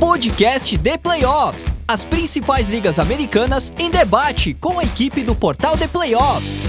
podcast 0.00 0.78
The 0.78 0.96
Playoffs. 0.96 1.74
As 1.86 2.06
principais 2.06 2.68
ligas 2.70 2.98
americanas 2.98 3.70
em 3.78 3.90
debate 3.90 4.54
com 4.54 4.78
a 4.78 4.82
equipe 4.82 5.22
do 5.22 5.34
portal 5.34 5.76
The 5.76 5.86
Playoffs. 5.86 6.62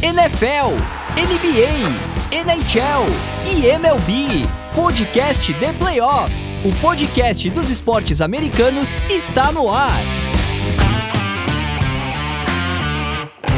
NFL, 0.00 0.76
NBA, 1.18 2.38
NHL 2.38 3.04
e 3.50 3.66
MLB. 3.66 4.48
Podcast 4.76 5.52
The 5.54 5.72
Playoffs. 5.72 6.48
O 6.64 6.72
podcast 6.80 7.50
dos 7.50 7.68
esportes 7.68 8.20
americanos 8.20 8.94
está 9.10 9.50
no 9.50 9.68
ar. 9.68 10.27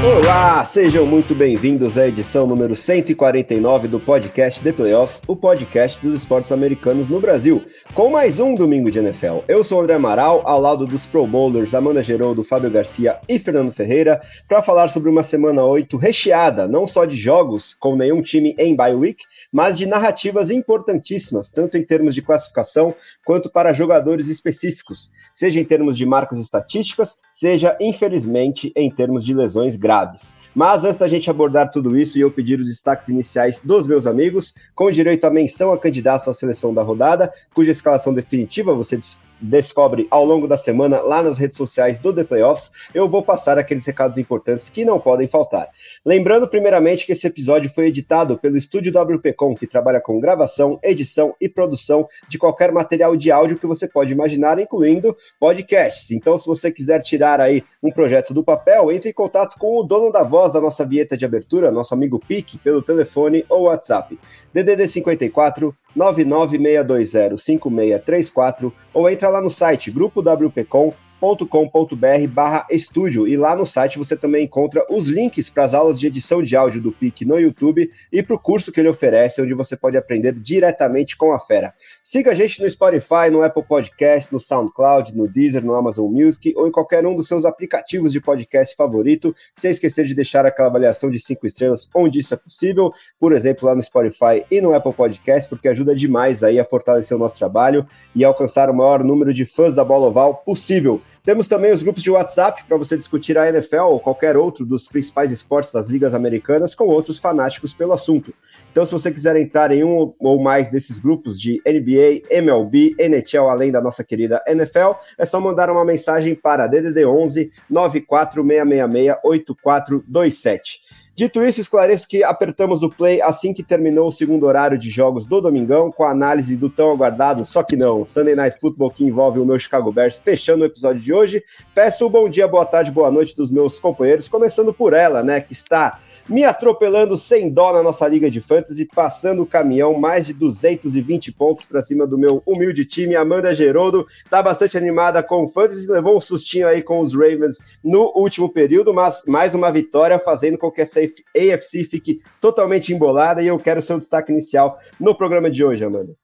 Olá, 0.02 0.64
sejam 0.64 1.04
muito 1.04 1.34
bem-vindos 1.34 1.98
à 1.98 2.08
edição 2.08 2.46
número 2.46 2.74
149 2.74 3.86
do 3.86 4.00
podcast 4.00 4.62
The 4.62 4.72
Playoffs, 4.72 5.20
o 5.26 5.36
podcast 5.36 6.00
dos 6.00 6.14
esportes 6.14 6.50
americanos 6.50 7.06
no 7.06 7.20
Brasil, 7.20 7.62
com 7.92 8.08
mais 8.08 8.38
um 8.38 8.54
domingo 8.54 8.90
de 8.90 8.98
NFL. 8.98 9.40
Eu 9.46 9.62
sou 9.62 9.78
o 9.78 9.82
André 9.82 9.96
Amaral, 9.96 10.40
ao 10.46 10.58
lado 10.58 10.86
dos 10.86 11.04
Pro 11.04 11.26
Bowlers 11.26 11.74
Amanda 11.74 12.02
Geroldo, 12.02 12.42
Fábio 12.42 12.70
Garcia 12.70 13.18
e 13.28 13.38
Fernando 13.38 13.72
Ferreira, 13.72 14.22
para 14.48 14.62
falar 14.62 14.88
sobre 14.88 15.10
uma 15.10 15.22
semana 15.22 15.62
8 15.64 15.94
recheada, 15.98 16.66
não 16.66 16.86
só 16.86 17.04
de 17.04 17.18
jogos, 17.18 17.74
com 17.78 17.94
nenhum 17.94 18.22
time 18.22 18.54
em 18.58 18.74
bye 18.74 18.94
week, 18.94 19.22
mas 19.52 19.76
de 19.76 19.86
narrativas 19.86 20.50
importantíssimas, 20.50 21.50
tanto 21.50 21.76
em 21.76 21.84
termos 21.84 22.14
de 22.14 22.22
classificação 22.22 22.94
quanto 23.24 23.50
para 23.50 23.72
jogadores 23.72 24.28
específicos, 24.28 25.10
seja 25.34 25.60
em 25.60 25.64
termos 25.64 25.96
de 25.96 26.06
marcas 26.06 26.38
estatísticas, 26.38 27.18
seja, 27.32 27.76
infelizmente, 27.80 28.72
em 28.76 28.90
termos 28.90 29.24
de 29.24 29.34
lesões 29.34 29.76
graves. 29.76 30.34
Mas 30.54 30.84
antes 30.84 30.98
da 30.98 31.08
gente 31.08 31.30
abordar 31.30 31.70
tudo 31.70 31.98
isso 31.98 32.18
e 32.18 32.20
eu 32.20 32.30
pedir 32.30 32.60
os 32.60 32.66
destaques 32.66 33.08
iniciais 33.08 33.60
dos 33.60 33.86
meus 33.86 34.06
amigos, 34.06 34.54
com 34.74 34.90
direito 34.90 35.24
à 35.24 35.30
menção 35.30 35.72
a 35.72 35.78
candidatos 35.78 36.28
à 36.28 36.34
seleção 36.34 36.74
da 36.74 36.82
rodada, 36.82 37.32
cuja 37.54 37.70
escalação 37.70 38.12
definitiva 38.12 38.74
você 38.74 38.98
descobre 39.40 40.06
ao 40.10 40.24
longo 40.24 40.46
da 40.46 40.56
semana 40.56 41.00
lá 41.00 41.22
nas 41.22 41.38
redes 41.38 41.56
sociais 41.56 41.98
do 41.98 42.12
The 42.12 42.24
Playoffs, 42.24 42.70
eu 42.94 43.08
vou 43.08 43.22
passar 43.22 43.58
aqueles 43.58 43.86
recados 43.86 44.18
importantes 44.18 44.68
que 44.68 44.84
não 44.84 45.00
podem 45.00 45.26
faltar. 45.26 45.68
Lembrando, 46.04 46.46
primeiramente, 46.46 47.06
que 47.06 47.12
esse 47.12 47.26
episódio 47.26 47.70
foi 47.70 47.86
editado 47.86 48.38
pelo 48.38 48.56
estúdio 48.56 48.92
WPcom, 48.92 49.54
que 49.54 49.66
trabalha 49.66 50.00
com 50.00 50.20
gravação, 50.20 50.78
edição 50.82 51.34
e 51.40 51.48
produção 51.48 52.08
de 52.28 52.38
qualquer 52.38 52.72
material 52.72 53.16
de 53.16 53.30
áudio 53.30 53.58
que 53.58 53.66
você 53.66 53.88
pode 53.88 54.12
imaginar, 54.12 54.58
incluindo 54.58 55.16
podcasts. 55.38 56.10
Então, 56.10 56.36
se 56.36 56.46
você 56.46 56.70
quiser 56.70 57.02
tirar 57.02 57.40
aí 57.40 57.62
um 57.82 57.90
projeto 57.90 58.34
do 58.34 58.44
papel, 58.44 58.92
entre 58.92 59.10
em 59.10 59.14
contato 59.14 59.58
com 59.58 59.78
o 59.78 59.82
dono 59.82 60.12
da 60.12 60.22
voz 60.22 60.52
da 60.52 60.60
nossa 60.60 60.84
vinheta 60.84 61.16
de 61.16 61.24
abertura, 61.24 61.70
nosso 61.70 61.94
amigo 61.94 62.18
Pique, 62.18 62.58
pelo 62.58 62.82
telefone 62.82 63.44
ou 63.48 63.62
WhatsApp. 63.62 64.18
DDD 64.52 64.88
54 64.88 65.72
996205634 65.96 68.72
ou 68.92 69.08
entra 69.08 69.28
lá 69.28 69.40
no 69.40 69.50
site 69.50 69.88
grupo 69.90 70.20
WPcom 70.20 70.92
com.br 71.20 72.28
barra 72.32 72.66
estúdio 72.70 73.28
e 73.28 73.36
lá 73.36 73.54
no 73.54 73.66
site 73.66 73.98
você 73.98 74.16
também 74.16 74.44
encontra 74.44 74.84
os 74.88 75.06
links 75.06 75.50
para 75.50 75.64
as 75.64 75.74
aulas 75.74 76.00
de 76.00 76.06
edição 76.06 76.42
de 76.42 76.56
áudio 76.56 76.80
do 76.80 76.90
PIC 76.90 77.26
no 77.26 77.38
YouTube 77.38 77.90
e 78.10 78.22
para 78.22 78.34
o 78.34 78.38
curso 78.38 78.72
que 78.72 78.80
ele 78.80 78.88
oferece, 78.88 79.42
onde 79.42 79.52
você 79.52 79.76
pode 79.76 79.98
aprender 79.98 80.32
diretamente 80.32 81.16
com 81.16 81.32
a 81.32 81.38
fera. 81.38 81.74
Siga 82.02 82.30
a 82.30 82.34
gente 82.34 82.62
no 82.62 82.70
Spotify, 82.70 83.30
no 83.30 83.42
Apple 83.42 83.62
Podcast, 83.62 84.32
no 84.32 84.40
SoundCloud, 84.40 85.14
no 85.14 85.28
Deezer, 85.28 85.64
no 85.64 85.74
Amazon 85.74 86.10
Music 86.10 86.54
ou 86.56 86.66
em 86.66 86.72
qualquer 86.72 87.06
um 87.06 87.14
dos 87.14 87.28
seus 87.28 87.44
aplicativos 87.44 88.12
de 88.12 88.20
podcast 88.20 88.74
favorito, 88.74 89.34
sem 89.54 89.70
esquecer 89.70 90.06
de 90.06 90.14
deixar 90.14 90.46
aquela 90.46 90.68
avaliação 90.68 91.10
de 91.10 91.20
cinco 91.20 91.46
estrelas 91.46 91.88
onde 91.94 92.20
isso 92.20 92.32
é 92.32 92.36
possível, 92.36 92.90
por 93.18 93.32
exemplo, 93.32 93.68
lá 93.68 93.74
no 93.74 93.82
Spotify 93.82 94.44
e 94.50 94.60
no 94.60 94.74
Apple 94.74 94.94
Podcast, 94.94 95.48
porque 95.48 95.68
ajuda 95.68 95.94
demais 95.94 96.42
aí 96.42 96.58
a 96.58 96.64
fortalecer 96.64 97.16
o 97.16 97.20
nosso 97.20 97.38
trabalho 97.38 97.86
e 98.14 98.24
alcançar 98.24 98.70
o 98.70 98.74
maior 98.74 99.04
número 99.04 99.34
de 99.34 99.44
fãs 99.44 99.74
da 99.74 99.84
bola 99.84 100.06
oval 100.06 100.36
possível. 100.36 101.00
Temos 101.22 101.48
também 101.48 101.72
os 101.72 101.82
grupos 101.82 102.02
de 102.02 102.10
WhatsApp 102.10 102.64
para 102.64 102.76
você 102.78 102.96
discutir 102.96 103.36
a 103.36 103.48
NFL 103.48 103.82
ou 103.82 104.00
qualquer 104.00 104.36
outro 104.36 104.64
dos 104.64 104.88
principais 104.88 105.30
esportes 105.30 105.72
das 105.72 105.86
ligas 105.86 106.14
americanas 106.14 106.74
com 106.74 106.84
outros 106.84 107.18
fanáticos 107.18 107.74
pelo 107.74 107.92
assunto. 107.92 108.32
Então, 108.72 108.86
se 108.86 108.92
você 108.92 109.10
quiser 109.12 109.36
entrar 109.36 109.70
em 109.70 109.84
um 109.84 110.14
ou 110.18 110.40
mais 110.40 110.70
desses 110.70 110.98
grupos 110.98 111.38
de 111.38 111.60
NBA, 111.66 112.22
MLB, 112.30 112.94
NHL, 112.98 113.48
além 113.48 113.70
da 113.70 113.80
nossa 113.80 114.02
querida 114.02 114.42
NFL, 114.46 114.92
é 115.18 115.26
só 115.26 115.40
mandar 115.40 115.68
uma 115.70 115.84
mensagem 115.84 116.34
para 116.34 116.66
DDD 116.66 117.04
11 117.04 117.50
94666 117.68 119.16
8427. 119.22 120.80
Dito 121.20 121.44
isso, 121.44 121.60
esclareço 121.60 122.08
que 122.08 122.24
apertamos 122.24 122.82
o 122.82 122.88
play 122.88 123.20
assim 123.20 123.52
que 123.52 123.62
terminou 123.62 124.08
o 124.08 124.10
segundo 124.10 124.46
horário 124.46 124.78
de 124.78 124.88
jogos 124.88 125.26
do 125.26 125.38
Domingão, 125.38 125.92
com 125.92 126.02
a 126.02 126.12
análise 126.12 126.56
do 126.56 126.70
tão 126.70 126.90
aguardado, 126.90 127.44
só 127.44 127.62
que 127.62 127.76
não, 127.76 128.06
Sunday 128.06 128.34
Night 128.34 128.56
Football 128.58 128.90
que 128.90 129.04
envolve 129.04 129.38
o 129.38 129.44
meu 129.44 129.58
Chicago 129.58 129.92
Bears, 129.92 130.18
fechando 130.18 130.62
o 130.62 130.66
episódio 130.66 131.02
de 131.02 131.12
hoje. 131.12 131.44
Peço 131.74 132.06
um 132.06 132.08
bom 132.08 132.26
dia, 132.26 132.48
boa 132.48 132.64
tarde, 132.64 132.90
boa 132.90 133.10
noite 133.10 133.36
dos 133.36 133.50
meus 133.50 133.78
companheiros, 133.78 134.30
começando 134.30 134.72
por 134.72 134.94
ela, 134.94 135.22
né, 135.22 135.42
que 135.42 135.52
está 135.52 136.00
me 136.30 136.44
atropelando 136.44 137.16
sem 137.16 137.50
dó 137.50 137.72
na 137.72 137.82
nossa 137.82 138.06
liga 138.06 138.30
de 138.30 138.40
fantasy, 138.40 138.86
passando 138.86 139.42
o 139.42 139.46
caminhão, 139.46 139.98
mais 139.98 140.26
de 140.26 140.32
220 140.32 141.32
pontos 141.32 141.66
para 141.66 141.82
cima 141.82 142.06
do 142.06 142.16
meu 142.16 142.40
humilde 142.46 142.84
time. 142.84 143.16
Amanda 143.16 143.52
Geroldo 143.52 144.06
está 144.24 144.40
bastante 144.40 144.78
animada 144.78 145.22
com 145.24 145.42
o 145.42 145.48
fantasy, 145.48 145.90
levou 145.90 146.16
um 146.16 146.20
sustinho 146.20 146.68
aí 146.68 146.82
com 146.82 147.00
os 147.00 147.14
Ravens 147.14 147.58
no 147.82 148.12
último 148.14 148.48
período, 148.48 148.94
mas 148.94 149.24
mais 149.26 149.54
uma 149.54 149.72
vitória 149.72 150.20
fazendo 150.20 150.56
com 150.56 150.70
que 150.70 150.80
essa 150.80 151.00
AFC 151.00 151.84
fique 151.84 152.20
totalmente 152.40 152.92
embolada 152.92 153.42
e 153.42 153.48
eu 153.48 153.58
quero 153.58 153.82
seu 153.82 153.98
destaque 153.98 154.30
inicial 154.30 154.78
no 155.00 155.14
programa 155.14 155.50
de 155.50 155.64
hoje, 155.64 155.84
Amanda. 155.84 156.14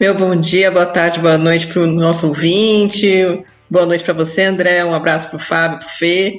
Meu 0.00 0.14
bom 0.14 0.34
dia, 0.34 0.70
boa 0.70 0.86
tarde, 0.86 1.20
boa 1.20 1.36
noite 1.36 1.66
para 1.66 1.82
o 1.82 1.86
nosso 1.86 2.26
ouvinte. 2.26 3.44
Boa 3.70 3.84
noite 3.84 4.02
para 4.02 4.14
você, 4.14 4.44
André. 4.44 4.82
Um 4.84 4.94
abraço 4.94 5.28
para 5.28 5.36
o 5.36 5.40
Fábio, 5.40 5.78
para 5.78 5.86
o 5.86 5.90
Fê. 5.90 6.38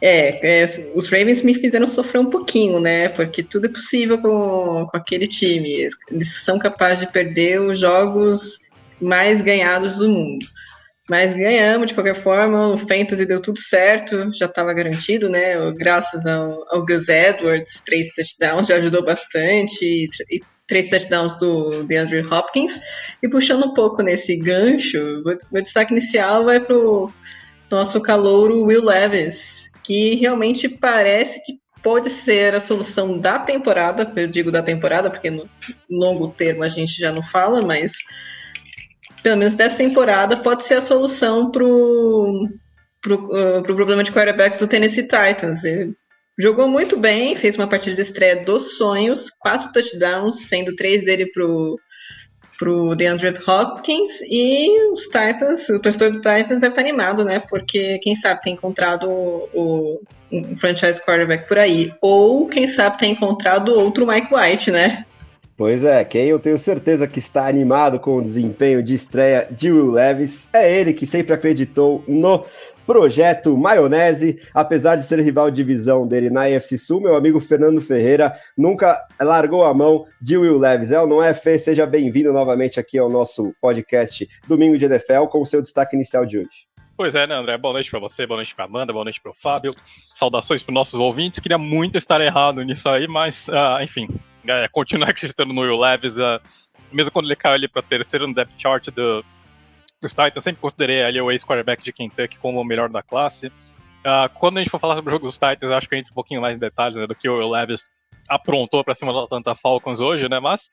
É, 0.00 0.62
é, 0.62 0.64
os 0.94 1.08
Ravens 1.08 1.42
me 1.42 1.54
fizeram 1.54 1.88
sofrer 1.88 2.20
um 2.20 2.30
pouquinho, 2.30 2.78
né? 2.78 3.08
Porque 3.08 3.42
tudo 3.42 3.66
é 3.66 3.70
possível 3.70 4.18
com, 4.18 4.86
com 4.90 4.96
aquele 4.96 5.26
time. 5.26 5.88
Eles 6.10 6.44
são 6.44 6.58
capazes 6.58 7.00
de 7.00 7.12
perder 7.12 7.60
os 7.60 7.80
jogos 7.80 8.58
mais 9.00 9.40
ganhados 9.40 9.96
do 9.96 10.08
mundo. 10.08 10.46
Mas 11.08 11.32
ganhamos 11.32 11.86
de 11.86 11.94
qualquer 11.94 12.16
forma, 12.16 12.68
o 12.68 12.78
Fantasy 12.78 13.24
deu 13.24 13.40
tudo 13.40 13.60
certo, 13.60 14.28
já 14.32 14.46
estava 14.46 14.74
garantido, 14.74 15.28
né? 15.28 15.54
Graças 15.72 16.26
ao, 16.26 16.64
ao 16.68 16.84
Gus 16.84 17.08
Edwards, 17.08 17.80
três 17.86 18.08
touchdowns, 18.12 18.66
já 18.66 18.76
ajudou 18.76 19.04
bastante, 19.04 19.84
e, 19.84 20.08
e 20.28 20.40
três 20.66 20.90
touchdowns 20.90 21.38
do 21.38 21.84
DeAndre 21.84 22.26
Hopkins. 22.26 22.80
E 23.22 23.28
puxando 23.28 23.66
um 23.66 23.74
pouco 23.74 24.02
nesse 24.02 24.36
gancho, 24.36 25.22
meu 25.52 25.62
destaque 25.62 25.92
inicial 25.92 26.44
vai 26.44 26.58
para 26.58 26.76
o 26.76 27.12
nosso 27.70 28.00
calouro 28.00 28.64
Will 28.64 28.84
Levis, 28.84 29.70
que 29.86 30.16
realmente 30.16 30.68
parece 30.68 31.40
que 31.44 31.60
pode 31.80 32.10
ser 32.10 32.52
a 32.52 32.60
solução 32.60 33.16
da 33.16 33.38
temporada, 33.38 34.12
eu 34.16 34.26
digo 34.26 34.50
da 34.50 34.60
temporada, 34.60 35.08
porque 35.08 35.30
no 35.30 35.48
longo 35.88 36.26
termo 36.28 36.64
a 36.64 36.68
gente 36.68 37.00
já 37.00 37.12
não 37.12 37.22
fala, 37.22 37.62
mas 37.62 37.98
pelo 39.22 39.36
menos 39.36 39.54
dessa 39.54 39.76
temporada 39.76 40.36
pode 40.36 40.64
ser 40.64 40.74
a 40.74 40.80
solução 40.80 41.52
para 41.52 41.64
o 41.64 42.48
pro, 43.00 43.14
uh, 43.26 43.62
pro 43.62 43.76
problema 43.76 44.02
de 44.02 44.10
quarterbacks 44.10 44.58
do 44.58 44.66
Tennessee 44.66 45.04
Titans. 45.04 45.62
Ele 45.62 45.94
jogou 46.36 46.68
muito 46.68 46.96
bem, 46.98 47.36
fez 47.36 47.54
uma 47.56 47.68
partida 47.68 47.94
de 47.94 48.02
estreia 48.02 48.44
dos 48.44 48.76
sonhos, 48.76 49.30
quatro 49.30 49.70
touchdowns, 49.70 50.48
sendo 50.48 50.74
três 50.74 51.04
dele 51.04 51.30
pro 51.30 51.76
pro 52.58 52.94
DeAndre 52.94 53.34
Hopkins 53.46 54.20
e 54.30 54.90
os 54.92 55.04
Titans, 55.04 55.68
o 55.68 55.80
torcedor 55.80 56.12
do 56.12 56.16
Titans 56.18 56.60
deve 56.60 56.68
estar 56.68 56.82
animado, 56.82 57.24
né? 57.24 57.38
Porque 57.38 57.98
quem 58.00 58.14
sabe 58.14 58.42
tem 58.42 58.54
encontrado 58.54 59.08
o, 59.08 60.00
um 60.30 60.56
franchise 60.56 61.00
quarterback 61.00 61.48
por 61.48 61.58
aí. 61.58 61.92
Ou 62.02 62.46
quem 62.46 62.68
sabe 62.68 62.98
tem 62.98 63.12
encontrado 63.12 63.78
outro 63.78 64.06
Mike 64.06 64.34
White, 64.34 64.70
né? 64.70 65.05
Pois 65.56 65.82
é, 65.82 66.04
quem 66.04 66.26
eu 66.26 66.38
tenho 66.38 66.58
certeza 66.58 67.08
que 67.08 67.18
está 67.18 67.48
animado 67.48 67.98
com 67.98 68.16
o 68.16 68.22
desempenho 68.22 68.82
de 68.82 68.94
estreia 68.94 69.48
de 69.50 69.72
Will 69.72 69.90
Levis 69.90 70.52
é 70.52 70.70
ele 70.70 70.92
que 70.92 71.06
sempre 71.06 71.32
acreditou 71.32 72.04
no 72.06 72.44
Projeto 72.86 73.56
Maionese, 73.56 74.38
apesar 74.52 74.96
de 74.96 75.04
ser 75.04 75.18
rival 75.20 75.50
de 75.50 75.56
divisão 75.56 76.06
dele 76.06 76.28
na 76.28 76.48
EFC 76.48 76.76
Sul, 76.76 77.00
meu 77.00 77.16
amigo 77.16 77.40
Fernando 77.40 77.80
Ferreira 77.80 78.34
nunca 78.56 79.02
largou 79.18 79.64
a 79.64 79.72
mão 79.72 80.04
de 80.20 80.36
Will 80.36 80.58
Levis. 80.58 80.92
É 80.92 81.00
ou 81.00 81.08
não 81.08 81.22
é, 81.22 81.32
Fê? 81.32 81.58
Seja 81.58 81.86
bem-vindo 81.86 82.34
novamente 82.34 82.78
aqui 82.78 82.98
ao 82.98 83.08
nosso 83.08 83.54
podcast 83.58 84.28
Domingo 84.46 84.76
de 84.76 84.84
NFL 84.84 85.24
com 85.30 85.40
o 85.40 85.46
seu 85.46 85.62
destaque 85.62 85.96
inicial 85.96 86.26
de 86.26 86.38
hoje. 86.38 86.66
Pois 86.98 87.14
é, 87.14 87.26
né, 87.26 87.34
André? 87.34 87.56
Boa 87.56 87.72
noite 87.72 87.90
para 87.90 87.98
você, 87.98 88.26
boa 88.26 88.38
noite 88.38 88.54
para 88.54 88.66
Amanda, 88.66 88.92
boa 88.92 89.04
noite 89.04 89.20
para 89.22 89.32
o 89.32 89.34
Fábio. 89.34 89.74
Saudações 90.14 90.62
para 90.62 90.70
os 90.70 90.74
nossos 90.74 91.00
ouvintes. 91.00 91.40
Queria 91.40 91.58
muito 91.58 91.96
estar 91.96 92.20
errado 92.20 92.62
nisso 92.62 92.88
aí, 92.88 93.08
mas, 93.08 93.48
uh, 93.48 93.82
enfim, 93.82 94.08
é, 94.48 94.68
continuar 94.68 95.10
acreditando 95.10 95.52
no 95.52 95.62
Will 95.62 95.78
Levis. 95.78 96.16
Uh, 96.16 96.40
mesmo 96.92 97.10
quando 97.10 97.26
ele 97.26 97.36
caiu 97.36 97.54
ali 97.54 97.68
para 97.68 97.82
terceiro 97.82 98.26
no 98.26 98.34
depth 98.34 98.52
chart 98.58 98.88
do, 98.90 99.24
dos 100.00 100.14
Titans, 100.14 100.44
sempre 100.44 100.60
considerei 100.60 101.02
ali 101.02 101.20
o 101.20 101.30
ex-quarterback 101.30 101.82
de 101.82 101.92
Kentucky 101.92 102.38
como 102.38 102.60
o 102.60 102.64
melhor 102.64 102.88
da 102.88 103.02
classe. 103.02 103.48
Uh, 103.48 104.28
quando 104.34 104.58
a 104.58 104.60
gente 104.60 104.70
for 104.70 104.78
falar 104.78 104.94
sobre 104.94 105.10
o 105.10 105.14
jogo 105.14 105.26
dos 105.26 105.36
Titans, 105.36 105.72
acho 105.72 105.88
que 105.88 105.96
entra 105.96 106.12
um 106.12 106.14
pouquinho 106.14 106.40
mais 106.40 106.56
em 106.56 106.60
detalhes 106.60 106.96
né, 106.96 107.06
do 107.06 107.14
que 107.14 107.28
o 107.28 107.50
Levis 107.50 107.88
aprontou 108.28 108.84
para 108.84 108.94
cima 108.94 109.12
da 109.12 109.24
Atlanta 109.24 109.54
Falcons 109.54 110.00
hoje, 110.00 110.28
né? 110.28 110.38
Mas 110.38 110.70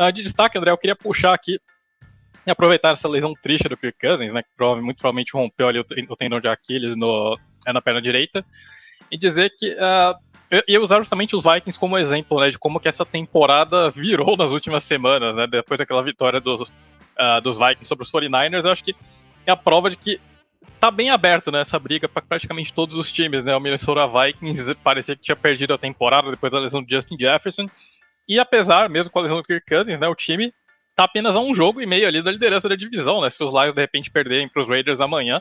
uh, 0.00 0.12
de 0.12 0.22
destaque, 0.22 0.58
André, 0.58 0.70
eu 0.70 0.78
queria 0.78 0.96
puxar 0.96 1.34
aqui 1.34 1.58
e 2.46 2.50
aproveitar 2.50 2.92
essa 2.92 3.08
lesão 3.08 3.34
triste 3.34 3.68
do 3.68 3.76
Kirk 3.76 3.98
Cousins, 4.00 4.32
né, 4.32 4.42
que 4.42 4.48
prova, 4.56 4.80
muito 4.80 4.98
provavelmente 4.98 5.32
rompeu 5.32 5.68
ali 5.68 5.78
o, 5.78 6.16
tendão 6.16 6.40
de 6.40 6.48
Aquiles 6.48 6.96
no, 6.96 7.38
é, 7.66 7.72
na 7.72 7.80
perna 7.80 8.02
direita, 8.02 8.44
e 9.10 9.16
dizer 9.16 9.52
que 9.56 9.72
uh, 9.74 10.14
ia 10.68 10.80
usar 10.80 10.98
justamente 10.98 11.34
os 11.34 11.44
Vikings 11.44 11.78
como 11.78 11.96
exemplo, 11.96 12.38
né, 12.40 12.50
de 12.50 12.58
como 12.58 12.78
que 12.78 12.88
essa 12.88 13.04
temporada 13.04 13.90
virou 13.90 14.36
nas 14.36 14.50
últimas 14.50 14.84
semanas, 14.84 15.34
né, 15.34 15.46
depois 15.46 15.78
daquela 15.78 16.02
vitória 16.02 16.40
dos, 16.40 16.62
uh, 16.62 17.40
dos 17.42 17.58
Vikings 17.58 17.86
sobre 17.86 18.02
os 18.02 18.10
49ers, 18.10 18.64
eu 18.64 18.70
acho 18.70 18.84
que 18.84 18.94
é 19.46 19.52
a 19.52 19.56
prova 19.56 19.88
de 19.88 19.96
que 19.96 20.20
tá 20.78 20.90
bem 20.90 21.10
aberto 21.10 21.50
né, 21.50 21.62
briga 21.80 22.08
para 22.08 22.22
praticamente 22.22 22.72
todos 22.72 22.96
os 22.96 23.10
times, 23.10 23.44
né, 23.44 23.56
o 23.56 23.60
Minnesota 23.60 24.06
Vikings 24.06 24.74
parecia 24.76 25.16
que 25.16 25.22
tinha 25.22 25.36
perdido 25.36 25.72
a 25.72 25.78
temporada 25.78 26.30
depois 26.30 26.52
da 26.52 26.58
lesão 26.58 26.82
de 26.82 26.94
Justin 26.94 27.16
Jefferson, 27.18 27.66
e 28.28 28.38
apesar, 28.38 28.88
mesmo 28.88 29.10
com 29.10 29.18
a 29.18 29.22
lesão 29.22 29.38
do 29.38 29.44
Kirk 29.44 29.66
Cousins, 29.66 29.98
né, 29.98 30.08
o 30.08 30.14
time 30.14 30.52
tá 30.94 31.04
apenas 31.04 31.34
a 31.34 31.40
um 31.40 31.54
jogo 31.54 31.80
e 31.80 31.86
meio 31.86 32.06
ali 32.06 32.22
da 32.22 32.30
liderança 32.30 32.68
da 32.68 32.76
divisão, 32.76 33.20
né? 33.20 33.30
Se 33.30 33.42
os 33.42 33.50
Lions 33.50 33.74
de 33.74 33.80
repente 33.80 34.10
perderem 34.10 34.48
para 34.48 34.60
os 34.60 34.68
Raiders 34.68 35.00
amanhã, 35.00 35.40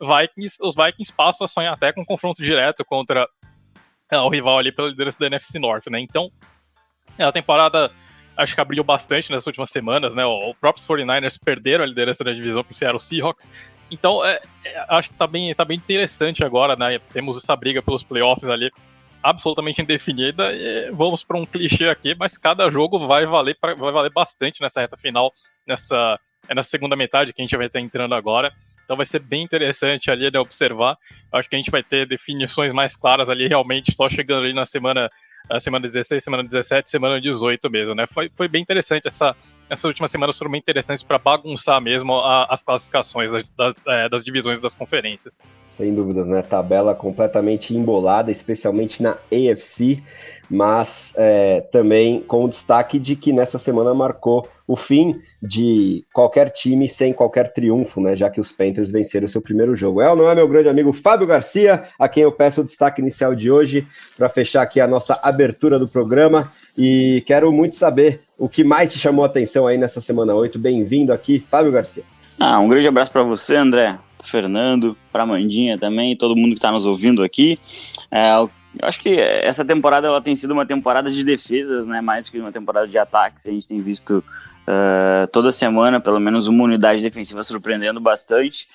Vikings, 0.00 0.56
os 0.60 0.74
Vikings 0.74 1.12
passam 1.12 1.44
a 1.44 1.48
sonhar 1.48 1.74
até 1.74 1.92
com 1.92 2.02
um 2.02 2.04
confronto 2.04 2.42
direto 2.42 2.84
contra 2.84 3.26
é, 4.16 4.18
o 4.18 4.28
rival 4.28 4.58
ali 4.58 4.72
pela 4.72 4.88
liderança 4.88 5.18
da 5.18 5.26
NFC 5.26 5.58
North, 5.58 5.86
né? 5.88 6.00
Então, 6.00 6.30
é, 7.18 7.24
a 7.24 7.32
temporada 7.32 7.90
acho 8.36 8.54
que 8.54 8.60
abriu 8.60 8.82
bastante 8.82 9.30
nas 9.30 9.46
últimas 9.46 9.70
semanas, 9.70 10.14
né? 10.14 10.24
O, 10.24 10.54
próprios 10.54 10.86
49ers 10.86 11.38
perderam 11.42 11.84
a 11.84 11.86
liderança 11.86 12.24
da 12.24 12.32
divisão 12.32 12.64
para 12.64 12.72
o 12.72 12.74
Seattle 12.74 13.00
Seahawks. 13.00 13.48
Então, 13.90 14.24
é, 14.24 14.40
é, 14.64 14.84
acho 14.88 15.10
que 15.10 15.16
tá 15.16 15.26
bem, 15.26 15.54
tá 15.54 15.64
bem 15.64 15.76
interessante 15.76 16.44
agora, 16.44 16.76
né? 16.76 16.98
Temos 17.12 17.36
essa 17.36 17.54
briga 17.56 17.82
pelos 17.82 18.02
playoffs 18.02 18.48
ali 18.48 18.70
absolutamente 19.22 19.82
indefinida. 19.82 20.50
Vamos 20.94 21.22
para 21.22 21.36
um 21.36 21.44
clichê 21.44 21.88
aqui, 21.88 22.14
mas 22.18 22.38
cada 22.38 22.70
jogo 22.70 23.06
vai 23.06 23.26
valer, 23.26 23.56
pra, 23.60 23.74
vai 23.74 23.92
valer 23.92 24.12
bastante 24.12 24.62
nessa 24.62 24.80
reta 24.80 24.96
final, 24.96 25.32
nessa, 25.66 26.18
é 26.48 26.54
nessa 26.54 26.70
segunda 26.70 26.96
metade 26.96 27.32
que 27.32 27.42
a 27.42 27.44
gente 27.44 27.56
vai 27.56 27.66
estar 27.66 27.80
entrando 27.80 28.14
agora. 28.14 28.50
Então 28.90 28.96
vai 28.96 29.06
ser 29.06 29.20
bem 29.20 29.44
interessante 29.44 30.10
ali 30.10 30.28
de 30.28 30.32
né, 30.32 30.40
observar. 30.40 30.98
Acho 31.30 31.48
que 31.48 31.54
a 31.54 31.58
gente 31.58 31.70
vai 31.70 31.80
ter 31.80 32.08
definições 32.08 32.72
mais 32.72 32.96
claras 32.96 33.28
ali, 33.28 33.46
realmente, 33.46 33.94
só 33.94 34.10
chegando 34.10 34.42
ali 34.42 34.52
na 34.52 34.66
semana 34.66 35.08
a 35.48 35.60
semana 35.60 35.86
16, 35.86 36.24
semana 36.24 36.42
17, 36.42 36.90
semana 36.90 37.20
18 37.20 37.70
mesmo, 37.70 37.94
né? 37.94 38.08
Foi, 38.08 38.28
foi 38.34 38.48
bem 38.48 38.60
interessante 38.60 39.06
essa. 39.06 39.36
Essas 39.70 39.84
últimas 39.84 40.10
semanas 40.10 40.36
foram 40.36 40.50
bem 40.50 40.58
interessantes 40.58 41.04
para 41.04 41.16
bagunçar 41.16 41.80
mesmo 41.80 42.14
a, 42.14 42.52
as 42.52 42.60
classificações 42.60 43.30
das, 43.30 43.48
das, 43.50 43.82
é, 43.86 44.08
das, 44.08 44.24
divisões 44.24 44.58
das 44.58 44.74
conferências. 44.74 45.38
Sem 45.68 45.94
dúvidas, 45.94 46.26
né? 46.26 46.42
Tabela 46.42 46.92
completamente 46.92 47.72
embolada, 47.72 48.32
especialmente 48.32 49.00
na 49.00 49.16
AFC, 49.30 50.02
mas 50.50 51.14
é, 51.16 51.60
também 51.60 52.20
com 52.20 52.46
o 52.46 52.48
destaque 52.48 52.98
de 52.98 53.14
que 53.14 53.32
nessa 53.32 53.60
semana 53.60 53.94
marcou 53.94 54.48
o 54.66 54.74
fim 54.74 55.20
de 55.40 56.04
qualquer 56.12 56.50
time 56.50 56.88
sem 56.88 57.12
qualquer 57.12 57.52
triunfo, 57.52 58.00
né? 58.00 58.16
Já 58.16 58.28
que 58.28 58.40
os 58.40 58.50
Panthers 58.50 58.90
venceram 58.90 59.28
seu 59.28 59.40
primeiro 59.40 59.76
jogo. 59.76 60.00
É 60.00 60.10
ou 60.10 60.16
não 60.16 60.28
é, 60.28 60.34
meu 60.34 60.48
grande 60.48 60.68
amigo 60.68 60.92
Fábio 60.92 61.28
Garcia, 61.28 61.84
a 61.96 62.08
quem 62.08 62.24
eu 62.24 62.32
peço 62.32 62.60
o 62.60 62.64
destaque 62.64 63.00
inicial 63.00 63.36
de 63.36 63.52
hoje 63.52 63.86
para 64.16 64.28
fechar 64.28 64.62
aqui 64.62 64.80
a 64.80 64.88
nossa 64.88 65.18
abertura 65.22 65.78
do 65.78 65.88
programa. 65.88 66.50
E 66.76 67.22
quero 67.26 67.52
muito 67.52 67.76
saber 67.76 68.20
o 68.38 68.48
que 68.48 68.64
mais 68.64 68.92
te 68.92 68.98
chamou 68.98 69.24
a 69.24 69.26
atenção 69.26 69.66
aí 69.66 69.76
nessa 69.76 70.00
semana 70.00 70.34
8. 70.34 70.58
Bem-vindo 70.58 71.12
aqui, 71.12 71.44
Fábio 71.48 71.72
Garcia. 71.72 72.02
Ah, 72.38 72.58
um 72.58 72.68
grande 72.68 72.88
abraço 72.88 73.10
para 73.10 73.22
você, 73.22 73.56
André, 73.56 73.98
Fernando, 74.24 74.96
para 75.12 75.26
Mandinha 75.26 75.78
também, 75.78 76.16
todo 76.16 76.36
mundo 76.36 76.52
que 76.52 76.58
está 76.58 76.72
nos 76.72 76.86
ouvindo 76.86 77.22
aqui. 77.22 77.58
É, 78.10 78.32
eu 78.34 78.50
acho 78.82 79.00
que 79.00 79.18
essa 79.18 79.64
temporada 79.64 80.06
ela 80.06 80.20
tem 80.20 80.34
sido 80.36 80.52
uma 80.52 80.64
temporada 80.64 81.10
de 81.10 81.24
defesas, 81.24 81.86
né? 81.86 82.00
Mais 82.00 82.24
do 82.24 82.30
que 82.30 82.38
uma 82.38 82.52
temporada 82.52 82.86
de 82.86 82.96
ataques. 82.98 83.46
A 83.46 83.50
gente 83.50 83.66
tem 83.66 83.78
visto 83.78 84.24
uh, 84.66 85.26
toda 85.32 85.50
semana, 85.50 86.00
pelo 86.00 86.20
menos, 86.20 86.46
uma 86.46 86.64
unidade 86.64 87.02
defensiva 87.02 87.42
surpreendendo 87.42 88.00
bastante. 88.00 88.68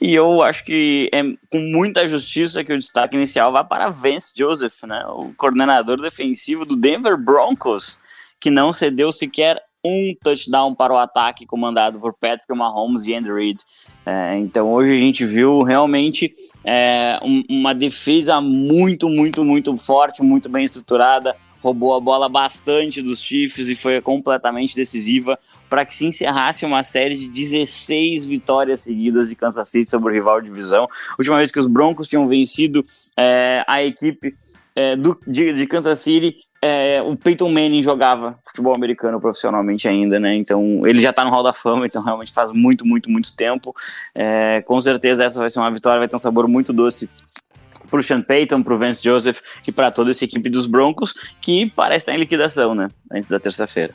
E 0.00 0.14
eu 0.14 0.42
acho 0.42 0.64
que 0.64 1.08
é 1.12 1.22
com 1.50 1.58
muita 1.58 2.06
justiça 2.06 2.62
que 2.62 2.72
o 2.72 2.78
destaque 2.78 3.16
inicial 3.16 3.50
vai 3.50 3.64
para 3.64 3.88
Vance 3.88 4.32
Joseph, 4.36 4.82
né, 4.82 5.04
o 5.08 5.32
coordenador 5.36 6.00
defensivo 6.00 6.64
do 6.64 6.76
Denver 6.76 7.16
Broncos, 7.16 7.98
que 8.38 8.50
não 8.50 8.72
cedeu 8.72 9.10
sequer 9.10 9.62
um 9.84 10.14
touchdown 10.20 10.74
para 10.74 10.92
o 10.92 10.98
ataque 10.98 11.46
comandado 11.46 12.00
por 12.00 12.12
Patrick 12.12 12.52
Mahomes 12.52 13.04
e 13.06 13.14
Andy 13.14 13.32
Reid. 13.32 13.58
É, 14.04 14.36
então 14.38 14.72
hoje 14.72 14.92
a 14.92 14.98
gente 14.98 15.24
viu 15.24 15.62
realmente 15.62 16.32
é, 16.64 17.18
um, 17.22 17.42
uma 17.48 17.72
defesa 17.72 18.40
muito, 18.40 19.08
muito, 19.08 19.44
muito 19.44 19.76
forte, 19.78 20.22
muito 20.22 20.48
bem 20.48 20.64
estruturada, 20.64 21.36
roubou 21.62 21.94
a 21.94 22.00
bola 22.00 22.28
bastante 22.28 23.00
dos 23.00 23.20
Chiefs 23.20 23.68
e 23.68 23.74
foi 23.74 24.00
completamente 24.00 24.74
decisiva 24.74 25.38
para 25.68 25.84
que 25.84 25.94
se 25.94 26.06
encerrasse 26.06 26.64
uma 26.64 26.82
série 26.82 27.14
de 27.14 27.28
16 27.28 28.26
vitórias 28.26 28.82
seguidas 28.82 29.28
de 29.28 29.34
Kansas 29.34 29.68
City 29.68 29.88
sobre 29.88 30.12
o 30.12 30.14
rival 30.14 30.40
de 30.40 30.46
divisão. 30.50 30.86
Última 31.18 31.36
vez 31.36 31.50
que 31.50 31.58
os 31.58 31.66
Broncos 31.66 32.08
tinham 32.08 32.26
vencido 32.28 32.84
é, 33.16 33.64
a 33.66 33.82
equipe 33.82 34.34
é, 34.74 34.96
do, 34.96 35.18
de, 35.26 35.52
de, 35.52 35.66
Kansas 35.66 35.98
City, 35.98 36.36
é, 36.60 37.02
o 37.02 37.16
Peyton 37.16 37.48
Manning 37.48 37.82
jogava 37.82 38.38
futebol 38.46 38.74
americano 38.74 39.20
profissionalmente 39.20 39.86
ainda, 39.86 40.18
né? 40.18 40.34
Então 40.34 40.86
ele 40.86 41.00
já 41.00 41.10
está 41.10 41.24
no 41.24 41.30
Hall 41.30 41.42
da 41.42 41.52
Fama, 41.52 41.86
então 41.86 42.02
realmente 42.02 42.32
faz 42.32 42.52
muito, 42.52 42.84
muito, 42.84 43.10
muito 43.10 43.34
tempo. 43.36 43.74
É, 44.14 44.62
com 44.62 44.80
certeza 44.80 45.24
essa 45.24 45.38
vai 45.38 45.50
ser 45.50 45.60
uma 45.60 45.70
vitória, 45.70 45.98
vai 45.98 46.08
ter 46.08 46.16
um 46.16 46.20
sabor 46.20 46.48
muito 46.48 46.72
doce 46.72 47.08
para 47.90 48.00
o 48.00 48.02
Sean 48.02 48.22
Payton, 48.22 48.62
para 48.62 48.74
o 48.74 48.76
Vance 48.76 49.02
Joseph 49.02 49.40
e 49.66 49.72
para 49.72 49.90
toda 49.90 50.10
essa 50.10 50.24
equipe 50.24 50.50
dos 50.50 50.66
Broncos, 50.66 51.12
que 51.40 51.70
parece 51.70 51.98
estar 51.98 52.14
em 52.14 52.18
liquidação, 52.18 52.74
né? 52.74 52.88
Antes 53.10 53.28
da 53.28 53.38
terça-feira. 53.38 53.94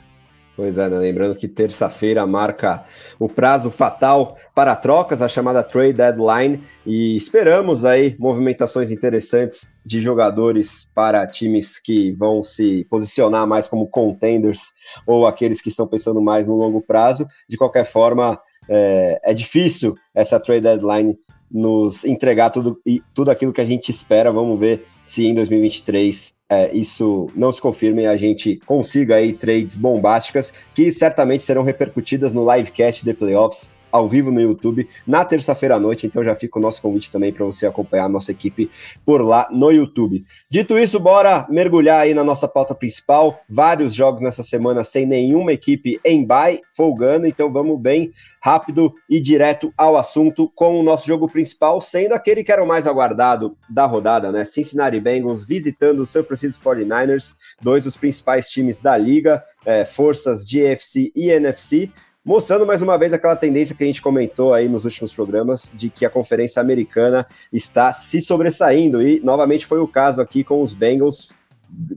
Pois 0.54 0.76
é, 0.76 0.86
né? 0.86 0.98
lembrando 0.98 1.34
que 1.34 1.48
terça-feira 1.48 2.26
marca 2.26 2.84
o 3.18 3.26
prazo 3.26 3.70
fatal 3.70 4.36
para 4.54 4.76
trocas, 4.76 5.22
a 5.22 5.28
chamada 5.28 5.62
trade 5.62 5.94
deadline, 5.94 6.62
e 6.84 7.16
esperamos 7.16 7.86
aí 7.86 8.14
movimentações 8.18 8.90
interessantes 8.90 9.72
de 9.84 9.98
jogadores 9.98 10.90
para 10.94 11.26
times 11.26 11.78
que 11.78 12.12
vão 12.12 12.44
se 12.44 12.86
posicionar 12.90 13.46
mais 13.46 13.66
como 13.66 13.88
contenders 13.88 14.74
ou 15.06 15.26
aqueles 15.26 15.62
que 15.62 15.70
estão 15.70 15.86
pensando 15.86 16.20
mais 16.20 16.46
no 16.46 16.54
longo 16.54 16.82
prazo. 16.82 17.26
De 17.48 17.56
qualquer 17.56 17.86
forma, 17.86 18.38
é, 18.68 19.20
é 19.24 19.34
difícil 19.34 19.94
essa 20.14 20.38
trade 20.38 20.60
deadline 20.60 21.18
nos 21.52 22.04
entregar 22.04 22.50
tudo, 22.50 22.80
tudo 23.12 23.30
aquilo 23.30 23.52
que 23.52 23.60
a 23.60 23.64
gente 23.64 23.90
espera. 23.90 24.32
Vamos 24.32 24.58
ver 24.58 24.86
se 25.04 25.26
em 25.26 25.34
2023 25.34 26.34
é, 26.48 26.74
isso 26.74 27.28
não 27.34 27.52
se 27.52 27.60
confirme 27.60 28.02
e 28.02 28.06
a 28.06 28.16
gente 28.16 28.58
consiga 28.64 29.16
aí 29.16 29.32
trades 29.32 29.76
bombásticas 29.76 30.54
que 30.74 30.90
certamente 30.92 31.42
serão 31.42 31.62
repercutidas 31.62 32.32
no 32.32 32.50
livecast 32.50 33.04
de 33.04 33.12
playoffs 33.12 33.72
ao 33.92 34.08
vivo 34.08 34.32
no 34.32 34.40
YouTube 34.40 34.88
na 35.06 35.24
terça-feira 35.24 35.76
à 35.76 35.78
noite. 35.78 36.06
Então 36.06 36.24
já 36.24 36.34
fica 36.34 36.58
o 36.58 36.62
nosso 36.62 36.80
convite 36.80 37.12
também 37.12 37.32
para 37.32 37.44
você 37.44 37.66
acompanhar 37.66 38.06
a 38.06 38.08
nossa 38.08 38.32
equipe 38.32 38.70
por 39.04 39.20
lá 39.20 39.46
no 39.52 39.70
YouTube. 39.70 40.24
Dito 40.48 40.78
isso, 40.78 40.98
bora 40.98 41.46
mergulhar 41.50 42.00
aí 42.00 42.14
na 42.14 42.24
nossa 42.24 42.48
pauta 42.48 42.74
principal. 42.74 43.40
Vários 43.48 43.94
jogos 43.94 44.22
nessa 44.22 44.42
semana 44.42 44.82
sem 44.82 45.06
nenhuma 45.06 45.52
equipe 45.52 46.00
em 46.04 46.24
bye, 46.24 46.60
folgando. 46.74 47.26
Então 47.26 47.52
vamos 47.52 47.78
bem 47.78 48.12
rápido 48.40 48.92
e 49.08 49.20
direto 49.20 49.72
ao 49.78 49.96
assunto 49.96 50.50
com 50.54 50.80
o 50.80 50.82
nosso 50.82 51.06
jogo 51.06 51.28
principal, 51.28 51.80
sendo 51.80 52.12
aquele 52.12 52.42
que 52.42 52.50
era 52.50 52.62
o 52.62 52.66
mais 52.66 52.88
aguardado 52.88 53.56
da 53.70 53.86
rodada, 53.86 54.32
né? 54.32 54.44
Cincinnati 54.44 54.98
Bengals 54.98 55.46
visitando 55.46 56.00
o 56.00 56.06
San 56.06 56.24
Francisco 56.24 56.64
49ers, 56.64 57.36
dois 57.60 57.84
dos 57.84 57.96
principais 57.96 58.48
times 58.48 58.80
da 58.80 58.96
liga, 58.96 59.44
é, 59.64 59.84
forças 59.84 60.44
de 60.44 60.60
EFC 60.60 61.12
e 61.14 61.30
NFC 61.30 61.90
mostrando 62.24 62.64
mais 62.66 62.82
uma 62.82 62.96
vez 62.96 63.12
aquela 63.12 63.36
tendência 63.36 63.74
que 63.74 63.82
a 63.82 63.86
gente 63.86 64.02
comentou 64.02 64.54
aí 64.54 64.68
nos 64.68 64.84
últimos 64.84 65.12
programas 65.12 65.72
de 65.74 65.90
que 65.90 66.06
a 66.06 66.10
conferência 66.10 66.60
americana 66.60 67.26
está 67.52 67.92
se 67.92 68.20
sobressaindo. 68.20 69.02
E 69.02 69.20
novamente 69.20 69.66
foi 69.66 69.80
o 69.80 69.88
caso 69.88 70.20
aqui 70.20 70.44
com 70.44 70.62
os 70.62 70.72
Bengals 70.72 71.32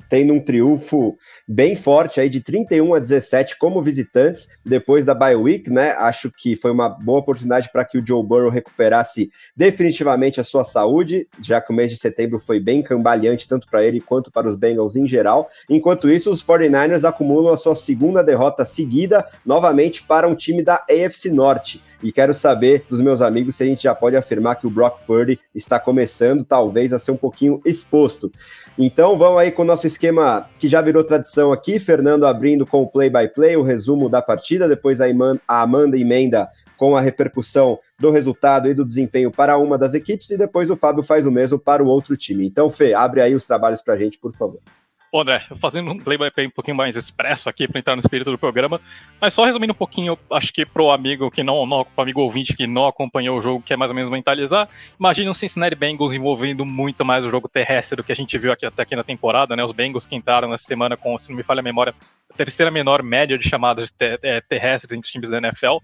tendo 0.09 0.33
um 0.33 0.39
triunfo 0.39 1.17
bem 1.47 1.75
forte 1.75 2.19
aí 2.19 2.29
de 2.29 2.41
31 2.41 2.93
a 2.93 2.99
17 2.99 3.57
como 3.57 3.81
visitantes 3.81 4.49
depois 4.65 5.05
da 5.05 5.13
bye 5.13 5.35
week, 5.35 5.69
né? 5.69 5.91
Acho 5.91 6.31
que 6.31 6.55
foi 6.55 6.71
uma 6.71 6.89
boa 6.89 7.19
oportunidade 7.19 7.69
para 7.71 7.85
que 7.85 7.97
o 7.97 8.05
Joe 8.05 8.23
Burrow 8.23 8.49
recuperasse 8.49 9.31
definitivamente 9.55 10.39
a 10.39 10.43
sua 10.43 10.63
saúde, 10.63 11.27
já 11.41 11.61
que 11.61 11.71
o 11.71 11.75
mês 11.75 11.91
de 11.91 11.97
setembro 11.97 12.39
foi 12.39 12.59
bem 12.59 12.81
cambaleante 12.81 13.47
tanto 13.47 13.67
para 13.67 13.83
ele 13.83 14.01
quanto 14.01 14.31
para 14.31 14.47
os 14.47 14.55
Bengals 14.55 14.95
em 14.95 15.07
geral. 15.07 15.49
Enquanto 15.69 16.09
isso, 16.09 16.31
os 16.31 16.43
49ers 16.43 17.07
acumulam 17.07 17.53
a 17.53 17.57
sua 17.57 17.75
segunda 17.75 18.23
derrota 18.23 18.65
seguida 18.65 19.27
novamente 19.45 20.03
para 20.03 20.27
um 20.27 20.35
time 20.35 20.63
da 20.63 20.83
AFC 20.89 21.31
Norte. 21.31 21.83
E 22.03 22.11
quero 22.11 22.33
saber 22.33 22.85
dos 22.89 23.01
meus 23.01 23.21
amigos 23.21 23.55
se 23.55 23.63
a 23.63 23.65
gente 23.65 23.83
já 23.83 23.95
pode 23.95 24.15
afirmar 24.15 24.57
que 24.57 24.67
o 24.67 24.69
Brock 24.69 24.99
Purdy 25.07 25.39
está 25.55 25.79
começando, 25.79 26.43
talvez, 26.43 26.93
a 26.93 26.99
ser 26.99 27.11
um 27.11 27.17
pouquinho 27.17 27.59
exposto. 27.65 28.31
Então 28.77 29.17
vamos 29.17 29.39
aí 29.39 29.51
com 29.51 29.61
o 29.61 29.65
nosso 29.65 29.87
esquema 29.87 30.47
que 30.59 30.67
já 30.67 30.81
virou 30.81 31.03
tradição 31.03 31.34
aqui, 31.51 31.79
Fernando 31.79 32.25
abrindo 32.25 32.65
com 32.65 32.81
o 32.81 32.87
play-by-play, 32.87 33.53
-play, 33.53 33.57
o 33.57 33.63
resumo 33.63 34.09
da 34.09 34.21
partida, 34.21 34.67
depois 34.67 34.99
a 35.01 35.05
Amanda 35.47 35.97
emenda 35.97 36.49
com 36.77 36.95
a 36.95 37.01
repercussão 37.01 37.79
do 37.99 38.11
resultado 38.11 38.69
e 38.69 38.73
do 38.73 38.85
desempenho 38.85 39.31
para 39.31 39.57
uma 39.57 39.77
das 39.77 39.93
equipes, 39.93 40.29
e 40.29 40.37
depois 40.37 40.69
o 40.69 40.75
Fábio 40.75 41.03
faz 41.03 41.25
o 41.25 41.31
mesmo 41.31 41.57
para 41.57 41.83
o 41.83 41.87
outro 41.87 42.17
time. 42.17 42.45
Então, 42.45 42.69
Fê, 42.69 42.93
abre 42.93 43.21
aí 43.21 43.33
os 43.33 43.45
trabalhos 43.45 43.81
para 43.81 43.93
a 43.93 43.97
gente, 43.97 44.17
por 44.17 44.33
favor. 44.33 44.59
Bom, 45.15 45.21
André, 45.21 45.45
fazendo 45.61 45.91
um 45.91 45.97
play 45.97 46.17
um 46.45 46.49
pouquinho 46.49 46.75
mais 46.75 46.97
expresso 46.97 47.47
aqui 47.47 47.69
para 47.69 47.79
entrar 47.79 47.95
no 47.95 48.01
espírito 48.01 48.29
do 48.31 48.37
programa, 48.37 48.81
mas 49.21 49.33
só 49.33 49.45
resumindo 49.45 49.71
um 49.71 49.73
pouquinho, 49.73 50.19
acho 50.29 50.51
que 50.51 50.65
pro 50.65 50.89
amigo 50.89 51.31
que 51.31 51.41
não, 51.41 51.65
não 51.65 51.85
pro 51.85 52.01
amigo 52.03 52.19
ouvinte 52.19 52.53
que 52.53 52.67
não 52.67 52.85
acompanhou 52.85 53.39
o 53.39 53.41
jogo, 53.41 53.63
que 53.63 53.71
é 53.71 53.77
mais 53.77 53.91
ou 53.91 53.95
menos 53.95 54.11
mentalizar, 54.11 54.67
imagine 54.99 55.29
um 55.29 55.33
Cincinnati 55.33 55.73
Bengals 55.73 56.11
envolvendo 56.11 56.65
muito 56.65 57.05
mais 57.05 57.23
o 57.23 57.29
jogo 57.29 57.47
terrestre 57.47 57.95
do 57.95 58.03
que 58.03 58.11
a 58.11 58.15
gente 58.15 58.37
viu 58.37 58.51
aqui, 58.51 58.65
até 58.65 58.81
aqui 58.81 58.93
na 58.93 59.05
temporada, 59.05 59.55
né? 59.55 59.63
Os 59.63 59.71
Bengals 59.71 60.05
que 60.05 60.17
entraram 60.17 60.49
nessa 60.49 60.65
semana 60.65 60.97
com, 60.97 61.17
se 61.17 61.29
não 61.29 61.37
me 61.37 61.43
falha 61.43 61.61
a 61.61 61.63
memória, 61.63 61.95
a 62.29 62.35
terceira 62.35 62.69
menor 62.69 63.01
média 63.01 63.37
de 63.37 63.47
chamadas 63.47 63.95
é, 63.97 64.41
terrestres 64.41 64.91
entre 64.91 65.05
os 65.05 65.11
times 65.13 65.29
da 65.29 65.37
NFL. 65.37 65.75
Uh, 65.75 65.81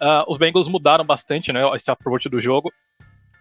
ah, 0.00 0.24
os 0.26 0.38
Bengals 0.38 0.68
mudaram 0.68 1.04
bastante, 1.04 1.52
né? 1.52 1.60
Esse 1.74 1.90
approach 1.90 2.30
do 2.30 2.40
jogo. 2.40 2.72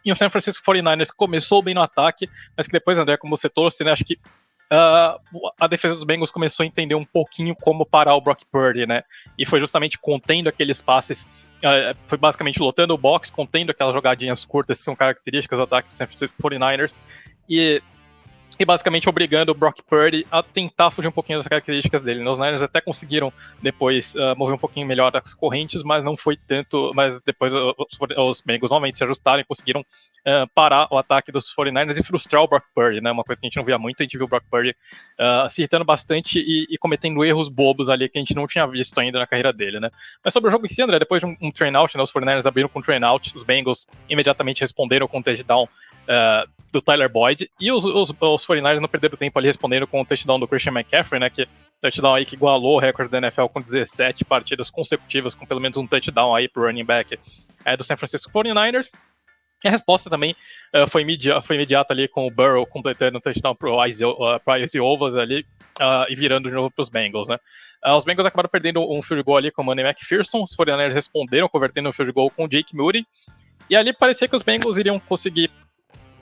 E 0.03 0.12
o 0.12 0.15
San 0.17 0.29
Francisco 0.29 0.69
49ers 0.69 1.12
começou 1.15 1.62
bem 1.62 1.74
no 1.74 1.81
ataque, 1.81 2.29
mas 2.58 2.67
que 2.67 2.74
depois, 2.74 2.98
André, 2.98 3.15
como 3.15 3.38
você 3.38 3.50
trouxe, 3.50 3.86
né? 3.86 3.91
Acho 3.93 4.03
que 4.03 4.19
uh, 4.71 5.19
a 5.59 5.67
defesa 5.67 5.95
dos 5.95 6.03
Bengals 6.03 6.31
começou 6.31 6.63
a 6.63 6.67
entender 6.67 6.95
um 6.95 7.05
pouquinho 7.05 7.55
como 7.55 7.85
parar 7.85 8.15
o 8.15 8.21
Brock 8.21 8.43
Purdy, 8.51 8.85
né? 8.85 9.03
E 9.38 9.45
foi 9.45 9.59
justamente 9.59 9.97
contendo 9.97 10.47
aqueles 10.47 10.81
passes, 10.81 11.23
uh, 11.23 11.95
foi 12.07 12.17
basicamente 12.17 12.59
lotando 12.59 12.93
o 12.93 12.97
box, 12.97 13.29
contendo 13.29 13.71
aquelas 13.71 13.93
jogadinhas 13.93 14.45
curtas 14.45 14.79
que 14.79 14.83
são 14.83 14.95
características 14.95 15.57
do 15.57 15.63
ataque 15.63 15.89
do 15.89 15.95
San 15.95 16.07
Francisco 16.07 16.41
49ers. 16.41 17.01
E 17.49 17.81
e 18.59 18.65
basicamente 18.65 19.07
obrigando 19.07 19.53
o 19.53 19.55
Brock 19.55 19.81
Purdy 19.83 20.27
a 20.29 20.43
tentar 20.43 20.91
fugir 20.91 21.07
um 21.07 21.13
pouquinho 21.13 21.39
das 21.39 21.47
características 21.47 22.01
dele. 22.01 22.27
Os 22.27 22.37
Niners 22.37 22.61
até 22.61 22.81
conseguiram 22.81 23.31
depois 23.61 24.13
uh, 24.15 24.35
mover 24.35 24.53
um 24.53 24.59
pouquinho 24.59 24.85
melhor 24.85 25.15
as 25.15 25.33
correntes, 25.33 25.81
mas 25.81 26.03
não 26.03 26.17
foi 26.17 26.35
tanto. 26.35 26.91
Mas 26.93 27.21
depois 27.21 27.53
os, 27.53 27.97
os 28.17 28.41
Bengals 28.41 28.71
novamente 28.71 28.97
se 28.97 29.03
ajustaram 29.05 29.39
e 29.39 29.45
conseguiram 29.45 29.79
uh, 29.79 30.45
parar 30.53 30.89
o 30.91 30.97
ataque 30.97 31.31
dos 31.31 31.55
49ers 31.55 31.97
e 31.97 32.03
frustrar 32.03 32.43
o 32.43 32.47
Brock 32.49 32.65
Purdy, 32.75 32.99
né? 32.99 33.09
Uma 33.11 33.23
coisa 33.23 33.39
que 33.39 33.47
a 33.47 33.49
gente 33.49 33.55
não 33.55 33.63
via 33.63 33.79
muito, 33.79 34.01
a 34.01 34.03
gente 34.03 34.17
viu 34.17 34.25
o 34.25 34.29
Brock 34.29 34.43
Purdy 34.51 34.71
uh, 34.71 35.49
se 35.49 35.61
irritando 35.61 35.85
bastante 35.85 36.39
e, 36.39 36.67
e, 36.69 36.77
cometendo 36.77 37.23
erros 37.23 37.47
bobos 37.47 37.89
ali 37.89 38.09
que 38.09 38.17
a 38.17 38.21
gente 38.21 38.35
não 38.35 38.45
tinha 38.45 38.67
visto 38.67 38.97
ainda 38.99 39.19
na 39.19 39.25
carreira 39.25 39.53
dele, 39.53 39.79
né? 39.79 39.89
Mas 40.21 40.33
sobre 40.33 40.49
o 40.49 40.51
jogo 40.51 40.65
em 40.65 40.69
si, 40.69 40.81
André, 40.81 40.99
depois 40.99 41.21
de 41.21 41.25
um, 41.25 41.37
um 41.41 41.49
train 41.49 41.73
out, 41.75 41.95
né, 41.95 42.03
os 42.03 42.11
49ers 42.11 42.45
abriram 42.45 42.67
com 42.67 42.79
um 42.79 42.81
train 42.81 43.01
out, 43.05 43.33
os 43.33 43.43
Bengals 43.43 43.87
imediatamente 44.09 44.59
responderam 44.59 45.07
com 45.07 45.19
um 45.19 45.23
touchdown 45.23 45.63
uh, 45.63 46.58
do 46.71 46.81
Tyler 46.81 47.09
Boyd, 47.09 47.49
e 47.59 47.71
os, 47.71 47.83
os, 47.85 48.09
os 48.09 48.45
49ers 48.45 48.79
não 48.79 48.88
perderam 48.88 49.17
tempo 49.17 49.38
ali 49.38 49.47
respondendo 49.47 49.88
com 49.88 50.01
o 50.01 50.05
touchdown 50.05 50.39
do 50.39 50.47
Christian 50.47 50.73
McCaffrey, 50.73 51.19
né, 51.19 51.29
que 51.29 51.47
touchdown 51.81 52.15
aí 52.15 52.25
que 52.25 52.35
igualou 52.35 52.75
o 52.75 52.79
recorde 52.79 53.11
da 53.11 53.17
NFL 53.17 53.45
com 53.45 53.59
17 53.59 54.25
partidas 54.25 54.69
consecutivas 54.69 55.33
com 55.33 55.45
pelo 55.45 55.59
menos 55.59 55.77
um 55.77 55.88
touchdown 55.88 56.35
aí 56.35 56.47
pro 56.47 56.65
running 56.65 56.85
back 56.85 57.17
é, 57.65 57.75
do 57.75 57.83
San 57.83 57.97
Francisco 57.97 58.31
49ers. 58.31 58.91
E 59.63 59.67
a 59.67 59.71
resposta 59.71 60.09
também 60.09 60.35
uh, 60.73 60.88
foi, 60.88 61.01
imediata, 61.01 61.41
foi 61.41 61.57
imediata 61.57 61.93
ali 61.93 62.07
com 62.07 62.25
o 62.25 62.31
Burrow 62.31 62.65
completando 62.65 63.17
um 63.17 63.21
touchdown 63.21 63.53
pro 63.55 63.85
Ice, 63.85 64.05
uh, 64.05 64.39
Ice 64.63 64.79
Ovas 64.79 65.15
ali 65.15 65.41
uh, 65.81 66.05
e 66.07 66.15
virando 66.15 66.49
de 66.49 66.55
novo 66.55 66.71
para 66.71 66.81
os 66.81 66.89
Bengals, 66.89 67.27
né. 67.27 67.38
Uh, 67.85 67.95
os 67.95 68.05
Bengals 68.05 68.25
acabaram 68.25 68.49
perdendo 68.49 68.81
um 68.89 69.01
field 69.01 69.23
goal 69.23 69.38
ali 69.38 69.51
com 69.51 69.61
o 69.61 69.65
Manny 69.65 69.81
McPherson, 69.81 70.43
os 70.43 70.55
49ers 70.55 70.93
responderam 70.93 71.49
convertendo 71.49 71.89
um 71.89 71.93
field 71.93 72.11
goal 72.13 72.29
com 72.29 72.45
o 72.45 72.47
Jake 72.47 72.75
Moody, 72.75 73.05
e 73.69 73.75
ali 73.75 73.93
parecia 73.93 74.27
que 74.27 74.35
os 74.35 74.43
Bengals 74.43 74.77
iriam 74.77 74.99
conseguir 74.99 75.51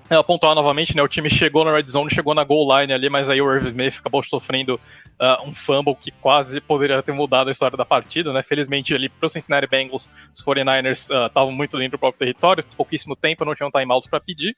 ela 0.10 0.24
pontuar 0.24 0.56
novamente, 0.56 0.96
né? 0.96 1.02
O 1.02 1.08
time 1.08 1.30
chegou 1.30 1.66
na 1.66 1.72
red 1.72 1.90
zone, 1.90 2.14
chegou 2.14 2.34
na 2.34 2.44
goal 2.44 2.80
line 2.80 2.94
ali, 2.94 3.10
mas 3.10 3.30
aí 3.30 3.42
o 3.42 3.52
Irving 3.52 3.70
Smith 3.70 3.98
acabou 4.00 4.24
sofrendo 4.24 4.80
uh, 5.20 5.44
um 5.44 5.54
fumble 5.54 5.96
que 5.96 6.12
quase 6.12 6.62
poderia 6.62 7.02
ter 7.04 7.12
mudado 7.12 7.50
a 7.50 7.52
história 7.52 7.78
da 7.78 7.86
partida, 7.86 8.32
né? 8.32 8.42
Felizmente 8.42 8.94
ali 8.96 9.10
pro 9.10 9.30
Cincinnati 9.30 9.68
Bengals, 9.68 10.10
os 10.34 10.44
49ers 10.44 11.10
estavam 11.28 11.50
uh, 11.50 11.52
muito 11.52 11.78
dentro 11.78 11.98
do 11.98 12.00
próprio 12.00 12.20
território, 12.20 12.64
pouquíssimo 12.76 13.16
tempo, 13.16 13.44
não 13.44 13.56
tinham 13.56 13.72
timeouts 13.72 14.10
para 14.10 14.20
pedir. 14.20 14.56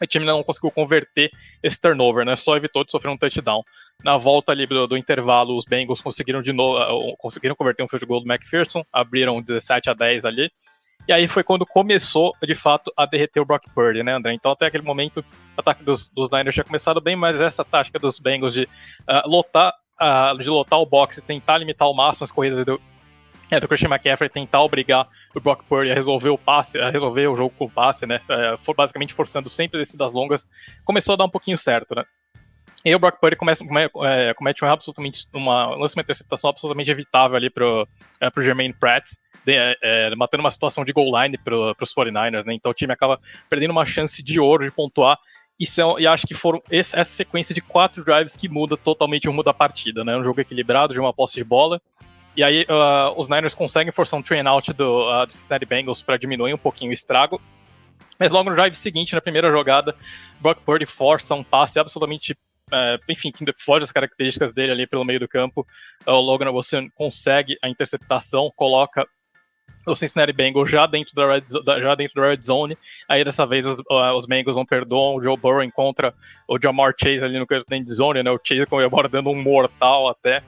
O 0.00 0.06
time 0.06 0.24
não 0.24 0.44
conseguiu 0.44 0.70
converter 0.70 1.30
esse 1.62 1.80
turnover, 1.80 2.24
né? 2.24 2.36
Só 2.36 2.56
evitou 2.56 2.84
de 2.84 2.90
sofrer 2.90 3.10
um 3.10 3.18
touchdown. 3.18 3.62
Na 4.04 4.16
volta 4.16 4.52
ali 4.52 4.64
do, 4.64 4.86
do 4.86 4.96
intervalo, 4.96 5.56
os 5.56 5.64
Bengals 5.64 6.00
conseguiram 6.00 6.40
de 6.40 6.52
novo, 6.52 6.78
uh, 6.78 7.16
conseguiram 7.16 7.56
converter 7.56 7.82
um 7.82 7.88
field 7.88 8.06
goal 8.06 8.20
do 8.22 8.30
McPherson, 8.30 8.84
abriram 8.92 9.42
17 9.42 9.90
a 9.90 9.94
10 9.94 10.24
ali. 10.24 10.50
E 11.06 11.12
aí 11.12 11.26
foi 11.26 11.42
quando 11.42 11.64
começou, 11.64 12.32
de 12.42 12.54
fato, 12.54 12.92
a 12.96 13.06
derreter 13.06 13.40
o 13.40 13.44
Brock 13.44 13.64
Purdy, 13.74 14.02
né, 14.02 14.12
André? 14.12 14.34
Então, 14.34 14.50
até 14.50 14.66
aquele 14.66 14.82
momento, 14.82 15.20
o 15.56 15.60
ataque 15.60 15.82
dos, 15.82 16.10
dos 16.10 16.30
Niners 16.30 16.54
tinha 16.54 16.64
começado 16.64 17.00
bem, 17.00 17.16
mas 17.16 17.40
essa 17.40 17.64
tática 17.64 17.98
dos 17.98 18.18
Bengals 18.18 18.52
de 18.52 18.64
uh, 18.64 19.26
lotar 19.26 19.72
uh, 20.00 20.36
de 20.38 20.48
lotar 20.48 20.78
o 20.78 20.86
box 20.86 21.18
e 21.18 21.22
tentar 21.22 21.58
limitar 21.58 21.86
ao 21.86 21.94
máximo 21.94 22.24
as 22.24 22.32
corridas 22.32 22.64
do, 22.64 22.80
é, 23.50 23.60
do 23.60 23.68
Christian 23.68 23.88
McCaffrey, 23.88 24.28
tentar 24.28 24.62
obrigar 24.62 25.08
o 25.34 25.40
Brock 25.40 25.64
Purdy 25.64 25.90
a 25.90 25.94
resolver 25.94 26.30
o 26.30 26.38
passe, 26.38 26.78
a 26.78 26.90
resolver 26.90 27.26
o 27.28 27.34
jogo 27.34 27.54
com 27.56 27.64
o 27.66 27.70
passe, 27.70 28.06
né? 28.06 28.20
Uh, 28.28 28.58
for, 28.58 28.74
basicamente 28.74 29.14
forçando 29.14 29.48
sempre 29.48 29.78
descidas 29.78 30.12
longas, 30.12 30.48
começou 30.84 31.14
a 31.14 31.16
dar 31.16 31.24
um 31.24 31.30
pouquinho 31.30 31.58
certo, 31.58 31.94
né? 31.94 32.04
E 32.84 32.94
o 32.94 32.98
Brock 32.98 33.18
Purdy 33.20 33.36
começa, 33.36 33.64
é, 34.04 34.32
comete 34.34 34.64
um 34.64 34.68
absolutamente 34.68 35.26
uma, 35.34 35.74
lança 35.74 35.96
uma 35.96 36.02
interceptação 36.02 36.48
absolutamente 36.48 36.90
evitável 36.90 37.36
ali 37.36 37.50
pro, 37.50 37.88
é, 38.20 38.30
pro 38.30 38.42
Jermaine 38.42 38.72
Pratt 38.72 39.04
é, 39.54 39.76
é, 39.82 40.14
matando 40.16 40.42
uma 40.42 40.50
situação 40.50 40.84
de 40.84 40.92
goal 40.92 41.22
line 41.22 41.38
para 41.38 41.54
os 41.54 41.94
49ers, 41.94 42.44
né? 42.44 42.54
Então 42.54 42.70
o 42.70 42.74
time 42.74 42.92
acaba 42.92 43.20
perdendo 43.48 43.70
uma 43.70 43.86
chance 43.86 44.22
de 44.22 44.40
ouro 44.40 44.64
de 44.64 44.70
pontuar. 44.70 45.18
E, 45.58 45.66
são, 45.66 45.98
e 45.98 46.06
acho 46.06 46.26
que 46.26 46.34
foram 46.34 46.62
esse, 46.70 46.96
essa 46.96 47.10
sequência 47.10 47.52
de 47.54 47.60
quatro 47.60 48.04
drives 48.04 48.36
que 48.36 48.48
muda 48.48 48.76
totalmente 48.76 49.26
o 49.26 49.30
rumo 49.30 49.42
da 49.42 49.52
partida, 49.52 50.04
né? 50.04 50.16
Um 50.16 50.22
jogo 50.22 50.40
equilibrado, 50.40 50.94
de 50.94 51.00
uma 51.00 51.12
posse 51.12 51.34
de 51.34 51.44
bola. 51.44 51.80
E 52.36 52.44
aí 52.44 52.64
uh, 52.64 53.18
os 53.18 53.28
Niners 53.28 53.54
conseguem 53.54 53.92
forçar 53.92 54.18
um 54.18 54.22
train 54.22 54.46
out 54.46 54.72
do, 54.72 55.10
uh, 55.10 55.26
do 55.26 55.32
Cincinnati 55.32 55.66
Bengals 55.66 56.02
para 56.02 56.16
diminuir 56.16 56.54
um 56.54 56.58
pouquinho 56.58 56.92
o 56.92 56.94
estrago. 56.94 57.40
Mas 58.18 58.30
logo 58.30 58.50
no 58.50 58.56
drive 58.56 58.74
seguinte, 58.74 59.14
na 59.14 59.20
primeira 59.20 59.50
jogada, 59.50 59.94
Brock 60.40 60.60
Purdy 60.60 60.86
força 60.86 61.34
um 61.34 61.42
passe 61.42 61.80
absolutamente 61.80 62.36
é, 62.72 62.98
enfim, 63.08 63.32
que 63.32 63.44
foge 63.58 63.80
das 63.80 63.92
características 63.92 64.52
dele 64.52 64.72
ali 64.72 64.86
pelo 64.86 65.04
meio 65.04 65.20
do 65.20 65.28
campo. 65.28 65.66
O 66.06 66.20
Logan 66.20 66.50
você 66.52 66.88
consegue 66.94 67.58
a 67.62 67.68
interceptação, 67.68 68.52
coloca 68.54 69.06
o 69.86 69.96
Cincinnati 69.96 70.32
Bengals 70.32 70.70
já 70.70 70.86
dentro 70.86 71.14
da 71.14 71.32
red, 71.32 71.42
já 71.80 71.94
dentro 71.94 72.20
da 72.20 72.28
red 72.28 72.42
zone. 72.42 72.76
Aí 73.08 73.24
dessa 73.24 73.46
vez 73.46 73.66
os, 73.66 73.78
os 73.88 74.26
Bengals 74.26 74.56
não 74.56 74.64
perdoam. 74.64 75.16
O 75.16 75.22
Joe 75.22 75.36
Burrow 75.36 75.62
encontra 75.62 76.14
o 76.46 76.58
Jamar 76.60 76.94
Chase 77.00 77.24
ali 77.24 77.38
no 77.38 77.46
end 77.70 77.92
zone, 77.92 78.22
né? 78.22 78.30
O 78.30 78.40
Chase 78.42 78.66
agora 78.84 79.08
dando 79.08 79.30
um 79.30 79.40
mortal 79.40 80.08
até. 80.08 80.42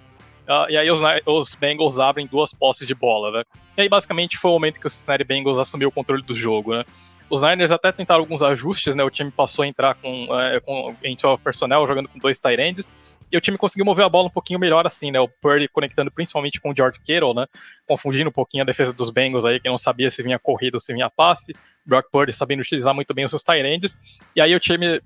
Uh, 0.48 0.68
e 0.68 0.76
aí 0.76 0.90
os, 0.90 1.00
os, 1.26 1.54
Bengals 1.54 1.98
abrem 1.98 2.26
duas 2.26 2.52
posses 2.52 2.86
de 2.86 2.94
bola, 2.94 3.30
né? 3.30 3.44
E 3.76 3.82
aí 3.82 3.88
basicamente 3.88 4.36
foi 4.36 4.50
o 4.50 4.54
momento 4.54 4.80
que 4.80 4.86
o 4.86 4.90
Cincinnati 4.90 5.22
Bengals 5.22 5.58
assumiu 5.58 5.88
o 5.88 5.92
controle 5.92 6.22
do 6.22 6.34
jogo, 6.34 6.74
né? 6.74 6.84
Os 7.30 7.42
Niners 7.42 7.70
até 7.70 7.92
tentaram 7.92 8.22
alguns 8.22 8.42
ajustes, 8.42 8.94
né? 8.96 9.04
O 9.04 9.10
time 9.10 9.30
passou 9.30 9.62
a 9.62 9.68
entrar 9.68 9.94
com, 9.94 10.24
uh, 10.24 10.60
com 10.64 10.96
entrou 11.04 11.38
personnel 11.38 11.86
jogando 11.86 12.08
com 12.08 12.18
dois 12.18 12.40
tight 12.40 12.60
ends 12.60 12.88
e 13.30 13.36
o 13.36 13.40
time 13.40 13.56
conseguiu 13.56 13.84
mover 13.84 14.04
a 14.04 14.08
bola 14.08 14.28
um 14.28 14.30
pouquinho 14.30 14.58
melhor 14.58 14.86
assim, 14.86 15.10
né? 15.10 15.20
O 15.20 15.28
Purdy 15.28 15.68
conectando 15.68 16.10
principalmente 16.10 16.60
com 16.60 16.70
o 16.70 16.76
George 16.76 17.00
Kittle, 17.00 17.34
né? 17.34 17.46
Confundindo 17.86 18.28
um 18.28 18.32
pouquinho 18.32 18.62
a 18.62 18.66
defesa 18.66 18.92
dos 18.92 19.10
Bengals 19.10 19.44
aí, 19.44 19.60
que 19.60 19.68
não 19.68 19.78
sabia 19.78 20.10
se 20.10 20.22
vinha 20.22 20.38
corrida 20.38 20.76
ou 20.76 20.80
se 20.80 20.92
vinha 20.92 21.08
passe. 21.08 21.52
Brock 21.86 22.10
Purdy 22.10 22.32
sabendo 22.32 22.60
utilizar 22.60 22.94
muito 22.94 23.14
bem 23.14 23.24
os 23.24 23.30
seus 23.30 23.42
tight 23.42 23.64
ends. 23.64 23.96
E 24.34 24.40
aí 24.40 24.54
o 24.54 24.60
time 24.60 25.00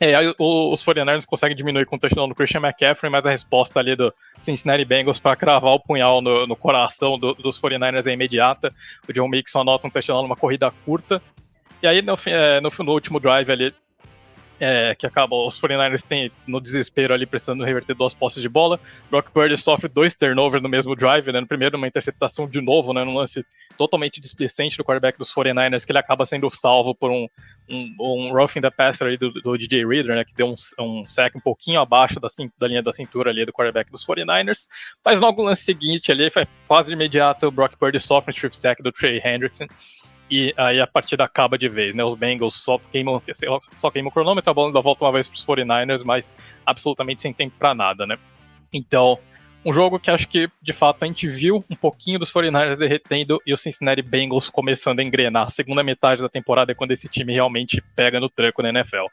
é, 0.00 0.14
aí 0.14 0.34
os 0.38 0.84
49ers 0.84 1.24
conseguem 1.24 1.56
diminuir 1.56 1.86
com 1.86 1.96
o 1.96 1.98
touchdown 1.98 2.28
do 2.28 2.34
Christian 2.34 2.60
McCaffrey, 2.60 3.10
mas 3.10 3.24
a 3.24 3.30
resposta 3.30 3.80
ali 3.80 3.96
do 3.96 4.12
Cincinnati 4.40 4.84
Bengals 4.84 5.18
para 5.18 5.34
cravar 5.36 5.72
o 5.72 5.80
punhal 5.80 6.20
no, 6.20 6.46
no 6.46 6.54
coração 6.54 7.18
do, 7.18 7.32
dos 7.34 7.58
49ers 7.58 8.06
é 8.06 8.12
imediata. 8.12 8.74
O 9.08 9.12
John 9.12 9.28
Mixon 9.28 9.60
anota 9.60 9.86
um 9.86 9.90
touchdown 9.90 10.22
numa 10.22 10.36
corrida 10.36 10.70
curta. 10.84 11.22
E 11.82 11.86
aí, 11.86 12.02
no, 12.02 12.14
é, 12.26 12.60
no, 12.60 12.70
no 12.78 12.92
último 12.92 13.18
drive 13.18 13.50
ali, 13.50 13.74
é, 14.58 14.94
que 14.94 15.06
acabam 15.06 15.46
os 15.46 15.60
49ers 15.60 16.02
têm 16.02 16.30
no 16.46 16.60
desespero 16.60 17.12
ali 17.12 17.26
precisando 17.26 17.64
reverter 17.64 17.94
duas 17.94 18.14
posses 18.14 18.42
de 18.42 18.48
bola. 18.48 18.80
Brock 19.10 19.30
Purdy 19.30 19.56
sofre 19.58 19.88
dois 19.88 20.14
turnovers 20.14 20.62
no 20.62 20.68
mesmo 20.68 20.96
drive, 20.96 21.30
né? 21.32 21.40
No 21.40 21.46
primeiro, 21.46 21.76
uma 21.76 21.86
interceptação 21.86 22.48
de 22.48 22.60
novo, 22.60 22.92
né? 22.92 23.04
Num 23.04 23.14
lance 23.14 23.44
totalmente 23.76 24.20
displicente 24.20 24.76
do 24.76 24.84
quarterback 24.84 25.18
dos 25.18 25.32
49ers, 25.32 25.84
que 25.84 25.92
ele 25.92 25.98
acaba 25.98 26.24
sendo 26.24 26.50
salvo 26.50 26.94
por 26.94 27.10
um, 27.10 27.28
um, 27.68 27.96
um 28.00 28.32
roughing 28.32 28.60
the 28.60 28.70
passer 28.70 29.08
aí 29.08 29.16
do, 29.18 29.30
do 29.30 29.56
DJ 29.56 29.86
Reader, 29.86 30.16
né? 30.16 30.24
Que 30.24 30.34
deu 30.34 30.48
um, 30.48 30.54
um 30.80 31.06
sack 31.06 31.36
um 31.36 31.40
pouquinho 31.40 31.80
abaixo 31.80 32.18
da, 32.18 32.28
da 32.58 32.66
linha 32.66 32.82
da 32.82 32.92
cintura 32.92 33.30
ali 33.30 33.44
do 33.44 33.52
quarterback 33.52 33.90
dos 33.90 34.06
49ers. 34.06 34.66
Mas 35.04 35.20
logo 35.20 35.42
no 35.42 35.48
lance 35.48 35.62
seguinte 35.62 36.10
ali, 36.10 36.30
foi 36.30 36.46
quase 36.66 36.88
de 36.88 36.94
imediato, 36.94 37.46
o 37.46 37.50
Brock 37.50 37.76
Purdy 37.76 38.00
sofre 38.00 38.30
um 38.30 38.34
strip 38.34 38.56
sack 38.56 38.82
do 38.82 38.90
Trey 38.90 39.20
Hendrickson 39.22 39.66
e 40.30 40.52
aí 40.56 40.80
a 40.80 40.86
partida 40.86 41.24
acaba 41.24 41.56
de 41.56 41.68
vez, 41.68 41.94
né? 41.94 42.04
Os 42.04 42.14
Bengals 42.14 42.54
só 42.54 42.78
queimam, 42.78 43.22
só 43.76 43.90
queimam 43.90 44.08
o 44.08 44.12
cronômetro, 44.12 44.50
a 44.50 44.54
bola 44.54 44.68
ainda 44.68 44.80
volta 44.80 45.04
uma 45.04 45.12
vez 45.12 45.28
para 45.28 45.36
os 45.36 45.46
49ers, 45.46 46.04
mas 46.04 46.34
absolutamente 46.64 47.22
sem 47.22 47.32
tempo 47.32 47.54
para 47.58 47.74
nada, 47.74 48.06
né? 48.06 48.18
Então, 48.72 49.18
um 49.64 49.72
jogo 49.72 49.98
que 49.98 50.10
acho 50.10 50.28
que, 50.28 50.48
de 50.62 50.72
fato, 50.72 51.02
a 51.02 51.06
gente 51.06 51.28
viu 51.28 51.64
um 51.70 51.74
pouquinho 51.74 52.18
dos 52.18 52.32
49ers 52.32 52.76
derretendo 52.76 53.38
e 53.46 53.52
o 53.52 53.56
Cincinnati 53.56 54.02
Bengals 54.02 54.48
começando 54.48 55.00
a 55.00 55.02
engrenar. 55.02 55.46
A 55.46 55.50
segunda 55.50 55.82
metade 55.82 56.22
da 56.22 56.28
temporada 56.28 56.72
é 56.72 56.74
quando 56.74 56.92
esse 56.92 57.08
time 57.08 57.32
realmente 57.32 57.82
pega 57.94 58.20
no 58.20 58.28
tranco 58.28 58.62
na 58.62 58.68
NFL. 58.68 59.06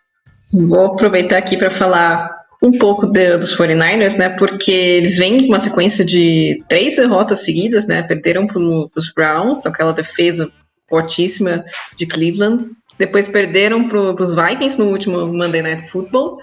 Vou 0.69 0.93
aproveitar 0.93 1.37
aqui 1.37 1.57
para 1.57 1.71
falar 1.71 2.29
um 2.63 2.77
pouco 2.77 3.07
de, 3.07 3.37
dos 3.37 3.57
49ers, 3.57 4.17
né? 4.17 4.29
Porque 4.29 4.71
eles 4.71 5.17
vêm 5.17 5.41
com 5.41 5.47
uma 5.47 5.59
sequência 5.59 6.05
de 6.05 6.63
três 6.69 6.95
derrotas 6.95 7.39
seguidas, 7.39 7.87
né? 7.87 8.03
Perderam 8.03 8.47
para 8.47 8.59
os 8.59 9.11
Browns, 9.13 9.65
aquela 9.65 9.91
defesa 9.91 10.51
fortíssima 10.89 11.63
de 11.95 12.05
Cleveland. 12.05 12.71
Depois 12.97 13.27
perderam 13.27 13.89
para 13.89 14.23
os 14.23 14.35
Vikings 14.35 14.77
no 14.77 14.89
último 14.89 15.27
Monday 15.27 15.61
Night 15.61 15.89
Football. 15.89 16.39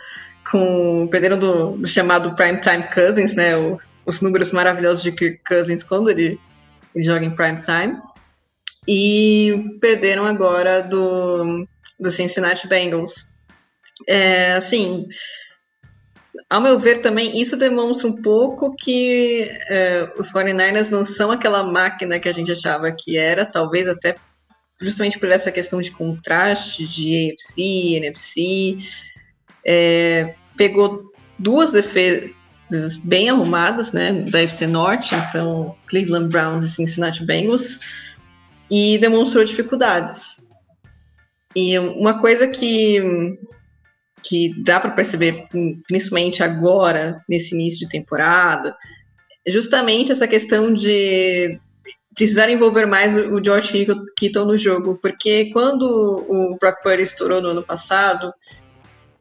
com 0.51 1.07
perderam 1.09 1.39
do, 1.39 1.77
do 1.77 1.89
chamado 1.89 2.35
Primetime 2.35 2.83
Cousins, 2.93 3.35
né? 3.35 3.57
O, 3.57 3.79
os 4.05 4.21
números 4.21 4.51
maravilhosos 4.51 5.03
de 5.03 5.13
Kirk 5.13 5.41
Cousins 5.47 5.83
quando 5.83 6.11
ele, 6.11 6.41
ele 6.95 7.05
joga 7.05 7.25
em 7.25 7.31
Primetime. 7.31 7.99
E 8.89 9.77
perderam 9.81 10.25
agora 10.25 10.83
do, 10.83 11.67
do 11.99 12.11
Cincinnati 12.11 12.67
Bengals. 12.67 13.31
É, 14.09 14.55
assim, 14.55 15.07
ao 16.49 16.61
meu 16.61 16.79
ver 16.79 17.03
também, 17.03 17.41
isso 17.41 17.57
demonstra 17.57 18.09
um 18.09 18.23
pouco 18.23 18.75
que 18.75 19.49
é, 19.69 20.13
os 20.19 20.33
49ers 20.33 20.89
não 20.89 21.05
são 21.05 21.31
aquela 21.31 21.63
máquina 21.63 22.19
que 22.19 22.29
a 22.29 22.33
gente 22.33 22.51
achava 22.51 22.91
que 22.91 23.17
era, 23.17 23.45
talvez 23.45 23.89
até 23.89 24.17
justamente 24.81 25.19
por 25.19 25.31
essa 25.31 25.53
questão 25.53 25.81
de 25.81 25.91
contraste 25.91 26.87
de 26.87 27.33
AFC, 27.33 27.97
NFC. 27.97 28.79
É, 29.67 30.35
pegou 30.57 31.13
duas 31.39 31.73
defesas 31.73 32.97
bem 33.05 33.29
arrumadas, 33.29 33.93
né, 33.93 34.13
da 34.13 34.41
AFC 34.41 34.67
Norte, 34.67 35.15
então 35.15 35.77
Cleveland 35.87 36.29
Browns 36.29 36.65
e 36.65 36.71
Cincinnati 36.71 37.25
Bengals, 37.25 37.81
e 38.71 38.97
demonstrou 38.99 39.45
dificuldades. 39.45 40.41
E 41.55 41.79
uma 41.79 42.21
coisa 42.21 42.47
que 42.47 43.39
que 44.23 44.63
dá 44.63 44.79
para 44.79 44.91
perceber, 44.91 45.49
principalmente 45.89 46.43
agora, 46.43 47.25
nesse 47.27 47.55
início 47.55 47.81
de 47.81 47.89
temporada, 47.89 48.77
é 49.47 49.51
justamente 49.51 50.13
essa 50.13 50.29
questão 50.29 50.75
de 50.75 51.59
precisar 52.15 52.51
envolver 52.51 52.87
mais 52.87 53.17
o 53.17 53.43
George 53.43 53.87
Kittle 54.17 54.45
no 54.45 54.59
jogo, 54.59 54.99
porque 55.01 55.51
quando 55.53 55.85
o 55.85 56.57
Brock 56.59 56.83
Purdy 56.83 57.03
estourou 57.03 57.41
no 57.41 57.49
ano 57.49 57.63
passado, 57.63 58.33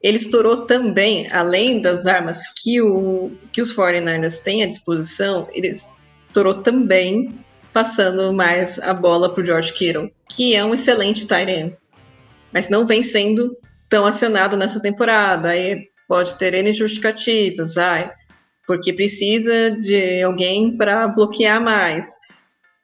ele 0.02 0.18
estourou 0.18 0.66
também, 0.66 1.32
além 1.32 1.82
das 1.82 2.06
armas 2.06 2.44
que, 2.62 2.82
o, 2.82 3.32
que 3.52 3.62
os 3.62 3.74
49ers 3.74 4.38
têm 4.38 4.64
à 4.64 4.66
disposição, 4.66 5.48
ele 5.52 5.74
estourou 6.24 6.56
também 6.56 7.44
passando 7.74 8.34
mais 8.34 8.80
a 8.80 8.94
bola 8.94 9.34
para 9.34 9.44
o 9.44 9.46
George 9.46 9.74
Kittle, 9.74 10.12
que 10.28 10.56
é 10.56 10.64
um 10.64 10.74
excelente 10.74 11.28
tight 11.28 11.52
end, 11.52 11.78
mas 12.52 12.70
não 12.70 12.86
vem 12.86 13.04
sendo 13.04 13.56
tão 13.88 14.06
acionado 14.06 14.58
nessa 14.58 14.80
temporada. 14.80 15.50
Aí 15.50 15.90
pode 16.08 16.36
ter 16.36 16.54
N 16.54 16.74
justificativas, 16.74 17.78
ai, 17.78 18.12
porque 18.66 18.94
precisa 18.94 19.72
de 19.72 20.24
alguém 20.24 20.76
para 20.76 21.08
bloquear 21.08 21.62
mais. 21.62 22.18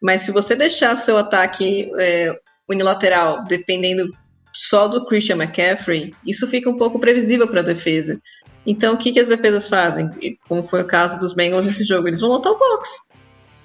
Mas 0.05 0.21
se 0.21 0.31
você 0.31 0.55
deixar 0.55 0.95
seu 0.97 1.17
ataque 1.17 1.89
é, 2.00 2.39
unilateral 2.69 3.43
dependendo 3.45 4.07
só 4.53 4.88
do 4.88 5.03
Christian 5.07 5.38
McCaffrey, 5.38 6.13
isso 6.24 6.45
fica 6.45 6.69
um 6.69 6.77
pouco 6.77 7.00
previsível 7.00 7.47
para 7.47 7.62
a 7.62 7.63
defesa. 7.63 8.21
Então, 8.67 8.93
o 8.93 8.97
que, 8.97 9.12
que 9.12 9.19
as 9.19 9.29
defesas 9.29 9.67
fazem? 9.67 10.12
Como 10.47 10.62
foi 10.62 10.83
o 10.83 10.88
caso 10.88 11.19
dos 11.19 11.33
Bengals 11.33 11.65
nesse 11.65 11.83
jogo, 11.83 12.07
eles 12.07 12.19
vão 12.19 12.29
lotar 12.29 12.51
o 12.51 12.59
box. 12.59 12.88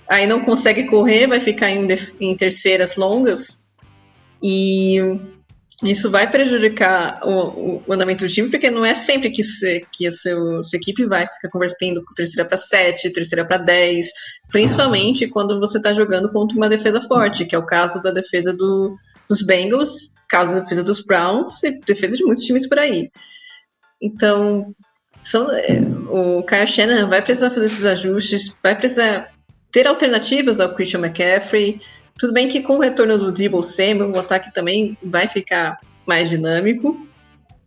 Aí 0.09 0.27
não 0.27 0.41
consegue 0.41 0.85
correr, 0.85 1.27
vai 1.27 1.41
ficar 1.41 1.69
em, 1.69 1.87
em 2.19 2.35
terceiras 2.35 2.97
longas. 2.97 3.61
E 4.43 4.97
isso 5.83 6.11
vai 6.11 6.31
prejudicar 6.31 7.21
o, 7.25 7.83
o, 7.87 7.93
andamento 7.93 8.25
do 8.27 8.31
time, 8.31 8.51
porque 8.51 8.71
não 8.71 8.85
é 8.85 8.93
sempre 8.93 9.31
que, 9.31 9.43
você, 9.43 9.85
que 9.91 10.07
a 10.07 10.13
seu, 10.13 10.63
sua 10.63 10.77
equipe 10.77 11.07
vai 11.07 11.27
ficar 11.27 11.49
convertendo 11.51 12.05
terceira 12.15 12.47
para 12.47 12.59
7, 12.59 13.11
terceira 13.11 13.47
para 13.47 13.57
10, 13.57 14.07
principalmente 14.51 15.27
quando 15.29 15.59
você 15.59 15.79
está 15.79 15.95
jogando 15.95 16.31
contra 16.31 16.57
uma 16.57 16.69
defesa 16.69 17.01
forte, 17.01 17.47
que 17.47 17.55
é 17.55 17.59
o 17.59 17.65
caso 17.65 18.03
da 18.03 18.11
defesa 18.11 18.53
do, 18.53 18.95
dos 19.29 19.41
Bengals, 19.43 20.13
caso 20.29 20.53
da 20.53 20.61
defesa 20.61 20.83
dos 20.83 21.05
Browns 21.05 21.63
e 21.63 21.71
defesa 21.81 22.17
de 22.17 22.25
muitos 22.25 22.45
times 22.45 22.69
por 22.69 22.79
aí. 22.79 23.11
Então, 24.03 24.75
são, 25.23 25.51
é, 25.51 25.81
o 26.09 26.43
Kyle 26.43 26.67
Shannon 26.67 27.09
vai 27.09 27.23
precisar 27.23 27.51
fazer 27.51 27.67
esses 27.67 27.85
ajustes, 27.87 28.55
vai 28.63 28.77
precisar 28.77 29.31
ter 29.73 29.87
alternativas 29.87 30.61
ao 30.61 30.75
Christian 30.75 31.01
McCaffrey, 31.01 31.81
tudo 32.21 32.35
bem 32.35 32.49
que 32.49 32.61
com 32.61 32.77
o 32.77 32.81
retorno 32.81 33.17
do 33.17 33.33
Debo 33.33 33.63
Samuel, 33.63 34.13
o 34.13 34.19
ataque 34.19 34.53
também 34.53 34.97
vai 35.03 35.27
ficar 35.27 35.81
mais 36.07 36.29
dinâmico. 36.29 37.09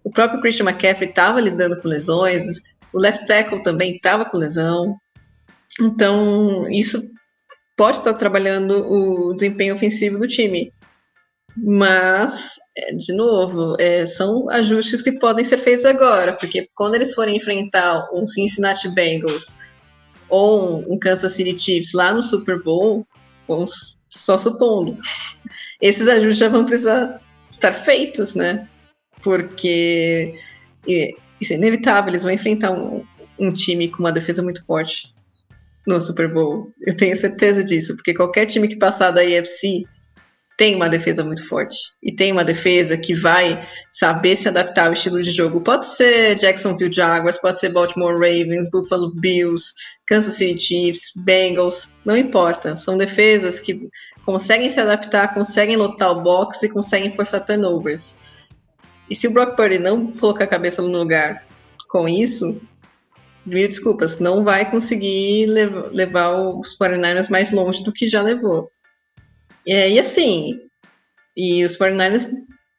O 0.04 0.12
próprio 0.12 0.40
Christian 0.42 0.70
McCaffrey 0.70 1.10
estava 1.10 1.42
lidando 1.42 1.82
com 1.82 1.88
lesões, 1.88 2.62
o 2.94 3.00
left 3.00 3.26
tackle 3.26 3.64
também 3.64 3.96
estava 3.96 4.24
com 4.26 4.38
lesão. 4.38 4.96
Então, 5.82 6.70
isso 6.70 7.02
pode 7.76 7.98
estar 7.98 8.14
trabalhando 8.14 8.86
o 8.88 9.34
desempenho 9.34 9.74
ofensivo 9.74 10.20
do 10.20 10.28
time. 10.28 10.72
Mas, 11.58 12.56
é, 12.78 12.94
de 12.94 13.12
novo, 13.12 13.76
é, 13.80 14.06
são 14.06 14.48
ajustes 14.52 15.02
que 15.02 15.14
podem 15.14 15.44
ser 15.44 15.58
feitos 15.58 15.86
agora, 15.86 16.34
porque 16.34 16.70
quando 16.76 16.94
eles 16.94 17.16
forem 17.16 17.38
enfrentar 17.38 18.08
um 18.14 18.28
Cincinnati 18.28 18.88
Bengals 18.90 19.56
ou 20.30 20.84
um 20.92 21.00
Kansas 21.00 21.34
City 21.34 21.58
Chiefs 21.58 21.94
lá 21.94 22.14
no 22.14 22.22
Super 22.22 22.62
Bowl, 22.62 23.08
vamos 23.48 23.98
só 24.14 24.38
supondo. 24.38 24.98
Esses 25.82 26.08
ajustes 26.08 26.38
já 26.38 26.50
vão 26.50 26.66
precisar 26.66 27.22
estar 27.50 27.74
feitos, 27.74 28.36
né? 28.36 28.68
Porque 29.22 30.36
isso 31.42 31.54
é 31.54 31.56
inevitável, 31.56 32.10
eles 32.10 32.24
vão 32.24 32.32
enfrentar 32.32 32.72
um, 32.72 33.04
um 33.40 33.52
time 33.52 33.88
com 33.88 34.00
uma 34.00 34.12
defesa 34.12 34.42
muito 34.42 34.66
forte 34.66 35.14
no 35.88 36.00
Super 36.00 36.32
Bowl. 36.32 36.72
Eu 36.86 36.96
tenho 36.96 37.16
certeza 37.16 37.64
disso, 37.64 37.96
porque 37.96 38.14
qualquer 38.14 38.46
time 38.46 38.68
que 38.68 38.78
passar 38.78 39.12
da 39.12 39.22
AFC 39.22 39.84
tem 40.58 40.76
uma 40.76 40.90
defesa 40.90 41.24
muito 41.24 41.48
forte. 41.48 41.78
E 42.02 42.16
tem 42.16 42.32
uma 42.32 42.44
defesa 42.44 42.98
que 42.98 43.14
vai 43.14 43.66
saber 43.90 44.36
se 44.36 44.48
adaptar 44.48 44.88
ao 44.88 44.94
estilo 44.94 45.22
de 45.22 45.32
jogo. 45.32 45.62
Pode 45.62 45.88
ser 45.88 46.36
Jacksonville 46.36 46.94
Jaguars, 46.94 47.38
pode 47.38 47.60
ser 47.60 47.70
Baltimore 47.70 48.14
Ravens, 48.14 48.70
Buffalo 48.70 49.14
Bills, 49.16 49.74
Kansas 50.08 50.36
City 50.36 50.60
Chiefs, 50.60 51.12
Bengals, 51.16 51.92
não 52.06 52.16
importa. 52.16 52.76
São 52.76 52.98
defesas 52.98 53.60
que 53.60 53.90
conseguem 54.26 54.70
se 54.70 54.80
adaptar, 54.80 55.34
conseguem 55.34 55.76
lotar 55.76 56.12
o 56.12 56.22
box 56.22 56.64
e 56.64 56.70
conseguem 56.70 57.16
forçar 57.16 57.46
turnovers. 57.46 58.18
E 59.10 59.16
se 59.16 59.28
o 59.28 59.32
Brock 59.32 59.56
Purdy 59.56 59.80
não 59.80 60.12
colocar 60.12 60.46
a 60.46 60.48
cabeça 60.48 60.82
no 60.82 60.98
lugar 60.98 61.46
com 61.90 62.08
isso, 62.08 62.62
mil 63.46 63.68
desculpas, 63.68 64.20
não 64.20 64.44
vai 64.44 64.70
conseguir 64.70 65.48
levar, 65.92 66.32
os 66.36 66.78
49ers 66.78 67.30
mais 67.30 67.52
longe 67.52 67.84
do 67.84 67.92
que 67.92 68.08
já 68.08 68.22
levou. 68.22 68.72
É, 69.68 69.90
e 69.90 70.00
assim, 70.00 70.60
e 71.36 71.64
os 71.64 71.78
49ers 71.78 72.30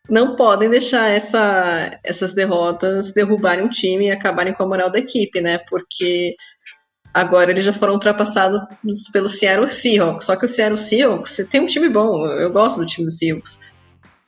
não 0.08 0.36
podem 0.36 0.68
deixar 0.68 1.08
essa, 1.08 1.98
essas 2.04 2.34
derrotas 2.34 3.12
derrubarem 3.12 3.64
o 3.64 3.70
time 3.70 4.06
e 4.06 4.10
acabarem 4.10 4.52
com 4.52 4.64
a 4.64 4.68
moral 4.68 4.90
da 4.90 4.98
equipe, 4.98 5.40
né? 5.40 5.58
Porque 5.68 6.36
agora 7.12 7.50
eles 7.50 7.64
já 7.64 7.72
foram 7.72 7.94
ultrapassados 7.94 8.60
pelo 9.12 9.28
Seattle 9.28 9.70
Seahawks. 9.72 10.26
Só 10.26 10.36
que 10.36 10.44
o 10.44 10.48
Seattle 10.48 10.78
Seahawks 10.78 11.40
tem 11.48 11.62
um 11.62 11.66
time 11.66 11.88
bom, 11.88 12.26
eu 12.26 12.52
gosto 12.52 12.80
do 12.80 12.86
time 12.86 13.06
do 13.06 13.12
Seahawks. 13.12 13.60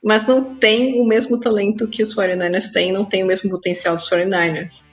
Mas 0.03 0.25
não 0.25 0.55
tem 0.55 0.99
o 0.99 1.05
mesmo 1.05 1.39
talento 1.39 1.87
que 1.87 2.01
os 2.01 2.15
49ers 2.15 2.71
têm, 2.71 2.91
não 2.91 3.05
tem 3.05 3.23
o 3.23 3.27
mesmo 3.27 3.49
potencial 3.49 3.95
dos 3.95 4.09
49ers. 4.09 4.85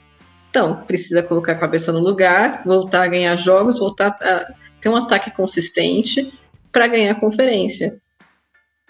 Então, 0.49 0.83
precisa 0.83 1.21
colocar 1.21 1.53
a 1.53 1.57
cabeça 1.57 1.91
no 1.91 1.99
lugar, 1.99 2.63
voltar 2.65 3.03
a 3.03 3.07
ganhar 3.07 3.35
jogos, 3.35 3.77
voltar 3.77 4.17
a 4.21 4.53
ter 4.79 4.89
um 4.89 4.95
ataque 4.95 5.31
consistente 5.31 6.31
para 6.75 6.87
ganhar 6.87 7.13
a 7.13 7.19
conferência. 7.19 7.97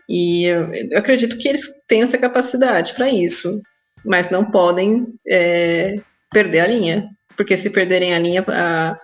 E 0.10 0.46
eu, 0.46 0.74
eu, 0.74 0.98
acredito 0.98 1.38
que 1.38 1.48
eles 1.48 1.70
tenham 1.88 2.04
essa 2.04 2.18
capacidade 2.18 2.96
para 2.96 3.08
isso, 3.08 3.62
mas 4.04 4.32
não 4.32 4.44
podem 4.44 5.06
é, 5.28 5.96
perder 6.32 6.62
a 6.62 6.68
linha, 6.68 7.08
porque 7.38 7.56
se 7.56 7.70
perderem 7.70 8.16
a 8.16 8.18
linha, 8.18 8.44
a, 8.48 8.98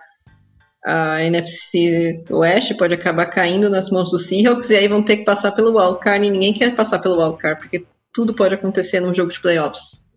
a 0.83 1.23
NFC 1.23 2.23
Oeste 2.31 2.73
pode 2.73 2.95
acabar 2.95 3.27
caindo 3.27 3.69
nas 3.69 3.91
mãos 3.91 4.09
dos 4.09 4.25
Seahawks 4.25 4.71
e 4.71 4.75
aí 4.75 4.87
vão 4.87 5.03
ter 5.03 5.17
que 5.17 5.25
passar 5.25 5.51
pelo 5.51 5.77
wildcard 5.77 6.25
e 6.25 6.31
ninguém 6.31 6.51
quer 6.51 6.75
passar 6.75 6.97
pelo 6.97 7.21
wildcard, 7.21 7.61
porque 7.61 7.85
tudo 8.11 8.33
pode 8.33 8.55
acontecer 8.55 8.99
num 8.99 9.13
jogo 9.13 9.31
de 9.31 9.39
playoffs. 9.39 10.07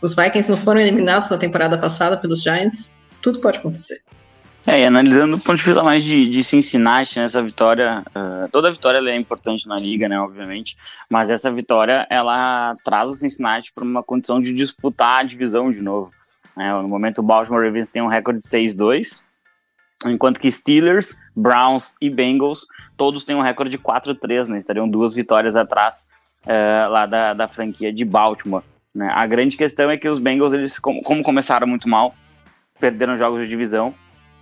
Os 0.00 0.14
Vikings 0.14 0.48
não 0.48 0.56
foram 0.56 0.80
eliminados 0.80 1.30
na 1.30 1.36
temporada 1.36 1.76
passada 1.76 2.16
pelos 2.16 2.44
Giants, 2.44 2.94
tudo 3.20 3.40
pode 3.40 3.58
acontecer. 3.58 4.02
É, 4.68 4.80
e 4.80 4.84
analisando 4.84 5.36
do 5.36 5.42
ponto 5.42 5.56
de 5.56 5.62
vista 5.62 5.80
mais 5.80 6.02
de, 6.02 6.28
de 6.28 6.42
Cincinnati, 6.42 7.20
né, 7.20 7.26
essa 7.26 7.40
vitória, 7.40 8.02
uh, 8.08 8.48
toda 8.50 8.72
vitória 8.72 8.98
é 9.08 9.14
importante 9.14 9.68
na 9.68 9.78
liga, 9.78 10.08
né, 10.08 10.18
obviamente, 10.18 10.76
mas 11.08 11.30
essa 11.30 11.52
vitória, 11.52 12.04
ela 12.10 12.74
traz 12.84 13.08
o 13.08 13.14
Cincinnati 13.14 13.72
para 13.72 13.84
uma 13.84 14.02
condição 14.02 14.40
de 14.40 14.52
disputar 14.52 15.20
a 15.20 15.22
divisão 15.22 15.70
de 15.70 15.80
novo. 15.80 16.10
Né, 16.56 16.72
no 16.82 16.88
momento 16.88 17.18
o 17.18 17.22
Baltimore 17.22 17.64
Ravens 17.64 17.90
tem 17.90 18.02
um 18.02 18.08
recorde 18.08 18.40
de 18.40 18.48
6-2, 18.48 19.26
enquanto 20.06 20.40
que 20.40 20.50
Steelers, 20.50 21.16
Browns 21.36 21.94
e 22.02 22.10
Bengals, 22.10 22.66
todos 22.96 23.22
têm 23.22 23.36
um 23.36 23.42
recorde 23.42 23.70
de 23.70 23.78
4-3, 23.78 24.48
né, 24.48 24.58
estariam 24.58 24.88
duas 24.88 25.14
vitórias 25.14 25.54
atrás 25.54 26.08
uh, 26.42 26.90
lá 26.90 27.06
da, 27.06 27.34
da 27.34 27.46
franquia 27.46 27.92
de 27.92 28.04
Baltimore. 28.04 28.64
Né. 28.92 29.08
A 29.14 29.24
grande 29.28 29.56
questão 29.56 29.88
é 29.90 29.96
que 29.96 30.08
os 30.08 30.18
Bengals, 30.18 30.52
eles 30.52 30.76
como, 30.76 31.00
como 31.04 31.22
começaram 31.22 31.68
muito 31.68 31.88
mal, 31.88 32.16
perderam 32.80 33.14
jogos 33.14 33.44
de 33.44 33.48
divisão, 33.48 33.94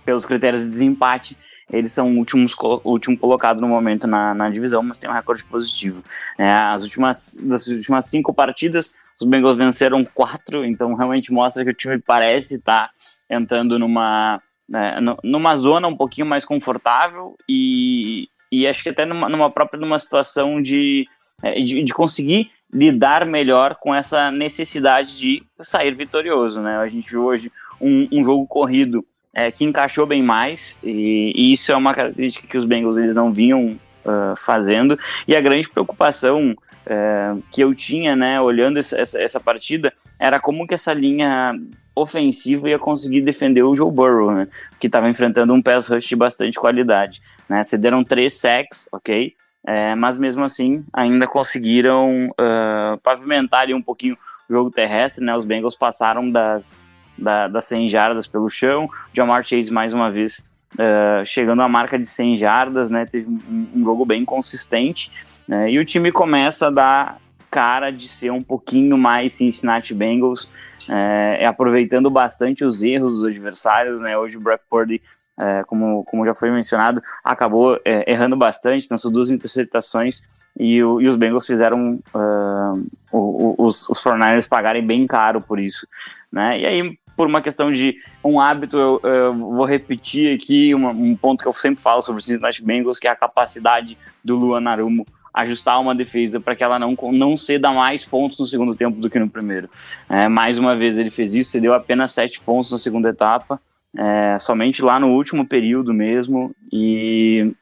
pelos 0.05 0.25
critérios 0.25 0.63
de 0.63 0.69
desempate, 0.69 1.37
eles 1.71 1.91
são 1.91 2.13
o 2.13 2.19
últimos, 2.19 2.55
último 2.83 3.17
colocado 3.17 3.59
no 3.59 3.67
momento 3.67 4.05
na, 4.05 4.33
na 4.33 4.49
divisão, 4.49 4.83
mas 4.83 4.99
tem 4.99 5.09
um 5.09 5.13
recorde 5.13 5.43
positivo. 5.43 6.03
É, 6.37 6.47
as 6.49 6.83
últimas, 6.83 7.41
das 7.43 7.67
últimas 7.67 8.05
cinco 8.05 8.33
partidas, 8.33 8.93
Os 9.19 9.27
Bengals 9.27 9.57
venceram 9.57 10.05
quatro, 10.05 10.63
então 10.63 10.93
realmente 10.93 11.33
mostra 11.33 11.63
que 11.63 11.71
o 11.71 11.73
time 11.73 11.99
parece 11.99 12.55
estar 12.55 12.87
tá 12.87 12.93
entrando 13.29 13.79
numa, 13.79 14.39
né, 14.69 14.99
numa 15.23 15.55
zona 15.55 15.87
um 15.87 15.97
pouquinho 15.97 16.27
mais 16.27 16.45
confortável 16.45 17.35
e, 17.49 18.27
e 18.51 18.67
acho 18.67 18.83
que 18.83 18.89
até 18.89 19.05
numa, 19.05 19.27
numa 19.27 19.49
própria 19.49 19.79
numa 19.79 19.97
situação 19.97 20.61
de, 20.61 21.07
é, 21.41 21.59
de, 21.61 21.81
de 21.81 21.93
conseguir 21.93 22.51
lidar 22.71 23.25
melhor 23.25 23.75
com 23.75 23.93
essa 23.93 24.29
necessidade 24.31 25.17
de 25.17 25.43
sair 25.61 25.95
vitorioso, 25.95 26.59
né? 26.61 26.77
A 26.77 26.87
gente 26.87 27.09
viu 27.09 27.23
hoje 27.23 27.51
um, 27.79 28.07
um 28.11 28.23
jogo 28.23 28.45
corrido 28.45 29.05
é, 29.35 29.51
que 29.51 29.65
encaixou 29.65 30.05
bem 30.05 30.23
mais 30.23 30.79
e, 30.81 31.33
e, 31.35 31.51
isso 31.51 31.71
é 31.71 31.75
uma 31.75 31.93
característica 31.93 32.47
que 32.47 32.57
os 32.57 32.63
Bengals 32.63 32.97
eles 32.97 33.15
não 33.17 33.31
vinham 33.31 33.77
uh, 34.05 34.35
fazendo 34.37 34.97
e 35.27 35.35
a 35.35 35.41
grande 35.41 35.69
preocupação 35.69 36.51
uh, 36.51 37.43
que 37.51 37.61
eu 37.61 37.73
tinha, 37.73 38.15
né, 38.15 38.39
olhando 38.39 38.79
essa, 38.79 38.97
essa, 38.99 39.21
essa, 39.21 39.39
partida, 39.39 39.93
era 40.17 40.39
como 40.39 40.65
que 40.65 40.73
essa 40.73 40.93
linha 40.93 41.53
ofensiva 41.93 42.69
ia 42.69 42.79
conseguir 42.79 43.21
defender 43.21 43.63
o 43.63 43.75
Joe 43.75 43.91
Burrow, 43.91 44.31
né, 44.31 44.47
que 44.79 44.87
estava 44.87 45.09
enfrentando 45.09 45.53
um 45.53 45.61
pass 45.61 45.87
rush 45.89 46.07
de 46.07 46.15
bastante 46.15 46.57
qualidade, 46.57 47.21
né, 47.49 47.63
cederam 47.63 48.03
três 48.03 48.33
sacks, 48.33 48.87
ok, 48.91 49.33
é, 49.67 49.95
mas 49.95 50.17
mesmo 50.17 50.43
assim 50.43 50.85
ainda 50.93 51.27
conseguiram 51.27 52.29
uh, 52.29 52.97
pavimentar 53.01 53.67
um 53.73 53.81
pouquinho 53.81 54.15
o 54.47 54.53
jogo 54.53 54.69
terrestre, 54.69 55.25
né, 55.25 55.35
os 55.35 55.43
Bengals 55.43 55.75
passaram 55.75 56.29
das 56.29 56.93
da, 57.17 57.47
das 57.47 57.65
100 57.65 57.87
jardas 57.87 58.27
pelo 58.27 58.49
chão. 58.49 58.89
Jamar 59.13 59.45
Chase, 59.45 59.71
mais 59.71 59.93
uma 59.93 60.11
vez, 60.11 60.45
uh, 60.73 61.25
chegando 61.25 61.61
à 61.61 61.69
marca 61.69 61.97
de 61.97 62.07
100 62.07 62.35
jardas, 62.37 62.89
né? 62.89 63.05
Teve 63.05 63.27
um, 63.29 63.67
um 63.75 63.83
jogo 63.83 64.05
bem 64.05 64.25
consistente. 64.25 65.11
Né, 65.47 65.71
e 65.71 65.79
o 65.79 65.85
time 65.85 66.11
começa 66.11 66.67
a 66.67 66.71
dar 66.71 67.17
cara 67.51 67.91
de 67.91 68.07
ser 68.07 68.31
um 68.31 68.43
pouquinho 68.43 68.97
mais 68.97 69.33
Cincinnati 69.33 69.93
Bengals, 69.93 70.49
é, 70.89 71.45
aproveitando 71.45 72.09
bastante 72.09 72.65
os 72.65 72.83
erros 72.83 73.13
dos 73.13 73.25
adversários. 73.25 74.01
Né? 74.01 74.17
Hoje 74.17 74.37
o 74.37 74.41
Brock 74.41 74.61
Purdy 74.69 75.01
é, 75.39 75.63
como, 75.65 76.03
como 76.05 76.25
já 76.25 76.33
foi 76.33 76.49
mencionado, 76.51 77.01
acabou 77.23 77.79
é, 77.85 78.09
errando 78.11 78.35
bastante, 78.35 78.87
são 78.97 79.11
duas 79.11 79.29
interceptações 79.29 80.21
e, 80.57 80.81
o, 80.83 81.01
e 81.01 81.07
os 81.07 81.17
Bengals 81.17 81.45
fizeram 81.45 81.99
uh, 82.13 83.55
os, 83.57 83.89
os 83.89 84.03
49ers 84.03 84.47
pagarem 84.47 84.85
bem 84.85 85.05
caro 85.05 85.41
por 85.41 85.59
isso. 85.59 85.85
Né? 86.31 86.61
E 86.61 86.65
aí, 86.65 86.97
por 87.15 87.27
uma 87.27 87.41
questão 87.41 87.71
de 87.71 87.97
um 88.23 88.39
hábito, 88.39 88.77
eu, 88.77 89.01
eu 89.03 89.33
vou 89.33 89.65
repetir 89.65 90.35
aqui 90.35 90.73
uma, 90.73 90.91
um 90.91 91.15
ponto 91.15 91.41
que 91.41 91.47
eu 91.47 91.53
sempre 91.53 91.81
falo 91.81 92.01
sobre 92.01 92.19
os 92.19 92.25
Cincinnati 92.25 92.63
Bengals, 92.63 92.99
que 92.99 93.07
é 93.07 93.11
a 93.11 93.15
capacidade 93.15 93.97
do 94.23 94.35
Luan 94.35 94.61
Narumo 94.61 95.05
ajustar 95.33 95.81
uma 95.81 95.93
defesa 95.93 96.39
para 96.39 96.55
que 96.55 96.63
ela 96.63 96.79
não, 96.79 96.95
não 97.11 97.35
ceda 97.35 97.69
mais 97.69 98.05
pontos 98.05 98.39
no 98.39 98.47
segundo 98.47 98.73
tempo 98.73 99.01
do 99.01 99.09
que 99.09 99.19
no 99.19 99.29
primeiro. 99.29 99.69
É, 100.09 100.29
mais 100.29 100.57
uma 100.57 100.73
vez 100.73 100.97
ele 100.97 101.11
fez 101.11 101.33
isso, 101.33 101.51
cedeu 101.51 101.73
apenas 101.73 102.13
sete 102.13 102.39
pontos 102.39 102.71
na 102.71 102.77
segunda 102.77 103.09
etapa, 103.09 103.59
é, 103.97 104.37
somente 104.39 104.81
lá 104.81 104.99
no 104.99 105.13
último 105.13 105.47
período 105.47 105.93
mesmo, 105.93 106.55
e 106.71 107.53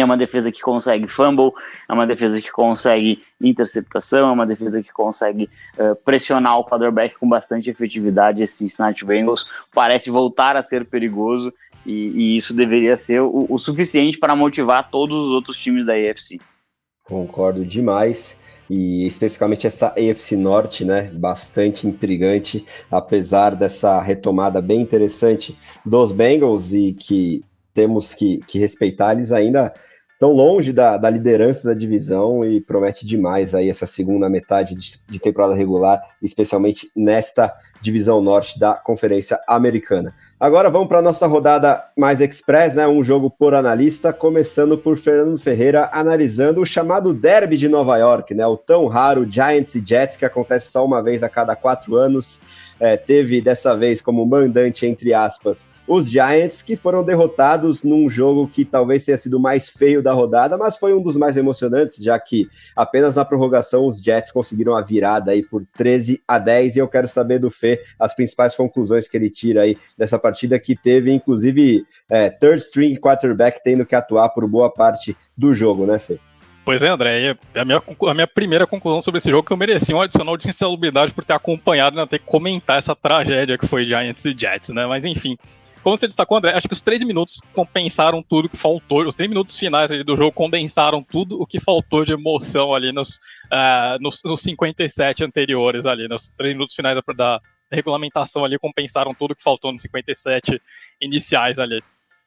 é 0.00 0.04
uma 0.04 0.16
defesa 0.16 0.50
que 0.50 0.60
consegue 0.60 1.06
fumble, 1.06 1.52
é 1.88 1.92
uma 1.92 2.06
defesa 2.06 2.40
que 2.40 2.50
consegue 2.50 3.22
interceptação, 3.40 4.30
é 4.30 4.32
uma 4.32 4.46
defesa 4.46 4.82
que 4.82 4.92
consegue 4.92 5.50
uh, 5.76 5.94
pressionar 6.02 6.58
o 6.58 6.64
quarterback 6.64 7.16
com 7.18 7.28
bastante 7.28 7.68
efetividade. 7.68 8.42
Esse 8.42 8.58
Cincinnati 8.58 9.04
Bengals 9.04 9.46
parece 9.72 10.10
voltar 10.10 10.56
a 10.56 10.62
ser 10.62 10.86
perigoso 10.86 11.52
e, 11.84 11.92
e 11.92 12.36
isso 12.36 12.54
deveria 12.54 12.96
ser 12.96 13.20
o, 13.20 13.46
o, 13.48 13.58
suficiente 13.58 14.18
para 14.18 14.34
motivar 14.34 14.88
todos 14.88 15.18
os 15.18 15.32
outros 15.32 15.58
times 15.58 15.84
da 15.84 15.92
AFC. 15.92 16.38
Concordo 17.04 17.64
demais. 17.64 18.38
E 18.74 19.06
especificamente 19.06 19.66
essa 19.66 19.88
AFC 19.88 20.34
Norte, 20.34 20.82
né? 20.82 21.10
Bastante 21.12 21.86
intrigante, 21.86 22.64
apesar 22.90 23.54
dessa 23.54 24.00
retomada 24.00 24.62
bem 24.62 24.80
interessante 24.80 25.58
dos 25.84 26.10
Bengals 26.10 26.72
e 26.72 26.94
que 26.94 27.44
temos 27.74 28.14
que, 28.14 28.38
que 28.46 28.58
respeitar, 28.58 29.12
eles 29.12 29.30
ainda 29.30 29.74
estão 30.22 30.32
longe 30.32 30.72
da, 30.72 30.96
da, 30.96 31.10
liderança 31.10 31.66
da 31.66 31.74
divisão 31.74 32.44
e 32.44 32.60
promete 32.60 33.04
demais 33.04 33.56
aí 33.56 33.68
essa 33.68 33.86
segunda 33.86 34.28
metade 34.28 34.76
de, 34.76 35.00
de 35.04 35.18
temporada 35.18 35.52
regular, 35.52 36.00
especialmente 36.22 36.88
nesta 36.94 37.52
divisão 37.80 38.20
norte 38.20 38.56
da 38.56 38.74
Conferência 38.74 39.40
Americana. 39.48 40.14
Agora 40.38 40.70
vamos 40.70 40.86
para 40.86 41.00
a 41.00 41.02
nossa 41.02 41.26
rodada 41.26 41.84
mais 41.98 42.20
express, 42.20 42.72
né? 42.74 42.86
Um 42.86 43.02
jogo 43.02 43.28
por 43.28 43.52
analista, 43.52 44.12
começando 44.12 44.78
por 44.78 44.96
Fernando 44.96 45.36
Ferreira, 45.38 45.90
analisando 45.92 46.60
o 46.60 46.66
chamado 46.66 47.12
Derby 47.12 47.56
de 47.56 47.68
Nova 47.68 47.96
York, 47.96 48.32
né? 48.32 48.46
O 48.46 48.56
tão 48.56 48.86
raro 48.86 49.28
Giants 49.28 49.74
e 49.74 49.84
Jets 49.84 50.16
que 50.16 50.24
acontece 50.24 50.70
só 50.70 50.84
uma 50.84 51.02
vez 51.02 51.24
a 51.24 51.28
cada 51.28 51.56
quatro 51.56 51.96
anos 51.96 52.40
é, 52.82 52.96
teve 52.96 53.40
dessa 53.40 53.76
vez 53.76 54.02
como 54.02 54.26
mandante, 54.26 54.84
entre 54.84 55.14
aspas, 55.14 55.68
os 55.86 56.10
Giants, 56.10 56.62
que 56.62 56.74
foram 56.74 57.04
derrotados 57.04 57.84
num 57.84 58.10
jogo 58.10 58.48
que 58.48 58.64
talvez 58.64 59.04
tenha 59.04 59.16
sido 59.16 59.38
mais 59.38 59.70
feio 59.70 60.02
da 60.02 60.12
rodada, 60.12 60.58
mas 60.58 60.76
foi 60.76 60.92
um 60.92 61.00
dos 61.00 61.16
mais 61.16 61.36
emocionantes, 61.36 61.98
já 61.98 62.18
que 62.18 62.48
apenas 62.74 63.14
na 63.14 63.24
prorrogação 63.24 63.86
os 63.86 64.02
Jets 64.02 64.32
conseguiram 64.32 64.74
a 64.74 64.80
virada 64.82 65.30
aí 65.30 65.44
por 65.44 65.64
13 65.76 66.20
a 66.26 66.40
10, 66.40 66.74
e 66.74 66.78
eu 66.80 66.88
quero 66.88 67.06
saber 67.06 67.38
do 67.38 67.52
Fê 67.52 67.80
as 68.00 68.16
principais 68.16 68.56
conclusões 68.56 69.06
que 69.06 69.16
ele 69.16 69.30
tira 69.30 69.62
aí 69.62 69.76
dessa 69.96 70.18
partida, 70.18 70.58
que 70.58 70.74
teve 70.74 71.12
inclusive 71.12 71.86
é, 72.10 72.30
third 72.30 72.60
string 72.60 72.96
quarterback 72.96 73.62
tendo 73.62 73.86
que 73.86 73.94
atuar 73.94 74.30
por 74.30 74.48
boa 74.48 74.68
parte 74.68 75.16
do 75.36 75.54
jogo, 75.54 75.86
né, 75.86 76.00
Fê? 76.00 76.18
Pois 76.64 76.80
é, 76.80 76.88
André, 76.88 77.36
a 77.56 77.64
minha, 77.64 77.82
a 78.08 78.14
minha 78.14 78.26
primeira 78.26 78.66
conclusão 78.66 79.02
sobre 79.02 79.18
esse 79.18 79.30
jogo 79.30 79.44
é 79.44 79.46
que 79.48 79.52
eu 79.52 79.56
mereci 79.56 79.92
um 79.92 80.00
adicional 80.00 80.36
de 80.36 80.48
insalubridade 80.48 81.12
por 81.12 81.24
ter 81.24 81.32
acompanhado 81.32 81.96
né, 81.96 82.06
ter 82.06 82.20
que 82.20 82.26
comentar 82.26 82.78
essa 82.78 82.94
tragédia 82.94 83.58
que 83.58 83.66
foi 83.66 83.84
Giants 83.84 84.24
e 84.24 84.36
Jets, 84.38 84.68
né? 84.68 84.86
Mas 84.86 85.04
enfim, 85.04 85.36
como 85.82 85.96
você 85.96 86.06
destacou, 86.06 86.38
André, 86.38 86.52
acho 86.52 86.68
que 86.68 86.72
os 86.72 86.80
três 86.80 87.02
minutos 87.02 87.40
compensaram 87.52 88.22
tudo 88.22 88.48
que 88.48 88.56
faltou. 88.56 89.04
Os 89.04 89.16
três 89.16 89.28
minutos 89.28 89.58
finais 89.58 89.90
do 90.04 90.16
jogo 90.16 90.30
condensaram 90.30 91.02
tudo 91.02 91.42
o 91.42 91.46
que 91.46 91.58
faltou 91.58 92.04
de 92.04 92.12
emoção 92.12 92.72
ali 92.72 92.92
nos, 92.92 93.16
uh, 93.46 94.00
nos, 94.00 94.22
nos 94.24 94.40
57 94.42 95.24
anteriores 95.24 95.84
ali. 95.84 96.06
Nos 96.06 96.28
três 96.28 96.54
minutos 96.54 96.76
finais 96.76 96.96
da, 96.96 97.12
da 97.12 97.40
regulamentação 97.72 98.44
ali 98.44 98.56
compensaram 98.56 99.12
tudo 99.12 99.34
que 99.34 99.42
faltou 99.42 99.72
nos 99.72 99.82
57 99.82 100.62
iniciais 101.00 101.58
ali. 101.58 101.82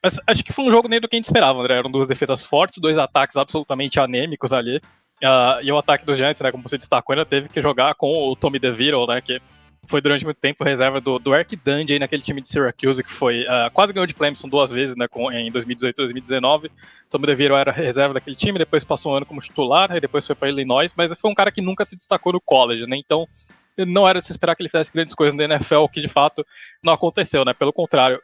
Mas 0.06 0.20
acho 0.28 0.44
que 0.44 0.54
foi 0.54 0.66
um 0.66 0.70
jogo 0.70 0.88
nem 0.88 1.02
do 1.02 1.10
que 1.10 1.16
a 1.16 1.18
gente 1.18 1.26
esperava, 1.26 1.60
André. 1.60 1.78
Eram 1.78 1.90
duas 1.90 2.08
defesas 2.08 2.46
fortes, 2.46 2.78
dois 2.78 2.96
ataques 2.96 3.38
absolutamente 3.38 4.00
anêmicos 4.00 4.54
ali. 4.54 4.78
Uh, 5.24 5.64
e 5.64 5.72
o 5.72 5.78
ataque 5.80 6.06
do 6.06 6.16
Giants, 6.16 6.40
né, 6.42 6.52
como 6.52 6.62
você 6.62 6.78
destacou, 6.78 7.14
ainda 7.14 7.26
teve 7.26 7.50
que 7.50 7.60
jogar 7.60 7.96
com 7.96 8.30
o 8.30 8.36
Tommy 8.36 8.60
DeVito, 8.60 9.08
né, 9.08 9.20
que 9.20 9.42
foi 9.88 10.02
durante 10.02 10.24
muito 10.24 10.38
tempo 10.38 10.64
reserva 10.64 11.02
do, 11.02 11.18
do 11.18 11.34
Eric 11.34 11.56
Dundee 11.56 11.98
naquele 11.98 12.22
time 12.22 12.40
de 12.40 12.48
Syracuse, 12.48 13.04
que 13.04 13.12
foi 13.12 13.46
uh, 13.46 13.72
quase 13.74 13.94
ganhou 13.94 14.06
de 14.06 14.14
Clemson 14.14 14.48
duas 14.48 14.70
vezes, 14.70 14.96
né, 14.96 15.08
com, 15.08 15.32
em 15.32 15.52
2018 15.52 15.96
e 15.96 15.98
2019. 15.98 16.72
Tommy 17.10 17.26
DeVito 17.26 17.56
era 17.56 17.72
reserva 17.72 18.14
daquele 18.14 18.36
time, 18.36 18.60
depois 18.60 18.84
passou 18.84 19.12
um 19.12 19.16
ano 19.16 19.26
como 19.26 19.42
titular, 19.42 19.92
e 19.96 20.00
depois 20.00 20.28
foi 20.28 20.36
para 20.36 20.50
Illinois, 20.50 20.94
mas 20.96 21.12
foi 21.14 21.32
um 21.32 21.36
cara 21.36 21.52
que 21.52 21.62
nunca 21.62 21.84
se 21.84 21.96
destacou 21.96 22.32
no 22.32 22.40
college, 22.40 22.86
né, 22.86 22.96
então 22.96 23.28
não 23.76 24.08
era 24.08 24.22
de 24.22 24.28
se 24.28 24.34
esperar 24.34 24.56
que 24.56 24.62
ele 24.62 24.70
fizesse 24.70 24.94
grandes 24.94 25.16
coisas 25.16 25.36
na 25.36 25.46
NFL, 25.46 25.78
o 25.78 25.90
que 25.90 26.00
de 26.00 26.08
fato 26.08 26.46
não 26.84 26.94
aconteceu, 26.94 27.44
né, 27.44 27.56
pelo 27.56 27.74
contrário, 27.74 28.22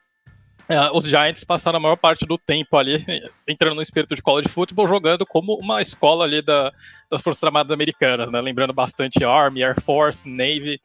os 0.93 1.05
Giants 1.05 1.43
passaram 1.43 1.77
a 1.77 1.79
maior 1.79 1.95
parte 1.95 2.25
do 2.25 2.37
tempo 2.37 2.77
ali, 2.77 3.05
entrando 3.47 3.75
no 3.75 3.81
espírito 3.81 4.15
de 4.15 4.21
college 4.21 4.49
football, 4.49 4.87
jogando 4.87 5.25
como 5.25 5.55
uma 5.55 5.81
escola 5.81 6.23
ali 6.23 6.41
da, 6.41 6.71
das 7.09 7.21
Forças 7.21 7.43
Armadas 7.43 7.71
Americanas, 7.71 8.31
né? 8.31 8.39
Lembrando 8.39 8.71
bastante 8.71 9.23
Army, 9.23 9.63
Air 9.63 9.79
Force, 9.81 10.29
Navy, 10.29 10.79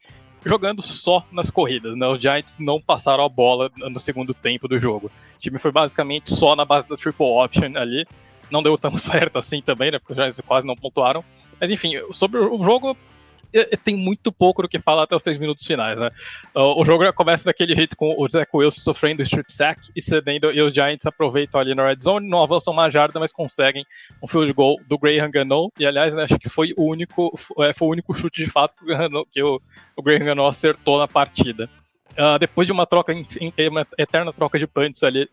jogando 0.45 0.81
só 0.81 1.25
nas 1.31 1.49
corridas, 1.49 1.95
né? 1.95 2.07
Os 2.07 2.19
Giants 2.21 2.57
não 2.59 2.81
passaram 2.81 3.23
a 3.23 3.29
bola 3.29 3.71
no 3.77 3.99
segundo 3.99 4.33
tempo 4.33 4.67
do 4.67 4.79
jogo. 4.79 5.11
O 5.35 5.39
time 5.39 5.59
foi 5.59 5.71
basicamente 5.71 6.33
só 6.33 6.55
na 6.55 6.65
base 6.65 6.87
da 6.87 6.95
triple 6.95 7.25
option 7.25 7.71
ali. 7.75 8.05
Não 8.49 8.63
deu 8.63 8.77
tão 8.77 8.95
certo 8.99 9.37
assim 9.37 9.61
também, 9.61 9.91
né? 9.91 9.99
Porque 9.99 10.13
os 10.13 10.17
Giants 10.17 10.39
quase 10.45 10.65
não 10.65 10.75
pontuaram. 10.75 11.23
Mas 11.59 11.71
enfim, 11.71 11.93
sobre 12.11 12.39
o 12.39 12.63
jogo, 12.63 12.97
tem 13.83 13.95
muito 13.95 14.31
pouco 14.31 14.61
do 14.61 14.67
que 14.67 14.79
falar 14.79 15.03
até 15.03 15.15
os 15.15 15.23
três 15.23 15.37
minutos 15.37 15.65
finais, 15.65 15.99
né? 15.99 16.11
O 16.53 16.83
jogo 16.85 17.11
começa 17.13 17.45
daquele 17.45 17.75
jeito 17.75 17.95
com 17.95 18.15
o 18.17 18.29
Zach 18.29 18.49
Wilson 18.53 18.81
sofrendo 18.81 19.23
strip 19.23 19.51
sack 19.51 19.89
e 19.95 20.01
cedendo, 20.01 20.51
e 20.51 20.61
os 20.61 20.73
Giants 20.73 21.05
aproveitam 21.05 21.59
ali 21.59 21.73
na 21.73 21.87
red 21.87 21.97
zone, 22.01 22.29
não 22.29 22.41
avançam 22.41 22.73
uma 22.73 22.89
jarda, 22.89 23.19
mas 23.19 23.31
conseguem 23.31 23.85
um 24.21 24.27
field 24.27 24.51
goal 24.53 24.79
do 24.87 24.97
Graham 24.97 25.31
Gano, 25.31 25.71
e 25.79 25.85
aliás, 25.85 26.13
né, 26.13 26.23
acho 26.23 26.39
que 26.39 26.49
foi 26.49 26.73
o 26.77 26.83
único, 26.83 27.31
é, 27.59 27.73
foi 27.73 27.87
o 27.87 27.91
único 27.91 28.13
chute 28.13 28.43
de 28.43 28.49
fato 28.49 28.75
que 29.31 29.41
o, 29.41 29.61
o 29.95 30.03
Graham 30.03 30.25
Gano 30.25 30.45
acertou 30.45 30.97
na 30.97 31.07
partida. 31.07 31.69
Uh, 32.11 32.39
depois 32.39 32.65
de 32.65 32.71
uma 32.71 32.87
troca, 32.87 33.13
uma 33.13 33.87
eterna 33.97 34.33
troca 34.33 34.57
de 34.57 34.65
punts 34.65 35.03
ali, 35.03 35.29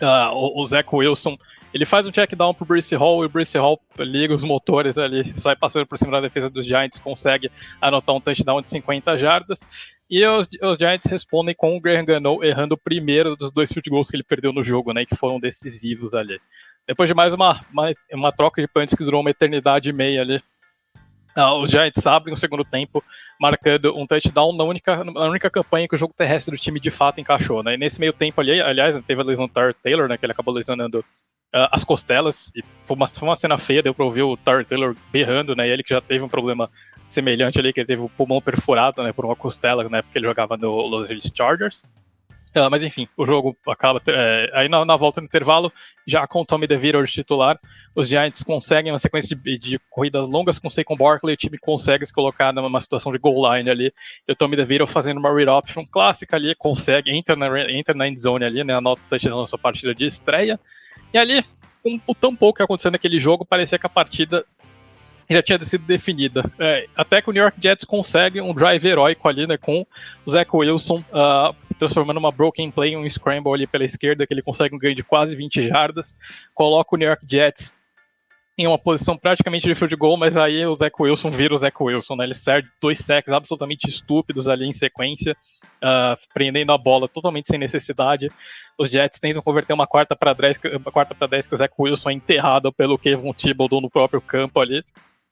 uh, 0.00 0.34
o, 0.34 0.60
o 0.60 0.66
Zach 0.66 0.88
Wilson 0.92 1.38
ele 1.72 1.86
faz 1.86 2.06
um 2.06 2.10
check 2.10 2.34
down 2.34 2.52
pro 2.52 2.66
Bruce 2.66 2.94
Hall 2.94 3.22
e 3.22 3.26
o 3.26 3.28
Bruce 3.28 3.56
Hall 3.56 3.80
liga 3.98 4.34
os 4.34 4.44
motores 4.44 4.98
ali, 4.98 5.32
sai 5.38 5.56
passando 5.56 5.86
por 5.86 5.96
cima 5.96 6.12
da 6.12 6.20
defesa 6.20 6.50
dos 6.50 6.66
Giants, 6.66 6.98
consegue 6.98 7.50
anotar 7.80 8.14
um 8.14 8.20
touchdown 8.20 8.60
de 8.60 8.68
50 8.70 9.16
jardas. 9.16 9.66
E 10.10 10.26
os, 10.26 10.48
os 10.62 10.78
Giants 10.78 11.10
respondem 11.10 11.54
com 11.54 11.74
o 11.74 11.80
Graham 11.80 12.04
Gano 12.04 12.44
errando 12.44 12.74
o 12.74 12.78
primeiro 12.78 13.34
dos 13.34 13.50
dois 13.50 13.72
field 13.72 13.88
goals 13.88 14.10
que 14.10 14.16
ele 14.16 14.22
perdeu 14.22 14.52
no 14.52 14.62
jogo, 14.62 14.92
né, 14.92 15.06
que 15.06 15.16
foram 15.16 15.40
decisivos 15.40 16.14
ali. 16.14 16.38
Depois 16.86 17.08
de 17.08 17.14
mais 17.14 17.32
uma, 17.32 17.60
uma, 17.72 17.92
uma 18.12 18.32
troca 18.32 18.60
de 18.60 18.68
punts 18.68 18.94
que 18.94 19.04
durou 19.04 19.20
uma 19.20 19.30
eternidade 19.30 19.88
e 19.88 19.92
meia 19.92 20.20
ali, 20.20 20.42
Uh, 21.34 21.54
os 21.62 21.70
Giants 21.70 22.06
abrem 22.06 22.34
o 22.34 22.36
segundo 22.36 22.62
tempo, 22.62 23.02
marcando 23.40 23.96
um 23.96 24.06
touchdown 24.06 24.54
na 24.54 24.64
única, 24.64 25.02
na 25.02 25.30
única 25.30 25.48
campanha 25.48 25.88
que 25.88 25.94
o 25.94 25.98
jogo 25.98 26.12
terrestre 26.14 26.54
do 26.54 26.60
time 26.60 26.78
de 26.78 26.90
fato 26.90 27.20
encaixou. 27.20 27.62
Né? 27.62 27.74
E 27.74 27.78
nesse 27.78 27.98
meio 27.98 28.12
tempo 28.12 28.40
ali, 28.40 28.60
aliás, 28.60 29.00
teve 29.06 29.22
a 29.22 29.24
lesão 29.24 29.46
do 29.46 29.74
Taylor, 29.82 30.08
né, 30.08 30.18
que 30.18 30.26
ele 30.26 30.32
acabou 30.32 30.52
lesionando 30.52 31.02
uh, 31.54 31.68
as 31.70 31.84
costelas, 31.84 32.50
e 32.54 32.62
foi 32.86 32.96
uma, 32.96 33.06
foi 33.06 33.28
uma 33.28 33.36
cena 33.36 33.58
feia, 33.58 33.82
deu 33.82 33.94
pra 33.94 34.04
ouvir 34.04 34.22
o 34.22 34.36
Tyler 34.36 34.64
Taylor 34.64 34.96
berrando, 35.10 35.54
né, 35.54 35.68
e 35.68 35.70
ele 35.70 35.82
que 35.82 35.90
já 35.90 36.00
teve 36.00 36.24
um 36.24 36.28
problema 36.28 36.70
semelhante 37.06 37.58
ali, 37.58 37.72
que 37.72 37.80
ele 37.80 37.86
teve 37.86 38.02
o 38.02 38.08
pulmão 38.08 38.40
perfurado 38.40 39.02
né, 39.02 39.12
por 39.12 39.24
uma 39.24 39.36
costela, 39.36 39.88
né, 39.88 40.02
porque 40.02 40.18
ele 40.18 40.26
jogava 40.26 40.56
no 40.56 40.70
Los 40.86 41.04
Angeles 41.04 41.30
Chargers. 41.34 41.84
Uh, 42.54 42.68
mas 42.70 42.82
enfim, 42.84 43.08
o 43.16 43.24
jogo 43.24 43.56
acaba. 43.66 44.00
É, 44.06 44.50
aí 44.52 44.68
na, 44.68 44.84
na, 44.84 44.94
volta 44.94 45.22
no 45.22 45.24
intervalo, 45.24 45.72
já 46.06 46.26
com 46.26 46.42
o 46.42 46.44
Tommy 46.44 46.66
DeVito 46.66 47.02
de 47.02 47.10
titular, 47.10 47.58
os 47.94 48.08
Giants 48.08 48.42
conseguem 48.42 48.92
uma 48.92 48.98
sequência 48.98 49.34
de, 49.34 49.56
de, 49.56 49.78
corridas 49.88 50.28
longas 50.28 50.58
com 50.58 50.68
o 50.68 50.70
Saquon 50.70 50.94
Barkley, 50.94 51.32
o 51.32 51.36
time 51.36 51.56
consegue 51.56 52.04
se 52.04 52.12
colocar 52.12 52.52
numa 52.52 52.80
situação 52.82 53.10
de 53.10 53.16
goal 53.16 53.54
line 53.54 53.70
ali. 53.70 53.94
E 54.28 54.32
o 54.32 54.36
Tommy 54.36 54.54
DeVito 54.54 54.86
fazendo 54.86 55.16
uma 55.16 55.34
read 55.34 55.48
option 55.48 55.86
clássica 55.86 56.36
ali, 56.36 56.54
consegue, 56.54 57.10
entra 57.10 57.34
na, 57.34 57.70
entra 57.70 57.94
na 57.94 58.06
end 58.06 58.20
zone 58.20 58.44
ali, 58.44 58.62
né? 58.62 58.74
Anota 58.74 59.00
o 59.00 59.08
touchdown 59.08 59.40
na 59.40 59.46
sua 59.46 59.58
partida 59.58 59.94
de 59.94 60.04
estreia. 60.04 60.60
E 61.12 61.18
ali, 61.18 61.44
com 61.82 62.00
o 62.06 62.14
tão 62.14 62.34
pouco 62.34 62.56
que 62.56 62.62
aconteceu 62.62 62.90
naquele 62.90 63.18
jogo, 63.18 63.44
parecia 63.44 63.78
que 63.78 63.86
a 63.86 63.90
partida 63.90 64.44
já 65.28 65.42
tinha 65.42 65.64
sido 65.64 65.84
definida. 65.84 66.44
É, 66.58 66.86
até 66.96 67.22
que 67.22 67.30
o 67.30 67.32
New 67.32 67.42
York 67.42 67.58
Jets 67.60 67.84
consegue 67.84 68.40
um 68.40 68.54
drive 68.54 68.84
heróico 68.84 69.28
ali, 69.28 69.46
né, 69.46 69.56
com 69.56 69.86
o 70.24 70.30
Zach 70.30 70.48
Wilson 70.52 71.02
uh, 71.10 71.54
transformando 71.78 72.18
uma 72.18 72.30
broken 72.30 72.70
play 72.70 72.92
em 72.92 72.96
um 72.96 73.08
scramble 73.08 73.52
ali 73.52 73.66
pela 73.66 73.84
esquerda, 73.84 74.26
que 74.26 74.34
ele 74.34 74.42
consegue 74.42 74.74
um 74.74 74.78
ganho 74.78 74.94
de 74.94 75.02
quase 75.02 75.34
20 75.34 75.62
jardas, 75.68 76.18
coloca 76.54 76.94
o 76.94 76.98
New 76.98 77.08
York 77.08 77.24
Jets 77.28 77.74
em 78.56 78.66
uma 78.66 78.78
posição 78.78 79.16
praticamente 79.16 79.66
de 79.66 79.74
field 79.74 79.96
goal, 79.96 80.16
mas 80.16 80.36
aí 80.36 80.66
o 80.66 80.76
Zach 80.76 80.94
Wilson 80.98 81.30
vira 81.30 81.54
o 81.54 81.58
Zach 81.58 81.74
Wilson, 81.80 82.16
né? 82.16 82.24
Ele 82.24 82.34
serve 82.34 82.68
dois 82.80 82.98
sacks 82.98 83.32
absolutamente 83.32 83.88
estúpidos 83.88 84.46
ali 84.46 84.66
em 84.66 84.72
sequência, 84.72 85.34
uh, 85.82 86.16
prendendo 86.34 86.70
a 86.72 86.78
bola 86.78 87.08
totalmente 87.08 87.48
sem 87.48 87.58
necessidade. 87.58 88.30
Os 88.78 88.90
Jets 88.90 89.18
tentam 89.18 89.42
converter 89.42 89.72
uma 89.72 89.86
quarta 89.86 90.14
para 90.14 90.34
10, 90.34 90.60
uma 90.80 90.92
quarta 90.92 91.14
para 91.14 91.26
10 91.26 91.46
que 91.46 91.54
o 91.54 91.56
Zach 91.56 91.72
Wilson 91.78 92.10
é 92.10 92.12
enterrado 92.12 92.72
pelo 92.72 92.98
Kevin 92.98 93.32
Thibodeau 93.32 93.80
no 93.80 93.90
próprio 93.90 94.20
campo 94.20 94.60
ali. 94.60 94.84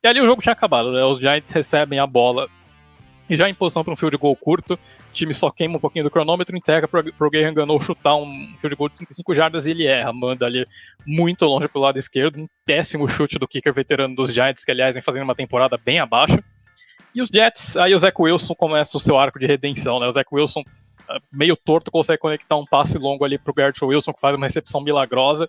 E 0.03 0.09
ali 0.09 0.21
o 0.21 0.27
jogo 0.27 0.41
tinha 0.41 0.55
acabado, 0.55 0.91
né? 0.93 1.05
Os 1.05 1.19
Giants 1.19 1.51
recebem 1.51 1.99
a 1.99 2.07
bola 2.07 2.49
e 3.31 3.37
já 3.37 3.49
em 3.49 3.55
posição 3.55 3.85
para 3.85 3.93
um 3.93 3.97
field 3.97 4.17
goal 4.17 4.35
curto. 4.35 4.75
O 4.75 5.13
time 5.13 5.33
só 5.33 5.51
queima 5.51 5.77
um 5.77 5.81
pouquinho 5.81 6.05
do 6.05 6.11
cronômetro, 6.11 6.57
entrega 6.57 6.89
para 6.89 7.01
o 7.01 7.31
Graham 7.31 7.55
Gano 7.55 7.81
chutar 7.81 8.17
um 8.17 8.53
field 8.61 8.75
goal 8.75 8.89
de 8.89 8.97
35 8.97 9.35
jardas 9.37 9.67
e 9.67 9.71
ele 9.71 9.87
erra, 9.87 10.13
manda 10.13 10.45
ali 10.45 10.67
muito 11.07 11.45
longe 11.45 11.69
para 11.69 11.79
o 11.79 11.83
lado 11.83 11.99
esquerdo. 11.99 12.41
Um 12.41 12.49
péssimo 12.67 13.09
chute 13.09 13.39
do 13.39 13.47
kicker 13.47 13.73
veterano 13.73 14.17
dos 14.17 14.35
Giants, 14.35 14.65
que 14.65 14.73
aliás 14.73 14.97
vem 14.97 15.03
fazendo 15.03 15.23
uma 15.23 15.35
temporada 15.37 15.79
bem 15.79 16.01
abaixo. 16.01 16.43
E 17.15 17.23
os 17.23 17.29
Jets, 17.29 17.77
aí 17.77 17.95
o 17.95 17.99
Zach 17.99 18.17
Wilson 18.21 18.55
começa 18.55 18.97
o 18.97 19.01
seu 19.01 19.17
arco 19.17 19.39
de 19.39 19.47
redenção, 19.47 20.01
né? 20.01 20.07
O 20.07 20.13
Zach 20.13 20.29
Wilson, 20.33 20.63
ah, 21.09 21.19
meio 21.33 21.57
torto, 21.57 21.91
consegue 21.91 22.19
conectar 22.19 22.57
um 22.57 22.65
passe 22.65 22.99
longo 22.99 23.25
ali 23.25 23.39
para 23.39 23.51
o 23.51 23.55
Garrett 23.55 23.85
Wilson, 23.85 24.13
que 24.13 24.21
faz 24.21 24.35
uma 24.35 24.47
recepção 24.47 24.81
milagrosa. 24.81 25.49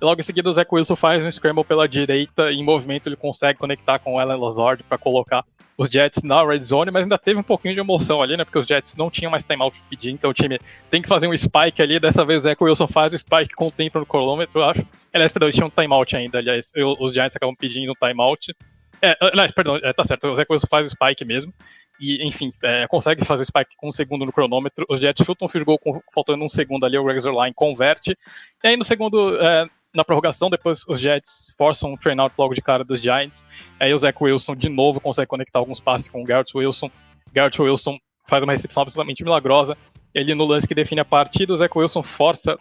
E 0.00 0.04
logo 0.04 0.20
em 0.20 0.24
seguida 0.24 0.48
o 0.48 0.52
Zach 0.52 0.68
Wilson 0.72 0.96
faz 0.96 1.22
um 1.22 1.30
scramble 1.30 1.64
pela 1.64 1.88
direita 1.88 2.52
em 2.52 2.62
movimento 2.62 3.08
ele 3.08 3.16
consegue 3.16 3.58
conectar 3.58 3.98
com 3.98 4.14
o 4.14 4.18
Alan 4.18 4.36
Lazard 4.36 4.82
para 4.82 4.98
colocar 4.98 5.44
os 5.76 5.88
Jets 5.88 6.22
na 6.22 6.44
red 6.44 6.62
zone, 6.62 6.90
mas 6.92 7.02
ainda 7.02 7.18
teve 7.18 7.38
um 7.38 7.42
pouquinho 7.42 7.74
de 7.74 7.80
emoção 7.80 8.22
ali, 8.22 8.36
né? 8.36 8.44
Porque 8.44 8.58
os 8.58 8.66
Jets 8.66 8.94
não 8.94 9.10
tinham 9.10 9.30
mais 9.30 9.44
timeout 9.44 9.76
para 9.78 9.88
pedir, 9.88 10.10
então 10.10 10.30
o 10.30 10.34
time 10.34 10.58
tem 10.90 11.02
que 11.02 11.08
fazer 11.08 11.26
um 11.26 11.36
spike 11.36 11.82
ali. 11.82 11.98
Dessa 11.98 12.24
vez 12.24 12.42
o 12.42 12.44
Zach 12.44 12.62
Wilson 12.62 12.86
faz 12.86 13.12
o 13.12 13.18
spike 13.18 13.54
com 13.54 13.68
o 13.68 13.72
tempo 13.72 13.98
no 13.98 14.06
cronômetro, 14.06 14.62
acho. 14.62 14.86
Aliás, 15.12 15.32
perdão, 15.32 15.46
eles 15.48 15.54
tinham 15.54 15.68
um 15.68 15.70
timeout 15.70 16.16
ainda, 16.16 16.38
aliás, 16.38 16.70
os 17.00 17.12
Giants 17.12 17.34
acabam 17.34 17.54
pedindo 17.56 17.90
um 17.90 18.08
timeout. 18.08 18.54
É, 19.02 19.16
aliás, 19.20 19.50
perdão, 19.52 19.76
é, 19.76 19.92
tá 19.92 20.04
certo, 20.04 20.28
o 20.28 20.36
Zach 20.36 20.50
Wilson 20.50 20.66
faz 20.68 20.86
o 20.86 20.90
spike 20.90 21.24
mesmo. 21.24 21.52
E, 22.00 22.26
enfim, 22.26 22.50
é, 22.62 22.86
consegue 22.88 23.24
fazer 23.24 23.44
spike 23.44 23.76
com 23.76 23.88
um 23.88 23.92
segundo 23.92 24.24
no 24.24 24.32
cronômetro. 24.32 24.84
Os 24.88 24.98
Jets 25.00 25.24
chutam 25.24 25.46
um 25.46 25.48
field 25.48 25.64
goal 25.64 25.78
com, 25.78 26.00
faltando 26.12 26.44
um 26.44 26.48
segundo 26.48 26.84
ali, 26.84 26.98
o 26.98 27.06
Razor 27.06 27.32
Line 27.40 27.54
converte. 27.54 28.16
E 28.62 28.68
aí 28.68 28.76
no 28.76 28.84
segundo, 28.84 29.40
é, 29.40 29.68
na 29.94 30.04
prorrogação, 30.04 30.50
depois 30.50 30.84
os 30.88 31.00
Jets 31.00 31.54
forçam 31.56 31.92
um 31.92 31.96
train 31.96 32.18
out 32.18 32.34
logo 32.36 32.54
de 32.54 32.60
cara 32.60 32.84
dos 32.84 33.00
Giants. 33.00 33.46
Aí 33.78 33.94
o 33.94 33.98
Zach 33.98 34.16
Wilson 34.20 34.56
de 34.56 34.68
novo 34.68 35.00
consegue 35.00 35.28
conectar 35.28 35.58
alguns 35.58 35.80
passes 35.80 36.08
com 36.08 36.20
o 36.20 36.24
Garrett 36.24 36.56
Wilson. 36.56 36.90
Garrett 37.32 37.60
Wilson 37.62 37.98
faz 38.26 38.42
uma 38.42 38.52
recepção 38.52 38.82
absolutamente 38.82 39.22
milagrosa. 39.22 39.76
Ele 40.12 40.34
no 40.34 40.44
lance 40.44 40.66
que 40.66 40.74
define 40.74 41.00
a 41.00 41.04
partida, 41.04 41.52
o 41.52 41.56
Zach 41.56 41.76
Wilson 41.76 42.02
força 42.02 42.58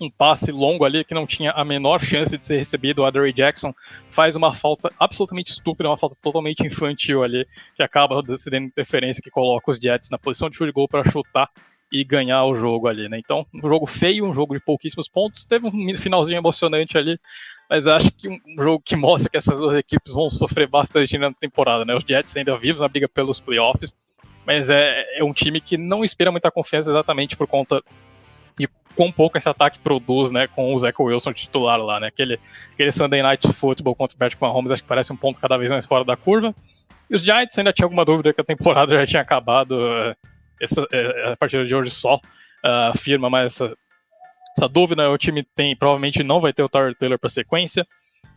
um 0.00 0.10
passe 0.10 0.52
longo 0.52 0.84
ali 0.84 1.04
que 1.04 1.14
não 1.14 1.26
tinha 1.26 1.50
a 1.52 1.64
menor 1.64 2.02
chance 2.02 2.36
de 2.36 2.46
ser 2.46 2.58
recebido. 2.58 3.00
O 3.00 3.04
Adoree 3.06 3.32
Jackson 3.32 3.74
faz 4.10 4.36
uma 4.36 4.54
falta 4.54 4.90
absolutamente 4.98 5.50
estúpida, 5.50 5.88
uma 5.88 5.96
falta 5.96 6.16
totalmente 6.20 6.66
infantil 6.66 7.22
ali, 7.22 7.46
que 7.74 7.82
acaba 7.82 8.22
decidindo 8.22 8.66
interferência 8.66 9.22
que 9.22 9.30
coloca 9.30 9.70
os 9.70 9.78
Jets 9.78 10.10
na 10.10 10.18
posição 10.18 10.50
de 10.50 10.56
field 10.56 10.72
goal 10.72 10.88
para 10.88 11.08
chutar 11.10 11.48
e 11.90 12.02
ganhar 12.04 12.44
o 12.44 12.56
jogo 12.56 12.88
ali, 12.88 13.08
né? 13.08 13.18
Então, 13.18 13.46
um 13.54 13.60
jogo 13.60 13.86
feio, 13.86 14.26
um 14.26 14.34
jogo 14.34 14.54
de 14.54 14.64
pouquíssimos 14.64 15.08
pontos, 15.08 15.44
teve 15.44 15.66
um 15.66 15.96
finalzinho 15.96 16.38
emocionante 16.38 16.98
ali, 16.98 17.18
mas 17.68 17.86
acho 17.86 18.10
que 18.12 18.28
um 18.28 18.62
jogo 18.62 18.82
que 18.84 18.96
mostra 18.96 19.30
que 19.30 19.36
essas 19.36 19.58
duas 19.58 19.76
equipes 19.76 20.12
vão 20.12 20.30
sofrer 20.30 20.68
bastante 20.68 21.16
na 21.18 21.32
temporada, 21.32 21.84
né? 21.84 21.94
Os 21.94 22.04
Jets 22.04 22.36
ainda 22.36 22.56
vivos 22.56 22.80
na 22.80 22.88
briga 22.88 23.08
pelos 23.08 23.40
playoffs, 23.40 23.94
mas 24.44 24.70
é, 24.70 25.18
é 25.18 25.24
um 25.24 25.32
time 25.32 25.60
que 25.60 25.76
não 25.76 26.04
inspira 26.04 26.30
muita 26.30 26.50
confiança 26.50 26.90
exatamente 26.90 27.36
por 27.36 27.46
conta 27.46 27.82
de 28.58 28.68
quão 28.94 29.12
pouco 29.12 29.36
esse 29.36 29.48
ataque 29.48 29.78
produz, 29.78 30.30
né, 30.30 30.46
com 30.46 30.74
o 30.74 30.78
Zach 30.78 30.96
Wilson 31.00 31.32
titular 31.32 31.78
lá, 31.78 32.00
né? 32.00 32.08
Aquele, 32.08 32.40
aquele 32.72 32.92
Sunday 32.92 33.22
Night 33.22 33.52
Football 33.52 33.94
contra 33.94 34.16
o 34.16 34.18
Patrick 34.18 34.40
Mahomes 34.40 34.72
acho 34.72 34.82
que 34.82 34.88
parece 34.88 35.12
um 35.12 35.16
ponto 35.16 35.38
cada 35.38 35.56
vez 35.56 35.70
mais 35.70 35.86
fora 35.86 36.04
da 36.04 36.16
curva. 36.16 36.54
E 37.08 37.14
os 37.14 37.22
Giants 37.22 37.56
ainda 37.58 37.72
tinha 37.72 37.86
alguma 37.86 38.04
dúvida 38.04 38.32
que 38.32 38.40
a 38.40 38.44
temporada 38.44 38.94
já 38.98 39.06
tinha 39.06 39.22
acabado 39.22 39.76
essa, 40.60 40.86
é, 40.92 41.32
a 41.32 41.36
partir 41.36 41.66
de 41.66 41.74
hoje 41.74 41.90
só 41.90 42.16
uh, 42.16 42.90
afirma 42.92 43.28
mais 43.28 43.52
essa, 43.52 43.76
essa 44.56 44.68
dúvida. 44.68 45.10
O 45.10 45.18
time 45.18 45.42
tem 45.54 45.76
provavelmente 45.76 46.22
não 46.22 46.40
vai 46.40 46.52
ter 46.52 46.62
o 46.62 46.68
Tyler 46.68 46.94
Taylor 46.94 47.18
para 47.18 47.30
sequência. 47.30 47.86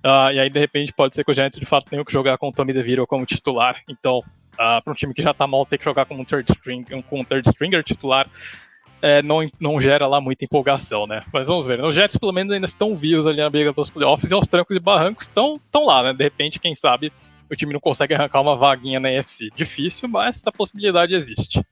Uh, 0.04 0.32
e 0.34 0.40
aí, 0.40 0.50
de 0.50 0.60
repente, 0.60 0.94
pode 0.94 1.14
ser 1.16 1.24
que 1.24 1.32
o 1.32 1.34
Giants 1.34 1.60
de 1.60 1.66
fato 1.66 1.90
tenha 1.90 2.04
que 2.06 2.14
jogar 2.14 2.38
com 2.38 2.50
o 2.50 2.52
Tommy 2.54 2.74
DeVito 2.74 3.06
como 3.06 3.26
titular. 3.26 3.82
Então, 3.90 4.20
uh, 4.20 4.24
ah, 4.58 4.82
para 4.82 4.94
um 4.94 4.96
time 4.96 5.14
que 5.14 5.22
já 5.22 5.32
está 5.32 5.46
mal, 5.46 5.66
ter 5.66 5.78
que 5.78 5.84
jogar 5.84 6.06
com 6.06 6.16
um 6.16 6.24
third, 6.24 6.52
string, 6.52 6.86
com 7.04 7.20
um 7.20 7.24
third 7.24 7.48
stringer 7.50 7.84
titular 7.84 8.30
é, 9.02 9.22
não, 9.22 9.40
não 9.60 9.80
gera 9.80 10.08
lá 10.08 10.20
muita 10.20 10.46
empolgação, 10.46 11.08
né? 11.08 11.22
Mas 11.32 11.48
vamos 11.48 11.66
ver. 11.66 11.84
Os 11.84 11.96
Jets, 11.96 12.18
pelo 12.18 12.32
menos, 12.32 12.54
ainda 12.54 12.66
estão 12.66 12.96
vivos 12.96 13.26
ali 13.26 13.38
na 13.38 13.50
briga 13.50 13.74
pelos 13.74 13.90
playoffs 13.90 14.30
e 14.30 14.34
aos 14.34 14.48
trancos 14.48 14.76
e 14.76 14.80
barrancos 14.80 15.26
estão, 15.26 15.56
estão 15.56 15.86
lá, 15.86 16.04
né? 16.04 16.14
De 16.14 16.24
repente, 16.24 16.60
quem 16.60 16.76
sabe, 16.76 17.12
o 17.50 17.56
time 17.56 17.74
não 17.74 17.80
consegue 17.80 18.14
arrancar 18.14 18.42
uma 18.42 18.56
vaguinha 18.56 19.00
na 19.00 19.12
NFC. 19.12 19.50
Difícil, 19.56 20.10
mas 20.10 20.38
essa 20.38 20.52
possibilidade 20.52 21.14
existe. 21.14 21.64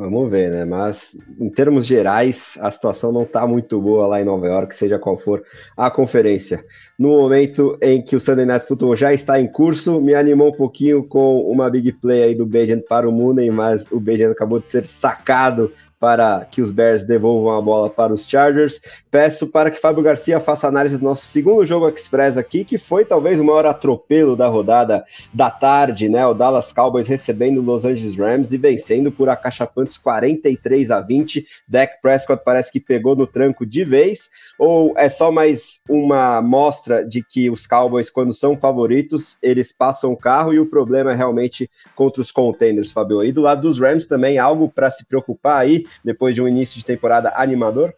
Vamos 0.00 0.30
ver, 0.30 0.50
né? 0.50 0.64
Mas 0.64 1.18
em 1.38 1.50
termos 1.50 1.84
gerais, 1.84 2.56
a 2.62 2.70
situação 2.70 3.12
não 3.12 3.24
está 3.24 3.46
muito 3.46 3.78
boa 3.78 4.06
lá 4.06 4.18
em 4.18 4.24
Nova 4.24 4.46
York, 4.46 4.74
seja 4.74 4.98
qual 4.98 5.18
for 5.18 5.44
a 5.76 5.90
conferência. 5.90 6.64
No 6.98 7.10
momento 7.10 7.76
em 7.82 8.00
que 8.00 8.16
o 8.16 8.20
Sunday 8.20 8.46
Night 8.46 8.66
Football 8.66 8.96
já 8.96 9.12
está 9.12 9.38
em 9.38 9.46
curso, 9.46 10.00
me 10.00 10.14
animou 10.14 10.48
um 10.48 10.56
pouquinho 10.56 11.04
com 11.04 11.42
uma 11.42 11.68
big 11.68 11.92
play 11.92 12.22
aí 12.22 12.34
do 12.34 12.46
Bejan 12.46 12.80
para 12.80 13.06
o 13.06 13.12
Moonen, 13.12 13.50
mas 13.50 13.92
o 13.92 14.00
Bejan 14.00 14.30
acabou 14.30 14.58
de 14.58 14.70
ser 14.70 14.86
sacado 14.86 15.70
para 16.00 16.46
que 16.50 16.62
os 16.62 16.70
Bears 16.70 17.04
devolvam 17.04 17.52
a 17.52 17.60
bola 17.60 17.90
para 17.90 18.12
os 18.12 18.26
Chargers. 18.26 18.80
Peço 19.10 19.46
para 19.46 19.70
que 19.70 19.78
Fábio 19.78 20.02
Garcia 20.02 20.40
faça 20.40 20.66
análise 20.66 20.96
do 20.96 21.04
nosso 21.04 21.26
segundo 21.26 21.64
jogo 21.66 21.86
Express 21.90 22.38
aqui, 22.38 22.64
que 22.64 22.78
foi 22.78 23.04
talvez 23.04 23.38
o 23.38 23.44
maior 23.44 23.66
atropelo 23.66 24.34
da 24.34 24.48
rodada 24.48 25.04
da 25.32 25.50
tarde, 25.50 26.08
né? 26.08 26.26
O 26.26 26.32
Dallas 26.32 26.72
Cowboys 26.72 27.06
recebendo 27.06 27.58
o 27.58 27.62
Los 27.62 27.84
Angeles 27.84 28.16
Rams 28.16 28.50
e 28.52 28.56
vencendo 28.56 29.12
por 29.12 29.28
acachapantes 29.28 29.98
43 29.98 30.90
a 30.90 31.00
20. 31.00 31.46
Dak 31.68 32.00
Prescott 32.00 32.42
parece 32.42 32.72
que 32.72 32.80
pegou 32.80 33.14
no 33.14 33.26
tranco 33.26 33.66
de 33.66 33.84
vez, 33.84 34.30
ou 34.58 34.94
é 34.96 35.08
só 35.10 35.30
mais 35.30 35.82
uma 35.86 36.40
mostra 36.40 37.04
de 37.06 37.22
que 37.22 37.50
os 37.50 37.66
Cowboys, 37.66 38.08
quando 38.08 38.32
são 38.32 38.56
favoritos, 38.56 39.36
eles 39.42 39.70
passam 39.70 40.12
o 40.12 40.16
carro 40.16 40.54
e 40.54 40.58
o 40.58 40.64
problema 40.64 41.12
é 41.12 41.14
realmente 41.14 41.70
contra 41.94 42.22
os 42.22 42.32
contenders, 42.32 42.90
Fábio? 42.90 43.22
E 43.22 43.32
do 43.32 43.42
lado 43.42 43.60
dos 43.60 43.78
Rams 43.78 44.06
também 44.06 44.38
algo 44.38 44.70
para 44.70 44.90
se 44.90 45.04
preocupar 45.04 45.60
aí, 45.60 45.84
depois 46.04 46.34
de 46.34 46.42
um 46.42 46.48
início 46.48 46.78
de 46.78 46.84
temporada 46.84 47.32
animador? 47.34 47.94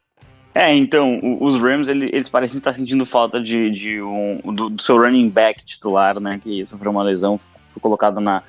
É, 0.54 0.74
então, 0.74 1.18
os 1.40 1.58
Rams, 1.58 1.88
eles 1.88 2.28
parecem 2.28 2.58
estar 2.58 2.74
sentindo 2.74 3.06
falta 3.06 3.40
de, 3.40 3.70
de 3.70 4.02
um, 4.02 4.52
do, 4.52 4.68
do, 4.68 4.82
seu 4.82 4.98
running 4.98 5.30
back 5.30 5.64
titular, 5.64 6.20
né, 6.20 6.38
que 6.42 6.62
sofreu 6.64 6.90
uma 6.90 7.02
lesão, 7.02 7.38
foi 7.38 7.80
colocado 7.80 8.20
na, 8.20 8.42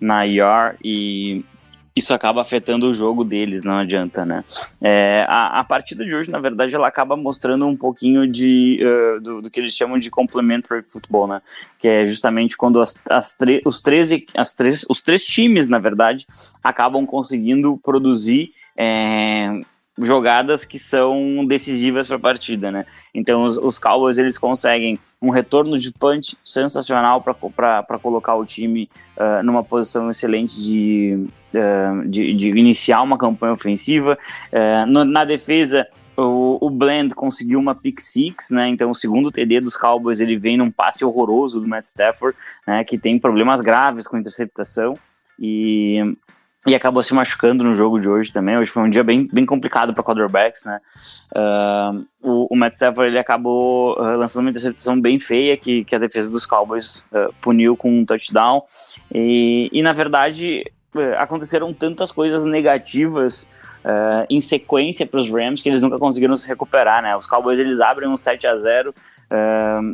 na 0.00 0.24
IR 0.24 0.76
e 0.84 1.44
isso 1.96 2.14
acaba 2.14 2.40
afetando 2.40 2.88
o 2.88 2.94
jogo 2.94 3.24
deles, 3.24 3.64
não 3.64 3.74
adianta, 3.74 4.24
né. 4.24 4.44
É, 4.80 5.26
a, 5.28 5.58
a 5.58 5.64
partida 5.64 6.04
de 6.04 6.14
hoje, 6.14 6.30
na 6.30 6.38
verdade, 6.38 6.76
ela 6.76 6.86
acaba 6.86 7.16
mostrando 7.16 7.66
um 7.66 7.76
pouquinho 7.76 8.24
de, 8.24 8.78
uh, 8.80 9.20
do, 9.20 9.42
do, 9.42 9.50
que 9.50 9.58
eles 9.58 9.72
chamam 9.74 9.98
de 9.98 10.08
complementary 10.08 10.84
football, 10.84 11.26
né, 11.26 11.42
que 11.76 11.88
é 11.88 12.06
justamente 12.06 12.56
quando 12.56 12.80
as, 12.80 12.94
as 13.10 13.36
os, 13.64 13.80
13, 13.80 14.26
as 14.36 14.54
três, 14.54 14.86
os 14.88 15.02
três 15.02 15.24
times, 15.24 15.68
na 15.68 15.80
verdade, 15.80 16.24
acabam 16.62 17.04
conseguindo 17.04 17.76
produzir 17.78 18.52
é, 18.78 19.60
jogadas 19.98 20.64
que 20.64 20.78
são 20.78 21.44
decisivas 21.44 22.06
para 22.06 22.16
a 22.16 22.20
partida, 22.20 22.70
né? 22.70 22.86
Então 23.12 23.44
os, 23.44 23.58
os, 23.58 23.78
Cowboys 23.78 24.18
eles 24.18 24.38
conseguem 24.38 24.98
um 25.20 25.30
retorno 25.30 25.76
de 25.76 25.92
punch 25.92 26.36
sensacional 26.44 27.20
para 27.20 27.98
colocar 28.00 28.36
o 28.36 28.44
time 28.44 28.88
uh, 29.16 29.42
numa 29.42 29.64
posição 29.64 30.08
excelente 30.10 30.62
de, 30.62 31.26
uh, 31.52 32.08
de, 32.08 32.32
de, 32.34 32.50
iniciar 32.50 33.02
uma 33.02 33.18
campanha 33.18 33.52
ofensiva. 33.52 34.16
Uh, 34.52 34.86
no, 34.86 35.04
na 35.04 35.24
defesa 35.24 35.86
o, 36.16 36.58
o, 36.60 36.70
Blend 36.70 37.14
conseguiu 37.14 37.58
uma 37.58 37.74
pick 37.74 38.00
six, 38.00 38.50
né? 38.50 38.68
Então 38.68 38.90
o 38.90 38.94
segundo 38.94 39.32
TD 39.32 39.60
dos 39.60 39.76
Cowboys 39.76 40.20
ele 40.20 40.36
vem 40.36 40.56
num 40.56 40.70
passe 40.70 41.04
horroroso 41.04 41.60
do 41.60 41.68
Matt 41.68 41.82
Stafford, 41.82 42.36
né? 42.66 42.84
Que 42.84 42.98
tem 42.98 43.18
problemas 43.18 43.60
graves 43.60 44.06
com 44.06 44.16
interceptação 44.16 44.94
e 45.38 46.16
e 46.68 46.74
acabou 46.74 47.02
se 47.02 47.14
machucando 47.14 47.64
no 47.64 47.74
jogo 47.74 47.98
de 47.98 48.08
hoje 48.08 48.30
também. 48.30 48.58
Hoje 48.58 48.70
foi 48.70 48.82
um 48.82 48.90
dia 48.90 49.02
bem, 49.02 49.26
bem 49.32 49.46
complicado 49.46 49.94
para 49.94 50.04
quarterbacks, 50.04 50.64
né? 50.64 50.80
Uh, 51.34 52.06
o, 52.22 52.54
o, 52.54 52.56
Matt 52.56 52.74
Stafford 52.74 53.10
ele 53.10 53.18
acabou 53.18 53.98
uh, 53.98 54.16
lançando 54.16 54.42
uma 54.42 54.50
interceptação 54.50 55.00
bem 55.00 55.18
feia 55.18 55.56
que, 55.56 55.84
que 55.84 55.94
a 55.94 55.98
defesa 55.98 56.30
dos 56.30 56.44
Cowboys 56.44 57.06
uh, 57.10 57.32
puniu 57.40 57.76
com 57.76 57.90
um 57.90 58.04
touchdown. 58.04 58.62
E, 59.12 59.70
e 59.72 59.82
na 59.82 59.94
verdade 59.94 60.70
aconteceram 61.18 61.72
tantas 61.72 62.10
coisas 62.12 62.44
negativas 62.44 63.48
em 64.28 64.40
sequência 64.40 65.06
para 65.06 65.18
os 65.18 65.30
Rams 65.30 65.62
que 65.62 65.68
eles 65.68 65.80
nunca 65.80 65.98
conseguiram 65.98 66.36
se 66.36 66.46
recuperar, 66.46 67.02
né? 67.02 67.16
Os 67.16 67.26
Cowboys 67.26 67.58
eles 67.58 67.80
abrem 67.80 68.08
um 68.08 68.16
7 68.16 68.46
a 68.46 68.56
0 68.56 68.92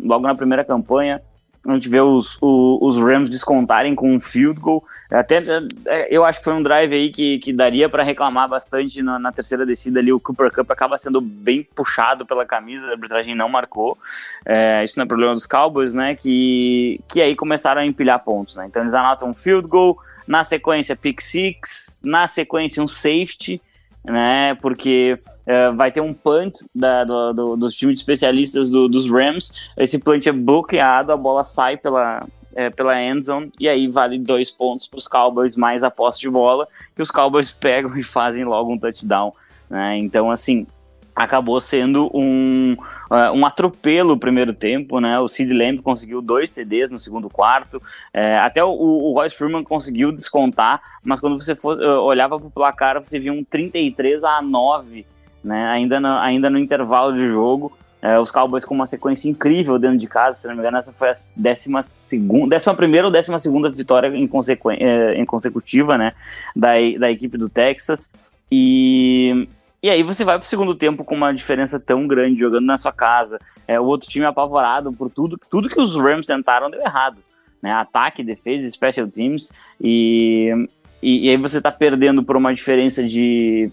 logo 0.03 0.27
na 0.27 0.35
primeira 0.35 0.65
campanha 0.65 1.21
a 1.67 1.73
gente 1.73 1.89
vê 1.89 2.01
os, 2.01 2.37
os, 2.43 2.97
os, 2.97 3.03
Rams 3.03 3.31
descontarem 3.31 3.95
com 3.95 4.15
um 4.15 4.21
field 4.21 4.61
goal. 4.61 4.85
Até 5.11 5.39
é, 5.87 6.09
eu 6.11 6.25
acho 6.25 6.39
que 6.39 6.45
foi 6.45 6.53
um 6.53 6.63
drive 6.63 6.93
aí 6.93 7.11
que, 7.11 7.39
que 7.39 7.53
daria 7.53 7.89
para 7.89 8.03
reclamar 8.03 8.49
bastante 8.49 9.03
na, 9.03 9.19
na, 9.19 9.33
terceira 9.33 9.65
descida 9.65 9.99
ali. 9.99 10.13
O 10.13 10.21
Cooper 10.21 10.53
Cup 10.53 10.71
acaba 10.71 10.99
sendo 10.99 11.21
bem 11.21 11.67
puxado 11.75 12.27
pela 12.27 12.45
camisa, 12.45 12.87
a 12.89 12.91
arbitragem 12.91 13.35
não 13.35 13.49
marcou. 13.49 13.97
É, 14.45 14.85
isso 14.85 14.99
não 14.99 15.05
é 15.05 15.09
problema 15.09 15.33
dos 15.33 15.47
Cowboys, 15.47 15.95
né? 15.95 16.15
Que, 16.15 17.01
que 17.09 17.23
aí 17.23 17.35
começaram 17.35 17.81
a 17.81 17.87
empilhar 17.87 18.23
pontos, 18.23 18.57
né? 18.57 18.67
Então 18.67 18.83
eles 18.83 18.95
anotam 18.95 19.31
um 19.31 19.35
field 19.35 19.67
goal, 19.67 19.99
na 20.27 20.45
sequência 20.45 20.95
pick 20.95 21.21
six, 21.21 22.03
na 22.05 22.27
sequência 22.27 22.83
um 22.83 22.89
safety 22.89 23.61
né? 24.05 24.55
Porque 24.57 25.19
uh, 25.47 25.75
vai 25.75 25.91
ter 25.91 26.01
um 26.01 26.13
punt 26.13 26.53
da, 26.75 27.05
do, 27.05 27.33
do, 27.33 27.57
dos 27.57 27.75
times 27.75 27.95
de 27.95 28.01
especialistas 28.01 28.69
do, 28.69 28.87
dos 28.89 29.11
Rams. 29.11 29.71
Esse 29.77 29.99
punt 29.99 30.27
é 30.27 30.33
bloqueado, 30.33 31.11
a 31.11 31.17
bola 31.17 31.43
sai 31.43 31.77
pela, 31.77 32.25
é, 32.55 32.69
pela 32.69 33.01
endzone 33.01 33.51
e 33.59 33.67
aí 33.69 33.89
vale 33.89 34.19
dois 34.19 34.51
pontos 34.51 34.87
para 34.87 34.99
os 34.99 35.09
Cowboys 35.09 35.57
mais 35.57 35.83
a 35.83 35.91
posse 35.91 36.21
de 36.21 36.29
bola. 36.29 36.69
Que 36.95 37.03
os 37.03 37.11
Cowboys 37.11 37.51
pegam 37.59 37.97
e 37.97 38.03
fazem 38.03 38.45
logo 38.45 38.73
um 38.73 38.79
touchdown. 38.79 39.33
Né? 39.71 39.97
Então, 39.97 40.31
assim, 40.31 40.67
acabou 41.15 41.61
sendo 41.61 42.11
um, 42.13 42.77
uh, 43.11 43.33
um 43.35 43.47
atropelo 43.47 44.15
o 44.15 44.19
primeiro 44.19 44.53
tempo, 44.53 45.01
né? 45.01 45.19
O 45.21 45.29
Sid 45.29 45.53
Lamb 45.53 45.81
conseguiu 45.81 46.21
dois 46.21 46.51
TDs 46.51 46.91
no 46.91 46.99
segundo 46.99 47.31
quarto, 47.31 47.81
é, 48.13 48.37
até 48.39 48.65
o, 48.65 48.71
o 48.71 49.13
Royce 49.15 49.37
Freeman 49.37 49.63
conseguiu 49.63 50.11
descontar, 50.11 50.83
mas 51.03 51.21
quando 51.21 51.39
você 51.39 51.55
for, 51.55 51.79
uh, 51.79 52.01
olhava 52.01 52.39
para 52.39 52.49
o 52.49 52.51
placar, 52.51 53.03
você 53.03 53.19
via 53.19 53.33
um 53.33 53.45
33 53.45 54.25
a 54.25 54.43
9, 54.43 55.07
né? 55.45 55.67
Ainda 55.69 56.01
no, 56.01 56.09
ainda 56.19 56.51
no 56.51 56.59
intervalo 56.59 57.13
de 57.13 57.29
jogo, 57.29 57.73
é, 58.03 58.19
os 58.19 58.33
Cowboys 58.33 58.65
com 58.65 58.75
uma 58.75 58.87
sequência 58.87 59.29
incrível 59.29 59.79
dentro 59.79 59.99
de 59.99 60.09
casa, 60.09 60.39
se 60.39 60.49
não 60.49 60.55
me 60.55 60.61
engano, 60.61 60.79
essa 60.79 60.93
foi 60.93 61.11
a 61.11 61.15
décima 61.37 61.81
segunda, 61.81 62.57
décima 62.57 62.75
primeira 62.75 63.07
ou 63.07 63.13
décima 63.13 63.39
segunda 63.39 63.71
vitória 63.71 64.09
em, 64.09 64.27
consecu 64.27 64.73
em 64.73 65.25
consecutiva, 65.25 65.97
né? 65.97 66.13
Da, 66.57 66.73
da 66.99 67.11
equipe 67.11 67.39
do 67.39 67.49
Texas 67.49 68.35
e 68.51 69.47
e 69.85 69.91
aí 69.91 70.03
você 70.03 70.25
vai 70.25 70.39
pro 70.39 70.49
segundo 70.49 70.75
tempo 70.75 71.05
com 71.05 71.15
uma 71.15 71.31
diferença 71.31 71.79
tão 71.79 72.07
grande, 72.07 72.41
jogando 72.41 72.65
na 72.65 72.79
sua 72.79 72.91
casa. 72.91 73.39
É, 73.69 73.79
o 73.79 73.85
outro 73.85 74.09
time 74.09 74.25
apavorado 74.25 74.91
por 74.91 75.11
tudo, 75.11 75.39
tudo 75.51 75.69
que 75.69 75.79
os 75.79 75.95
Rams 75.95 76.25
tentaram 76.25 76.71
deu 76.71 76.81
errado. 76.81 77.19
Né? 77.63 77.71
Ataque, 77.71 78.25
defesa, 78.25 78.67
special 78.71 79.07
teams. 79.07 79.53
E, 79.79 80.67
e, 81.03 81.27
e 81.27 81.29
aí 81.29 81.37
você 81.37 81.61
tá 81.61 81.71
perdendo 81.71 82.23
por 82.23 82.35
uma 82.35 82.55
diferença 82.55 83.05
de 83.05 83.71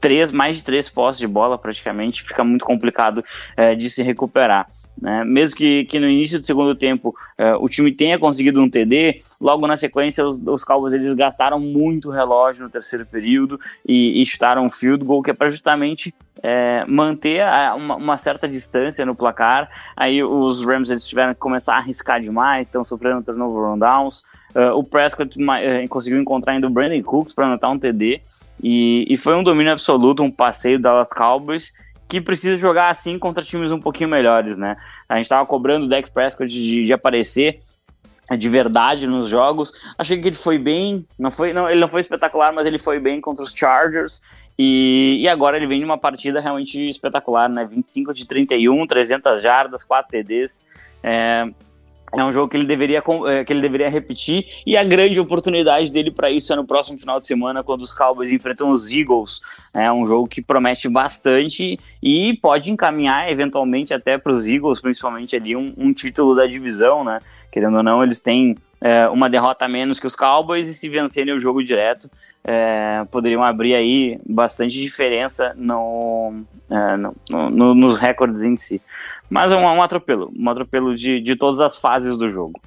três, 0.00 0.32
mais 0.32 0.56
de 0.56 0.64
três 0.64 0.88
postes 0.88 1.20
de 1.20 1.26
bola 1.26 1.58
praticamente, 1.58 2.22
fica 2.22 2.42
muito 2.42 2.64
complicado 2.64 3.22
é, 3.54 3.74
de 3.74 3.90
se 3.90 4.02
recuperar. 4.02 4.70
Né? 5.02 5.24
Mesmo 5.24 5.56
que, 5.56 5.84
que 5.86 5.98
no 5.98 6.08
início 6.08 6.38
do 6.38 6.46
segundo 6.46 6.76
tempo 6.76 7.12
é, 7.36 7.56
o 7.56 7.68
time 7.68 7.90
tenha 7.90 8.16
conseguido 8.20 8.62
um 8.62 8.70
TD, 8.70 9.16
logo 9.40 9.66
na 9.66 9.76
sequência 9.76 10.24
os, 10.24 10.40
os 10.40 10.62
Cowboys 10.62 10.92
eles 10.92 11.12
gastaram 11.14 11.58
muito 11.58 12.08
relógio 12.08 12.62
no 12.62 12.70
terceiro 12.70 13.04
período 13.04 13.58
e, 13.84 14.22
e 14.22 14.24
chutaram 14.24 14.64
um 14.64 14.68
field 14.68 15.04
goal 15.04 15.20
que 15.20 15.32
é 15.32 15.34
para 15.34 15.50
justamente 15.50 16.14
é, 16.40 16.84
manter 16.86 17.40
a, 17.42 17.74
uma, 17.74 17.96
uma, 17.96 18.16
certa 18.16 18.48
distância 18.48 19.04
no 19.04 19.12
placar. 19.12 19.68
Aí 19.96 20.22
os 20.22 20.64
Rams 20.64 20.88
eles 20.88 21.04
tiveram 21.04 21.34
que 21.34 21.40
começar 21.40 21.74
a 21.74 21.78
arriscar 21.78 22.20
demais, 22.20 22.68
estão 22.68 22.84
sofrendo 22.84 23.24
turnover 23.24 23.72
on 23.72 23.78
downs. 23.78 24.22
Uh, 24.54 24.70
o 24.76 24.84
Prescott 24.84 25.36
uh, 25.36 25.88
conseguiu 25.88 26.20
encontrar 26.20 26.52
ainda 26.52 26.68
o 26.68 26.70
Brandon 26.70 27.02
Cooks 27.02 27.32
para 27.32 27.46
anotar 27.46 27.72
um 27.72 27.78
TD. 27.78 28.20
E, 28.62 29.04
e, 29.08 29.16
foi 29.16 29.34
um 29.34 29.42
domínio 29.42 29.72
absoluto, 29.72 30.22
um 30.22 30.30
passeio 30.30 30.78
do 30.78 30.82
Dallas 30.82 31.10
Cowboys 31.10 31.72
que 32.12 32.20
precisa 32.20 32.58
jogar 32.58 32.90
assim 32.90 33.18
contra 33.18 33.42
times 33.42 33.72
um 33.72 33.80
pouquinho 33.80 34.10
melhores, 34.10 34.58
né? 34.58 34.76
A 35.08 35.16
gente 35.16 35.24
estava 35.24 35.46
cobrando 35.46 35.86
o 35.86 35.88
Dak 35.88 36.10
Prescott 36.10 36.52
de, 36.52 36.84
de 36.84 36.92
aparecer 36.92 37.62
de 38.36 38.50
verdade 38.50 39.06
nos 39.06 39.28
jogos. 39.30 39.72
Achei 39.96 40.20
que 40.20 40.28
ele 40.28 40.36
foi 40.36 40.58
bem, 40.58 41.06
não 41.18 41.30
foi, 41.30 41.54
não, 41.54 41.70
ele 41.70 41.80
não 41.80 41.88
foi 41.88 42.00
espetacular, 42.00 42.52
mas 42.52 42.66
ele 42.66 42.78
foi 42.78 43.00
bem 43.00 43.18
contra 43.18 43.42
os 43.42 43.54
Chargers. 43.54 44.20
E, 44.58 45.20
e 45.22 45.28
agora 45.28 45.56
ele 45.56 45.66
vem 45.66 45.80
numa 45.80 45.96
partida 45.96 46.38
realmente 46.38 46.86
espetacular, 46.86 47.48
né? 47.48 47.64
25 47.64 48.12
de 48.12 48.26
31, 48.26 48.86
300 48.86 49.42
jardas, 49.42 49.82
4 49.82 50.10
TDs. 50.10 50.66
É, 51.02 51.46
é 52.14 52.22
um 52.22 52.30
jogo 52.30 52.48
que 52.48 52.56
ele 52.56 52.66
deveria 52.66 53.02
é, 53.26 53.44
que 53.44 53.52
ele 53.52 53.62
deveria 53.62 53.88
repetir 53.88 54.46
e 54.66 54.76
a 54.76 54.84
grande 54.84 55.18
oportunidade 55.18 55.90
dele 55.90 56.10
para 56.10 56.30
isso 56.30 56.52
é 56.52 56.56
no 56.56 56.66
próximo 56.66 56.98
final 56.98 57.18
de 57.18 57.26
semana 57.26 57.64
quando 57.64 57.82
os 57.82 57.94
Cowboys 57.94 58.30
enfrentam 58.30 58.70
os 58.70 58.90
Eagles. 58.90 59.40
É 59.72 59.90
um 59.90 60.06
jogo 60.06 60.28
que 60.28 60.42
promete 60.42 60.88
bastante 60.88 61.80
e 62.02 62.36
pode 62.42 62.70
encaminhar 62.70 63.30
eventualmente 63.30 63.94
até 63.94 64.18
para 64.18 64.30
os 64.30 64.46
Eagles, 64.46 64.80
principalmente 64.80 65.34
ali 65.34 65.56
um, 65.56 65.72
um, 65.78 65.92
título 65.92 66.34
da 66.34 66.46
divisão, 66.46 67.02
né? 67.02 67.20
Querendo 67.50 67.78
ou 67.78 67.82
não, 67.82 68.02
eles 68.02 68.20
têm 68.20 68.56
é, 68.80 69.08
uma 69.08 69.30
derrota 69.30 69.64
a 69.64 69.68
menos 69.68 69.98
que 69.98 70.06
os 70.06 70.16
Cowboys 70.16 70.68
e 70.68 70.74
se 70.74 70.88
vencerem 70.88 71.32
o 71.32 71.38
jogo 71.38 71.62
direto 71.62 72.10
é, 72.44 73.04
poderiam 73.10 73.42
abrir 73.42 73.74
aí 73.74 74.20
bastante 74.26 74.78
diferença 74.78 75.54
no, 75.56 76.42
é, 76.68 76.96
no, 76.96 77.50
no, 77.50 77.74
nos 77.74 77.98
recordes 77.98 78.42
em 78.42 78.56
si. 78.56 78.82
Mas 79.32 79.50
é 79.50 79.56
um, 79.56 79.62
um 79.62 79.82
atropelo, 79.82 80.30
um 80.38 80.50
atropelo 80.50 80.94
de, 80.94 81.18
de 81.18 81.34
todas 81.34 81.58
as 81.58 81.78
fases 81.78 82.18
do 82.18 82.28
jogo. 82.28 82.60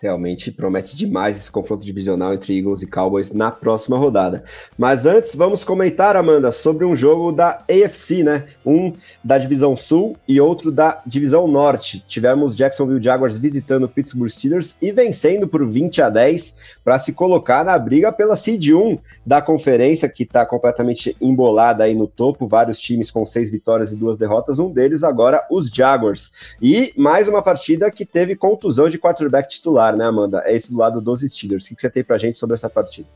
Realmente 0.00 0.52
promete 0.52 0.96
demais 0.96 1.36
esse 1.36 1.50
confronto 1.50 1.84
divisional 1.84 2.32
entre 2.32 2.56
Eagles 2.56 2.82
e 2.82 2.86
Cowboys 2.86 3.32
na 3.32 3.50
próxima 3.50 3.98
rodada. 3.98 4.44
Mas 4.78 5.06
antes, 5.06 5.34
vamos 5.34 5.64
comentar, 5.64 6.14
Amanda, 6.14 6.52
sobre 6.52 6.84
um 6.84 6.94
jogo 6.94 7.32
da 7.32 7.64
AFC, 7.68 8.22
né? 8.22 8.46
Um 8.64 8.92
da 9.24 9.36
divisão 9.38 9.74
Sul 9.74 10.16
e 10.28 10.40
outro 10.40 10.70
da 10.70 11.02
divisão 11.04 11.48
Norte. 11.48 12.04
Tivemos 12.06 12.54
Jacksonville 12.54 13.02
Jaguars 13.02 13.36
visitando 13.36 13.88
Pittsburgh 13.88 14.30
Steelers 14.30 14.76
e 14.80 14.92
vencendo 14.92 15.48
por 15.48 15.66
20 15.66 16.00
a 16.00 16.08
10 16.08 16.56
para 16.84 16.96
se 17.00 17.12
colocar 17.12 17.64
na 17.64 17.76
briga 17.76 18.12
pela 18.12 18.36
seed 18.36 18.68
1 18.68 18.98
da 19.26 19.42
conferência, 19.42 20.08
que 20.08 20.22
está 20.22 20.46
completamente 20.46 21.16
embolada 21.20 21.82
aí 21.82 21.96
no 21.96 22.06
topo. 22.06 22.46
Vários 22.46 22.78
times 22.78 23.10
com 23.10 23.26
seis 23.26 23.50
vitórias 23.50 23.90
e 23.90 23.96
duas 23.96 24.16
derrotas. 24.16 24.60
Um 24.60 24.70
deles 24.70 25.02
agora, 25.02 25.44
os 25.50 25.68
Jaguars. 25.68 26.32
E 26.62 26.94
mais 26.96 27.26
uma 27.26 27.42
partida 27.42 27.90
que 27.90 28.06
teve 28.06 28.36
contusão 28.36 28.88
de 28.88 28.96
quarterback 28.96 29.48
titular 29.48 29.87
né, 29.96 30.06
Amanda? 30.06 30.42
É 30.44 30.54
esse 30.54 30.70
do 30.70 30.78
lado 30.78 31.00
dos 31.00 31.20
Steelers. 31.20 31.66
O 31.66 31.76
que 31.76 31.80
você 31.80 31.90
tem 31.90 32.04
pra 32.04 32.18
gente 32.18 32.36
sobre 32.36 32.54
essa 32.54 32.68
partida? 32.68 33.08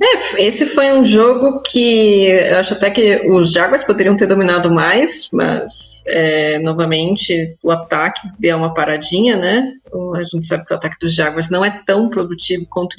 É, 0.00 0.42
esse 0.42 0.66
foi 0.66 0.90
um 0.92 1.04
jogo 1.04 1.60
que 1.60 2.24
eu 2.24 2.58
acho 2.58 2.72
até 2.72 2.90
que 2.90 3.28
os 3.28 3.52
Jaguars 3.52 3.84
poderiam 3.84 4.16
ter 4.16 4.26
dominado 4.26 4.70
mais, 4.70 5.28
mas 5.32 6.02
é, 6.08 6.58
novamente 6.60 7.56
o 7.62 7.70
ataque 7.70 8.20
deu 8.38 8.56
uma 8.56 8.72
paradinha, 8.72 9.36
né? 9.36 9.72
A 10.16 10.24
gente 10.24 10.46
sabe 10.46 10.64
que 10.64 10.72
o 10.72 10.76
ataque 10.76 10.96
dos 10.98 11.14
Jaguars 11.14 11.50
não 11.50 11.64
é 11.64 11.82
tão 11.86 12.08
produtivo 12.08 12.66
quanto 12.68 12.96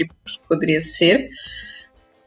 poderia 0.47 0.79
ser. 0.79 1.27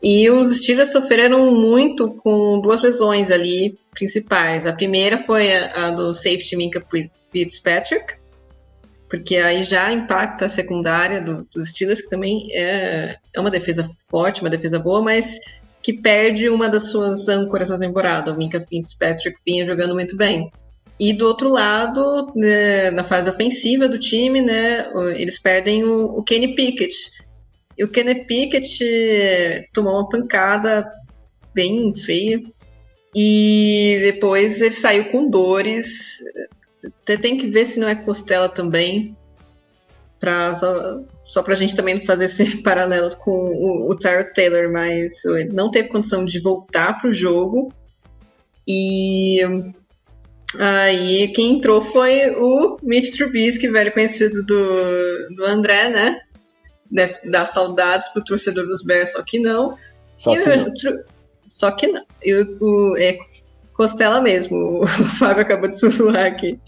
E 0.03 0.29
os 0.31 0.57
Steelers 0.59 0.93
sofreram 0.93 1.51
muito 1.51 2.11
com 2.23 2.61
duas 2.61 2.83
lesões 2.83 3.31
ali 3.31 3.79
principais. 3.93 4.67
A 4.67 4.73
primeira 4.73 5.23
foi 5.25 5.55
a, 5.55 5.87
a 5.87 5.91
do 5.91 6.13
safety 6.13 6.57
Minka 6.57 6.85
Fitzpatrick, 7.33 8.15
porque 9.09 9.37
aí 9.37 9.63
já 9.63 9.93
impacta 9.93 10.47
a 10.47 10.49
secundária 10.49 11.21
do, 11.21 11.47
dos 11.55 11.69
Steelers, 11.69 12.03
que 12.03 12.11
também 12.11 12.49
é, 12.53 13.17
é 13.35 13.41
uma 13.41 13.51
defesa 13.51 13.89
forte, 14.11 14.41
uma 14.41 14.51
defesa 14.51 14.79
boa, 14.79 15.03
mas 15.03 15.39
que 15.83 15.93
perde 15.93 16.49
uma 16.49 16.69
das 16.69 16.91
suas 16.91 17.29
âncoras 17.29 17.69
na 17.69 17.79
temporada. 17.79 18.33
O 18.33 18.37
Minka 18.37 18.61
Fitzpatrick 18.69 19.39
vinha 19.47 19.65
jogando 19.65 19.95
muito 19.95 20.17
bem. 20.17 20.51
E 20.99 21.13
do 21.13 21.27
outro 21.27 21.49
lado, 21.49 22.33
né, 22.35 22.91
na 22.91 23.05
fase 23.05 23.31
ofensiva 23.31 23.87
do 23.87 23.99
time, 23.99 24.41
né, 24.41 24.87
eles 25.15 25.39
perdem 25.39 25.85
o, 25.85 26.07
o 26.07 26.25
Kenny 26.25 26.57
Pickett. 26.57 26.97
E 27.79 27.85
o 27.85 27.89
Kenny 27.89 28.27
Pickett 28.27 29.69
tomou 29.73 29.95
uma 29.95 30.09
pancada 30.09 30.91
bem 31.55 31.95
feia 31.95 32.43
E 33.15 33.99
depois 34.03 34.61
ele 34.61 34.73
saiu 34.73 35.05
com 35.07 35.31
dores. 35.31 36.19
Tem 37.05 37.37
que 37.39 37.47
ver 37.47 37.65
se 37.65 37.79
não 37.79 37.89
é 37.89 37.95
costela 37.95 38.49
também. 38.49 39.17
Pra, 40.19 40.55
só, 40.55 41.03
só 41.25 41.43
pra 41.43 41.55
gente 41.55 41.77
também 41.77 41.97
não 41.97 42.05
fazer 42.05 42.25
esse 42.25 42.59
paralelo 42.63 43.15
com 43.17 43.31
o, 43.31 43.91
o 43.91 43.95
Taylor, 43.95 44.73
mas 44.73 45.25
ele 45.25 45.53
não 45.53 45.71
teve 45.71 45.89
condição 45.89 46.25
de 46.25 46.41
voltar 46.41 46.99
pro 47.01 47.13
jogo. 47.13 47.73
E 48.67 49.41
aí 50.59 51.29
quem 51.29 51.57
entrou 51.57 51.85
foi 51.85 52.31
o 52.31 52.79
Mitch 52.83 53.15
Trubisky, 53.17 53.69
velho 53.69 53.93
conhecido 53.93 54.45
do, 54.45 55.35
do 55.37 55.45
André, 55.45 55.91
né? 55.91 56.21
Dar 57.25 57.47
saudades 57.47 58.09
pro 58.09 58.25
torcedor 58.25 58.67
dos 58.67 58.83
Bears, 58.83 59.13
só 59.13 59.23
que 59.23 59.39
não. 59.39 59.77
Só 60.17 60.35
que 60.35 60.57
não. 60.57 60.73
Só 61.43 61.71
que 61.71 61.87
não. 61.87 62.05
Eu, 62.23 62.57
o, 62.61 62.97
é 62.97 63.17
costela 63.77 64.21
mesmo, 64.21 64.81
o 64.83 64.87
Fábio 64.87 65.43
acabou 65.43 65.69
de 65.69 65.79
sussurrar 65.79 66.27
aqui. 66.27 66.59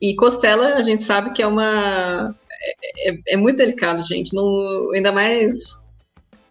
E 0.00 0.14
costela, 0.16 0.74
a 0.74 0.82
gente 0.82 1.02
sabe 1.02 1.32
que 1.32 1.42
é 1.42 1.46
uma. 1.46 2.34
É, 2.50 3.10
é, 3.10 3.18
é, 3.28 3.36
muito 3.36 3.56
delicado, 3.56 4.04
gente. 4.04 4.34
Não, 4.34 4.90
ainda 4.92 5.12
mais. 5.12 5.82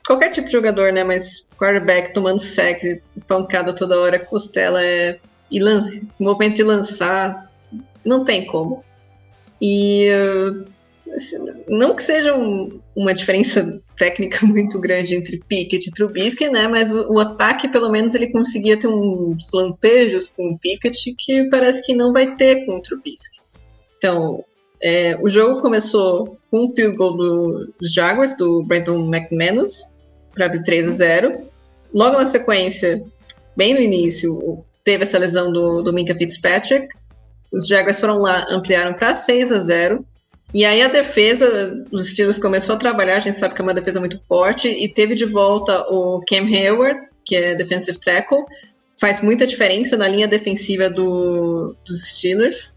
Qualquer 0.06 0.32
tipo 0.32 0.48
de 0.48 0.54
jogador, 0.54 0.92
né? 0.92 1.04
Mas 1.04 1.50
quarterback 1.58 2.14
tomando 2.14 2.40
sec, 2.40 3.02
pancada 3.28 3.74
toda 3.74 4.00
hora, 4.00 4.20
costela 4.20 4.84
é. 4.84 5.20
E 5.50 5.60
lan, 5.60 5.86
momento 6.18 6.56
de 6.56 6.64
lançar, 6.64 7.52
não 8.06 8.24
tem 8.24 8.46
como. 8.46 8.84
E 9.62 10.08
Assim, 11.14 11.38
não 11.68 11.96
que 11.96 12.04
seja 12.04 12.36
um, 12.36 12.80
uma 12.96 13.14
diferença 13.14 13.82
técnica 14.02 14.44
muito 14.48 14.80
grande 14.80 15.14
entre 15.14 15.40
Pickett 15.48 15.88
e 15.88 15.92
Trubisky, 15.92 16.50
né? 16.50 16.68
Mas 16.68 16.92
o, 16.92 17.14
o, 17.14 17.20
ataque, 17.20 17.70
pelo 17.70 17.92
menos, 17.92 18.16
ele 18.16 18.32
conseguia 18.32 18.76
ter 18.76 18.88
uns 18.88 19.52
lampejos 19.54 20.28
com 20.28 20.50
o 20.50 20.58
Pickett 20.58 21.14
que 21.16 21.44
parece 21.46 21.86
que 21.86 21.94
não 21.94 22.12
vai 22.12 22.36
ter 22.36 22.66
com 22.66 22.78
o 22.78 22.82
Trubisky. 22.82 23.40
Então, 23.98 24.44
é, 24.82 25.16
o 25.22 25.30
jogo 25.30 25.62
começou 25.62 26.36
com 26.50 26.66
um 26.66 26.74
field 26.74 26.98
goal 26.98 27.16
do, 27.16 27.74
dos 27.80 27.94
Jaguars, 27.94 28.36
do 28.36 28.64
Brandon 28.64 29.08
McManus, 29.08 29.84
para 30.34 30.48
abrir 30.48 30.64
3 30.64 30.90
a 30.90 30.92
0. 30.94 31.42
Logo 31.94 32.18
na 32.18 32.26
sequência, 32.26 33.04
bem 33.56 33.76
no 33.76 33.80
início, 33.80 34.64
teve 34.84 35.04
essa 35.04 35.20
lesão 35.20 35.52
do, 35.54 35.84
do 35.84 35.94
Minka 35.94 36.16
Fitzpatrick. 36.16 36.88
Os 37.52 37.68
Jaguars 37.68 38.00
foram 38.00 38.18
lá, 38.18 38.48
ampliaram 38.50 38.94
para 38.94 39.14
6 39.14 39.52
a 39.52 39.60
0. 39.60 40.04
E 40.54 40.66
aí 40.66 40.82
a 40.82 40.88
defesa 40.88 41.76
dos 41.90 42.10
Steelers 42.10 42.38
começou 42.38 42.76
a 42.76 42.80
trabalhar, 42.80 43.18
a 43.18 43.20
gente 43.22 43.38
sabe 43.38 43.56
que 43.56 43.62
é 43.62 43.64
uma 43.64 43.74
defesa 43.74 44.00
muito 44.00 44.20
forte, 44.28 44.68
e 44.68 44.88
teve 44.88 45.16
de 45.16 45.26
volta 45.26 45.86
o 45.90 46.22
Cam 46.28 46.46
Hayward, 46.46 47.00
que 47.24 47.36
é 47.36 47.56
defensive 47.56 47.98
tackle, 48.00 48.44
faz 49.00 49.22
muita 49.22 49.48
diferença 49.48 49.96
na 49.96 50.08
linha 50.08 50.28
defensiva 50.28 50.90
do, 50.90 51.76
dos 51.86 52.02
Steelers. 52.04 52.76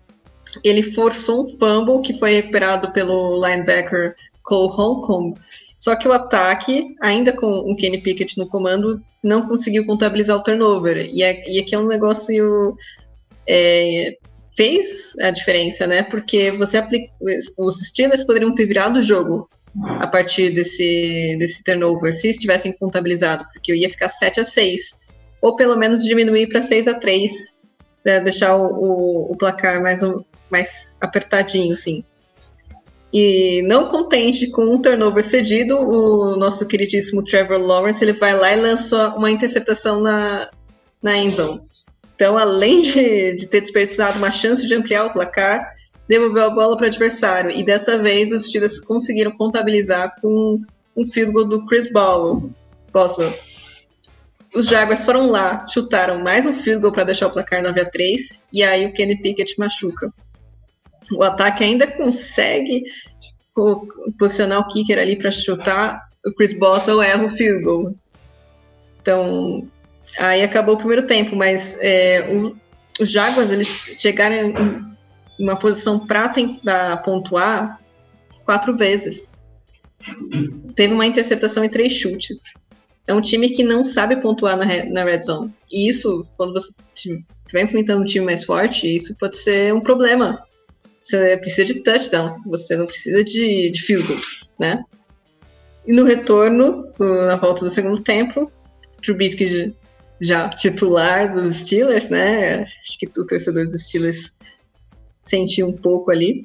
Ele 0.63 0.83
forçou 0.83 1.45
um 1.45 1.59
fumble 1.59 2.01
que 2.01 2.17
foi 2.19 2.35
recuperado 2.35 2.93
pelo 2.93 3.45
linebacker 3.45 4.15
Cole 4.45 4.73
Holcomb, 4.73 5.35
só 5.79 5.97
que 5.97 6.09
o 6.09 6.13
ataque, 6.13 6.95
ainda 7.03 7.33
com 7.33 7.47
o 7.47 7.77
Kenny 7.77 7.99
Pickett 7.99 8.39
no 8.39 8.49
comando, 8.49 9.03
não 9.23 9.47
conseguiu 9.47 9.85
contabilizar 9.85 10.37
o 10.37 10.43
turnover. 10.43 11.09
E, 11.13 11.23
é, 11.23 11.51
e 11.51 11.59
aqui 11.59 11.75
é 11.75 11.79
um 11.79 11.87
negócio 11.87 12.75
é, 13.47 14.17
fez 14.57 15.15
a 15.21 15.31
diferença, 15.31 15.87
né? 15.87 16.03
Porque 16.03 16.51
você 16.51 16.77
aplica, 16.77 17.13
os 17.57 17.81
Steelers 17.87 18.25
poderiam 18.25 18.55
ter 18.55 18.67
virado 18.67 19.01
o 19.01 19.03
jogo 19.03 19.49
a 19.83 20.07
partir 20.07 20.51
desse, 20.51 21.37
desse 21.39 21.65
turnover, 21.65 22.13
se 22.13 22.29
estivessem 22.29 22.73
contabilizado, 22.73 23.45
porque 23.53 23.73
eu 23.73 23.77
ia 23.77 23.91
ficar 23.91 24.09
7 24.09 24.41
a 24.41 24.45
6 24.45 25.05
ou 25.43 25.57
pelo 25.57 25.77
menos 25.77 26.05
diminuir 26.05 26.49
para 26.49 26.63
6 26.63 26.89
a 26.89 26.95
3 26.95 27.59
para 28.03 28.19
deixar 28.21 28.57
o, 28.57 28.65
o, 28.65 29.33
o, 29.33 29.37
placar 29.37 29.83
mais, 29.83 30.01
mais 30.51 30.95
apertadinho, 31.01 31.75
assim. 31.75 32.05
E 33.13 33.63
não 33.63 33.89
contente 33.89 34.47
com 34.49 34.65
um 34.65 34.81
turnover 34.81 35.23
cedido, 35.23 35.77
o 35.77 36.37
nosso 36.37 36.67
queridíssimo 36.67 37.23
Trevor 37.23 37.59
Lawrence 37.59 38.03
ele 38.03 38.13
vai 38.13 38.35
lá 38.35 38.53
e 38.53 38.61
lança 38.61 39.15
uma 39.17 39.31
interceptação 39.31 40.01
na, 40.01 40.51
na 41.03 41.17
endzone. 41.19 41.61
Então, 42.15 42.39
além 42.39 42.83
de, 42.83 43.35
de 43.35 43.47
ter 43.47 43.61
desperdiçado 43.61 44.19
uma 44.19 44.31
chance 44.31 44.67
de 44.67 44.75
ampliar 44.75 45.05
o 45.07 45.13
placar, 45.13 45.75
devolveu 46.09 46.45
a 46.45 46.51
bola 46.51 46.77
para 46.77 46.85
o 46.85 46.89
adversário. 46.89 47.51
E 47.51 47.63
dessa 47.63 47.99
vez 47.99 48.31
os 48.31 48.47
Steelers 48.47 48.81
conseguiram 48.81 49.33
contabilizar 49.33 50.15
com 50.21 50.61
um 50.97 51.07
field 51.07 51.33
goal 51.33 51.45
do 51.45 51.67
Chris 51.67 51.91
Boswell. 51.91 52.51
Boswell. 52.93 53.35
Os 54.55 54.67
Jaguars 54.67 55.05
foram 55.05 55.31
lá, 55.31 55.67
chutaram 55.67 56.23
mais 56.23 56.47
um 56.47 56.55
field 56.55 56.81
goal 56.81 56.93
para 56.93 57.05
deixar 57.05 57.27
o 57.27 57.31
placar 57.31 57.61
9 57.63 57.81
a 57.81 57.85
3 57.85 58.43
e 58.53 58.63
aí 58.63 58.87
o 58.87 58.93
Kenny 58.93 59.21
Pickett 59.21 59.59
machuca. 59.59 60.13
O 61.13 61.25
ataque 61.25 61.65
ainda 61.65 61.87
consegue 61.89 62.85
posicionar 64.19 64.61
o 64.61 64.69
kicker 64.69 64.99
ali 64.99 65.17
para 65.17 65.31
chutar, 65.31 66.09
o 66.25 66.33
Chris 66.33 66.53
Boswell 66.53 67.03
erra 67.03 67.25
o 67.25 67.31
field 67.31 67.65
goal. 67.65 67.95
Então, 69.01 69.69
Aí 70.19 70.43
acabou 70.43 70.75
o 70.75 70.79
primeiro 70.79 71.07
tempo, 71.07 71.35
mas 71.35 71.77
é, 71.81 72.29
o, 72.31 72.57
os 73.01 73.11
Jaguars 73.11 73.51
eles 73.51 73.69
chegaram 73.99 74.51
em 74.51 74.95
uma 75.39 75.57
posição 75.57 76.07
para 76.07 76.29
tentar 76.29 76.99
pontuar 76.99 77.81
quatro 78.45 78.77
vezes. 78.77 79.33
Teve 80.75 80.95
uma 80.95 81.07
interceptação 81.07 81.65
e 81.65 81.69
três 81.69 81.93
chutes. 81.93 82.53
É 83.07 83.13
um 83.13 83.21
time 83.21 83.51
que 83.51 83.63
não 83.63 83.85
sabe 83.85 84.17
pontuar 84.17 84.57
na, 84.57 84.65
na 84.87 85.05
red 85.05 85.23
zone. 85.23 85.53
E 85.73 85.89
isso, 85.89 86.27
quando 86.37 86.53
você 86.53 86.73
estiver 86.95 87.63
implementando 87.63 88.03
um 88.03 88.07
time 88.07 88.25
mais 88.25 88.45
forte, 88.45 88.87
isso 88.87 89.17
pode 89.19 89.37
ser 89.37 89.75
um 89.75 89.81
problema. 89.81 90.43
Você 90.99 91.37
precisa 91.37 91.67
de 91.67 91.83
touchdowns, 91.83 92.45
você 92.47 92.77
não 92.77 92.87
precisa 92.87 93.23
de, 93.23 93.71
de 93.71 93.83
field 93.83 94.07
goals, 94.07 94.51
né? 94.59 94.83
E 95.87 95.93
no 95.93 96.05
retorno, 96.05 96.89
na 96.99 97.37
volta 97.37 97.63
do 97.65 97.71
segundo 97.71 98.01
tempo, 98.01 98.51
Trubisky 99.03 99.75
já 100.21 100.49
titular 100.49 101.33
dos 101.33 101.57
Steelers, 101.57 102.09
né? 102.09 102.63
Acho 102.63 102.99
que 102.99 103.07
o 103.07 103.27
torcedor 103.27 103.65
dos 103.65 103.83
Steelers 103.87 104.37
sentiu 105.23 105.69
um 105.69 105.73
pouco 105.73 106.11
ali. 106.11 106.45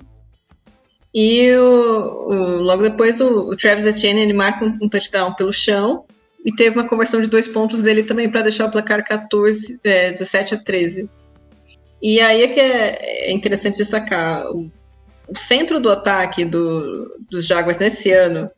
E 1.14 1.52
o, 1.56 2.28
o, 2.28 2.62
logo 2.62 2.84
depois 2.84 3.20
o, 3.20 3.50
o, 3.50 3.56
Travis 3.56 3.86
Etienne 3.86 4.22
ele 4.22 4.34
marca 4.34 4.64
um, 4.64 4.78
um, 4.82 4.90
touchdown 4.90 5.34
pelo 5.34 5.52
chão 5.52 6.06
e 6.46 6.54
teve 6.54 6.78
uma 6.78 6.88
conversão 6.88 7.20
de 7.20 7.28
dois 7.28 7.48
pontos 7.48 7.82
dele 7.82 8.04
também 8.04 8.30
para 8.30 8.44
deixar 8.44 8.66
o 8.66 8.72
placar 8.72 9.04
14, 9.04 9.80
é, 9.84 10.12
17 10.12 10.56
a 10.56 10.58
13. 10.58 11.10
E 12.02 12.22
aí 12.22 12.44
é 12.44 12.48
que 12.48 12.60
é, 12.60 13.30
é 13.30 13.32
interessante 13.32 13.78
destacar 13.78 14.46
o, 14.52 14.72
centro 15.36 15.80
do 15.80 15.92
ataque 15.92 16.46
do, 16.46 17.26
dos 17.30 17.46
Jaguars 17.46 17.78
nesse 17.78 18.12
ano 18.12 18.50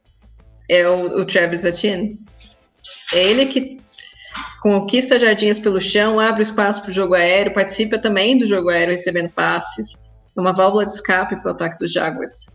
é 0.70 0.88
o 0.88 1.26
Travis 1.26 1.66
Etienne. 1.66 2.18
É 3.14 3.30
ele 3.30 3.46
que 3.46 3.78
conquista 4.62 5.18
jardins 5.18 5.58
pelo 5.58 5.82
chão, 5.82 6.20
abre 6.20 6.44
espaço 6.44 6.84
para 6.84 6.92
o 6.92 6.94
jogo 6.94 7.16
aéreo, 7.16 7.54
participa 7.54 7.98
também 7.98 8.38
do 8.38 8.46
jogo 8.46 8.70
aéreo 8.70 8.94
recebendo 8.94 9.32
passes. 9.32 10.00
É 10.38 10.40
uma 10.40 10.54
válvula 10.54 10.86
de 10.86 10.92
escape 10.92 11.36
para 11.38 11.48
o 11.48 11.52
ataque 11.52 11.80
dos 11.80 11.92
Jaguars. 11.92 12.46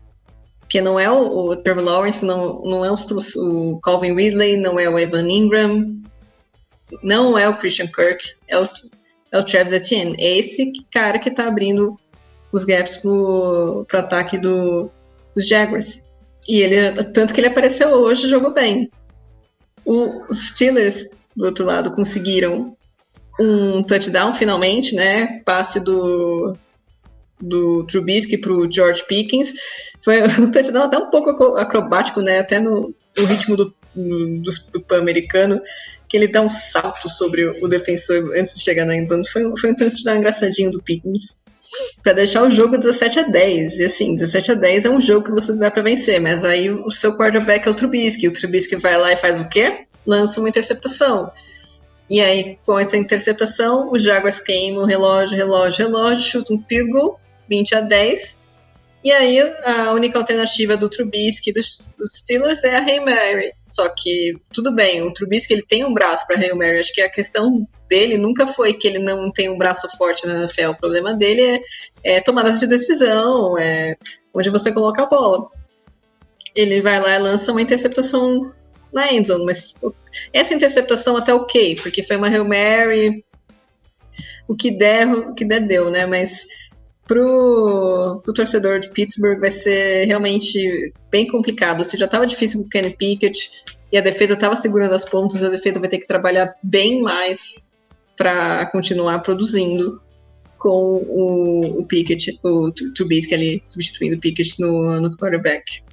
Porque 0.61 0.81
não 0.81 0.97
é 0.97 1.11
o, 1.11 1.49
o 1.49 1.55
Trevor 1.57 1.83
Lawrence, 1.83 2.25
não, 2.25 2.61
não 2.63 2.83
é 2.83 2.89
o, 2.89 2.95
o, 2.95 3.79
Calvin 3.81 4.15
Ridley, 4.15 4.57
não 4.57 4.79
é 4.79 4.89
o 4.89 4.97
Evan 4.97 5.29
Ingram, 5.29 6.01
não 7.03 7.37
é 7.37 7.47
o 7.47 7.57
Christian 7.57 7.87
Kirk, 7.87 8.35
é 8.47 8.57
o, 8.57 8.69
é 9.33 9.37
o 9.37 9.43
Travis 9.43 9.73
Etienne. 9.73 10.15
É 10.17 10.37
esse 10.37 10.71
cara 10.91 11.19
que 11.19 11.29
está 11.29 11.47
abrindo 11.47 11.97
os 12.53 12.63
gaps 12.63 12.97
para 12.97 13.09
o 13.09 13.85
ataque 13.93 14.37
do, 14.37 14.89
dos 15.35 15.47
Jaguars. 15.47 16.05
E 16.47 16.61
ele, 16.61 16.91
tanto 17.11 17.33
que 17.33 17.41
ele 17.41 17.47
apareceu 17.47 17.89
hoje, 17.89 18.29
jogou 18.29 18.53
bem. 18.53 18.89
O, 19.85 20.25
os 20.29 20.49
Steelers 20.49 21.16
do 21.37 21.45
outro 21.45 21.63
lado 21.63 21.91
conseguiram 21.91 22.75
um 23.39 23.83
touchdown 23.83 24.33
finalmente, 24.33 24.95
né? 24.95 25.41
Passe 25.45 25.79
do 25.79 26.57
do 27.39 27.85
Trubisky 27.85 28.35
para 28.35 28.51
o 28.51 28.69
George 28.69 29.05
Pickens. 29.07 29.53
Foi 30.03 30.23
um 30.23 30.49
touchdown 30.51 30.85
até 30.85 30.97
um 30.97 31.11
pouco 31.11 31.55
acrobático, 31.55 32.19
né? 32.19 32.39
Até 32.39 32.59
no, 32.59 32.95
no 33.15 33.25
ritmo 33.25 33.55
do, 33.55 33.75
do, 33.95 34.51
do 34.73 34.81
pan-americano, 34.81 35.61
que 36.09 36.17
ele 36.17 36.27
dá 36.27 36.41
um 36.41 36.49
salto 36.49 37.07
sobre 37.07 37.45
o 37.45 37.67
defensor 37.67 38.31
antes 38.35 38.55
de 38.55 38.63
chegar 38.63 38.85
na 38.85 38.95
endzone. 38.95 39.27
Foi, 39.29 39.43
foi 39.55 39.71
um 39.71 39.75
touchdown 39.75 40.17
engraçadinho 40.17 40.71
do 40.71 40.81
Pickens. 40.81 41.37
Para 42.01 42.13
deixar 42.13 42.41
o 42.43 42.49
jogo 42.49 42.75
17 42.75 43.19
a 43.19 43.23
10. 43.23 43.77
E 43.77 43.83
assim, 43.83 44.15
17 44.15 44.53
a 44.53 44.55
10 44.55 44.85
é 44.85 44.89
um 44.89 45.01
jogo 45.01 45.25
que 45.25 45.31
você 45.31 45.53
dá 45.53 45.69
para 45.69 45.83
vencer, 45.83 46.19
mas 46.19 46.43
aí 46.43 46.71
o 46.71 46.89
seu 46.89 47.15
quarterback 47.15 47.67
é 47.67 47.71
o 47.71 47.75
Trubisky. 47.75 48.27
O 48.27 48.33
Trubisky 48.33 48.77
vai 48.77 48.97
lá 48.97 49.11
e 49.11 49.17
faz 49.17 49.39
o 49.39 49.47
quê? 49.47 49.85
Lança 50.07 50.39
uma 50.39 50.49
interceptação. 50.49 51.31
E 52.09 52.21
aí, 52.21 52.57
com 52.65 52.79
essa 52.79 52.95
interceptação, 52.95 53.91
os 53.91 54.01
Jaguars 54.01 54.39
queimam 54.39 54.85
relógio, 54.85 55.35
relógio, 55.35 55.85
relógio, 55.85 56.23
chutam 56.23 56.55
um 56.55 56.63
field 56.63 56.91
goal, 56.91 57.19
20 57.49 57.75
a 57.75 57.81
10. 57.81 58.41
E 59.03 59.11
aí, 59.11 59.39
a 59.63 59.91
única 59.91 60.17
alternativa 60.17 60.75
do 60.75 60.89
Trubisky 60.89 61.51
dos, 61.51 61.93
dos 61.97 62.13
Steelers 62.13 62.63
é 62.63 62.77
a 62.77 62.79
Hail 62.79 63.05
Mary. 63.05 63.51
Só 63.63 63.89
que, 63.89 64.37
tudo 64.53 64.73
bem, 64.73 65.01
o 65.01 65.13
Trubisky 65.13 65.53
ele 65.53 65.65
tem 65.65 65.85
um 65.85 65.93
braço 65.93 66.25
para 66.25 66.39
Hail 66.39 66.55
Mary. 66.55 66.79
Acho 66.79 66.93
que 66.93 67.01
a 67.01 67.11
questão 67.11 67.67
dele 67.89 68.17
nunca 68.17 68.47
foi 68.47 68.73
que 68.73 68.87
ele 68.87 68.99
não 68.99 69.31
tem 69.31 69.49
um 69.49 69.57
braço 69.57 69.87
forte 69.97 70.25
na 70.25 70.39
NFL. 70.39 70.69
O 70.69 70.77
problema 70.77 71.13
dele 71.13 71.41
é, 72.03 72.15
é 72.17 72.21
tomada 72.21 72.51
de 72.57 72.65
decisão, 72.65 73.57
é 73.57 73.95
onde 74.33 74.49
você 74.49 74.71
coloca 74.71 75.03
a 75.03 75.07
bola. 75.07 75.47
Ele 76.55 76.81
vai 76.81 76.99
lá 76.99 77.15
e 77.15 77.19
lança 77.19 77.51
uma 77.51 77.61
interceptação 77.61 78.51
na 78.93 79.13
endzone, 79.13 79.45
mas 79.45 79.73
essa 80.33 80.53
interceptação 80.53 81.17
até 81.17 81.33
ok, 81.33 81.75
porque 81.81 82.03
foi 82.03 82.17
uma 82.17 82.27
Hail 82.27 82.45
Mary, 82.45 83.23
o 84.47 84.55
que 84.55 84.71
der, 84.71 85.07
o 85.07 85.33
que 85.33 85.45
der 85.45 85.61
deu, 85.61 85.89
né? 85.89 86.05
Mas 86.05 86.45
pro, 87.05 88.21
pro 88.23 88.33
torcedor 88.33 88.79
de 88.79 88.89
Pittsburgh 88.89 89.39
vai 89.39 89.51
ser 89.51 90.05
realmente 90.05 90.93
bem 91.11 91.27
complicado. 91.27 91.83
Se 91.83 91.97
já 91.97 92.05
estava 92.05 92.27
difícil 92.27 92.61
com 92.61 92.65
o 92.65 92.69
Kenny 92.69 92.95
Pickett 92.95 93.51
e 93.91 93.97
a 93.97 94.01
defesa 94.01 94.33
estava 94.33 94.55
segurando 94.55 94.93
as 94.93 95.05
pontas, 95.05 95.43
a 95.43 95.49
defesa 95.49 95.79
vai 95.79 95.89
ter 95.89 95.99
que 95.99 96.07
trabalhar 96.07 96.55
bem 96.61 97.01
mais 97.01 97.63
para 98.15 98.65
continuar 98.67 99.19
produzindo 99.19 100.01
com 100.57 101.03
o, 101.07 101.81
o 101.81 101.85
Pickett, 101.85 102.39
o 102.43 102.71
Trubisky 102.71 103.35
ali 103.35 103.59
substituindo 103.63 104.17
o 104.17 104.19
Pickett 104.19 104.59
no, 104.59 104.99
no 104.99 105.15
quarterback. 105.15 105.83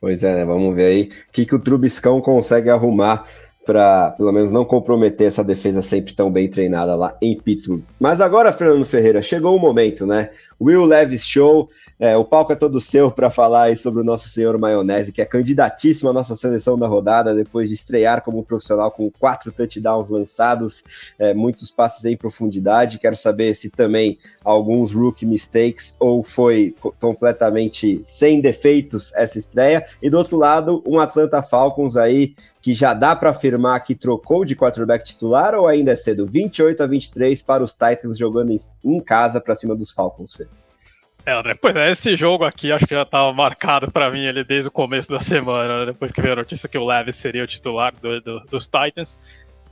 Pois 0.00 0.22
é, 0.22 0.34
né? 0.34 0.44
Vamos 0.44 0.74
ver 0.74 0.84
aí 0.84 1.02
o 1.28 1.32
que, 1.32 1.44
que 1.44 1.54
o 1.54 1.58
Trubiscão 1.58 2.20
consegue 2.20 2.70
arrumar 2.70 3.24
para, 3.68 4.12
pelo 4.12 4.32
menos, 4.32 4.50
não 4.50 4.64
comprometer 4.64 5.26
essa 5.26 5.44
defesa 5.44 5.82
sempre 5.82 6.14
tão 6.14 6.30
bem 6.30 6.48
treinada 6.48 6.96
lá 6.96 7.18
em 7.20 7.36
Pittsburgh. 7.36 7.82
Mas 8.00 8.18
agora, 8.18 8.50
Fernando 8.50 8.86
Ferreira, 8.86 9.20
chegou 9.20 9.54
o 9.54 9.60
momento, 9.60 10.06
né? 10.06 10.30
Will 10.58 10.86
Levis 10.86 11.22
Show. 11.26 11.68
É, 12.00 12.16
o 12.16 12.24
palco 12.24 12.52
é 12.52 12.56
todo 12.56 12.80
seu 12.80 13.10
para 13.10 13.28
falar 13.28 13.76
sobre 13.76 14.00
o 14.00 14.04
nosso 14.04 14.28
senhor 14.28 14.56
Maionese, 14.56 15.10
que 15.10 15.20
é 15.20 15.24
candidatíssimo 15.24 16.08
à 16.08 16.12
nossa 16.12 16.36
seleção 16.36 16.78
da 16.78 16.86
rodada, 16.86 17.34
depois 17.34 17.68
de 17.68 17.74
estrear 17.74 18.22
como 18.22 18.44
profissional 18.44 18.92
com 18.92 19.10
quatro 19.10 19.50
touchdowns 19.50 20.08
lançados, 20.08 20.84
é, 21.18 21.34
muitos 21.34 21.72
passes 21.72 22.04
em 22.04 22.16
profundidade. 22.16 23.00
Quero 23.00 23.16
saber 23.16 23.52
se 23.54 23.68
também 23.68 24.16
alguns 24.44 24.94
rookie 24.94 25.26
mistakes 25.26 25.96
ou 25.98 26.22
foi 26.22 26.72
completamente 27.00 27.98
sem 28.04 28.40
defeitos 28.40 29.12
essa 29.14 29.36
estreia. 29.36 29.84
E 30.00 30.08
do 30.08 30.18
outro 30.18 30.36
lado, 30.36 30.84
um 30.86 31.00
Atlanta 31.00 31.42
Falcons 31.42 31.96
aí 31.96 32.36
que 32.62 32.74
já 32.74 32.94
dá 32.94 33.16
para 33.16 33.30
afirmar 33.30 33.82
que 33.82 33.94
trocou 33.94 34.44
de 34.44 34.54
quarterback 34.54 35.04
titular 35.04 35.54
ou 35.54 35.66
ainda 35.66 35.92
é 35.92 35.96
cedo? 35.96 36.26
28 36.26 36.80
a 36.82 36.86
23 36.86 37.42
para 37.42 37.62
os 37.62 37.72
Titans 37.72 38.18
jogando 38.18 38.54
em 38.84 39.00
casa 39.00 39.40
para 39.40 39.56
cima 39.56 39.74
dos 39.74 39.90
Falcons, 39.90 40.34
Fê. 40.34 40.46
É, 41.26 41.32
André, 41.32 41.54
pois 41.54 41.76
é, 41.76 41.90
esse 41.90 42.16
jogo 42.16 42.44
aqui 42.44 42.72
acho 42.72 42.86
que 42.86 42.94
já 42.94 43.02
estava 43.02 43.32
marcado 43.32 43.90
para 43.90 44.10
mim 44.10 44.26
ali 44.26 44.42
desde 44.44 44.68
o 44.68 44.72
começo 44.72 45.10
da 45.10 45.20
semana, 45.20 45.80
né, 45.80 45.86
depois 45.86 46.10
que 46.10 46.22
veio 46.22 46.32
a 46.32 46.36
notícia 46.36 46.68
que 46.68 46.78
o 46.78 46.86
Levis 46.86 47.16
seria 47.16 47.44
o 47.44 47.46
titular 47.46 47.94
do, 48.00 48.20
do, 48.20 48.40
dos 48.40 48.66
Titans. 48.66 49.20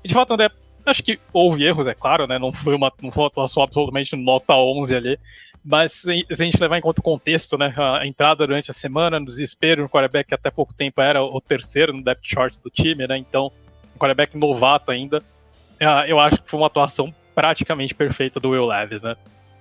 E 0.05 0.09
de 0.09 0.15
fato, 0.15 0.35
André, 0.35 0.51
acho 0.85 1.03
que 1.03 1.19
houve 1.33 1.65
erros, 1.65 1.87
é 1.87 1.95
claro, 1.95 2.27
né? 2.27 2.39
Não 2.39 2.53
foi 2.53 2.75
uma, 2.75 2.93
não 3.03 3.11
foi 3.11 3.25
uma 3.25 3.29
atuação 3.29 3.63
absolutamente 3.63 4.15
nota 4.15 4.55
11 4.55 4.95
ali, 4.95 5.19
mas 5.65 5.93
se 5.93 6.25
a 6.31 6.45
gente 6.45 6.61
levar 6.61 6.79
em 6.79 6.81
conta 6.81 7.01
o 7.01 7.05
contexto, 7.05 7.59
né? 7.59 7.75
A 7.77 8.07
entrada 8.07 8.47
durante 8.47 8.71
a 8.71 8.75
semana, 8.75 9.19
no 9.19 9.27
desespero, 9.27 9.83
no 9.83 9.89
quarterback 9.89 10.29
que 10.29 10.35
até 10.35 10.51
pouco 10.51 10.73
tempo 10.73 11.01
era 11.01 11.23
o 11.23 11.41
terceiro 11.41 11.93
no 11.93 12.05
depth 12.05 12.23
chart 12.23 12.55
do 12.63 12.71
time, 12.71 13.07
né? 13.07 13.19
Então, 13.19 13.51
um 13.95 13.99
quarterback 13.99 14.37
novato 14.37 14.91
ainda. 14.91 15.21
Ah, 15.81 16.07
eu 16.07 16.21
acho 16.21 16.41
que 16.41 16.49
foi 16.49 16.61
uma 16.61 16.69
atuação 16.69 17.13
praticamente 17.35 17.95
perfeita 17.95 18.39
do 18.39 18.51
Will 18.51 18.67
Levis, 18.67 19.03
né? 19.03 19.17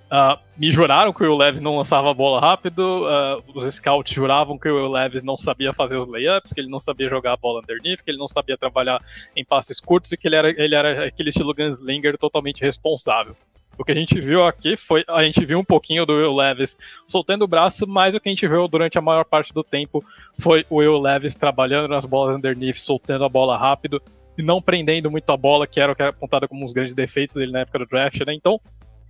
Uh, 0.06 0.38
me 0.56 0.70
juraram 0.70 1.12
que 1.12 1.24
o 1.24 1.36
Levis 1.36 1.60
não 1.60 1.76
lançava 1.76 2.10
a 2.10 2.14
bola 2.14 2.40
rápido, 2.40 3.04
uh, 3.06 3.42
os 3.54 3.74
scouts 3.74 4.14
juravam 4.14 4.56
que 4.56 4.68
o 4.68 4.88
Levis 4.88 5.22
não 5.24 5.36
sabia 5.36 5.72
fazer 5.72 5.96
os 5.96 6.06
layups, 6.06 6.52
que 6.52 6.60
ele 6.60 6.68
não 6.68 6.78
sabia 6.78 7.08
jogar 7.08 7.32
a 7.32 7.36
bola 7.36 7.60
underneath, 7.60 8.04
que 8.04 8.10
ele 8.12 8.18
não 8.18 8.28
sabia 8.28 8.56
trabalhar 8.56 9.02
em 9.34 9.44
passes 9.44 9.80
curtos 9.80 10.12
e 10.12 10.16
que 10.16 10.28
ele 10.28 10.36
era, 10.36 10.50
ele 10.50 10.74
era 10.76 11.06
aquele 11.06 11.30
estilo 11.30 11.52
gunslinger 11.52 12.16
totalmente 12.16 12.60
responsável. 12.62 13.34
O 13.78 13.84
que 13.84 13.92
a 13.92 13.94
gente 13.94 14.18
viu 14.20 14.44
aqui 14.44 14.76
foi. 14.76 15.04
A 15.08 15.22
gente 15.22 15.44
viu 15.44 15.58
um 15.58 15.64
pouquinho 15.64 16.06
do 16.06 16.14
Will 16.14 16.34
Levis 16.34 16.78
soltando 17.06 17.42
o 17.42 17.48
braço, 17.48 17.86
mas 17.86 18.14
o 18.14 18.20
que 18.20 18.28
a 18.28 18.32
gente 18.32 18.46
viu 18.48 18.66
durante 18.66 18.96
a 18.96 19.02
maior 19.02 19.24
parte 19.24 19.52
do 19.52 19.62
tempo 19.62 20.02
foi 20.38 20.64
o 20.70 20.76
Will 20.76 20.98
Levis 20.98 21.34
trabalhando 21.34 21.88
nas 21.88 22.06
bolas 22.06 22.36
underneath, 22.36 22.78
soltando 22.78 23.24
a 23.24 23.28
bola 23.28 23.58
rápido 23.58 24.00
e 24.38 24.42
não 24.42 24.62
prendendo 24.62 25.10
muito 25.10 25.30
a 25.30 25.36
bola, 25.36 25.66
que 25.66 25.80
era 25.80 25.92
o 25.92 25.96
que 25.96 26.02
era 26.02 26.10
apontado 26.10 26.48
como 26.48 26.62
um 26.62 26.64
dos 26.64 26.72
grandes 26.72 26.94
defeitos 26.94 27.36
dele 27.36 27.52
na 27.52 27.60
época 27.60 27.80
do 27.80 27.86
draft, 27.86 28.20
né? 28.24 28.34
Então, 28.34 28.60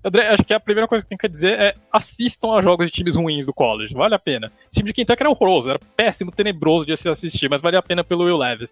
André, 0.06 0.28
acho 0.28 0.44
que 0.44 0.54
a 0.54 0.60
primeira 0.60 0.86
coisa 0.86 1.04
que 1.04 1.08
tem 1.08 1.18
que 1.18 1.28
dizer 1.28 1.58
é 1.58 1.74
assistam 1.92 2.52
a 2.52 2.62
jogos 2.62 2.86
de 2.86 2.92
times 2.92 3.16
ruins 3.16 3.44
do 3.44 3.52
college. 3.52 3.92
Vale 3.92 4.14
a 4.14 4.18
pena. 4.20 4.46
O 4.46 4.70
time 4.70 4.86
de 4.86 4.92
Kentucky 4.92 5.20
era 5.20 5.30
horroroso, 5.30 5.68
era 5.68 5.80
péssimo, 5.96 6.30
tenebroso 6.30 6.86
de 6.86 6.96
se 6.96 7.08
assistir, 7.08 7.50
mas 7.50 7.60
vale 7.60 7.76
a 7.76 7.82
pena 7.82 8.04
pelo 8.04 8.24
Will 8.24 8.36
Levis. 8.36 8.70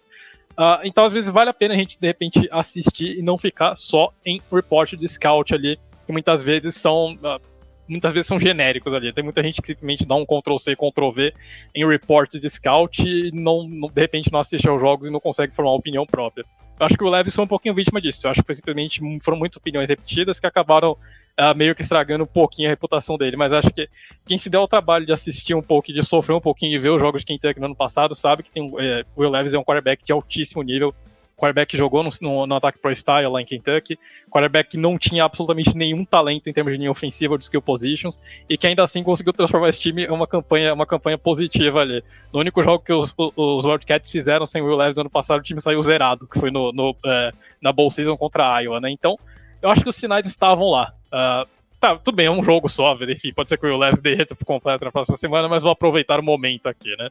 Uh, 0.57 0.79
então, 0.85 1.03
às 1.03 1.11
vezes, 1.11 1.29
vale 1.29 1.49
a 1.49 1.53
pena 1.53 1.73
a 1.73 1.77
gente, 1.77 1.99
de 1.99 2.07
repente, 2.07 2.47
assistir 2.49 3.19
e 3.19 3.21
não 3.21 3.37
ficar 3.37 3.75
só 3.75 4.13
em 4.25 4.41
report 4.49 4.93
de 4.93 5.09
scout 5.09 5.53
ali, 5.53 5.77
que 6.05 6.13
muitas 6.13 6.41
vezes 6.41 6.75
são. 6.75 7.15
Uh, 7.15 7.55
muitas 7.85 8.13
vezes 8.13 8.27
são 8.27 8.39
genéricos 8.39 8.93
ali. 8.93 9.11
Tem 9.11 9.23
muita 9.23 9.43
gente 9.43 9.61
que 9.61 9.67
simplesmente 9.67 10.05
dá 10.05 10.15
um 10.15 10.25
Ctrl-C, 10.25 10.73
Ctrl-V 10.73 11.33
em 11.75 11.85
report 11.85 12.31
de 12.31 12.49
scout 12.49 13.05
e 13.05 13.29
não, 13.33 13.67
não, 13.67 13.89
de 13.89 14.01
repente 14.01 14.31
não 14.31 14.39
assiste 14.39 14.69
aos 14.69 14.79
jogos 14.79 15.07
e 15.07 15.11
não 15.11 15.19
consegue 15.19 15.53
formar 15.53 15.71
uma 15.71 15.77
opinião 15.77 16.05
própria. 16.05 16.45
Eu 16.79 16.85
acho 16.85 16.97
que 16.97 17.03
o 17.03 17.09
Levis 17.09 17.35
foi 17.35 17.43
um 17.43 17.47
pouquinho 17.47 17.75
vítima 17.75 18.01
disso. 18.01 18.25
Eu 18.25 18.31
acho 18.31 18.43
que 18.43 18.53
simplesmente 18.53 19.01
foram 19.21 19.37
muitas 19.37 19.57
opiniões 19.57 19.89
repetidas 19.89 20.39
que 20.39 20.47
acabaram 20.47 20.97
uh, 21.39 21.57
meio 21.57 21.75
que 21.75 21.81
estragando 21.81 22.23
um 22.23 22.27
pouquinho 22.27 22.67
a 22.67 22.71
reputação 22.71 23.17
dele. 23.17 23.35
Mas 23.35 23.53
acho 23.53 23.69
que 23.69 23.89
quem 24.25 24.37
se 24.37 24.49
der 24.49 24.59
o 24.59 24.67
trabalho 24.67 25.05
de 25.05 25.11
assistir 25.11 25.53
um 25.53 25.61
pouco, 25.61 25.91
de 25.91 26.03
sofrer 26.03 26.35
um 26.35 26.41
pouquinho 26.41 26.73
e 26.73 26.79
ver 26.79 26.89
os 26.89 26.99
jogos 26.99 27.21
de 27.21 27.27
Kentucky 27.27 27.59
no 27.59 27.67
ano 27.67 27.75
passado, 27.75 28.15
sabe 28.15 28.43
que 28.43 28.49
tem, 28.49 28.71
é, 28.79 29.05
o 29.15 29.21
Will 29.21 29.29
Levis 29.29 29.53
é 29.53 29.59
um 29.59 29.63
quarterback 29.63 30.03
de 30.03 30.11
altíssimo 30.11 30.63
nível. 30.63 30.93
Quarterback 31.37 31.71
que 31.71 31.77
jogou 31.77 32.01
no, 32.01 32.09
no, 32.21 32.47
no, 32.47 32.55
ataque 32.55 32.79
pro 32.79 32.95
style 32.95 33.27
lá 33.27 33.41
em 33.41 33.45
Kentucky, 33.45 33.99
quarterback 34.31 34.69
que 34.69 34.77
não 34.77 34.97
tinha 34.97 35.25
absolutamente 35.25 35.75
nenhum 35.75 36.05
talento 36.05 36.49
em 36.49 36.53
termos 36.53 36.71
de 36.71 36.79
linha 36.79 36.89
ofensiva 36.89 37.33
ou 37.33 37.37
de 37.37 37.43
skill 37.43 37.61
positions, 37.61 38.21
e 38.49 38.57
que 38.57 38.65
ainda 38.65 38.81
assim 38.81 39.03
conseguiu 39.03 39.33
transformar 39.33 39.67
esse 39.67 39.81
time 39.81 40.05
em 40.05 40.09
uma 40.09 40.25
campanha, 40.25 40.73
uma 40.73 40.85
campanha 40.85 41.17
positiva 41.17 41.81
ali. 41.81 42.01
No 42.31 42.39
único 42.39 42.63
jogo 42.63 42.81
que 42.81 42.93
os, 42.93 43.13
os 43.17 43.65
Wildcats 43.65 44.09
fizeram 44.09 44.45
sem 44.45 44.61
o 44.61 44.65
Will 44.65 44.77
Levis 44.77 44.95
no 44.95 45.01
ano 45.01 45.09
passado, 45.09 45.41
o 45.41 45.43
time 45.43 45.59
saiu 45.59 45.81
zerado, 45.81 46.25
que 46.25 46.39
foi 46.39 46.49
no, 46.49 46.71
no 46.71 46.95
é, 47.05 47.33
na 47.61 47.73
Bowl 47.73 47.91
Season 47.91 48.15
contra 48.15 48.55
a 48.55 48.61
Iowa, 48.61 48.79
né? 48.79 48.89
Então, 48.89 49.19
eu 49.65 49.71
acho 49.71 49.81
que 49.81 49.89
os 49.89 49.95
sinais 49.95 50.27
estavam 50.27 50.69
lá. 50.69 50.93
Uh, 51.07 51.49
tá, 51.79 51.97
tudo 51.97 52.15
bem, 52.15 52.27
é 52.27 52.31
um 52.31 52.43
jogo 52.43 52.69
só, 52.69 52.95
enfim, 53.01 53.33
pode 53.33 53.49
ser 53.49 53.57
que 53.57 53.65
o 53.65 53.77
Levis 53.77 53.99
derreta 53.99 54.35
por 54.35 54.45
completo 54.45 54.85
na 54.85 54.91
próxima 54.91 55.17
semana, 55.17 55.47
mas 55.47 55.63
vou 55.63 55.71
aproveitar 55.71 56.19
o 56.19 56.23
momento 56.23 56.67
aqui, 56.67 56.95
né? 56.95 57.09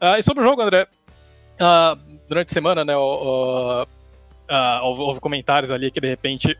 Uh, 0.00 0.16
e 0.16 0.22
sobre 0.22 0.44
o 0.44 0.46
jogo, 0.46 0.62
André, 0.62 0.84
uh, 0.84 1.98
durante 2.28 2.50
a 2.50 2.52
semana, 2.52 2.84
né, 2.84 2.96
houve 2.96 3.90
comentários 5.20 5.72
ali 5.72 5.90
que 5.90 6.00
de 6.00 6.06
repente 6.06 6.56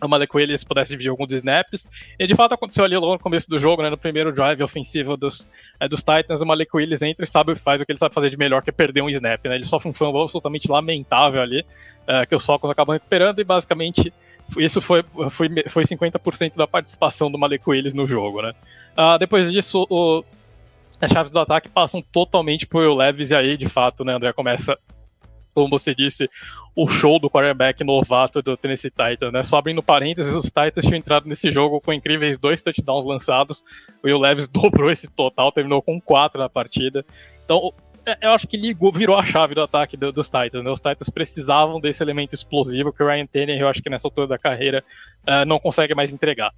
a 0.00 0.06
Malik 0.06 0.36
Willis 0.36 0.64
pudesse 0.64 0.90
dividir 0.90 1.10
alguns 1.10 1.32
snaps. 1.32 1.88
E 2.18 2.26
de 2.26 2.34
fato 2.34 2.54
aconteceu 2.54 2.84
ali 2.84 2.96
logo 2.96 3.14
no 3.14 3.18
começo 3.18 3.48
do 3.48 3.58
jogo, 3.58 3.82
né, 3.82 3.90
no 3.90 3.98
primeiro 3.98 4.32
drive 4.32 4.62
ofensivo 4.62 5.16
dos, 5.16 5.48
é, 5.80 5.88
dos 5.88 6.00
Titans, 6.00 6.40
o 6.40 6.46
Malik 6.46 6.76
Willis 6.76 7.02
entra 7.02 7.24
e 7.24 7.26
sabe 7.26 7.54
faz 7.56 7.80
o 7.80 7.86
que 7.86 7.92
ele 7.92 7.98
sabe 7.98 8.14
fazer 8.14 8.30
de 8.30 8.36
melhor, 8.36 8.62
que 8.62 8.70
é 8.70 8.72
perder 8.72 9.02
um 9.02 9.08
snap. 9.08 9.44
Né? 9.44 9.56
Ele 9.56 9.64
sofre 9.64 9.88
um 9.88 9.92
fumble 9.92 10.22
absolutamente 10.22 10.70
lamentável 10.70 11.40
ali, 11.40 11.60
uh, 11.60 12.26
que 12.28 12.34
os 12.34 12.44
Falcons 12.44 12.70
acabam 12.70 12.92
recuperando 12.92 13.40
e 13.40 13.44
basicamente 13.44 14.12
isso 14.56 14.80
foi, 14.80 15.04
foi, 15.30 15.48
foi 15.68 15.84
50% 15.84 16.56
da 16.56 16.66
participação 16.66 17.30
do 17.30 17.38
Malik 17.38 17.68
Willis 17.68 17.94
no 17.94 18.06
jogo, 18.06 18.40
né? 18.40 18.54
Uh, 18.96 19.18
depois 19.18 19.50
disso, 19.50 19.86
o, 19.90 20.24
as 21.00 21.10
chaves 21.12 21.32
do 21.32 21.38
ataque 21.38 21.68
passam 21.68 22.02
totalmente 22.02 22.66
pro 22.66 22.80
Will 22.80 22.94
Levis, 22.94 23.30
e 23.30 23.34
aí, 23.34 23.56
de 23.56 23.68
fato, 23.68 24.04
né, 24.04 24.14
André, 24.14 24.32
começa, 24.32 24.78
como 25.54 25.68
você 25.68 25.94
disse, 25.94 26.28
o 26.74 26.88
show 26.88 27.18
do 27.18 27.28
quarterback 27.28 27.84
novato 27.84 28.40
do 28.40 28.56
Tennessee 28.56 28.90
Titans, 28.90 29.32
né? 29.32 29.42
Só 29.42 29.58
abrindo 29.58 29.82
parênteses, 29.82 30.32
os 30.32 30.46
Titans 30.46 30.86
tinham 30.86 30.98
entrado 30.98 31.28
nesse 31.28 31.50
jogo 31.50 31.80
com 31.80 31.92
incríveis 31.92 32.38
dois 32.38 32.62
touchdowns 32.62 33.04
lançados, 33.04 33.62
o 34.02 34.06
Will 34.06 34.20
dobrou 34.50 34.90
esse 34.90 35.08
total, 35.08 35.52
terminou 35.52 35.82
com 35.82 36.00
quatro 36.00 36.40
na 36.40 36.48
partida. 36.48 37.04
Então, 37.44 37.72
eu 38.20 38.30
acho 38.32 38.46
que 38.46 38.56
ligou, 38.56 38.92
virou 38.92 39.16
a 39.16 39.24
chave 39.24 39.54
do 39.54 39.62
ataque 39.62 39.96
do, 39.96 40.12
dos 40.12 40.28
Titans. 40.28 40.64
Né? 40.64 40.70
Os 40.70 40.80
Titans 40.80 41.10
precisavam 41.10 41.80
desse 41.80 42.02
elemento 42.02 42.34
explosivo 42.34 42.92
que 42.92 43.02
o 43.02 43.06
Ryan 43.06 43.26
Tannehill, 43.26 43.62
eu 43.62 43.68
acho 43.68 43.82
que 43.82 43.90
nessa 43.90 44.06
altura 44.06 44.26
da 44.26 44.38
carreira, 44.38 44.84
uh, 45.26 45.44
não 45.46 45.58
consegue 45.58 45.94
mais 45.94 46.12
entregar. 46.12 46.52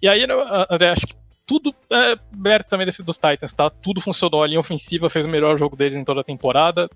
E 0.00 0.08
aí, 0.08 0.26
André, 0.70 0.90
acho 0.90 1.06
que 1.06 1.14
tudo 1.46 1.74
é 1.90 2.16
mérito 2.34 2.70
também 2.70 2.86
dos 2.86 3.18
Titans, 3.18 3.52
tá? 3.52 3.70
Tudo 3.70 4.00
funcionou. 4.00 4.42
A 4.42 4.46
linha 4.46 4.60
ofensiva 4.60 5.08
fez 5.10 5.24
o 5.24 5.28
melhor 5.28 5.58
jogo 5.58 5.76
deles 5.76 5.94
em 5.94 6.04
toda 6.04 6.20
a 6.20 6.24
temporada 6.24 6.88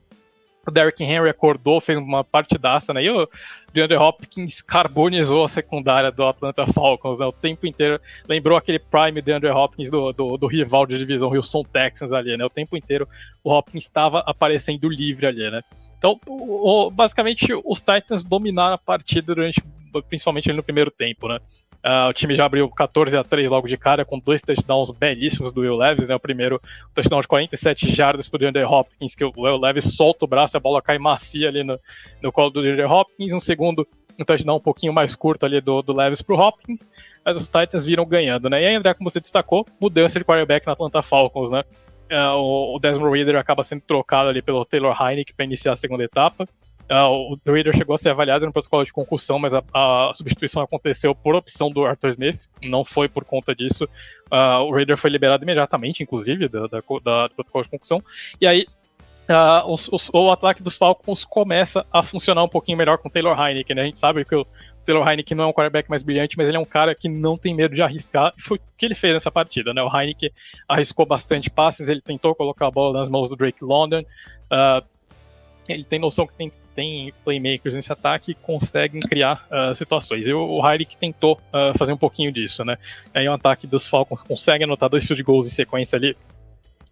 o 0.66 0.70
Derrick 0.70 1.02
Henry 1.02 1.30
acordou, 1.30 1.80
fez 1.80 1.98
uma 1.98 2.22
partidaça, 2.22 2.92
né? 2.92 3.02
E 3.02 3.10
o 3.10 3.28
DeAndre 3.72 3.96
Hopkins 3.96 4.60
carbonizou 4.60 5.44
a 5.44 5.48
secundária 5.48 6.12
do 6.12 6.24
Atlanta 6.26 6.66
Falcons, 6.66 7.18
né? 7.18 7.26
O 7.26 7.32
tempo 7.32 7.66
inteiro. 7.66 8.00
Lembrou 8.28 8.56
aquele 8.56 8.78
prime 8.78 9.22
DeAndre 9.22 9.50
Hopkins 9.50 9.90
do, 9.90 10.12
do, 10.12 10.36
do 10.36 10.46
rival 10.46 10.86
de 10.86 10.98
divisão 10.98 11.34
Houston 11.34 11.64
Texans 11.64 12.12
ali, 12.12 12.36
né? 12.36 12.44
O 12.44 12.50
tempo 12.50 12.76
inteiro 12.76 13.08
o 13.42 13.52
Hopkins 13.52 13.84
estava 13.84 14.20
aparecendo 14.20 14.88
livre 14.88 15.26
ali, 15.26 15.50
né? 15.50 15.62
Então, 15.98 16.18
o, 16.26 16.90
basicamente, 16.90 17.48
os 17.64 17.80
Titans 17.80 18.22
dominaram 18.22 18.74
a 18.74 18.78
partida 18.78 19.34
durante, 19.34 19.62
principalmente 20.08 20.52
no 20.52 20.62
primeiro 20.62 20.90
tempo, 20.90 21.28
né? 21.28 21.40
Uh, 21.84 22.08
o 22.08 22.12
time 22.12 22.34
já 22.34 22.44
abriu 22.44 22.68
14 22.68 23.16
a 23.16 23.22
3 23.22 23.48
logo 23.48 23.68
de 23.68 23.76
cara, 23.76 24.04
com 24.04 24.18
dois 24.18 24.42
touchdowns 24.42 24.90
belíssimos 24.90 25.52
do 25.52 25.60
Will 25.60 25.76
Levis, 25.76 26.08
né? 26.08 26.14
O 26.14 26.20
primeiro 26.20 26.60
touchdown 26.94 27.20
de 27.20 27.28
47 27.28 27.94
jardas 27.94 28.28
para 28.28 28.36
o 28.36 28.38
DeAndre 28.40 28.64
Hopkins, 28.64 29.14
que 29.14 29.24
o 29.24 29.32
Will 29.36 29.56
Levis 29.56 29.96
solta 29.96 30.24
o 30.24 30.28
braço, 30.28 30.56
a 30.56 30.60
bola 30.60 30.82
cai 30.82 30.98
macia 30.98 31.48
ali 31.48 31.62
no, 31.62 31.78
no 32.20 32.32
colo 32.32 32.50
do 32.50 32.62
DeAndre 32.62 32.84
Hopkins. 32.84 33.32
Um 33.32 33.40
segundo 33.40 33.86
um 34.18 34.24
touchdown 34.24 34.56
um 34.56 34.60
pouquinho 34.60 34.92
mais 34.92 35.14
curto 35.14 35.46
ali 35.46 35.60
do, 35.60 35.80
do 35.80 35.94
Levis 35.94 36.20
pro 36.20 36.36
Hopkins, 36.36 36.90
mas 37.24 37.36
os 37.36 37.48
Titans 37.48 37.84
viram 37.84 38.04
ganhando, 38.04 38.50
né? 38.50 38.60
E 38.60 38.66
aí, 38.66 38.74
André, 38.74 38.92
como 38.94 39.08
você 39.08 39.20
destacou, 39.20 39.64
mudança 39.80 40.18
de 40.18 40.24
quarterback 40.24 40.66
na 40.66 40.72
Atlanta 40.72 41.00
Falcons, 41.02 41.50
né? 41.50 41.62
Uh, 42.10 42.74
o 42.74 42.78
Desmond 42.80 43.14
Reader 43.14 43.36
acaba 43.36 43.62
sendo 43.62 43.82
trocado 43.82 44.30
ali 44.30 44.42
pelo 44.42 44.64
Taylor 44.64 44.96
Heineck 45.00 45.32
para 45.34 45.44
iniciar 45.44 45.74
a 45.74 45.76
segunda 45.76 46.02
etapa. 46.02 46.48
Uh, 46.90 47.34
o 47.34 47.52
Reader 47.52 47.76
chegou 47.76 47.94
a 47.94 47.98
ser 47.98 48.08
avaliado 48.08 48.46
no 48.46 48.52
protocolo 48.52 48.82
de 48.82 48.92
concussão, 48.92 49.38
mas 49.38 49.52
a, 49.52 49.62
a, 49.74 50.10
substituição 50.14 50.62
aconteceu 50.62 51.14
por 51.14 51.34
opção 51.34 51.68
do 51.68 51.84
Arthur 51.84 52.10
Smith, 52.10 52.40
não 52.62 52.82
foi 52.82 53.08
por 53.08 53.26
conta 53.26 53.54
disso. 53.54 53.84
Uh, 54.32 54.62
o 54.62 54.74
Reader 54.74 54.96
foi 54.96 55.10
liberado 55.10 55.44
imediatamente, 55.44 56.02
inclusive, 56.02 56.48
da, 56.48 56.66
da, 56.66 56.80
da, 57.04 57.26
do 57.28 57.34
protocolo 57.34 57.64
de 57.64 57.70
concussão. 57.70 58.02
E 58.40 58.46
aí, 58.46 58.66
uh, 59.28 59.70
os, 59.70 59.86
os, 59.92 60.08
o 60.14 60.30
ataque 60.30 60.62
dos 60.62 60.78
Falcons 60.78 61.26
começa 61.26 61.84
a 61.92 62.02
funcionar 62.02 62.42
um 62.42 62.48
pouquinho 62.48 62.78
melhor 62.78 62.96
com 62.96 63.08
o 63.08 63.10
Taylor 63.10 63.38
Heineken, 63.38 63.76
né? 63.76 63.82
A 63.82 63.86
gente 63.86 63.98
sabe 63.98 64.24
que 64.24 64.34
o 64.34 64.46
Taylor 64.86 65.06
Heineken 65.06 65.36
não 65.36 65.44
é 65.44 65.46
um 65.48 65.52
quarterback 65.52 65.90
mais 65.90 66.02
brilhante, 66.02 66.38
mas 66.38 66.48
ele 66.48 66.56
é 66.56 66.60
um 66.60 66.64
cara 66.64 66.94
que 66.94 67.06
não 67.06 67.36
tem 67.36 67.54
medo 67.54 67.74
de 67.74 67.82
arriscar. 67.82 68.32
E 68.38 68.40
foi 68.40 68.56
o 68.56 68.60
que 68.78 68.86
ele 68.86 68.94
fez 68.94 69.12
nessa 69.12 69.30
partida, 69.30 69.74
né? 69.74 69.82
O 69.82 69.94
Heineken 69.94 70.30
arriscou 70.66 71.04
bastante 71.04 71.50
passes, 71.50 71.90
ele 71.90 72.00
tentou 72.00 72.34
colocar 72.34 72.68
a 72.68 72.70
bola 72.70 72.98
nas 72.98 73.10
mãos 73.10 73.28
do 73.28 73.36
Drake 73.36 73.62
London. 73.62 74.02
Ele 75.68 75.84
tem 75.84 75.98
noção 75.98 76.26
que 76.26 76.32
tem 76.32 76.50
tem 76.78 77.12
playmakers 77.24 77.74
nesse 77.74 77.92
ataque 77.92 78.34
que 78.34 78.40
conseguem 78.40 79.00
criar 79.00 79.44
uh, 79.50 79.74
situações. 79.74 80.28
E 80.28 80.32
o, 80.32 80.40
o 80.40 80.62
tentou 81.00 81.40
uh, 81.52 81.76
fazer 81.76 81.92
um 81.92 81.96
pouquinho 81.96 82.30
disso, 82.30 82.64
né? 82.64 82.78
Aí 83.12 83.28
o 83.28 83.32
ataque 83.32 83.66
dos 83.66 83.88
Falcons 83.88 84.22
consegue 84.22 84.62
anotar 84.62 84.88
dois 84.88 85.04
field 85.04 85.20
goals 85.24 85.48
em 85.48 85.50
sequência 85.50 85.96
ali 85.96 86.16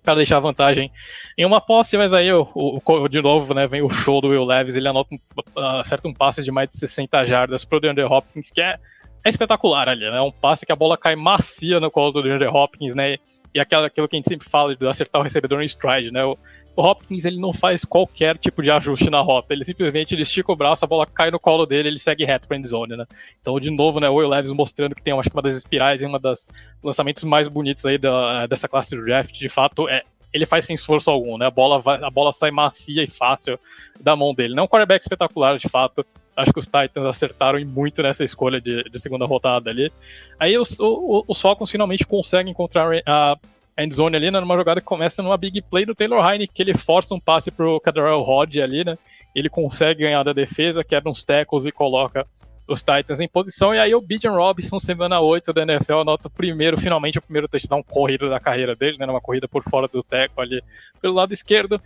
para 0.03 0.17
deixar 0.17 0.41
vantagem 0.41 0.91
em 1.39 1.47
uma 1.47 1.61
posse, 1.61 1.97
mas 1.97 2.13
aí 2.13 2.33
o, 2.33 2.49
o, 2.53 3.09
de 3.09 3.23
novo 3.23 3.55
né, 3.55 3.69
vem 3.69 3.81
o 3.81 3.89
show 3.89 4.21
do 4.21 4.31
Will 4.31 4.45
Levis, 4.45 4.75
ele 4.75 4.89
anota 4.89 5.15
um, 5.15 5.19
uh, 5.57 5.81
acerta 5.81 6.09
um 6.09 6.13
passe 6.13 6.43
de 6.43 6.51
mais 6.51 6.69
de 6.69 6.77
60 6.79 7.25
jardas 7.25 7.65
pro 7.65 7.79
DeAndre 7.79 8.03
Hopkins, 8.03 8.51
que 8.51 8.61
é, 8.61 8.81
é 9.25 9.29
espetacular 9.29 9.89
ali, 9.89 10.11
né? 10.11 10.21
Um 10.21 10.33
passe 10.33 10.67
que 10.67 10.73
a 10.73 10.77
bola 10.77 10.99
cai 10.99 11.15
macia 11.15 11.79
no 11.79 11.93
colo 11.93 12.11
do 12.11 12.23
DeAndre 12.25 12.49
Hopkins, 12.49 12.97
né? 12.97 13.19
E 13.55 13.61
aquela, 13.61 13.87
aquilo 13.87 14.09
que 14.09 14.17
a 14.17 14.19
gente 14.19 14.29
sempre 14.29 14.49
fala 14.51 14.75
de 14.75 14.85
acertar 14.89 15.21
o 15.21 15.25
recebedor 15.25 15.59
no 15.59 15.65
stride, 15.65 16.11
né? 16.11 16.25
O 16.25 16.37
Hopkins 16.83 17.25
ele 17.25 17.39
não 17.39 17.53
faz 17.53 17.85
qualquer 17.85 18.37
tipo 18.39 18.63
de 18.63 18.71
ajuste 18.71 19.09
na 19.09 19.21
rota, 19.21 19.53
ele 19.53 19.65
simplesmente 19.65 20.15
ele 20.15 20.23
estica 20.23 20.53
o 20.53 20.57
braço, 20.57 20.85
a 20.85 20.89
bola 20.89 21.07
cai 21.07 21.31
no 21.31 21.41
colo 21.41 21.67
dele, 21.67 21.89
ele 21.89 21.99
segue 21.99 22.25
reto 22.25 22.47
para 22.47 22.57
endzone, 22.57 22.97
né? 22.97 23.07
Então, 23.41 23.59
de 23.59 23.71
novo, 23.71 24.01
né, 24.01 24.09
o 24.09 24.15
Will 24.15 24.29
Levis 24.29 24.53
mostrando 24.53 24.95
que 24.95 25.03
tem 25.03 25.15
que 25.21 25.31
uma 25.33 25.43
das 25.43 25.57
espirais 25.57 26.03
e 26.03 26.07
uma 26.07 26.19
das 26.19 26.47
lançamentos 26.83 27.25
mais 27.25 27.49
bonitos 27.49 27.85
aí 27.87 27.99
da, 27.99 28.47
dessa 28.47 28.69
classe 28.69 28.95
do 28.95 29.05
draft, 29.05 29.33
de 29.33 29.49
fato, 29.49 29.89
é 29.89 30.03
ele 30.37 30.45
faz 30.45 30.67
sem 30.67 30.75
esforço 30.75 31.11
algum, 31.11 31.39
né? 31.39 31.47
A 31.47 31.51
bola, 31.51 31.81
vai, 31.81 32.03
a 32.03 32.11
bola 32.11 32.31
sai 32.31 32.51
macia 32.51 33.03
e 33.03 33.09
fácil 33.09 33.59
da 33.99 34.15
mão 34.15 34.35
dele. 34.35 34.55
Não 34.55 34.65
é 34.65 34.65
um 34.65 34.69
quarterback 34.69 35.03
espetacular, 35.03 35.59
de 35.59 35.69
fato. 35.69 36.05
Acho 36.37 36.53
que 36.53 36.59
os 36.59 36.67
Titans 36.67 37.07
acertaram 37.07 37.59
muito 37.65 38.03
nessa 38.03 38.23
escolha 38.23 38.61
de, 38.61 38.85
de 38.85 39.01
segunda 39.01 39.25
rodada 39.25 39.71
ali. 39.71 39.91
Aí 40.39 40.59
os, 40.59 40.77
os 40.79 41.41
Falcons 41.41 41.71
finalmente 41.71 42.07
conseguem 42.07 42.53
encontrar 42.53 42.91
a 43.07 43.39
endzone 43.79 44.17
ali, 44.17 44.31
né, 44.31 44.41
numa 44.41 44.57
jogada 44.57 44.81
que 44.81 44.87
começa 44.87 45.23
numa 45.23 45.37
big 45.37 45.61
play 45.63 45.85
do 45.85 45.95
Taylor 45.95 46.27
Heine, 46.27 46.49
que 46.49 46.63
ele 46.63 46.77
força 46.77 47.15
um 47.15 47.21
passe 47.21 47.51
pro 47.51 47.81
Cadarrell 47.81 48.23
Rod 48.23 48.57
ali, 48.57 48.85
né? 48.85 48.97
Ele 49.35 49.51
consegue 49.51 50.03
ganhar 50.03 50.23
da 50.23 50.33
defesa, 50.33 50.83
quebra 50.83 51.11
uns 51.11 51.25
tackles 51.25 51.67
e 51.67 51.73
coloca 51.73 52.27
os 52.67 52.83
Titans 52.83 53.21
em 53.21 53.29
posição. 53.29 53.75
E 53.75 53.79
aí 53.79 53.95
o 53.95 54.01
Bijan 54.01 54.33
Robinson, 54.33 54.79
semana 54.81 55.21
8 55.21 55.53
da 55.53 55.63
NFL, 55.63 56.01
anota 56.01 56.29
o 56.29 56.31
primeiro, 56.31 56.79
finalmente, 56.79 57.19
o 57.19 57.23
primeiro 57.23 57.47
touchdown 57.49 57.83
corrido 57.83 58.29
da 58.29 58.41
carreira 58.41 58.75
dele, 58.75 58.97
né? 58.99 59.07
Numa 59.07 59.21
corrida 59.21 59.47
por 59.47 59.63
fora 59.63 59.87
do 59.87 60.03
tackle 60.03 60.43
ali 60.43 60.63
pelo 61.01 61.15
lado 61.15 61.33
esquerdo. 61.33 61.81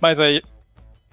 Mas 0.00 0.18
aí 0.18 0.42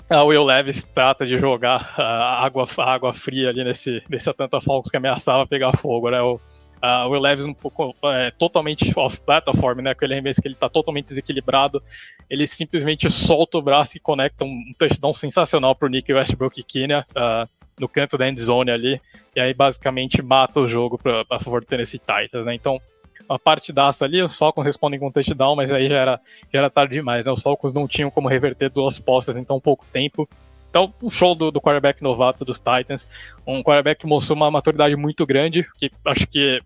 a 0.09 0.23
Will 0.23 0.43
Levis 0.43 0.83
trata 0.83 1.25
de 1.25 1.37
jogar 1.37 1.93
a 1.97 2.43
água, 2.43 2.65
água 2.79 3.13
fria 3.13 3.49
ali 3.49 3.63
nesse, 3.63 4.03
nesse 4.09 4.29
Atlanta 4.29 4.59
Falcons 4.59 4.89
que 4.89 4.97
ameaçava 4.97 5.45
pegar 5.45 5.77
fogo, 5.77 6.09
né? 6.09 6.19
O, 6.21 6.39
Uh, 6.81 7.07
o 7.07 7.09
Will 7.09 7.21
Levis 7.21 7.45
um 7.45 7.53
pouco 7.53 7.93
é, 8.03 8.31
totalmente 8.31 8.93
off-platform, 8.97 9.81
né? 9.81 9.91
Aquele 9.91 10.13
arremesso 10.13 10.41
que 10.41 10.47
ele 10.47 10.55
está 10.55 10.69
totalmente 10.69 11.07
desequilibrado. 11.07 11.83
Ele 12.29 12.47
simplesmente 12.47 13.09
solta 13.11 13.57
o 13.57 13.61
braço 13.61 13.97
e 13.97 13.99
conecta 13.99 14.45
um, 14.45 14.47
um 14.47 14.73
touchdown 14.77 15.13
sensacional 15.13 15.75
para 15.75 15.87
o 15.87 15.89
Nick 15.89 16.11
Westbrook 16.13 16.59
e 16.59 16.63
Kenya 16.63 17.05
uh, 17.11 17.49
no 17.79 17.89
canto 17.89 18.17
da 18.17 18.29
endzone 18.29 18.71
ali. 18.71 19.01
E 19.35 19.41
aí 19.41 19.53
basicamente 19.53 20.21
mata 20.21 20.59
o 20.59 20.69
jogo 20.69 20.97
pra, 20.97 21.25
a 21.29 21.39
favor 21.39 21.61
do 21.61 21.67
Tennessee 21.67 21.99
Titans, 21.99 22.45
né? 22.45 22.55
Então, 22.55 22.79
uma 23.27 23.37
partidaça 23.37 24.05
ali, 24.05 24.21
os 24.21 24.37
Falcons 24.37 24.65
respondem 24.65 24.99
com 24.99 25.07
um 25.07 25.11
touchdown, 25.11 25.55
mas 25.55 25.71
aí 25.71 25.87
já 25.87 25.97
era, 25.97 26.21
já 26.51 26.59
era 26.59 26.69
tarde 26.69 26.95
demais, 26.95 27.25
né? 27.25 27.31
Os 27.31 27.41
Falcons 27.41 27.73
não 27.73 27.87
tinham 27.87 28.09
como 28.09 28.27
reverter 28.27 28.69
duas 28.69 28.97
postas 28.97 29.35
em 29.35 29.43
tão 29.43 29.59
pouco 29.59 29.85
tempo. 29.91 30.27
Então, 30.69 30.93
um 31.01 31.09
show 31.09 31.33
do, 31.33 31.51
do 31.51 31.59
quarterback 31.59 32.01
novato 32.01 32.45
dos 32.45 32.59
Titans, 32.59 33.09
um 33.45 33.63
quarterback 33.63 34.01
que 34.01 34.07
mostrou 34.07 34.35
uma 34.35 34.51
maturidade 34.51 34.95
muito 34.95 35.25
grande, 35.25 35.67
que 35.77 35.91
acho 36.05 36.27
que 36.27 36.61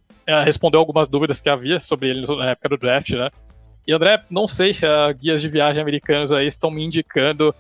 respondeu 0.46 0.80
algumas 0.80 1.08
dúvidas 1.08 1.42
que 1.42 1.50
havia 1.50 1.82
sobre 1.82 2.10
ele 2.10 2.26
na 2.26 2.52
época 2.52 2.70
do 2.70 2.78
draft, 2.78 3.12
né? 3.12 3.30
E 3.86 3.92
André, 3.92 4.24
não 4.30 4.48
sei, 4.48 4.72
uh, 4.72 5.14
guias 5.14 5.42
de 5.42 5.50
viagem 5.50 5.82
americanos 5.82 6.32
aí 6.32 6.48
estão 6.48 6.72
me 6.72 6.84
indicando 6.84 7.54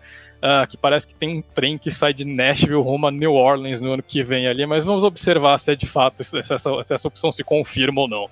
uh, 0.44 0.68
que 0.68 0.78
parece 0.78 1.08
que 1.08 1.16
tem 1.16 1.38
um 1.38 1.42
trem 1.42 1.78
que 1.78 1.92
sai 1.92 2.14
de 2.14 2.24
Nashville 2.24 2.82
rumo 2.82 3.08
a 3.08 3.12
New 3.12 3.34
Orleans 3.34 3.82
no 3.82 3.94
ano 3.94 4.04
que 4.04 4.24
vem 4.24 4.48
ali, 4.48 4.66
mas 4.66 4.86
vamos 4.86 5.04
observar 5.04 5.58
se 5.58 5.74
é 5.74 5.76
de 5.76 5.86
fato, 5.86 6.24
se 6.24 6.38
essa, 6.38 6.58
se 6.58 6.94
essa 6.94 7.08
opção 7.08 7.32
se 7.32 7.44
confirma 7.44 8.02
ou 8.02 8.08
não. 8.08 8.30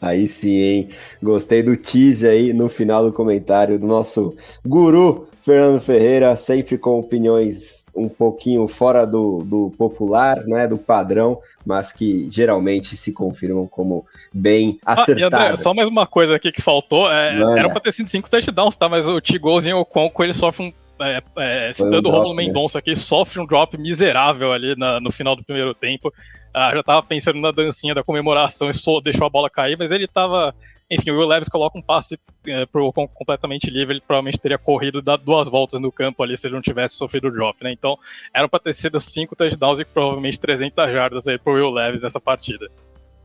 Aí 0.00 0.28
sim, 0.28 0.56
hein? 0.56 0.88
Gostei 1.22 1.62
do 1.62 1.76
tease 1.76 2.28
aí 2.28 2.52
no 2.52 2.68
final 2.68 3.04
do 3.04 3.12
comentário 3.12 3.78
do 3.78 3.86
nosso 3.86 4.36
guru 4.64 5.28
Fernando 5.42 5.80
Ferreira, 5.80 6.34
sempre 6.36 6.76
com 6.76 6.98
opiniões 6.98 7.86
um 7.96 8.08
pouquinho 8.08 8.68
fora 8.68 9.06
do, 9.06 9.38
do 9.38 9.72
popular, 9.78 10.44
né, 10.44 10.68
do 10.68 10.76
padrão, 10.76 11.40
mas 11.64 11.92
que 11.92 12.28
geralmente 12.30 12.94
se 12.94 13.10
confirmam 13.12 13.66
como 13.66 14.04
bem 14.32 14.78
acertadas. 14.84 15.32
Ah, 15.32 15.46
André, 15.46 15.56
só 15.56 15.72
mais 15.72 15.88
uma 15.88 16.06
coisa 16.06 16.36
aqui 16.36 16.52
que 16.52 16.60
faltou, 16.60 17.10
é, 17.10 17.40
era 17.58 17.70
para 17.70 17.80
ter 17.80 17.92
sido 17.92 18.10
cinco 18.10 18.28
touchdowns, 18.28 18.76
tá? 18.76 18.88
Mas 18.88 19.08
o 19.08 19.18
Tigozinho, 19.20 19.78
o 19.78 19.84
Conco, 19.84 20.22
ele 20.22 20.34
sofre 20.34 20.66
um 20.66 20.72
é, 20.98 21.22
é, 21.36 21.72
citando 21.72 22.08
um 22.08 22.12
o 22.12 22.14
Romulo 22.14 22.34
né? 22.34 22.44
Mendonça 22.44 22.78
aqui, 22.78 22.96
sofre 22.96 23.40
um 23.40 23.46
drop 23.46 23.76
miserável 23.76 24.52
ali 24.52 24.74
na, 24.76 25.00
no 25.00 25.10
final 25.10 25.36
do 25.36 25.44
primeiro 25.44 25.74
tempo. 25.74 26.12
Ah, 26.52 26.72
já 26.74 26.82
tava 26.82 27.02
pensando 27.02 27.40
na 27.40 27.50
dancinha 27.50 27.94
da 27.94 28.02
comemoração 28.02 28.70
e 28.70 28.74
só 28.74 29.00
deixou 29.00 29.26
a 29.26 29.30
bola 29.30 29.50
cair, 29.50 29.76
mas 29.78 29.90
ele 29.90 30.06
tava 30.06 30.54
enfim, 30.90 31.10
o 31.10 31.18
Will 31.18 31.26
Levis 31.26 31.48
coloca 31.48 31.76
um 31.76 31.82
passe 31.82 32.18
é, 32.46 32.64
pro 32.64 32.92
completamente 32.92 33.68
livre, 33.68 33.94
ele 33.94 34.00
provavelmente 34.00 34.38
teria 34.38 34.56
corrido 34.56 35.02
dado 35.02 35.24
duas 35.24 35.48
voltas 35.48 35.80
no 35.80 35.90
campo 35.90 36.22
ali 36.22 36.36
se 36.36 36.46
ele 36.46 36.54
não 36.54 36.62
tivesse 36.62 36.94
sofrido 36.94 37.26
o 37.26 37.30
drop, 37.30 37.62
né? 37.62 37.72
Então, 37.72 37.98
era 38.32 38.48
para 38.48 38.60
ter 38.60 38.74
sido 38.74 39.00
cinco 39.00 39.34
touchdowns 39.34 39.80
e 39.80 39.84
provavelmente 39.84 40.38
300 40.38 40.90
jardas 40.92 41.26
aí 41.26 41.38
pro 41.38 41.54
Will 41.54 41.70
Levis 41.70 42.02
nessa 42.02 42.20
partida. 42.20 42.70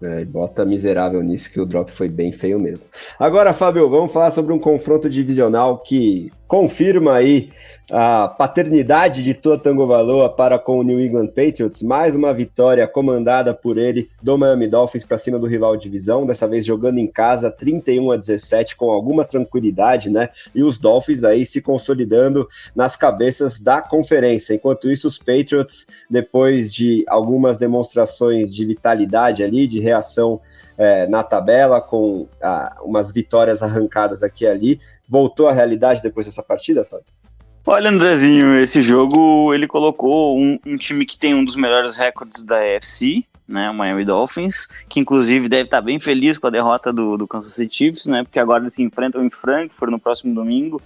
É, 0.01 0.25
bota 0.25 0.65
miserável 0.65 1.21
nisso 1.21 1.51
que 1.51 1.59
o 1.59 1.65
drop 1.65 1.91
foi 1.91 2.09
bem 2.09 2.31
feio 2.31 2.59
mesmo. 2.59 2.83
Agora, 3.19 3.53
Fábio, 3.53 3.87
vamos 3.87 4.11
falar 4.11 4.31
sobre 4.31 4.51
um 4.51 4.57
confronto 4.57 5.07
divisional 5.07 5.77
que 5.77 6.31
confirma 6.47 7.13
aí 7.13 7.51
a 7.91 8.29
paternidade 8.29 9.21
de 9.21 9.33
Tua 9.33 9.57
Tagovailoa 9.57 10.29
para 10.29 10.57
com 10.57 10.79
o 10.79 10.83
New 10.83 10.99
England 10.99 11.27
Patriots, 11.27 11.81
mais 11.81 12.15
uma 12.15 12.33
vitória 12.33 12.87
comandada 12.87 13.53
por 13.53 13.77
ele 13.77 14.09
do 14.21 14.37
Miami 14.37 14.69
Dolphins 14.69 15.03
para 15.03 15.17
cima 15.17 15.37
do 15.37 15.45
rival 15.45 15.75
de 15.75 15.83
divisão, 15.83 16.25
dessa 16.25 16.47
vez 16.47 16.65
jogando 16.65 16.99
em 16.99 17.07
casa 17.07 17.51
31 17.51 18.11
a 18.11 18.15
17 18.15 18.77
com 18.77 18.89
alguma 18.89 19.25
tranquilidade, 19.25 20.09
né? 20.09 20.29
E 20.55 20.63
os 20.63 20.79
Dolphins 20.79 21.25
aí 21.25 21.45
se 21.45 21.61
consolidando 21.61 22.47
nas 22.73 22.95
cabeças 22.95 23.59
da 23.59 23.81
conferência. 23.81 24.53
Enquanto 24.53 24.89
isso, 24.89 25.09
os 25.09 25.17
Patriots, 25.17 25.85
depois 26.09 26.73
de 26.73 27.03
algumas 27.09 27.57
demonstrações 27.57 28.49
de 28.49 28.65
vitalidade 28.65 29.43
ali, 29.43 29.67
de 29.67 29.81
reação 29.81 30.39
é, 30.77 31.07
na 31.07 31.23
tabela, 31.23 31.81
com 31.81 32.25
ah, 32.41 32.77
umas 32.83 33.11
vitórias 33.11 33.61
arrancadas 33.61 34.23
aqui 34.23 34.45
e 34.45 34.47
ali, 34.47 34.79
voltou 35.09 35.49
à 35.49 35.51
realidade 35.51 36.01
depois 36.01 36.25
dessa 36.25 36.41
partida, 36.41 36.85
Fábio? 36.85 37.20
Olha, 37.65 37.91
Andrezinho, 37.91 38.55
esse 38.55 38.81
jogo 38.81 39.53
ele 39.53 39.67
colocou 39.67 40.39
um, 40.39 40.57
um, 40.65 40.77
time 40.77 41.05
que 41.05 41.15
tem 41.15 41.35
um 41.35 41.45
dos 41.45 41.55
melhores 41.55 41.95
recordes 41.95 42.43
da 42.43 42.57
AFC, 42.57 43.23
né, 43.47 43.69
o 43.69 43.73
Miami 43.73 44.03
Dolphins, 44.03 44.65
que 44.89 44.99
inclusive 44.99 45.47
deve 45.47 45.65
estar 45.65 45.79
bem 45.79 45.99
feliz 45.99 46.39
com 46.39 46.47
a 46.47 46.49
derrota 46.49 46.91
do, 46.91 47.17
do 47.17 47.27
Kansas 47.27 47.53
City 47.53 47.75
Chiefs, 47.75 48.07
né, 48.07 48.23
porque 48.23 48.39
agora 48.39 48.63
eles 48.63 48.73
se 48.73 48.81
enfrentam 48.81 49.23
em 49.23 49.29
Frankfurt 49.29 49.91
no 49.91 49.99
próximo 49.99 50.33
domingo 50.33 50.81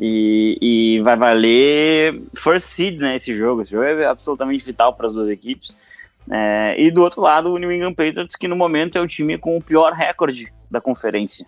e, 0.00 0.58
e 0.60 1.02
vai 1.02 1.14
valer 1.14 2.22
first 2.34 2.68
seed, 2.68 3.00
né, 3.00 3.16
esse 3.16 3.36
jogo. 3.36 3.60
Esse 3.60 3.72
jogo 3.72 3.84
é 3.84 4.06
absolutamente 4.06 4.64
vital 4.64 4.94
para 4.94 5.06
as 5.06 5.12
duas 5.12 5.28
equipes. 5.28 5.76
É, 6.30 6.74
e 6.78 6.90
do 6.90 7.02
outro 7.02 7.20
lado, 7.20 7.52
o 7.52 7.58
New 7.58 7.70
England 7.70 7.92
Patriots, 7.92 8.34
que 8.34 8.48
no 8.48 8.56
momento 8.56 8.96
é 8.96 9.00
o 9.00 9.06
time 9.06 9.36
com 9.36 9.56
o 9.58 9.62
pior 9.62 9.92
recorde 9.92 10.50
da 10.70 10.80
conferência. 10.80 11.46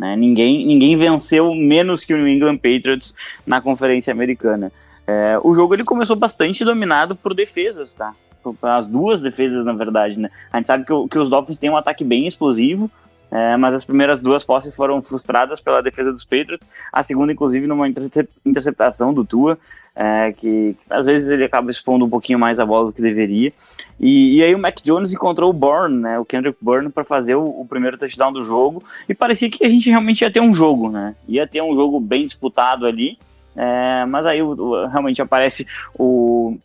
Né? 0.00 0.16
Ninguém, 0.16 0.66
ninguém 0.66 0.96
venceu 0.96 1.54
menos 1.54 2.04
que 2.04 2.14
o 2.14 2.16
New 2.16 2.26
England 2.26 2.56
Patriots 2.56 3.14
na 3.46 3.60
Conferência 3.60 4.10
Americana. 4.10 4.72
É, 5.06 5.38
o 5.44 5.52
jogo 5.52 5.74
ele 5.74 5.84
começou 5.84 6.16
bastante 6.16 6.64
dominado 6.64 7.14
por 7.14 7.34
defesas, 7.34 7.92
tá? 7.92 8.14
As 8.62 8.88
duas 8.88 9.20
defesas, 9.20 9.66
na 9.66 9.74
verdade, 9.74 10.18
né? 10.18 10.30
A 10.50 10.56
gente 10.56 10.68
sabe 10.68 10.86
que, 10.86 11.08
que 11.10 11.18
os 11.18 11.28
Dolphins 11.28 11.58
têm 11.58 11.68
um 11.68 11.76
ataque 11.76 12.02
bem 12.02 12.26
explosivo, 12.26 12.90
é, 13.30 13.56
mas 13.56 13.74
as 13.74 13.84
primeiras 13.84 14.20
duas 14.20 14.42
posses 14.42 14.74
foram 14.74 15.00
frustradas 15.02 15.60
pela 15.60 15.82
defesa 15.82 16.12
dos 16.12 16.24
Patriots, 16.24 16.68
a 16.92 17.02
segunda, 17.02 17.32
inclusive, 17.32 17.66
numa 17.66 17.88
interceptação 17.88 19.14
do 19.14 19.24
Tua, 19.24 19.58
é, 19.94 20.32
que, 20.32 20.74
que, 20.74 20.76
às 20.88 21.06
vezes 21.06 21.30
ele 21.30 21.44
acaba 21.44 21.70
expondo 21.70 22.04
um 22.04 22.10
pouquinho 22.10 22.38
mais 22.38 22.58
a 22.58 22.66
bola 22.66 22.86
do 22.86 22.92
que 22.92 23.02
deveria. 23.02 23.52
E, 23.98 24.36
e 24.36 24.42
aí 24.42 24.54
o 24.54 24.58
Mac 24.58 24.78
Jones 24.82 25.12
encontrou 25.12 25.50
o 25.50 25.52
Bourne, 25.52 26.00
né, 26.00 26.18
o 26.18 26.24
Kendrick 26.24 26.58
Bourne, 26.60 26.88
para 26.88 27.04
fazer 27.04 27.34
o, 27.34 27.44
o, 27.44 27.66
primeiro 27.66 27.98
touchdown 27.98 28.32
do 28.32 28.42
jogo, 28.42 28.82
e 29.08 29.14
parecia 29.14 29.50
que 29.50 29.64
a 29.64 29.68
gente 29.68 29.90
realmente 29.90 30.22
ia 30.22 30.30
ter 30.30 30.40
um 30.40 30.54
jogo, 30.54 30.90
né? 30.90 31.14
Ia 31.28 31.46
ter 31.46 31.62
um 31.62 31.74
jogo 31.74 32.00
bem 32.00 32.24
disputado 32.24 32.86
ali, 32.86 33.18
é, 33.54 34.04
mas 34.06 34.26
aí 34.26 34.42
o, 34.42 34.50
o, 34.50 34.86
realmente 34.86 35.20
aparece 35.20 35.66
o 35.98 36.56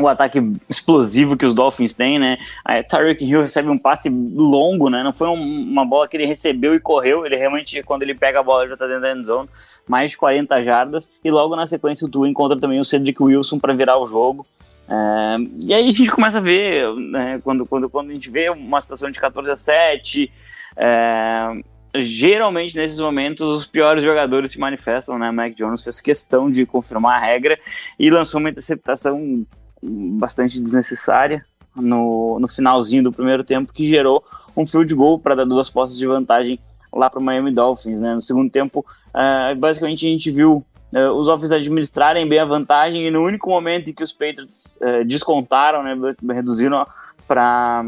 o 0.00 0.08
ataque 0.08 0.40
explosivo 0.68 1.36
que 1.36 1.46
os 1.46 1.54
Dolphins 1.54 1.94
têm, 1.94 2.18
né? 2.18 2.38
A 2.64 2.82
Tyreek 2.82 3.24
Hill 3.24 3.42
recebe 3.42 3.68
um 3.68 3.78
passe 3.78 4.08
longo, 4.08 4.90
né? 4.90 5.02
Não 5.02 5.12
foi 5.12 5.28
um, 5.28 5.34
uma 5.34 5.84
bola 5.84 6.08
que 6.08 6.16
ele 6.16 6.26
recebeu 6.26 6.74
e 6.74 6.80
correu, 6.80 7.24
ele 7.24 7.36
realmente, 7.36 7.82
quando 7.82 8.02
ele 8.02 8.14
pega 8.14 8.40
a 8.40 8.42
bola, 8.42 8.68
já 8.68 8.76
tá 8.76 8.86
dentro 8.86 9.02
da 9.02 9.12
end 9.12 9.26
zone, 9.26 9.48
mais 9.86 10.10
de 10.10 10.16
40 10.16 10.62
jardas, 10.62 11.16
e 11.24 11.30
logo 11.30 11.54
na 11.54 11.66
sequência 11.66 12.06
o 12.06 12.10
Tua 12.10 12.28
encontra 12.28 12.58
também 12.58 12.80
o 12.80 12.84
Cedric 12.84 13.22
Wilson 13.22 13.58
para 13.58 13.72
virar 13.72 13.98
o 13.98 14.06
jogo. 14.06 14.44
É, 14.88 15.36
e 15.64 15.72
aí 15.72 15.88
a 15.88 15.92
gente 15.92 16.10
começa 16.10 16.38
a 16.38 16.40
ver, 16.40 16.92
né, 16.94 17.40
quando, 17.44 17.64
quando, 17.64 17.88
quando 17.88 18.10
a 18.10 18.14
gente 18.14 18.30
vê 18.30 18.50
uma 18.50 18.80
situação 18.80 19.10
de 19.10 19.20
14 19.20 19.50
a 19.50 19.56
7, 19.56 20.30
é, 20.76 21.62
geralmente 21.96 22.76
nesses 22.76 22.98
momentos 22.98 23.48
os 23.48 23.64
piores 23.64 24.02
jogadores 24.02 24.50
se 24.50 24.58
manifestam, 24.58 25.18
né? 25.18 25.30
Mac 25.30 25.54
Jones 25.54 25.84
fez 25.84 26.00
questão 26.00 26.50
de 26.50 26.66
confirmar 26.66 27.22
a 27.22 27.24
regra 27.24 27.58
e 27.98 28.10
lançou 28.10 28.40
uma 28.40 28.50
interceptação 28.50 29.46
bastante 29.84 30.60
desnecessária 30.60 31.44
no, 31.76 32.38
no 32.40 32.48
finalzinho 32.48 33.02
do 33.02 33.12
primeiro 33.12 33.44
tempo, 33.44 33.72
que 33.72 33.86
gerou 33.86 34.24
um 34.56 34.64
field 34.64 34.94
goal 34.94 35.18
para 35.18 35.34
dar 35.34 35.44
duas 35.44 35.68
postas 35.68 35.98
de 35.98 36.06
vantagem 36.06 36.58
lá 36.92 37.10
para 37.10 37.20
o 37.20 37.24
Miami 37.24 37.52
Dolphins. 37.52 38.00
Né? 38.00 38.14
No 38.14 38.20
segundo 38.20 38.50
tempo, 38.50 38.84
uh, 39.10 39.54
basicamente 39.56 40.06
a 40.06 40.10
gente 40.10 40.30
viu 40.30 40.64
uh, 40.92 41.12
os 41.12 41.26
Dolphins 41.26 41.52
administrarem 41.52 42.28
bem 42.28 42.38
a 42.38 42.44
vantagem 42.44 43.06
e 43.06 43.10
no 43.10 43.22
único 43.22 43.50
momento 43.50 43.90
em 43.90 43.92
que 43.92 44.02
os 44.02 44.12
Patriots 44.12 44.78
uh, 44.80 45.04
descontaram, 45.04 45.82
né, 45.82 45.96
reduziram 46.32 46.86
para 47.26 47.84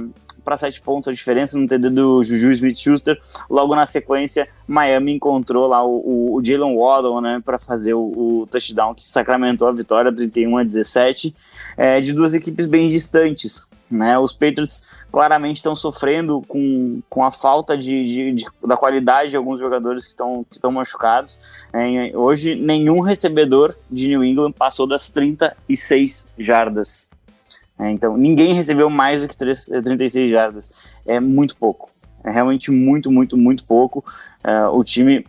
para 0.46 0.56
sete 0.56 0.80
pontos 0.80 1.08
a 1.08 1.12
diferença 1.12 1.58
no 1.58 1.66
TD 1.66 1.90
do 1.90 2.22
Juju 2.22 2.52
Smith-Schuster. 2.52 3.18
Logo 3.50 3.74
na 3.74 3.84
sequência, 3.84 4.48
Miami 4.64 5.14
encontrou 5.14 5.66
lá 5.66 5.84
o, 5.84 6.36
o 6.36 6.40
Jalen 6.44 6.76
Waddle, 6.76 7.20
né, 7.20 7.42
para 7.44 7.58
fazer 7.58 7.94
o, 7.94 8.42
o, 8.42 8.46
touchdown 8.48 8.94
que 8.94 9.04
sacramentou 9.04 9.66
a 9.66 9.72
vitória 9.72 10.14
31 10.14 10.58
a 10.58 10.62
17, 10.62 11.34
é, 11.76 12.00
de 12.00 12.12
duas 12.12 12.34
equipes 12.34 12.66
bem 12.66 12.88
distantes. 12.88 13.70
Né? 13.90 14.18
Os 14.18 14.32
Patriots 14.32 14.84
claramente 15.12 15.58
estão 15.58 15.74
sofrendo 15.74 16.42
com, 16.48 17.00
com 17.08 17.24
a 17.24 17.30
falta 17.30 17.76
de, 17.76 18.04
de, 18.04 18.32
de, 18.32 18.46
da 18.66 18.76
qualidade 18.76 19.30
de 19.30 19.36
alguns 19.36 19.60
jogadores 19.60 20.04
que 20.04 20.10
estão 20.10 20.44
que 20.44 20.56
estão 20.56 20.72
machucados. 20.72 21.68
É, 21.72 22.16
hoje, 22.16 22.54
nenhum 22.56 23.00
recebedor 23.00 23.76
de 23.90 24.08
New 24.08 24.24
England 24.24 24.52
passou 24.52 24.86
das 24.86 25.10
36 25.10 26.30
jardas. 26.36 27.08
É, 27.78 27.90
então, 27.90 28.16
ninguém 28.16 28.54
recebeu 28.54 28.88
mais 28.90 29.22
do 29.22 29.28
que 29.28 29.36
3, 29.36 29.66
36 29.84 30.30
jardas. 30.30 30.72
É 31.06 31.20
muito 31.20 31.56
pouco. 31.56 31.90
É 32.24 32.30
realmente 32.30 32.70
muito, 32.70 33.10
muito, 33.10 33.36
muito 33.36 33.64
pouco. 33.64 34.04
É, 34.42 34.66
o 34.66 34.82
time 34.82 35.24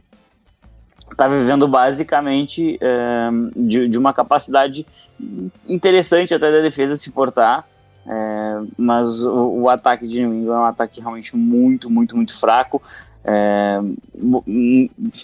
está 1.11 1.27
vivendo 1.27 1.67
basicamente 1.67 2.77
é, 2.81 3.29
de, 3.55 3.87
de, 3.87 3.97
uma 3.97 4.13
capacidade 4.13 4.85
interessante 5.67 6.33
até 6.33 6.51
da 6.51 6.61
defesa 6.61 6.95
se 6.95 7.11
portar. 7.11 7.67
É, 8.09 8.61
mas 8.77 9.25
o, 9.25 9.61
o, 9.61 9.69
ataque 9.69 10.07
de 10.07 10.21
New 10.21 10.33
England 10.33 10.55
é 10.55 10.59
um 10.59 10.65
ataque 10.65 11.01
realmente 11.01 11.35
muito, 11.35 11.89
muito, 11.89 12.15
muito 12.15 12.39
fraco. 12.39 12.81
É, 13.23 13.79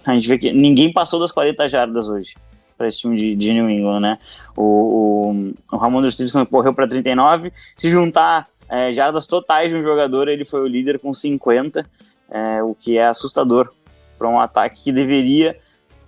a 0.06 0.14
gente 0.14 0.28
vê 0.28 0.38
que 0.38 0.52
ninguém 0.52 0.92
passou 0.92 1.20
das 1.20 1.32
40 1.32 1.66
jardas 1.70 2.10
hoje 2.10 2.36
para 2.78 2.88
esse 2.88 3.00
time 3.00 3.16
de, 3.16 3.36
de, 3.36 3.54
New 3.54 3.70
England, 3.70 4.02
né? 4.02 4.20
O, 4.58 5.32
o, 5.32 5.54
o 5.72 5.78
Ramon 5.78 6.10
Stevenson 6.10 6.46
correu 6.46 6.74
para 6.74 6.88
39. 6.88 7.54
Se 7.56 7.90
juntar 7.90 8.50
é, 8.70 8.92
jardas 8.92 9.26
totais 9.28 9.72
de 9.72 9.78
um 9.78 9.82
jogador, 9.82 10.28
ele 10.28 10.44
foi 10.44 10.62
o 10.62 10.68
líder 10.68 11.00
com 11.00 11.14
50, 11.14 11.86
é, 12.30 12.64
o 12.64 12.76
que 12.76 12.98
é 12.98 13.08
assustador 13.08 13.72
para 14.18 14.28
um 14.28 14.40
ataque 14.40 14.84
que 14.84 14.92
deveria 14.92 15.58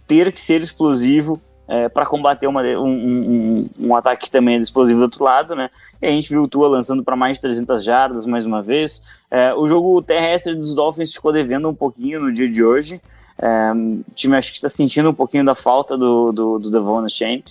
ter 0.07 0.31
que 0.31 0.39
ser 0.39 0.61
explosivo 0.61 1.41
é, 1.67 1.89
para 1.89 2.05
combater 2.05 2.47
uma, 2.47 2.61
um, 2.61 2.87
um, 2.87 3.69
um, 3.79 3.95
ataque 3.95 4.25
que 4.25 4.31
também 4.31 4.55
é 4.55 4.59
explosivo 4.59 4.99
do 4.99 5.03
outro 5.03 5.23
lado, 5.23 5.55
né? 5.55 5.69
E 6.01 6.07
a 6.07 6.11
gente 6.11 6.29
viu 6.29 6.43
o 6.43 6.47
Tua 6.47 6.67
lançando 6.67 7.03
para 7.03 7.15
mais 7.15 7.37
de 7.37 7.41
300 7.41 7.83
jardas 7.83 8.25
mais 8.25 8.45
uma 8.45 8.61
vez. 8.61 9.03
É, 9.31 9.53
o 9.53 9.67
jogo 9.67 10.01
terrestre 10.01 10.53
dos 10.53 10.75
Dolphins 10.75 11.13
ficou 11.13 11.31
devendo 11.31 11.69
um 11.69 11.73
pouquinho 11.73 12.19
no 12.19 12.31
dia 12.31 12.49
de 12.49 12.63
hoje. 12.63 13.01
É, 13.37 13.71
o 13.73 14.13
time 14.13 14.37
acho 14.37 14.51
que 14.51 14.57
está 14.57 14.69
sentindo 14.69 15.09
um 15.09 15.13
pouquinho 15.13 15.43
da 15.43 15.55
falta 15.55 15.97
do, 15.97 16.31
do, 16.31 16.59
do 16.59 16.71
Devon 16.71 17.07
Shane, 17.09 17.43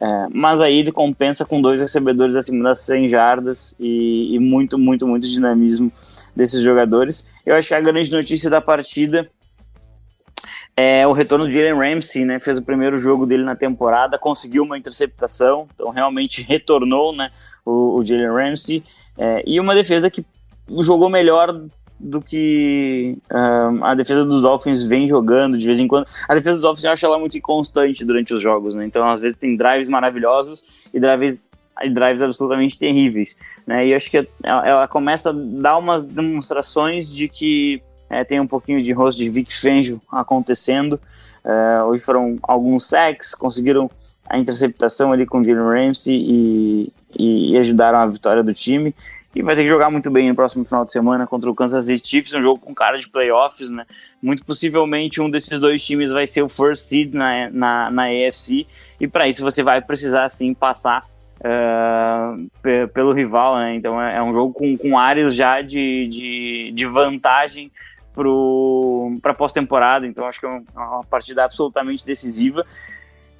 é, 0.00 0.26
mas 0.30 0.60
aí 0.60 0.78
ele 0.78 0.92
compensa 0.92 1.44
com 1.44 1.62
dois 1.62 1.80
recebedores 1.80 2.34
acima 2.34 2.64
das 2.64 2.80
100 2.80 3.08
jardas 3.08 3.76
e, 3.78 4.34
e, 4.34 4.38
muito, 4.38 4.78
muito, 4.78 5.06
muito 5.06 5.28
dinamismo 5.28 5.92
desses 6.34 6.60
jogadores. 6.60 7.26
Eu 7.46 7.54
acho 7.54 7.68
que 7.68 7.74
a 7.74 7.80
grande 7.80 8.10
notícia 8.10 8.50
da 8.50 8.60
partida 8.60 9.30
é 10.76 11.06
o 11.06 11.12
retorno 11.12 11.46
de 11.46 11.54
Jalen 11.54 11.94
Ramsey, 11.94 12.24
né? 12.24 12.40
Fez 12.40 12.58
o 12.58 12.62
primeiro 12.62 12.96
jogo 12.96 13.26
dele 13.26 13.44
na 13.44 13.54
temporada, 13.54 14.18
conseguiu 14.18 14.62
uma 14.62 14.78
interceptação, 14.78 15.68
então 15.74 15.90
realmente 15.90 16.42
retornou, 16.48 17.14
né? 17.14 17.30
O, 17.64 17.98
o 17.98 18.02
Jalen 18.02 18.32
Ramsey 18.32 18.82
é, 19.16 19.42
e 19.46 19.60
uma 19.60 19.74
defesa 19.74 20.10
que 20.10 20.24
jogou 20.80 21.08
melhor 21.08 21.54
do 22.02 22.20
que 22.20 23.16
um, 23.30 23.84
a 23.84 23.94
defesa 23.94 24.24
dos 24.24 24.42
Dolphins 24.42 24.82
vem 24.82 25.06
jogando 25.06 25.56
de 25.56 25.64
vez 25.64 25.78
em 25.78 25.86
quando. 25.86 26.06
A 26.28 26.34
defesa 26.34 26.56
dos 26.56 26.62
Dolphins 26.62 26.84
eu 26.84 26.90
acho 26.90 27.06
ela 27.06 27.18
muito 27.18 27.38
inconstante 27.38 28.04
durante 28.04 28.34
os 28.34 28.42
jogos, 28.42 28.74
né? 28.74 28.84
Então, 28.84 29.08
às 29.08 29.20
vezes, 29.20 29.38
tem 29.38 29.56
drives 29.56 29.88
maravilhosos 29.88 30.84
e 30.92 30.98
drives, 30.98 31.50
drives 31.92 32.22
absolutamente 32.22 32.76
terríveis, 32.76 33.36
né? 33.64 33.86
E 33.86 33.90
eu 33.90 33.96
acho 33.96 34.10
que 34.10 34.26
ela, 34.42 34.66
ela 34.66 34.88
começa 34.88 35.30
a 35.30 35.32
dar 35.32 35.78
umas 35.78 36.08
demonstrações 36.08 37.14
de 37.14 37.28
que 37.28 37.80
é, 38.12 38.22
tem 38.24 38.38
um 38.38 38.46
pouquinho 38.46 38.82
de 38.82 38.92
rosto 38.92 39.18
de 39.18 39.30
Vic 39.30 39.50
Fangio 39.58 40.00
acontecendo. 40.12 41.00
Uh, 41.42 41.84
hoje 41.86 42.04
foram 42.04 42.38
alguns 42.42 42.86
sacks, 42.86 43.34
conseguiram 43.34 43.90
a 44.28 44.38
interceptação 44.38 45.12
ali 45.12 45.24
com 45.24 45.40
o 45.40 45.44
Jalen 45.44 45.86
Ramsey 45.86 46.14
e, 46.14 46.92
e, 47.18 47.52
e 47.52 47.58
ajudaram 47.58 47.98
a 47.98 48.06
vitória 48.06 48.42
do 48.42 48.52
time 48.52 48.94
e 49.34 49.42
vai 49.42 49.56
ter 49.56 49.62
que 49.62 49.68
jogar 49.68 49.90
muito 49.90 50.10
bem 50.10 50.28
no 50.28 50.34
próximo 50.34 50.62
final 50.62 50.84
de 50.84 50.92
semana 50.92 51.26
contra 51.26 51.50
o 51.50 51.54
Kansas 51.54 51.86
City 51.86 52.06
Chiefs, 52.06 52.34
um 52.34 52.42
jogo 52.42 52.60
com 52.60 52.74
cara 52.74 52.98
de 52.98 53.08
playoffs, 53.08 53.70
né? 53.70 53.86
Muito 54.20 54.44
possivelmente 54.44 55.20
um 55.20 55.30
desses 55.30 55.58
dois 55.58 55.82
times 55.82 56.12
vai 56.12 56.26
ser 56.26 56.42
o 56.42 56.50
first 56.50 56.82
seed 56.82 57.14
na, 57.14 57.48
na, 57.50 57.90
na 57.90 58.02
AFC, 58.04 58.66
e 59.00 59.08
para 59.08 59.26
isso 59.26 59.42
você 59.42 59.62
vai 59.62 59.80
precisar, 59.80 60.28
sim, 60.28 60.52
passar 60.52 61.06
uh, 61.38 62.88
pelo 62.92 63.14
rival, 63.14 63.56
né? 63.56 63.74
Então 63.74 64.00
é, 64.00 64.18
é, 64.18 64.22
um 64.22 64.34
jogo 64.34 64.52
com, 64.52 64.76
com 64.76 64.98
áreas 64.98 65.34
já 65.34 65.62
de, 65.62 66.06
de, 66.08 66.72
de 66.74 66.86
vantagem 66.86 67.72
para 69.20 69.34
pós-temporada, 69.34 70.06
então 70.06 70.26
acho 70.26 70.40
que 70.40 70.46
é 70.46 70.62
uma 70.74 71.04
partida 71.04 71.44
absolutamente 71.44 72.04
decisiva. 72.04 72.64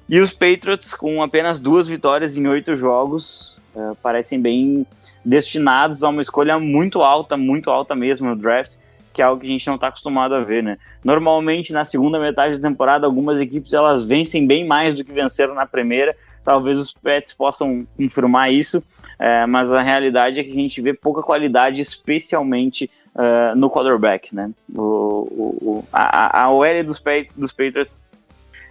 E 0.07 0.19
os 0.19 0.31
Patriots, 0.31 0.93
com 0.93 1.23
apenas 1.23 1.59
duas 1.59 1.87
vitórias 1.87 2.35
em 2.35 2.45
oito 2.47 2.75
jogos, 2.75 3.61
uh, 3.73 3.95
parecem 4.01 4.39
bem 4.39 4.85
destinados 5.23 6.03
a 6.03 6.09
uma 6.09 6.21
escolha 6.21 6.59
muito 6.59 7.01
alta, 7.01 7.37
muito 7.37 7.69
alta 7.69 7.95
mesmo 7.95 8.27
no 8.27 8.35
draft, 8.35 8.77
que 9.13 9.21
é 9.21 9.25
algo 9.25 9.39
que 9.39 9.47
a 9.47 9.49
gente 9.49 9.67
não 9.67 9.75
está 9.75 9.87
acostumado 9.87 10.35
a 10.35 10.41
ver, 10.43 10.61
né? 10.61 10.77
Normalmente, 11.03 11.71
na 11.71 11.85
segunda 11.85 12.19
metade 12.19 12.57
da 12.57 12.67
temporada, 12.67 13.05
algumas 13.05 13.39
equipes 13.39 13.73
elas 13.73 14.03
vencem 14.03 14.45
bem 14.45 14.65
mais 14.67 14.95
do 14.95 15.05
que 15.05 15.11
venceram 15.11 15.53
na 15.53 15.65
primeira. 15.65 16.15
Talvez 16.43 16.77
os 16.77 16.93
Pets 16.93 17.31
possam 17.31 17.87
confirmar 17.95 18.51
isso, 18.51 18.83
é, 19.17 19.45
mas 19.45 19.71
a 19.71 19.81
realidade 19.81 20.39
é 20.39 20.43
que 20.43 20.49
a 20.49 20.55
gente 20.55 20.81
vê 20.81 20.93
pouca 20.93 21.21
qualidade, 21.21 21.79
especialmente 21.79 22.91
uh, 23.15 23.55
no 23.55 23.69
quarterback, 23.69 24.33
né? 24.33 24.51
O, 24.73 24.81
o, 24.81 25.57
o 25.61 25.85
a, 25.91 26.43
a 26.43 26.51
OL 26.51 26.83
dos, 26.83 27.01
dos 27.35 27.51
Patriots 27.51 28.01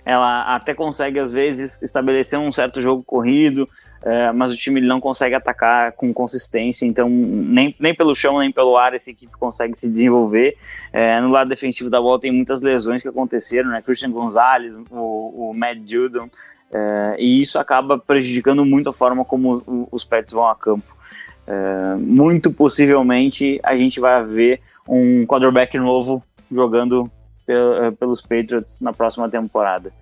ela 0.04 0.56
até 0.56 0.74
consegue 0.74 1.18
às 1.18 1.30
vezes 1.30 1.80
estabelecer 1.80 2.38
um 2.38 2.50
certo 2.50 2.80
jogo 2.82 3.04
corrido, 3.04 3.68
é, 4.02 4.32
mas 4.32 4.50
o 4.52 4.56
time 4.56 4.80
não 4.80 5.00
consegue 5.00 5.34
atacar 5.34 5.92
com 5.92 6.12
consistência, 6.12 6.84
então 6.84 7.08
nem, 7.08 7.74
nem 7.78 7.94
pelo 7.94 8.14
chão 8.14 8.40
nem 8.40 8.50
pelo 8.50 8.76
ar 8.76 8.94
essa 8.94 9.10
equipe 9.10 9.32
consegue 9.38 9.76
se 9.76 9.88
desenvolver. 9.88 10.56
É, 10.92 11.20
no 11.20 11.30
lado 11.30 11.48
defensivo 11.48 11.88
da 11.88 12.00
bola 12.00 12.18
tem 12.18 12.32
muitas 12.32 12.62
lesões 12.62 13.00
que 13.00 13.08
aconteceram, 13.08 13.70
né? 13.70 13.80
Christian 13.80 14.10
Gonzalez, 14.10 14.76
o, 14.90 15.50
o 15.50 15.52
Matt 15.54 15.78
Judon, 15.88 16.28
é, 16.72 17.16
e 17.18 17.40
isso 17.40 17.58
acaba 17.58 17.96
prejudicando 17.98 18.64
muito 18.64 18.88
a 18.88 18.92
forma 18.92 19.24
como 19.24 19.88
os 19.92 20.04
Pets 20.04 20.32
vão 20.32 20.48
a 20.48 20.56
campo. 20.56 20.91
É, 21.46 21.96
muito 21.96 22.52
possivelmente 22.52 23.60
a 23.62 23.76
gente 23.76 23.98
vai 23.98 24.24
ver 24.24 24.60
um 24.88 25.26
quarterback 25.26 25.76
novo 25.78 26.22
jogando 26.50 27.10
eh, 27.48 27.90
pelos 27.98 28.20
Patriots 28.20 28.80
na 28.80 28.92
próxima 28.92 29.28
temporada. 29.28 29.92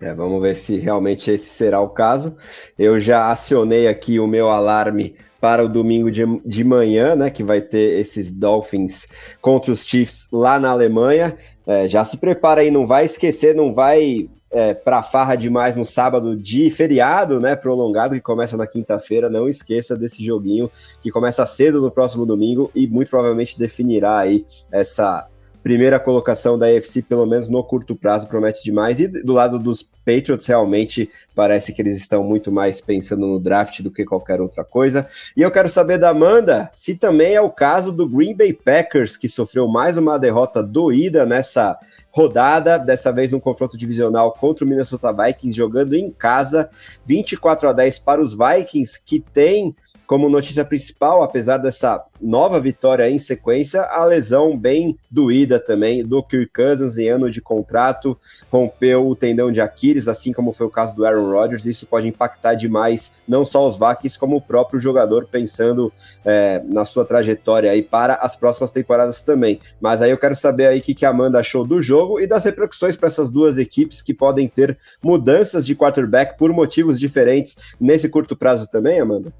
É, 0.00 0.14
vamos 0.14 0.40
ver 0.40 0.54
se 0.54 0.78
realmente 0.78 1.30
esse 1.30 1.46
será 1.46 1.80
o 1.80 1.88
caso. 1.88 2.34
Eu 2.78 2.98
já 2.98 3.30
acionei 3.30 3.86
aqui 3.86 4.18
o 4.18 4.26
meu 4.26 4.48
alarme 4.48 5.14
para 5.40 5.64
o 5.64 5.68
domingo 5.68 6.10
de, 6.10 6.24
de 6.44 6.64
manhã, 6.64 7.14
né? 7.16 7.30
Que 7.30 7.42
vai 7.42 7.60
ter 7.60 7.98
esses 7.98 8.30
Dolphins 8.30 9.06
contra 9.40 9.72
os 9.72 9.84
Chiefs 9.84 10.28
lá 10.32 10.58
na 10.58 10.70
Alemanha. 10.70 11.36
É, 11.66 11.88
já 11.88 12.04
se 12.04 12.16
prepara 12.18 12.60
aí, 12.62 12.70
não 12.70 12.86
vai 12.86 13.04
esquecer, 13.04 13.54
não 13.54 13.74
vai 13.74 14.28
é, 14.50 14.74
para 14.74 15.02
farra 15.02 15.36
demais 15.36 15.76
no 15.76 15.86
sábado 15.86 16.36
de 16.36 16.70
feriado, 16.70 17.40
né? 17.40 17.54
Prolongado 17.54 18.14
que 18.14 18.20
começa 18.20 18.56
na 18.56 18.66
quinta-feira. 18.66 19.30
Não 19.30 19.48
esqueça 19.48 19.96
desse 19.96 20.24
joguinho 20.24 20.70
que 21.00 21.10
começa 21.10 21.46
cedo 21.46 21.80
no 21.80 21.90
próximo 21.90 22.26
domingo 22.26 22.70
e 22.74 22.86
muito 22.86 23.08
provavelmente 23.08 23.58
definirá 23.58 24.18
aí 24.18 24.44
essa 24.70 25.28
primeira 25.62 26.00
colocação 26.00 26.58
da 26.58 26.66
AFC, 26.66 27.02
pelo 27.02 27.26
menos 27.26 27.48
no 27.48 27.62
curto 27.62 27.94
prazo, 27.94 28.26
promete 28.26 28.62
demais. 28.62 29.00
E 29.00 29.06
do 29.06 29.32
lado 29.32 29.58
dos 29.58 29.82
Patriots, 29.82 30.46
realmente 30.46 31.10
parece 31.34 31.72
que 31.72 31.82
eles 31.82 31.96
estão 31.96 32.24
muito 32.24 32.50
mais 32.50 32.80
pensando 32.80 33.26
no 33.26 33.38
draft 33.38 33.80
do 33.82 33.90
que 33.90 34.04
qualquer 34.04 34.40
outra 34.40 34.64
coisa. 34.64 35.06
E 35.36 35.42
eu 35.42 35.50
quero 35.50 35.68
saber 35.68 35.98
da 35.98 36.10
Amanda 36.10 36.70
se 36.72 36.96
também 36.96 37.34
é 37.34 37.40
o 37.40 37.50
caso 37.50 37.92
do 37.92 38.08
Green 38.08 38.34
Bay 38.34 38.52
Packers, 38.52 39.16
que 39.16 39.28
sofreu 39.28 39.68
mais 39.68 39.98
uma 39.98 40.18
derrota 40.18 40.62
doída 40.62 41.26
nessa 41.26 41.78
rodada, 42.10 42.78
dessa 42.78 43.12
vez 43.12 43.32
um 43.32 43.40
confronto 43.40 43.78
divisional 43.78 44.32
contra 44.32 44.64
o 44.64 44.68
Minnesota 44.68 45.12
Vikings, 45.12 45.56
jogando 45.56 45.94
em 45.94 46.10
casa, 46.10 46.68
24 47.06 47.68
a 47.68 47.72
10 47.72 47.98
para 48.00 48.20
os 48.20 48.34
Vikings, 48.34 49.00
que 49.04 49.20
tem 49.20 49.74
como 50.10 50.28
notícia 50.28 50.64
principal, 50.64 51.22
apesar 51.22 51.58
dessa 51.58 52.04
nova 52.20 52.58
vitória 52.58 53.08
em 53.08 53.16
sequência, 53.16 53.82
a 53.82 54.04
lesão 54.04 54.58
bem 54.58 54.98
doída 55.08 55.60
também 55.60 56.04
do 56.04 56.20
Kirk 56.20 56.52
Cousins 56.52 56.98
em 56.98 57.08
ano 57.08 57.30
de 57.30 57.40
contrato, 57.40 58.18
rompeu 58.50 59.06
o 59.06 59.14
tendão 59.14 59.52
de 59.52 59.60
Aquiles, 59.60 60.08
assim 60.08 60.32
como 60.32 60.52
foi 60.52 60.66
o 60.66 60.70
caso 60.70 60.96
do 60.96 61.06
Aaron 61.06 61.30
Rodgers. 61.30 61.64
Isso 61.64 61.86
pode 61.86 62.08
impactar 62.08 62.54
demais 62.54 63.12
não 63.28 63.44
só 63.44 63.68
os 63.68 63.78
Vikings, 63.78 64.18
como 64.18 64.34
o 64.34 64.42
próprio 64.42 64.80
jogador, 64.80 65.28
pensando 65.30 65.92
é, 66.24 66.60
na 66.64 66.84
sua 66.84 67.04
trajetória 67.04 67.70
aí 67.70 67.80
para 67.80 68.14
as 68.14 68.34
próximas 68.34 68.72
temporadas 68.72 69.22
também. 69.22 69.60
Mas 69.80 70.02
aí 70.02 70.10
eu 70.10 70.18
quero 70.18 70.34
saber 70.34 70.66
aí 70.66 70.80
o 70.80 70.82
que, 70.82 70.92
que 70.92 71.06
a 71.06 71.10
Amanda 71.10 71.38
achou 71.38 71.64
do 71.64 71.80
jogo 71.80 72.18
e 72.18 72.26
das 72.26 72.44
repercussões 72.44 72.96
para 72.96 73.06
essas 73.06 73.30
duas 73.30 73.58
equipes 73.58 74.02
que 74.02 74.12
podem 74.12 74.48
ter 74.48 74.76
mudanças 75.00 75.64
de 75.64 75.76
quarterback 75.76 76.36
por 76.36 76.52
motivos 76.52 76.98
diferentes 76.98 77.56
nesse 77.80 78.08
curto 78.08 78.34
prazo 78.34 78.66
também, 78.68 78.98
Amanda? 78.98 79.32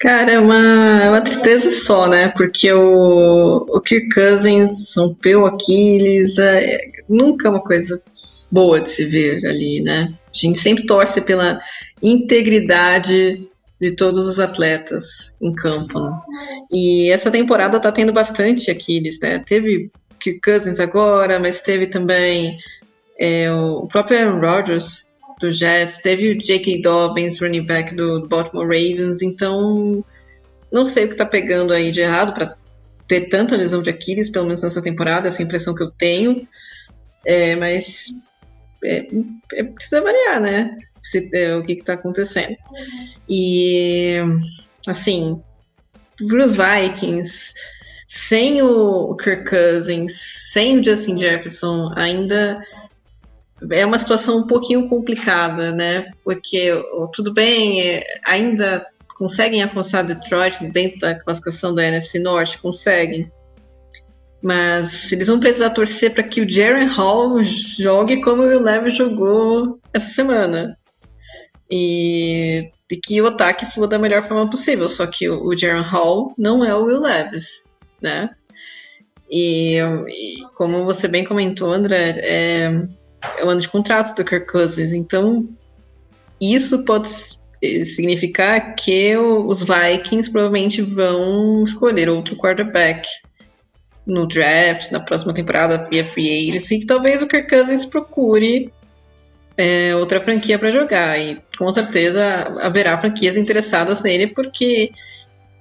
Cara, 0.00 0.32
é 0.32 0.38
uma, 0.38 1.02
é 1.04 1.10
uma 1.10 1.20
tristeza 1.20 1.70
só, 1.70 2.08
né? 2.08 2.32
Porque 2.34 2.72
o, 2.72 3.66
o 3.68 3.80
Kirk 3.82 4.08
Cousins 4.14 4.96
rompeu 4.96 5.44
Aquiles, 5.44 6.38
é, 6.38 6.90
nunca 7.06 7.48
é 7.48 7.50
uma 7.50 7.62
coisa 7.62 8.02
boa 8.50 8.80
de 8.80 8.88
se 8.88 9.04
ver 9.04 9.44
ali, 9.44 9.82
né? 9.82 10.14
A 10.24 10.30
gente 10.32 10.58
sempre 10.58 10.86
torce 10.86 11.20
pela 11.20 11.60
integridade 12.02 13.46
de 13.78 13.90
todos 13.90 14.26
os 14.26 14.40
atletas 14.40 15.34
em 15.38 15.54
campo. 15.54 16.00
Né? 16.00 16.20
E 16.72 17.10
essa 17.10 17.30
temporada 17.30 17.78
tá 17.78 17.92
tendo 17.92 18.12
bastante 18.12 18.70
Aquiles, 18.70 19.20
né? 19.20 19.38
Teve 19.40 19.90
Kirk 20.18 20.40
Cousins 20.40 20.80
agora, 20.80 21.38
mas 21.38 21.60
teve 21.60 21.86
também 21.86 22.56
é, 23.18 23.52
o 23.52 23.86
próprio 23.86 24.18
Aaron 24.18 24.40
Rodgers 24.40 25.09
do 25.40 25.52
Jets, 25.52 25.98
teve 25.98 26.30
o 26.30 26.38
J.K. 26.38 26.82
Dobbins, 26.82 27.40
running 27.40 27.64
back 27.64 27.94
do 27.94 28.22
Baltimore 28.28 28.66
Ravens, 28.66 29.22
então 29.22 30.04
não 30.70 30.86
sei 30.86 31.06
o 31.06 31.08
que 31.08 31.16
tá 31.16 31.26
pegando 31.26 31.72
aí 31.72 31.90
de 31.90 32.00
errado 32.00 32.34
para 32.34 32.56
ter 33.08 33.28
tanta 33.28 33.56
lesão 33.56 33.82
de 33.82 33.90
Aquiles, 33.90 34.30
pelo 34.30 34.46
menos 34.46 34.62
nessa 34.62 34.82
temporada, 34.82 35.28
essa 35.28 35.42
impressão 35.42 35.74
que 35.74 35.82
eu 35.82 35.90
tenho, 35.90 36.46
é, 37.24 37.56
mas 37.56 38.08
é, 38.84 39.06
é, 39.54 39.64
precisa 39.64 40.00
variar, 40.00 40.40
né? 40.40 40.78
Se, 41.02 41.28
é, 41.34 41.56
o 41.56 41.62
que 41.62 41.72
está 41.72 41.94
acontecendo. 41.94 42.56
E, 43.28 44.16
assim, 44.86 45.42
para 46.16 46.44
os 46.44 46.54
Vikings, 46.54 47.54
sem 48.06 48.62
o 48.62 49.16
Kirk 49.16 49.48
Cousins, 49.48 50.12
sem 50.52 50.78
o 50.78 50.84
Justin 50.84 51.18
Jefferson, 51.18 51.92
ainda 51.96 52.60
é 53.70 53.84
uma 53.84 53.98
situação 53.98 54.38
um 54.38 54.46
pouquinho 54.46 54.88
complicada, 54.88 55.72
né? 55.72 56.10
Porque 56.24 56.70
tudo 57.14 57.32
bem, 57.32 57.80
é, 57.80 58.04
ainda 58.26 58.86
conseguem 59.18 59.62
alcançar 59.62 60.02
Detroit 60.02 60.64
dentro 60.72 61.00
da 61.00 61.14
classificação 61.14 61.74
da 61.74 61.84
NFC 61.84 62.18
Norte? 62.18 62.58
Conseguem. 62.58 63.30
Mas 64.42 65.12
eles 65.12 65.26
vão 65.26 65.38
precisar 65.38 65.70
torcer 65.70 66.14
para 66.14 66.22
que 66.22 66.40
o 66.40 66.48
Jaren 66.48 66.86
Hall 66.86 67.42
jogue 67.42 68.22
como 68.22 68.42
o 68.42 68.62
Levis 68.62 68.96
jogou 68.96 69.78
essa 69.92 70.08
semana. 70.08 70.76
E, 71.70 72.70
e, 72.90 72.96
que 72.96 73.20
o 73.20 73.26
ataque 73.26 73.66
for 73.66 73.86
da 73.86 73.98
melhor 73.98 74.22
forma 74.22 74.48
possível. 74.48 74.88
Só 74.88 75.06
que 75.06 75.28
o, 75.28 75.46
o 75.46 75.56
Jaren 75.56 75.82
Hall 75.82 76.32
não 76.38 76.64
é 76.64 76.74
o 76.74 76.84
Will 76.84 77.00
Levis, 77.00 77.68
né? 78.00 78.30
E, 79.30 79.76
e 80.08 80.42
como 80.56 80.84
você 80.84 81.06
bem 81.06 81.24
comentou, 81.24 81.72
André, 81.72 82.18
é, 82.18 82.70
é 83.38 83.44
o 83.44 83.48
ano 83.48 83.60
de 83.60 83.68
contrato 83.68 84.14
do 84.14 84.24
Kirk 84.24 84.46
Cousins. 84.46 84.92
Então, 84.92 85.48
isso 86.40 86.84
pode 86.84 87.08
significar 87.84 88.74
que 88.74 89.16
os 89.16 89.62
Vikings 89.62 90.30
provavelmente 90.30 90.80
vão 90.80 91.62
escolher 91.64 92.08
outro 92.08 92.36
quarterback 92.36 93.06
no 94.06 94.26
draft, 94.26 94.90
na 94.90 95.00
próxima 95.00 95.34
temporada 95.34 95.86
via 95.90 96.04
free 96.04 96.48
agency, 96.48 96.80
que 96.80 96.86
talvez 96.86 97.20
o 97.20 97.26
Kirk 97.26 97.48
Cousins 97.48 97.84
procure 97.84 98.72
é, 99.56 99.94
outra 99.94 100.20
franquia 100.20 100.58
para 100.58 100.72
jogar. 100.72 101.18
E 101.18 101.38
com 101.58 101.70
certeza 101.70 102.24
haverá 102.62 102.98
franquias 102.98 103.36
interessadas 103.36 104.02
nele, 104.02 104.28
porque 104.28 104.90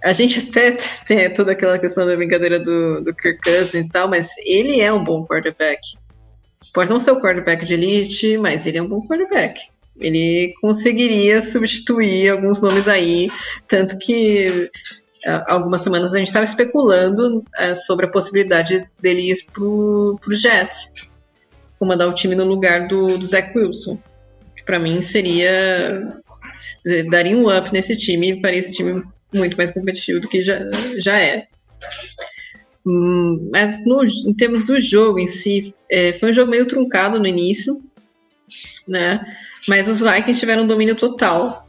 a 0.04 0.14
gente 0.14 0.40
até 0.50 0.72
tem 1.06 1.32
toda 1.34 1.52
aquela 1.52 1.78
questão 1.78 2.06
da 2.06 2.16
brincadeira 2.16 2.60
do, 2.60 3.02
do 3.02 3.14
Kirk 3.14 3.42
Cousins 3.44 3.86
e 3.86 3.90
tal, 3.90 4.08
mas 4.08 4.32
ele 4.46 4.80
é 4.80 4.92
um 4.92 5.04
bom 5.04 5.26
quarterback. 5.26 5.82
Pode 6.74 6.90
não 6.90 7.00
ser 7.00 7.12
o 7.12 7.20
quarterback 7.22 7.66
de 7.66 7.74
elite, 7.74 8.38
mas 8.38 8.66
ele 8.66 8.78
é 8.78 8.82
um 8.82 8.88
bom 8.88 9.06
quarterback. 9.08 9.60
Ele 10.00 10.54
conseguiria 10.62 11.42
substituir 11.42 12.30
alguns 12.30 12.60
nomes 12.62 12.88
aí, 12.88 13.30
tanto 13.68 13.98
que 13.98 14.70
algumas 15.48 15.82
semanas 15.82 16.14
a 16.14 16.18
gente 16.18 16.28
estava 16.28 16.46
especulando 16.46 17.44
é, 17.58 17.76
sobre 17.76 18.06
a 18.06 18.10
possibilidade 18.10 18.90
dele 19.02 19.32
ir 19.32 19.46
para 19.52 19.64
o 19.64 20.20
Jets, 20.30 20.94
comandar 21.78 22.08
o 22.08 22.16
time 22.16 22.36
no 22.36 22.46
lugar 22.46 22.88
do, 22.88 23.18
do 23.18 23.26
Zach 23.26 23.58
Wilson. 23.58 23.98
Que 24.56 24.64
para 24.64 24.80
mim 24.80 25.02
seria. 25.02 26.14
daria 27.10 27.36
um 27.36 27.56
up 27.56 27.72
nesse 27.74 27.96
time 27.96 28.38
e 28.38 28.42
faria 28.42 28.60
esse 28.60 28.74
time 28.74 29.04
muito 29.34 29.58
mais 29.58 29.72
competitivo 29.72 30.22
do 30.22 30.28
que 30.28 30.42
já, 30.42 30.60
já 30.98 31.20
é. 31.20 31.48
Hum, 32.86 33.50
mas 33.52 33.86
no, 33.86 34.04
em 34.04 34.34
termos 34.34 34.64
do 34.64 34.80
jogo 34.80 35.20
em 35.20 35.28
si, 35.28 35.74
é, 35.92 36.14
foi 36.14 36.32
um 36.32 36.34
jogo 36.34 36.50
meio 36.50 36.68
truncado 36.68 37.20
no 37.20 37.28
início, 37.28 37.82
né? 38.88 39.24
Mas 39.68 39.88
os 39.88 40.00
Vikings 40.00 40.40
tiveram 40.40 40.66
domínio 40.66 40.96
total. 40.96 41.68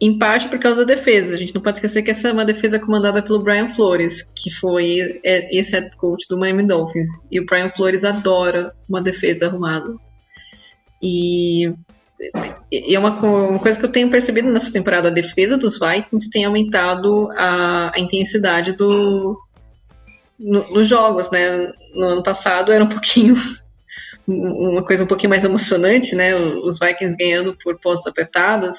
Em 0.00 0.18
parte 0.18 0.48
por 0.48 0.58
causa 0.58 0.84
da 0.84 0.94
defesa. 0.94 1.34
A 1.34 1.36
gente 1.36 1.54
não 1.54 1.62
pode 1.62 1.78
esquecer 1.78 2.02
que 2.02 2.10
essa 2.10 2.28
é 2.28 2.32
uma 2.32 2.44
defesa 2.44 2.78
comandada 2.78 3.22
pelo 3.22 3.42
Brian 3.42 3.72
Flores, 3.72 4.28
que 4.34 4.50
foi 4.50 5.20
é, 5.24 5.56
esse 5.56 5.72
head 5.72 5.96
coach 5.96 6.26
do 6.28 6.36
Miami 6.36 6.64
Dolphins. 6.64 7.22
E 7.30 7.40
o 7.40 7.46
Brian 7.46 7.70
Flores 7.70 8.04
adora 8.04 8.74
uma 8.88 9.00
defesa 9.00 9.46
arrumada. 9.46 9.94
E, 11.00 11.72
e 12.70 12.94
é 12.94 12.98
uma, 12.98 13.10
uma, 13.10 13.58
coisa 13.58 13.78
que 13.78 13.84
eu 13.84 13.92
tenho 13.92 14.10
percebido 14.10 14.50
nessa 14.50 14.72
temporada: 14.72 15.08
a 15.08 15.12
defesa 15.12 15.56
dos 15.56 15.78
Vikings 15.78 16.28
tem 16.28 16.44
aumentado 16.44 17.28
a, 17.36 17.92
a 17.94 18.00
intensidade 18.00 18.72
do, 18.72 19.38
no, 20.38 20.62
nos 20.70 20.88
jogos, 20.88 21.30
né? 21.30 21.72
No 21.94 22.06
ano 22.06 22.22
passado 22.22 22.72
era 22.72 22.82
um 22.82 22.88
pouquinho 22.88 23.36
uma 24.26 24.82
coisa 24.82 25.04
um 25.04 25.06
pouquinho 25.06 25.30
mais 25.30 25.44
emocionante, 25.44 26.14
né? 26.14 26.34
Os 26.34 26.78
Vikings 26.78 27.16
ganhando 27.16 27.56
por 27.62 27.78
postos 27.78 28.06
apertados. 28.06 28.78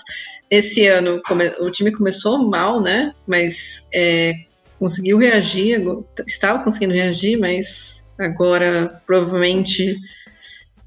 Esse 0.49 0.87
ano 0.87 1.21
o 1.59 1.71
time 1.71 1.91
começou 1.91 2.49
mal, 2.49 2.81
né? 2.81 3.13
Mas 3.27 3.87
é, 3.93 4.33
conseguiu 4.79 5.17
reagir, 5.17 5.81
estava 6.27 6.63
conseguindo 6.63 6.93
reagir, 6.93 7.37
mas 7.37 8.05
agora 8.17 9.01
provavelmente 9.05 9.97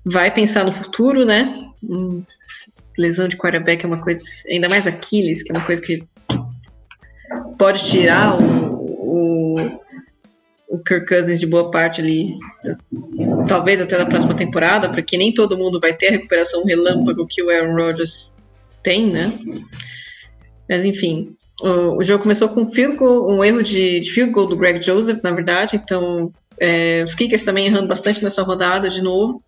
vai 0.04 0.30
pensar 0.30 0.64
no 0.64 0.72
futuro, 0.72 1.24
né? 1.24 1.54
Hum, 1.82 2.22
lesão 2.98 3.28
de 3.28 3.36
quarterback 3.36 3.84
é 3.84 3.88
uma 3.88 4.00
coisa, 4.00 4.22
ainda 4.50 4.68
mais 4.68 4.86
Aquiles, 4.86 5.42
que 5.42 5.52
é 5.52 5.56
uma 5.56 5.64
coisa 5.64 5.80
que 5.80 6.02
pode 7.56 7.84
tirar 7.86 8.40
o, 8.40 9.54
o 9.54 9.80
o 10.68 10.78
Kirk 10.78 11.06
Cousins 11.06 11.40
de 11.40 11.46
boa 11.46 11.70
parte 11.70 12.00
ali, 12.00 12.34
talvez 13.48 13.80
até 13.80 13.96
na 13.96 14.04
próxima 14.04 14.34
temporada, 14.34 14.90
porque 14.90 15.16
nem 15.16 15.32
todo 15.32 15.56
mundo 15.56 15.80
vai 15.80 15.94
ter 15.94 16.08
a 16.08 16.12
recuperação 16.12 16.64
relâmpago 16.64 17.26
que 17.26 17.42
o 17.42 17.50
Aaron 17.50 17.74
Rodgers 17.74 18.36
tem, 18.82 19.06
né? 19.06 19.32
Mas 20.68 20.84
enfim, 20.84 21.34
o, 21.62 21.96
o 21.96 22.04
jogo 22.04 22.22
começou 22.22 22.50
com 22.50 22.62
um, 22.62 22.70
field 22.70 22.96
goal, 22.96 23.30
um 23.30 23.42
erro 23.42 23.62
de, 23.62 24.00
de, 24.00 24.10
field 24.10 24.32
goal 24.32 24.46
do 24.46 24.56
Greg 24.56 24.82
Joseph, 24.82 25.20
na 25.22 25.30
verdade, 25.30 25.76
então 25.76 26.30
é, 26.60 27.02
os 27.02 27.14
kickers 27.14 27.44
também 27.44 27.66
errando 27.66 27.88
bastante 27.88 28.22
nessa 28.22 28.42
rodada 28.42 28.90
de 28.90 29.00
novo. 29.00 29.42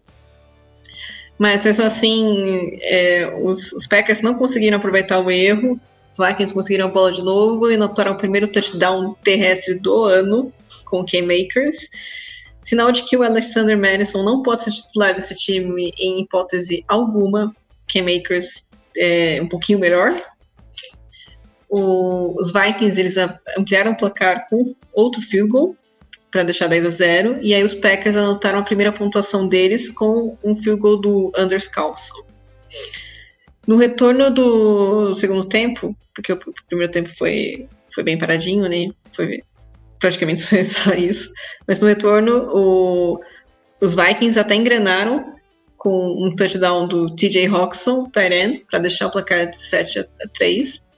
Mas 1.38 1.64
mesmo 1.64 1.84
assim, 1.84 2.78
é, 2.82 3.32
os, 3.42 3.72
os 3.72 3.86
Packers 3.86 4.20
não 4.20 4.34
conseguiram 4.34 4.76
aproveitar 4.76 5.18
o 5.20 5.30
erro 5.30 5.80
Os 6.10 6.18
Vikings 6.18 6.52
conseguiram 6.52 6.84
a 6.84 6.90
bola 6.90 7.10
de 7.12 7.22
novo 7.22 7.70
e 7.70 7.76
anotaram 7.76 8.12
o 8.12 8.18
primeiro 8.18 8.46
touchdown 8.46 9.16
terrestre 9.24 9.78
do 9.78 10.04
ano 10.04 10.52
com 10.90 11.00
o 11.00 11.04
K-Makers. 11.04 11.88
Sinal 12.62 12.92
de 12.92 13.04
que 13.04 13.16
o 13.16 13.22
Alexander 13.22 13.78
Madison 13.78 14.22
não 14.22 14.42
pode 14.42 14.64
ser 14.64 14.72
titular 14.72 15.14
desse 15.14 15.34
time 15.34 15.92
em 15.98 16.20
hipótese 16.20 16.84
alguma. 16.88 17.54
K-Makers 17.86 18.68
é 18.96 19.40
um 19.40 19.48
pouquinho 19.48 19.78
melhor. 19.78 20.14
O, 21.68 22.34
os 22.40 22.52
Vikings 22.52 22.98
eles 22.98 23.16
ampliaram 23.56 23.92
o 23.92 23.96
placar 23.96 24.48
com 24.48 24.74
outro 24.92 25.22
field 25.22 25.48
goal 25.48 25.76
para 26.30 26.42
deixar 26.42 26.68
10 26.68 26.86
a 26.86 26.90
0 26.90 27.38
e 27.42 27.54
aí 27.54 27.62
os 27.62 27.74
Packers 27.74 28.16
anotaram 28.16 28.58
a 28.58 28.62
primeira 28.62 28.92
pontuação 28.92 29.48
deles 29.48 29.90
com 29.90 30.36
um 30.44 30.60
field 30.60 30.80
goal 30.80 31.00
do 31.00 31.32
Anders 31.36 31.66
Carlson. 31.66 32.24
No 33.66 33.76
retorno 33.76 34.30
do 34.30 35.14
segundo 35.14 35.44
tempo, 35.44 35.96
porque 36.14 36.32
o 36.32 36.38
primeiro 36.68 36.92
tempo 36.92 37.10
foi, 37.16 37.68
foi 37.92 38.02
bem 38.02 38.18
paradinho, 38.18 38.68
né? 38.68 38.90
Foi 39.14 39.42
praticamente 40.00 40.40
só 40.64 40.92
isso. 40.94 41.30
Mas 41.68 41.78
no 41.78 41.86
retorno, 41.86 42.48
o, 42.52 43.20
os 43.80 43.94
Vikings 43.94 44.38
até 44.38 44.54
engrenaram 44.56 45.34
com 45.76 46.26
um 46.26 46.34
touchdown 46.34 46.88
do 46.88 47.14
TJ 47.14 47.46
Hawkinson, 47.46 48.10
Tyren, 48.10 48.62
para 48.70 48.80
deixar 48.80 49.06
o 49.06 49.10
placar 49.10 49.48
de 49.48 49.56
7 49.56 50.00
a 50.00 50.04
3. 50.34 50.90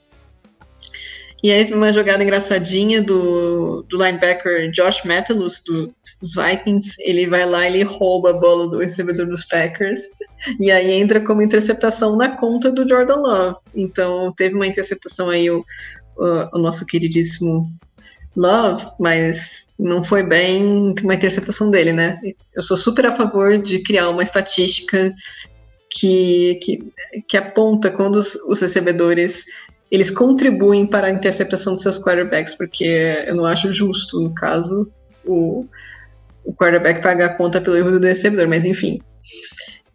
E 1.42 1.50
aí 1.50 1.72
uma 1.72 1.92
jogada 1.92 2.22
engraçadinha 2.22 3.02
do, 3.02 3.82
do 3.82 3.96
linebacker 3.96 4.70
Josh 4.70 5.04
Metellus, 5.04 5.60
do, 5.64 5.92
dos 6.20 6.34
Vikings. 6.34 6.96
Ele 7.00 7.26
vai 7.26 7.44
lá 7.46 7.66
ele 7.66 7.82
rouba 7.82 8.30
a 8.30 8.32
bola 8.32 8.68
do 8.68 8.78
recebedor 8.78 9.26
dos 9.26 9.44
Packers. 9.44 10.00
E 10.58 10.70
aí 10.70 10.92
entra 10.92 11.20
como 11.20 11.42
interceptação 11.42 12.16
na 12.16 12.36
conta 12.36 12.70
do 12.70 12.88
Jordan 12.88 13.16
Love. 13.16 13.58
Então 13.74 14.32
teve 14.36 14.54
uma 14.54 14.66
interceptação 14.66 15.28
aí 15.28 15.50
o, 15.50 15.64
o, 16.16 16.56
o 16.56 16.58
nosso 16.58 16.86
queridíssimo 16.86 17.72
Love, 18.36 18.86
mas 18.98 19.70
não 19.78 20.02
foi 20.02 20.22
bem 20.22 20.94
uma 21.02 21.14
interceptação 21.14 21.70
dele, 21.70 21.92
né? 21.92 22.18
Eu 22.54 22.62
sou 22.62 22.76
super 22.76 23.06
a 23.06 23.14
favor 23.14 23.58
de 23.58 23.80
criar 23.80 24.08
uma 24.08 24.22
estatística 24.22 25.14
que, 25.90 26.58
que, 26.62 26.92
que 27.28 27.36
aponta 27.36 27.90
quando 27.90 28.16
os, 28.16 28.34
os 28.46 28.60
recebedores 28.60 29.44
eles 29.90 30.10
contribuem 30.10 30.86
para 30.86 31.08
a 31.08 31.10
interceptação 31.10 31.74
dos 31.74 31.82
seus 31.82 32.02
quarterbacks, 32.02 32.54
porque 32.54 33.24
eu 33.26 33.36
não 33.36 33.44
acho 33.44 33.70
justo, 33.74 34.18
no 34.18 34.34
caso, 34.34 34.90
o, 35.22 35.66
o 36.44 36.54
quarterback 36.54 37.02
pagar 37.02 37.26
a 37.26 37.34
conta 37.34 37.60
pelo 37.60 37.76
erro 37.76 38.00
do 38.00 38.06
recebedor, 38.06 38.48
mas 38.48 38.64
enfim. 38.64 39.02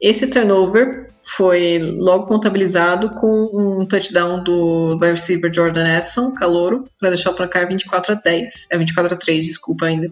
Esse 0.01 0.27
turnover 0.27 1.09
foi 1.23 1.79
logo 1.79 2.27
contabilizado 2.27 3.09
com 3.15 3.49
um 3.53 3.85
touchdown 3.85 4.43
do 4.43 4.93
wide 4.93 5.13
receiver 5.13 5.53
Jordan 5.53 5.97
Edson, 5.97 6.33
calouro, 6.33 6.85
para 6.99 7.09
deixar 7.09 7.31
o 7.31 7.33
placar 7.33 7.67
24 7.67 8.13
a 8.13 8.15
10. 8.15 8.67
É 8.71 8.77
24 8.77 9.13
a 9.13 9.17
3, 9.17 9.45
desculpa 9.45 9.87
ainda. 9.87 10.09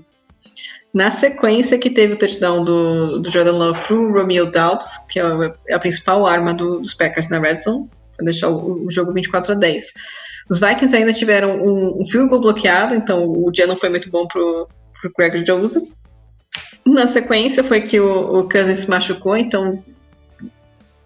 Na 0.94 1.12
sequência 1.12 1.78
que 1.78 1.90
teve 1.90 2.14
o 2.14 2.18
touchdown 2.18 2.64
do, 2.64 3.20
do 3.20 3.30
Jordan 3.30 3.52
Love 3.52 3.82
para 3.82 3.96
o 3.96 4.14
Romeo 4.14 4.46
Doubs, 4.46 4.98
que 5.10 5.20
é 5.20 5.74
a 5.74 5.80
principal 5.80 6.26
arma 6.26 6.54
do, 6.54 6.80
dos 6.80 6.94
Packers 6.94 7.30
na 7.30 7.40
red 7.40 7.60
zone, 7.60 7.90
para 8.16 8.26
deixar 8.26 8.50
o, 8.50 8.86
o, 8.86 8.92
jogo 8.92 9.14
24 9.14 9.54
a 9.54 9.56
10. 9.56 9.94
Os 10.50 10.60
Vikings 10.60 10.96
ainda 10.96 11.12
tiveram 11.12 11.62
um, 11.62 12.02
um 12.02 12.06
field 12.06 12.30
goal 12.30 12.42
bloqueado, 12.42 12.96
então 12.96 13.30
o 13.30 13.52
dia 13.52 13.68
não 13.68 13.78
foi 13.78 13.90
muito 13.90 14.10
bom 14.10 14.28
pro, 14.28 14.68
pro 15.02 15.12
Greg 15.18 15.46
Joseph. 15.46 15.84
Na 16.86 17.08
sequência 17.08 17.64
foi 17.64 17.82
que 17.82 18.00
o, 18.00 18.40
o 18.40 18.76
se 18.76 18.90
machucou, 18.90 19.36
então 19.36 19.84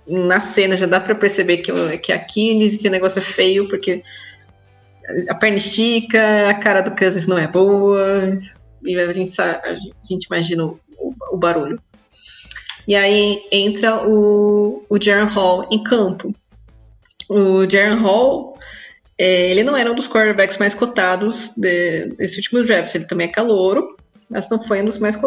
na 0.08 0.42
cena 0.42 0.76
já 0.76 0.86
dá 0.86 1.00
para 1.00 1.16
perceber 1.16 1.58
que, 1.58 1.72
que 2.00 2.12
aqui 2.12 2.78
que 2.78 2.88
o 2.88 2.92
negócio 2.92 3.20
é 3.20 3.22
feio, 3.22 3.68
porque 3.70 4.02
a 5.30 5.36
perna 5.36 5.58
estica, 5.58 6.50
a 6.50 6.54
cara 6.56 6.82
do 6.82 6.96
Cousins 6.96 7.28
não 7.28 7.38
é 7.38 7.48
boa, 7.48 8.40
e 8.84 9.00
a 9.00 9.14
gente, 9.14 9.42
a 9.42 9.76
gente 10.04 10.26
imagina 10.26 10.66
o, 10.66 10.80
o 11.32 11.38
barulho. 11.38 11.82
E 12.88 12.96
aí 12.96 13.44
entra 13.52 14.08
o, 14.08 14.84
o 14.90 15.02
Jaron 15.02 15.28
Hall 15.28 15.68
em 15.72 15.84
campo. 15.84 16.34
O 17.30 17.70
Jaron 17.70 18.02
Hall, 18.02 18.58
é, 19.18 19.52
ele 19.52 19.64
não 19.64 19.78
era 19.78 19.92
um 19.92 19.96
dos 19.96 20.08
quarterbacks 20.08 20.58
mais 20.58 20.74
cotados 20.74 21.54
de, 21.56 22.08
desse 22.18 22.38
último 22.38 22.64
draft. 22.64 22.96
Ele 22.96 23.06
também 23.06 23.28
é 23.28 23.32
calouro, 23.32 23.96
mas 24.30 24.50
não 24.50 24.62
foi 24.62 24.82
um 24.82 24.86
dos 24.86 25.00
mais 25.00 25.20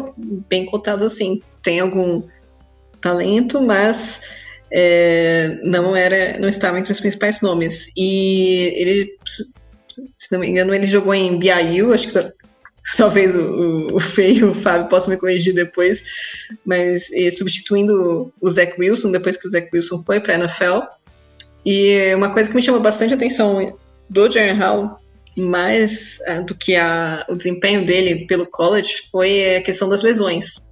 bem 0.49 0.67
cotados 0.67 1.05
assim. 1.05 1.43
Tem 1.63 1.81
algum 1.81 2.23
talento, 3.01 3.61
mas 3.61 4.23
é, 4.71 5.59
não 5.63 5.95
era, 5.95 6.39
não 6.39 6.49
estava 6.49 6.79
entre 6.79 6.93
os 6.93 7.01
principais 7.01 7.41
nomes. 7.41 7.93
E 7.97 8.73
ele, 8.77 9.19
se 10.17 10.33
não 10.33 10.39
me 10.39 10.49
engano, 10.49 10.75
ele 10.75 10.87
jogou 10.87 11.15
em 11.15 11.39
BYU, 11.39 11.93
acho 11.93 12.09
que 12.09 12.33
talvez 12.97 13.35
o, 13.35 13.95
o 13.95 14.01
feio 14.01 14.51
o 14.51 14.55
Fábio 14.55 14.89
possa 14.89 15.11
me 15.11 15.17
corrigir 15.17 15.55
depois, 15.55 16.03
mas 16.65 17.09
substituindo 17.37 18.33
o 18.41 18.51
Zach 18.51 18.75
Wilson 18.79 19.11
depois 19.11 19.37
que 19.37 19.47
o 19.47 19.51
Zach 19.51 19.69
Wilson 19.73 20.03
foi 20.05 20.21
para 20.21 20.35
a 20.35 20.39
NFL. 20.39 20.81
E 21.67 22.15
uma 22.15 22.33
coisa 22.33 22.49
que 22.49 22.57
me 22.57 22.63
chamou 22.63 22.81
bastante 22.81 23.15
atenção 23.15 23.79
do 24.09 24.31
Jaren 24.31 24.55
Hall, 24.55 25.02
mais 25.37 26.19
uh, 26.29 26.45
do 26.45 26.57
que 26.57 26.77
a, 26.77 27.25
o 27.29 27.35
desempenho 27.35 27.85
dele 27.85 28.27
pelo 28.27 28.47
college, 28.47 29.09
foi 29.11 29.57
a 29.57 29.63
questão 29.63 29.89
das 29.89 30.03
lesões. 30.03 30.67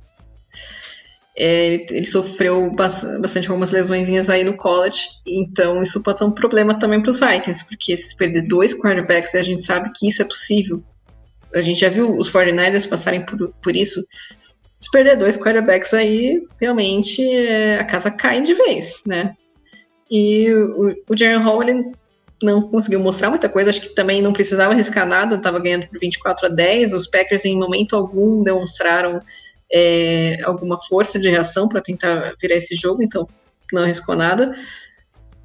É, 1.37 1.87
ele 1.91 2.05
sofreu 2.05 2.71
bastante 2.71 3.49
algumas 3.49 3.71
lesões 3.71 4.29
aí 4.29 4.45
no 4.45 4.57
college, 4.57 5.07
então 5.27 5.83
isso 5.83 6.03
pode 6.03 6.19
ser 6.19 6.25
um 6.25 6.33
problema 6.33 6.79
também 6.79 7.01
para 7.01 7.11
os 7.11 7.19
Vikings, 7.19 7.65
porque 7.67 7.97
se 7.97 8.15
perder 8.17 8.43
dois 8.43 8.75
quarterbacks, 8.75 9.35
a 9.35 9.43
gente 9.43 9.63
sabe 9.63 9.91
que 9.97 10.07
isso 10.09 10.21
é 10.21 10.25
possível. 10.25 10.83
A 11.55 11.63
gente 11.63 11.81
já 11.81 11.89
viu 11.89 12.17
os 12.17 12.31
49ers 12.31 12.89
passarem 12.89 13.25
por, 13.25 13.55
por 13.63 13.75
isso. 13.75 14.05
Se 14.79 14.91
perder 14.91 15.17
dois 15.17 15.37
quarterbacks 15.37 15.95
aí, 15.95 16.43
realmente 16.61 17.23
é, 17.23 17.79
a 17.79 17.85
casa 17.85 18.11
cai 18.11 18.43
de 18.43 18.55
vez, 18.55 19.03
né? 19.07 19.35
E 20.11 20.51
o, 20.51 20.95
o 21.09 21.17
Jaren 21.17 21.39
Hall, 21.39 21.63
ele 21.63 21.93
não 22.43 22.63
conseguiu 22.63 23.01
mostrar 23.01 23.31
muita 23.31 23.49
coisa, 23.49 23.71
acho 23.71 23.81
que 23.81 23.95
também 23.95 24.23
não 24.23 24.33
precisava 24.33 24.73
arriscar 24.73 25.07
nada, 25.07 25.37
estava 25.37 25.59
ganhando 25.59 25.87
por 25.89 25.99
24 25.99 26.47
a 26.47 26.49
10. 26.49 26.93
Os 26.93 27.07
Packers, 27.07 27.45
em 27.45 27.59
momento 27.59 27.95
algum, 27.95 28.43
demonstraram 28.43 29.21
é, 29.73 30.39
alguma 30.45 30.79
força 30.83 31.19
de 31.19 31.29
reação 31.29 31.69
para 31.69 31.81
tentar 31.81 32.35
virar 32.41 32.57
esse 32.57 32.75
jogo, 32.75 33.03
então 33.03 33.29
não 33.73 33.83
arriscou 33.83 34.17
nada. 34.17 34.55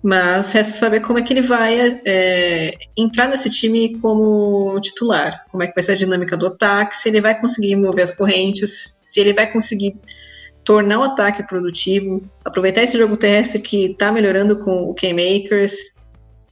Mas 0.02 0.52
resta 0.52 0.78
saber 0.78 1.00
como 1.00 1.18
é 1.18 1.22
que 1.24 1.34
ele 1.34 1.42
vai 1.42 2.00
é, 2.06 2.78
entrar 2.96 3.28
nesse 3.28 3.50
time 3.50 4.00
como 4.00 4.80
titular, 4.80 5.46
como 5.52 5.64
é 5.64 5.68
que 5.68 5.74
vai 5.74 5.84
ser 5.84 5.94
a 5.94 5.96
dinâmica 5.96 6.38
do 6.38 6.48
ataque, 6.48 6.96
se 6.96 7.10
ele 7.10 7.22
vai 7.22 7.40
conseguir 7.40 7.76
mover 7.76 8.04
as 8.04 8.12
correntes, 8.12 8.70
se 8.70 9.20
ele 9.20 9.34
vai 9.34 9.52
conseguir 9.52 9.96
tornar 10.64 11.00
o 11.00 11.04
ataque 11.04 11.42
produtivo, 11.48 12.22
aproveitar 12.44 12.84
esse 12.84 12.98
jogo 12.98 13.18
terrestre 13.18 13.62
que 13.62 13.86
está 13.86 14.12
melhorando 14.12 14.58
com 14.58 14.84
o 14.84 14.94
K-Makers, 14.94 15.95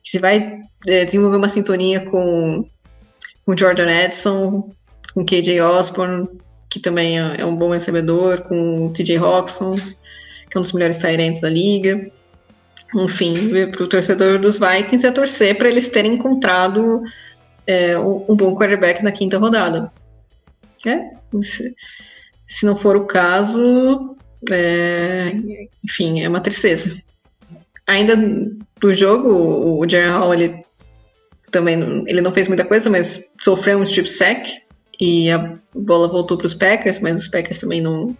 se 0.04 0.20
vai 0.20 0.62
é, 0.88 1.06
desenvolver 1.06 1.38
uma 1.38 1.50
sintonia 1.50 2.02
com 2.02 2.68
o 3.46 3.58
Jordan 3.58 3.90
Edson, 3.90 4.72
com 5.14 5.26
KJ 5.26 5.62
Osborne, 5.62 6.28
que 6.70 6.80
também 6.80 7.20
é, 7.20 7.38
é 7.40 7.46
um 7.46 7.56
bom 7.56 7.72
recebedor, 7.72 8.42
com 8.42 8.88
o 8.88 8.94
TJ 8.94 9.18
Roxon, 9.18 9.76
que 9.76 10.56
é 10.56 10.58
um 10.58 10.62
dos 10.62 10.74
melhores 10.74 10.98
sairentes 10.98 11.42
da 11.42 11.50
liga. 11.50 12.12
Enfim, 12.96 13.34
para 13.72 13.84
o 13.84 13.90
torcedor 13.90 14.40
dos 14.40 14.60
Vikings 14.60 15.06
é 15.06 15.12
torcer 15.12 15.58
para 15.58 15.68
eles 15.68 15.90
terem 15.90 16.14
encontrado 16.14 17.02
é, 17.66 17.98
um 17.98 18.36
bom 18.36 18.54
quarterback 18.56 19.04
na 19.04 19.12
quinta 19.12 19.38
rodada. 19.38 19.92
É, 20.86 21.12
se 22.46 22.66
não 22.66 22.76
for 22.76 22.96
o 22.96 23.06
caso, 23.06 24.16
é, 24.52 25.32
enfim, 25.84 26.22
é 26.22 26.30
uma 26.30 26.42
tristeza. 26.42 27.02
Ainda 27.88 28.16
do 28.80 28.94
jogo, 28.94 29.30
o 29.80 29.90
Jaron 29.90 30.18
Hall, 30.18 30.34
ele 30.34 30.64
também 31.52 32.04
ele 32.08 32.22
não 32.22 32.32
fez 32.32 32.48
muita 32.48 32.66
coisa, 32.66 32.90
mas 32.90 33.30
sofreu 33.42 33.78
um 33.78 33.84
strip 33.84 34.10
sack 34.10 34.52
e 35.00 35.30
a 35.32 35.58
bola 35.74 36.08
voltou 36.08 36.38
para 36.38 36.46
os 36.46 36.54
Packers, 36.54 37.00
mas 37.00 37.16
os 37.16 37.28
Packers 37.28 37.60
também 37.60 37.82
não, 37.82 38.18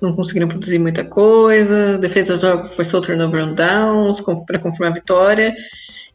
não 0.00 0.14
conseguiram 0.14 0.48
produzir 0.48 0.78
muita 0.78 1.04
coisa. 1.04 1.94
A 1.94 1.98
defesa 1.98 2.36
do 2.36 2.46
jogo 2.46 2.68
forçou 2.68 3.00
turnover 3.00 3.44
on 3.44 3.54
downs 3.54 4.20
para 4.46 4.58
confirmar 4.58 4.92
a 4.92 4.94
vitória. 4.94 5.54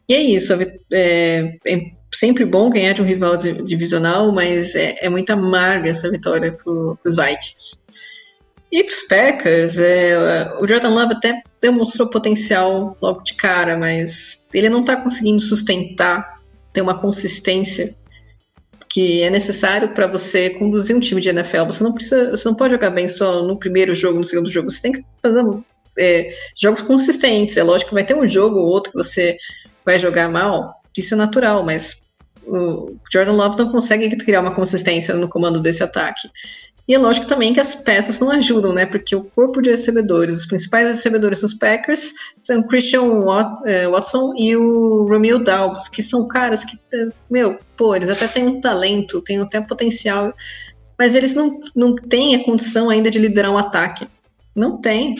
E 0.08 0.14
é 0.14 0.20
isso. 0.20 0.52
É, 0.92 1.56
é, 1.66 1.90
sempre 2.12 2.44
bom 2.44 2.70
ganhar 2.70 2.92
de 2.92 3.02
um 3.02 3.06
rival 3.06 3.36
divisional, 3.36 4.32
mas 4.32 4.74
é, 4.74 4.96
é 5.00 5.08
muito 5.08 5.30
amarga 5.30 5.90
essa 5.90 6.10
vitória 6.10 6.52
para 6.52 6.72
os 6.72 7.16
Vikings. 7.16 7.83
E 8.74 8.82
para 8.82 8.92
os 8.92 9.02
Packers, 9.04 9.78
é, 9.78 10.52
o 10.60 10.66
Jordan 10.66 10.88
Love 10.88 11.12
até 11.12 11.44
demonstrou 11.62 12.10
potencial 12.10 12.98
logo 13.00 13.22
de 13.22 13.34
cara, 13.34 13.78
mas 13.78 14.44
ele 14.52 14.68
não 14.68 14.80
está 14.80 14.96
conseguindo 14.96 15.40
sustentar, 15.40 16.40
ter 16.72 16.80
uma 16.80 17.00
consistência 17.00 17.94
que 18.88 19.22
é 19.22 19.30
necessário 19.30 19.94
para 19.94 20.08
você 20.08 20.50
conduzir 20.50 20.96
um 20.96 20.98
time 20.98 21.20
de 21.20 21.28
NFL. 21.28 21.66
Você 21.66 21.84
não 21.84 21.94
precisa, 21.94 22.30
você 22.30 22.48
não 22.48 22.56
pode 22.56 22.74
jogar 22.74 22.90
bem 22.90 23.06
só 23.06 23.44
no 23.44 23.56
primeiro 23.56 23.94
jogo, 23.94 24.18
no 24.18 24.24
segundo 24.24 24.50
jogo. 24.50 24.68
Você 24.68 24.82
tem 24.82 24.92
que 24.92 25.04
fazer 25.22 25.44
é, 25.96 26.34
jogos 26.56 26.82
consistentes. 26.82 27.56
É 27.56 27.62
lógico 27.62 27.90
que 27.90 27.94
vai 27.94 28.04
ter 28.04 28.16
um 28.16 28.28
jogo 28.28 28.58
ou 28.58 28.66
outro 28.66 28.90
que 28.90 28.98
você 28.98 29.36
vai 29.84 30.00
jogar 30.00 30.28
mal, 30.28 30.82
isso 30.98 31.14
é 31.14 31.16
natural, 31.16 31.62
mas 31.62 32.02
o 32.44 32.96
Jordan 33.12 33.34
Love 33.34 33.56
não 33.56 33.70
consegue 33.70 34.16
criar 34.16 34.40
uma 34.40 34.52
consistência 34.52 35.14
no 35.14 35.28
comando 35.28 35.60
desse 35.60 35.84
ataque. 35.84 36.28
E 36.86 36.94
é 36.94 36.98
lógico 36.98 37.26
também 37.26 37.52
que 37.54 37.60
as 37.60 37.74
peças 37.74 38.18
não 38.18 38.30
ajudam, 38.30 38.72
né? 38.72 38.84
Porque 38.84 39.16
o 39.16 39.24
corpo 39.24 39.62
de 39.62 39.70
recebedores, 39.70 40.36
os 40.36 40.46
principais 40.46 40.86
recebedores 40.86 41.40
dos 41.40 41.54
Packers 41.54 42.12
são 42.40 42.62
Christian 42.62 43.20
eh, 43.64 43.88
Watson 43.88 44.34
e 44.36 44.54
o 44.54 45.06
Romeo 45.08 45.38
Doubs, 45.38 45.88
que 45.88 46.02
são 46.02 46.28
caras 46.28 46.62
que, 46.62 46.78
eh, 46.92 47.08
meu, 47.30 47.58
pô, 47.74 47.94
eles 47.96 48.10
até 48.10 48.28
têm 48.28 48.46
um 48.46 48.60
talento, 48.60 49.22
têm 49.22 49.40
até 49.40 49.62
potencial, 49.62 50.34
mas 50.98 51.14
eles 51.14 51.34
não, 51.34 51.58
não 51.74 51.94
têm 51.94 52.34
a 52.34 52.44
condição 52.44 52.90
ainda 52.90 53.10
de 53.10 53.18
liderar 53.18 53.50
um 53.50 53.58
ataque. 53.58 54.06
Não 54.54 54.78
tem. 54.78 55.16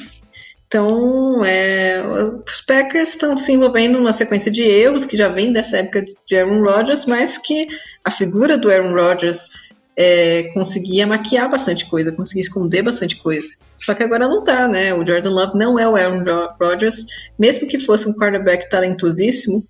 Então, 0.66 1.44
é, 1.44 2.02
os 2.46 2.60
Packers 2.62 3.10
estão 3.10 3.38
se 3.38 3.52
envolvendo 3.52 3.98
numa 3.98 4.12
sequência 4.12 4.50
de 4.50 4.62
erros 4.62 5.06
que 5.06 5.16
já 5.16 5.28
vem 5.28 5.52
dessa 5.52 5.78
época 5.78 6.04
de 6.26 6.36
Aaron 6.36 6.62
Rodgers, 6.62 7.06
mas 7.06 7.38
que 7.38 7.68
a 8.04 8.10
figura 8.10 8.58
do 8.58 8.70
Aaron 8.70 8.92
Rodgers 8.92 9.50
é, 9.96 10.44
conseguia 10.54 11.06
maquiar 11.06 11.50
bastante 11.50 11.86
coisa, 11.86 12.14
conseguia 12.14 12.42
esconder 12.42 12.82
bastante 12.82 13.16
coisa. 13.16 13.48
Só 13.78 13.94
que 13.94 14.02
agora 14.02 14.28
não 14.28 14.42
tá, 14.42 14.66
né? 14.68 14.92
O 14.94 15.06
Jordan 15.06 15.30
Love 15.30 15.58
não 15.58 15.78
é 15.78 15.88
o 15.88 15.96
Aaron 15.96 16.24
Rodgers, 16.60 17.06
mesmo 17.38 17.68
que 17.68 17.78
fosse 17.78 18.08
um 18.08 18.14
quarterback 18.14 18.68
talentosíssimo, 18.68 19.66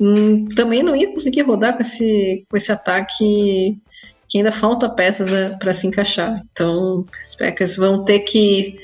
hum, 0.00 0.46
também 0.54 0.82
não 0.82 0.94
ia 0.94 1.12
conseguir 1.12 1.42
rodar 1.42 1.74
com 1.74 1.80
esse, 1.80 2.44
com 2.48 2.56
esse 2.56 2.70
ataque 2.70 3.80
que 4.28 4.38
ainda 4.38 4.52
falta 4.52 4.88
peças 4.88 5.30
né, 5.30 5.56
para 5.58 5.72
se 5.72 5.86
encaixar. 5.86 6.42
Então, 6.52 7.06
os 7.22 7.34
Packers 7.34 7.76
vão 7.76 8.04
ter 8.04 8.20
que 8.20 8.78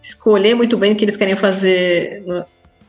escolher 0.00 0.54
muito 0.54 0.76
bem 0.76 0.92
o 0.92 0.96
que 0.96 1.04
eles 1.04 1.16
querem 1.16 1.36
fazer 1.36 2.24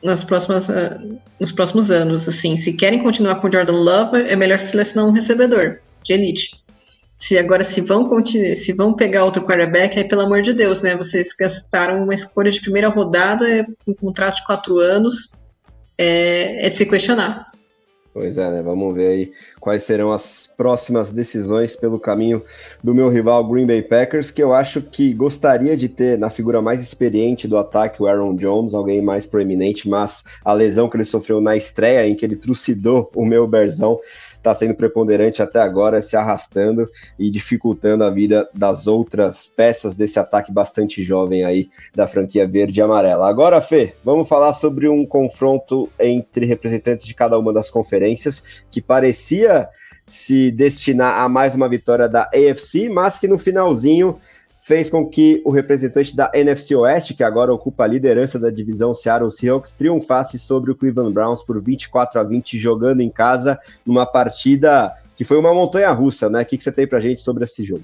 nas 0.03 0.23
próximas, 0.23 0.69
ah, 0.69 1.01
nos 1.39 1.51
próximos 1.51 1.91
anos. 1.91 2.27
Assim, 2.27 2.55
se 2.55 2.73
querem 2.73 3.03
continuar 3.03 3.35
com 3.35 3.47
o 3.47 3.51
Jordan 3.51 3.73
Love, 3.73 4.21
é 4.21 4.35
melhor 4.35 4.59
selecionar 4.59 5.09
um 5.09 5.13
recebedor 5.13 5.79
de 6.03 6.13
elite. 6.13 6.58
Se 7.19 7.37
agora 7.37 7.63
se 7.63 7.81
vão 7.81 8.07
continuar, 8.07 8.55
se 8.55 8.73
vão 8.73 8.93
pegar 8.93 9.25
outro 9.25 9.43
quarterback, 9.43 9.99
aí 9.99 10.07
pelo 10.07 10.21
amor 10.21 10.41
de 10.41 10.53
Deus, 10.53 10.81
né? 10.81 10.95
Vocês 10.95 11.33
gastaram 11.37 12.03
uma 12.03 12.13
escolha 12.13 12.49
de 12.49 12.61
primeira 12.61 12.87
rodada, 12.87 13.67
um 13.85 13.93
contrato 13.93 14.37
de 14.37 14.45
quatro 14.45 14.79
anos, 14.79 15.33
é, 15.97 16.65
é 16.65 16.69
de 16.69 16.75
se 16.75 16.85
questionar. 16.85 17.49
Pois 18.11 18.37
é, 18.37 18.49
né? 18.49 18.61
Vamos 18.61 18.93
ver 18.93 19.07
aí 19.07 19.31
quais 19.59 19.83
serão 19.83 20.11
as 20.11 20.51
próximas 20.57 21.11
decisões 21.11 21.75
pelo 21.75 21.99
caminho 21.99 22.43
do 22.83 22.93
meu 22.93 23.07
rival 23.07 23.47
Green 23.47 23.67
Bay 23.67 23.83
Packers, 23.83 24.31
que 24.31 24.41
eu 24.41 24.53
acho 24.53 24.81
que 24.81 25.13
gostaria 25.13 25.77
de 25.77 25.87
ter 25.87 26.17
na 26.17 26.29
figura 26.29 26.61
mais 26.61 26.81
experiente 26.81 27.47
do 27.47 27.57
ataque 27.57 28.01
o 28.01 28.07
Aaron 28.07 28.35
Jones, 28.35 28.73
alguém 28.73 29.01
mais 29.01 29.25
proeminente, 29.27 29.87
mas 29.87 30.23
a 30.43 30.53
lesão 30.53 30.89
que 30.89 30.97
ele 30.97 31.05
sofreu 31.05 31.39
na 31.39 31.55
estreia, 31.55 32.07
em 32.07 32.15
que 32.15 32.25
ele 32.25 32.35
trucidou 32.35 33.11
o 33.15 33.23
meu 33.23 33.47
Berzão, 33.47 33.99
está 34.39 34.55
sendo 34.55 34.73
preponderante 34.73 35.41
até 35.41 35.59
agora, 35.59 36.01
se 36.01 36.15
arrastando 36.15 36.89
e 37.17 37.29
dificultando 37.29 38.03
a 38.03 38.09
vida 38.09 38.49
das 38.53 38.87
outras 38.87 39.47
peças 39.47 39.95
desse 39.95 40.17
ataque 40.17 40.51
bastante 40.51 41.03
jovem 41.03 41.43
aí 41.43 41.69
da 41.93 42.07
franquia 42.07 42.47
verde 42.47 42.79
e 42.79 42.81
amarela. 42.81 43.29
Agora, 43.29 43.61
Fê, 43.61 43.93
vamos 44.03 44.27
falar 44.27 44.53
sobre 44.53 44.87
um 44.87 45.05
confronto 45.05 45.89
entre 45.99 46.45
representantes 46.45 47.05
de 47.05 47.13
cada 47.13 47.37
uma 47.37 47.53
das 47.53 47.69
conferências 47.69 48.43
que 48.71 48.81
parecia 48.81 49.67
se 50.05 50.51
destinar 50.51 51.19
a 51.19 51.29
mais 51.29 51.53
uma 51.53 51.69
vitória 51.69 52.09
da 52.09 52.23
AFC, 52.33 52.89
mas 52.89 53.19
que 53.19 53.27
no 53.27 53.37
finalzinho 53.37 54.19
fez 54.61 54.89
com 54.89 55.07
que 55.07 55.41
o 55.45 55.51
representante 55.51 56.15
da 56.15 56.29
NFC 56.33 56.75
Oeste, 56.75 57.13
que 57.13 57.23
agora 57.23 57.53
ocupa 57.53 57.83
a 57.83 57.87
liderança 57.87 58.37
da 58.37 58.49
divisão 58.49 58.93
Seattle 58.93 59.31
Seahawks, 59.31 59.73
triunfasse 59.73 60.37
sobre 60.37 60.71
o 60.71 60.75
Cleveland 60.75 61.13
Browns 61.13 61.43
por 61.43 61.61
24 61.61 62.19
a 62.19 62.23
20 62.23 62.57
jogando 62.57 63.01
em 63.01 63.09
casa 63.09 63.59
numa 63.85 64.05
partida 64.05 64.93
que 65.15 65.25
foi 65.25 65.37
uma 65.37 65.53
montanha 65.53 65.91
russa, 65.91 66.29
né? 66.29 66.41
O 66.41 66.45
que, 66.45 66.61
você 66.61 66.71
tem 66.71 66.87
pra 66.87 66.99
gente 66.99 67.19
sobre 67.19 67.43
esse 67.43 67.65
jogo? 67.65 67.83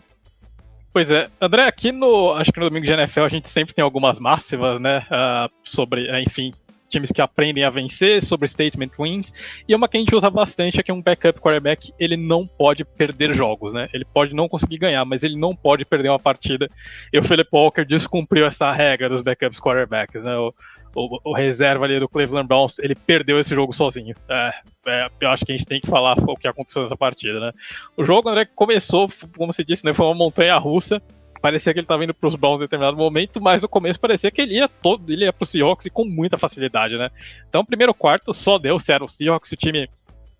Pois 0.93 1.11
é, 1.11 1.27
André, 1.41 1.63
aqui 1.63 1.91
no, 1.91 2.31
acho 2.31 2.53
que 2.53 2.59
no 2.59 2.69
domingo 2.69 2.85
de 2.85 2.93
NFL 2.93 3.23
a 3.23 3.29
gente 3.29 3.49
sempre 3.49 3.75
tem 3.75 3.83
algumas 3.83 4.17
máximas, 4.17 4.79
né, 4.79 4.99
uh, 4.99 5.51
sobre, 5.61 6.07
enfim, 6.21 6.53
times 6.89 7.11
que 7.11 7.21
aprendem 7.21 7.63
a 7.63 7.69
vencer, 7.69 8.23
sobre 8.23 8.47
statement 8.47 8.91
wins, 8.99 9.33
e 9.67 9.75
uma 9.75 9.87
que 9.87 9.97
a 9.97 9.99
gente 9.99 10.15
usa 10.15 10.29
bastante 10.29 10.79
é 10.79 10.83
que 10.83 10.91
um 10.91 11.01
backup 11.01 11.39
quarterback, 11.39 11.93
ele 11.99 12.17
não 12.17 12.45
pode 12.45 12.83
perder 12.83 13.33
jogos, 13.33 13.73
né? 13.73 13.89
Ele 13.93 14.05
pode 14.05 14.33
não 14.33 14.47
conseguir 14.47 14.77
ganhar, 14.77 15.03
mas 15.05 15.23
ele 15.23 15.37
não 15.37 15.55
pode 15.55 15.85
perder 15.85 16.09
uma 16.09 16.19
partida. 16.19 16.69
E 17.11 17.17
o 17.17 17.23
Philip 17.23 17.49
Walker 17.51 17.85
descumpriu 17.85 18.45
essa 18.45 18.71
regra 18.71 19.09
dos 19.09 19.21
backups 19.21 19.59
quarterbacks, 19.59 20.23
né? 20.23 20.37
O, 20.37 20.53
o, 20.95 21.31
o, 21.31 21.33
reserva 21.33 21.83
ali 21.83 21.99
do 21.99 22.07
Cleveland 22.07 22.47
Browns, 22.47 22.79
ele 22.79 22.95
perdeu 22.95 23.39
esse 23.39 23.53
jogo 23.53 23.73
sozinho. 23.73 24.15
É, 24.29 24.53
é, 24.87 25.09
eu 25.19 25.29
acho 25.29 25.45
que 25.45 25.51
a 25.51 25.57
gente 25.57 25.67
tem 25.67 25.81
que 25.81 25.87
falar 25.87 26.17
o 26.17 26.37
que 26.37 26.47
aconteceu 26.47 26.83
nessa 26.83 26.95
partida, 26.95 27.39
né? 27.39 27.51
O 27.97 28.03
jogo, 28.03 28.29
André, 28.29 28.45
começou, 28.45 29.09
como 29.35 29.51
você 29.51 29.63
disse, 29.63 29.85
né, 29.85 29.93
foi 29.93 30.05
uma 30.05 30.15
montanha 30.15 30.57
russa 30.57 31.01
parecia 31.45 31.71
que 31.71 31.77
ele 31.77 31.85
estava 31.85 32.03
indo 32.03 32.11
para 32.11 32.27
os 32.27 32.35
Browns 32.35 32.57
em 32.57 32.61
determinado 32.61 32.97
momento, 32.97 33.39
mas 33.39 33.61
no 33.61 33.69
começo 33.69 33.99
parecia 33.99 34.31
que 34.31 34.41
ele 34.41 34.55
ia 34.55 34.67
todo, 34.67 35.13
ele 35.13 35.25
ia 35.25 35.31
para 35.31 35.43
o 35.43 35.45
Seahawks 35.45 35.85
e 35.85 35.91
com 35.91 36.03
muita 36.03 36.39
facilidade, 36.39 36.97
né? 36.97 37.11
Então, 37.47 37.63
primeiro 37.63 37.93
quarto 37.93 38.33
só 38.33 38.57
deu 38.57 38.77
o 38.77 38.79
Seahawks, 38.79 39.51
o 39.51 39.55
time 39.55 39.87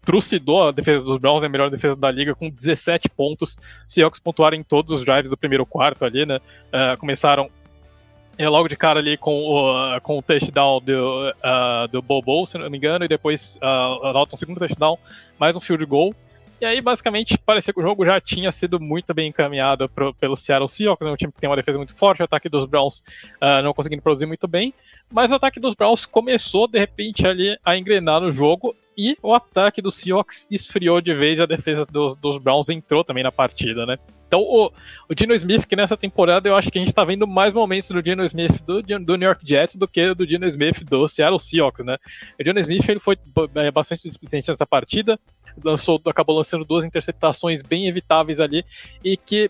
trucidou 0.03 0.68
a 0.68 0.72
defesa 0.72 1.06
dos 1.06 1.20
Browns, 1.20 1.43
a 1.43 1.49
melhor 1.49 1.70
defesa 1.70 1.95
da 1.95 2.10
liga, 2.10 2.34
com 2.34 2.49
17 2.49 3.08
pontos. 3.10 3.56
Seahawks 3.88 4.20
pontuaram 4.20 4.58
em 4.58 4.64
todos 4.64 4.91
os 4.91 5.06
drives 5.06 5.30
do 5.30 5.38
primeiro 5.38 5.64
quarto 5.64 6.03
ali, 6.03 6.26
né? 6.26 6.38
Uh, 6.38 6.99
começaram 6.99 7.51
é, 8.36 8.49
logo 8.49 8.68
de 8.68 8.76
cara 8.76 8.99
ali 8.99 9.16
com 9.16 9.43
o, 9.43 9.97
uh, 9.97 10.01
com 10.01 10.18
o 10.18 10.24
touchdown 10.24 10.82
do, 10.82 11.30
uh, 11.30 11.88
do 11.88 12.01
Bobo, 12.01 12.47
se 12.47 12.58
não 12.58 12.68
me 12.68 12.80
engano, 12.80 13.06
e 13.06 13.08
depois 13.08 13.60
uh, 13.62 14.34
um 14.34 14.38
segundo 14.38 14.58
touchdown, 14.58 14.97
mais 15.38 15.56
um 15.56 15.62
field 15.62 15.86
goal. 15.86 16.16
E 16.66 16.68
aí, 16.68 16.82
basicamente, 16.82 17.38
parecia 17.38 17.72
que 17.72 17.80
o 17.80 17.84
jogo 17.84 18.03
já 18.03 18.20
tinha 18.20 18.51
sido 18.51 18.80
muito 18.80 19.13
bem 19.13 19.30
encaminhado 19.30 19.88
pro, 19.88 20.11
pelo 20.16 20.36
Seattle 20.36 20.68
Seahawks, 20.68 21.05
né? 21.05 21.13
um 21.13 21.16
time 21.16 21.32
que 21.32 21.39
tem 21.39 21.47
uma 21.47 21.55
defesa 21.55 21.78
muito 21.78 21.95
forte, 21.95 22.24
o 22.24 22.26
ataque 22.26 22.49
dos 22.49 22.66
Browns 22.66 23.03
uh, 23.39 23.61
não 23.63 23.72
conseguindo 23.72 24.01
produzir 24.01 24.26
muito 24.26 24.47
bem, 24.47 24.74
mas 25.11 25.32
o 25.32 25.36
ataque 25.36 25.59
dos 25.59 25.76
Browns 25.76 26.07
começou, 26.07 26.68
de 26.68 26.80
repente, 26.80 27.28
ali 27.28 27.55
a 27.63 27.78
engrenar 27.78 28.20
no 28.20 28.32
jogo, 28.32 28.76
e 28.97 29.16
o 29.22 29.32
ataque 29.32 29.80
do 29.80 29.91
Seahawks 29.91 30.47
esfriou 30.49 30.99
de 31.01 31.13
vez 31.13 31.38
e 31.38 31.43
a 31.43 31.45
defesa 31.45 31.86
dos, 31.86 32.18
dos 32.18 32.39
Browns 32.39 32.68
entrou 32.70 33.03
também 33.03 33.24
na 33.24 33.32
partida, 33.32 33.86
né? 33.86 33.99
Então, 34.28 34.41
o, 34.41 34.72
o 35.07 35.13
Dino 35.13 35.36
Smith, 35.36 35.66
que 35.68 35.76
nessa 35.76 35.95
temporada 35.95 36.49
eu 36.49 36.55
acho 36.55 36.72
que 36.72 36.80
a 36.80 36.82
gente 36.84 36.93
tá 36.93 37.03
vendo 37.03 37.28
mais 37.28 37.53
momentos 37.53 37.89
do 37.91 38.01
Dino 38.01 38.24
Smith 38.24 38.59
do, 38.66 38.82
do 38.82 39.18
New 39.18 39.28
York 39.28 39.47
Jets 39.47 39.76
do 39.76 39.88
que 39.88 40.16
do 40.16 40.26
Dino 40.26 40.47
Smith 40.47 40.84
do 40.84 41.07
Seattle 41.07 41.39
Seahawks, 41.39 41.86
né? 41.86 41.97
O 42.39 42.43
Dino 42.43 42.59
Smith 42.59 42.89
ele 42.89 42.99
foi 42.99 43.18
é, 43.55 43.70
bastante 43.70 44.07
displicente 44.07 44.49
nessa 44.49 44.66
partida, 44.66 45.20
lançou, 45.64 46.01
acabou 46.06 46.36
lançando 46.36 46.66
duas 46.66 46.86
interceptações 46.86 47.62
bem 47.62 47.88
evitáveis 47.88 48.39
ali 48.39 48.66
e 49.03 49.18
que 49.18 49.49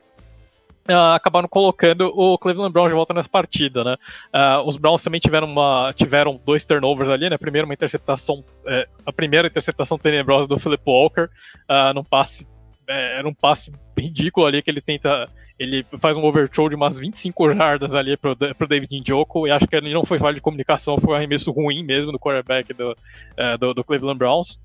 Uh, 0.88 1.16
acabaram 1.16 1.48
colocando 1.48 2.14
o 2.16 2.38
Cleveland 2.38 2.72
Browns 2.72 2.90
de 2.90 2.94
volta 2.94 3.12
nessa 3.12 3.28
partida, 3.28 3.84
né? 3.84 3.98
Uh, 4.32 4.68
os 4.68 4.78
Browns 4.78 5.02
também 5.02 5.20
tiveram, 5.20 5.48
uma, 5.48 5.92
tiveram 5.96 6.40
dois 6.46 6.64
turnovers 6.64 7.10
ali, 7.10 7.28
né? 7.28 7.40
Primeiro 7.40 7.68
uma 7.68 7.74
interceptação, 7.74 8.44
é, 8.68 8.88
a 9.04 9.12
primeira 9.12 9.48
interceptação 9.48 9.98
tenebrosa 9.98 10.48
do 10.48 10.60
Philip 10.60 10.84
Walker, 10.86 11.24
uh, 11.24 11.92
num 11.96 12.04
passe, 12.04 12.46
é, 12.88 13.18
era 13.18 13.28
um 13.28 13.34
passe 13.34 13.74
ridículo 13.98 14.46
ali 14.46 14.62
que 14.62 14.70
ele 14.70 14.80
tenta, 14.80 15.28
ele 15.58 15.84
faz 16.00 16.16
um 16.18 16.24
overthrow 16.24 16.70
de 16.70 16.76
umas 16.76 17.00
25 17.00 17.56
jardas 17.56 17.96
ali 17.96 18.16
pro, 18.16 18.36
pro 18.36 18.68
David 18.68 19.00
Njoku, 19.00 19.48
e 19.48 19.52
acho 19.52 19.68
que 19.68 19.76
ele 19.76 19.92
não 19.92 20.06
foi 20.06 20.20
falha 20.20 20.36
de 20.36 20.42
comunicação, 20.42 21.00
foi 21.00 21.14
um 21.14 21.18
arremesso 21.18 21.52
ruim 21.52 21.84
mesmo 21.84 22.12
do 22.12 22.20
quarterback 22.20 22.72
do, 22.76 22.96
é, 23.36 23.58
do, 23.58 23.74
do 23.74 23.84
Cleveland 23.84 24.20
Browns. 24.20 24.60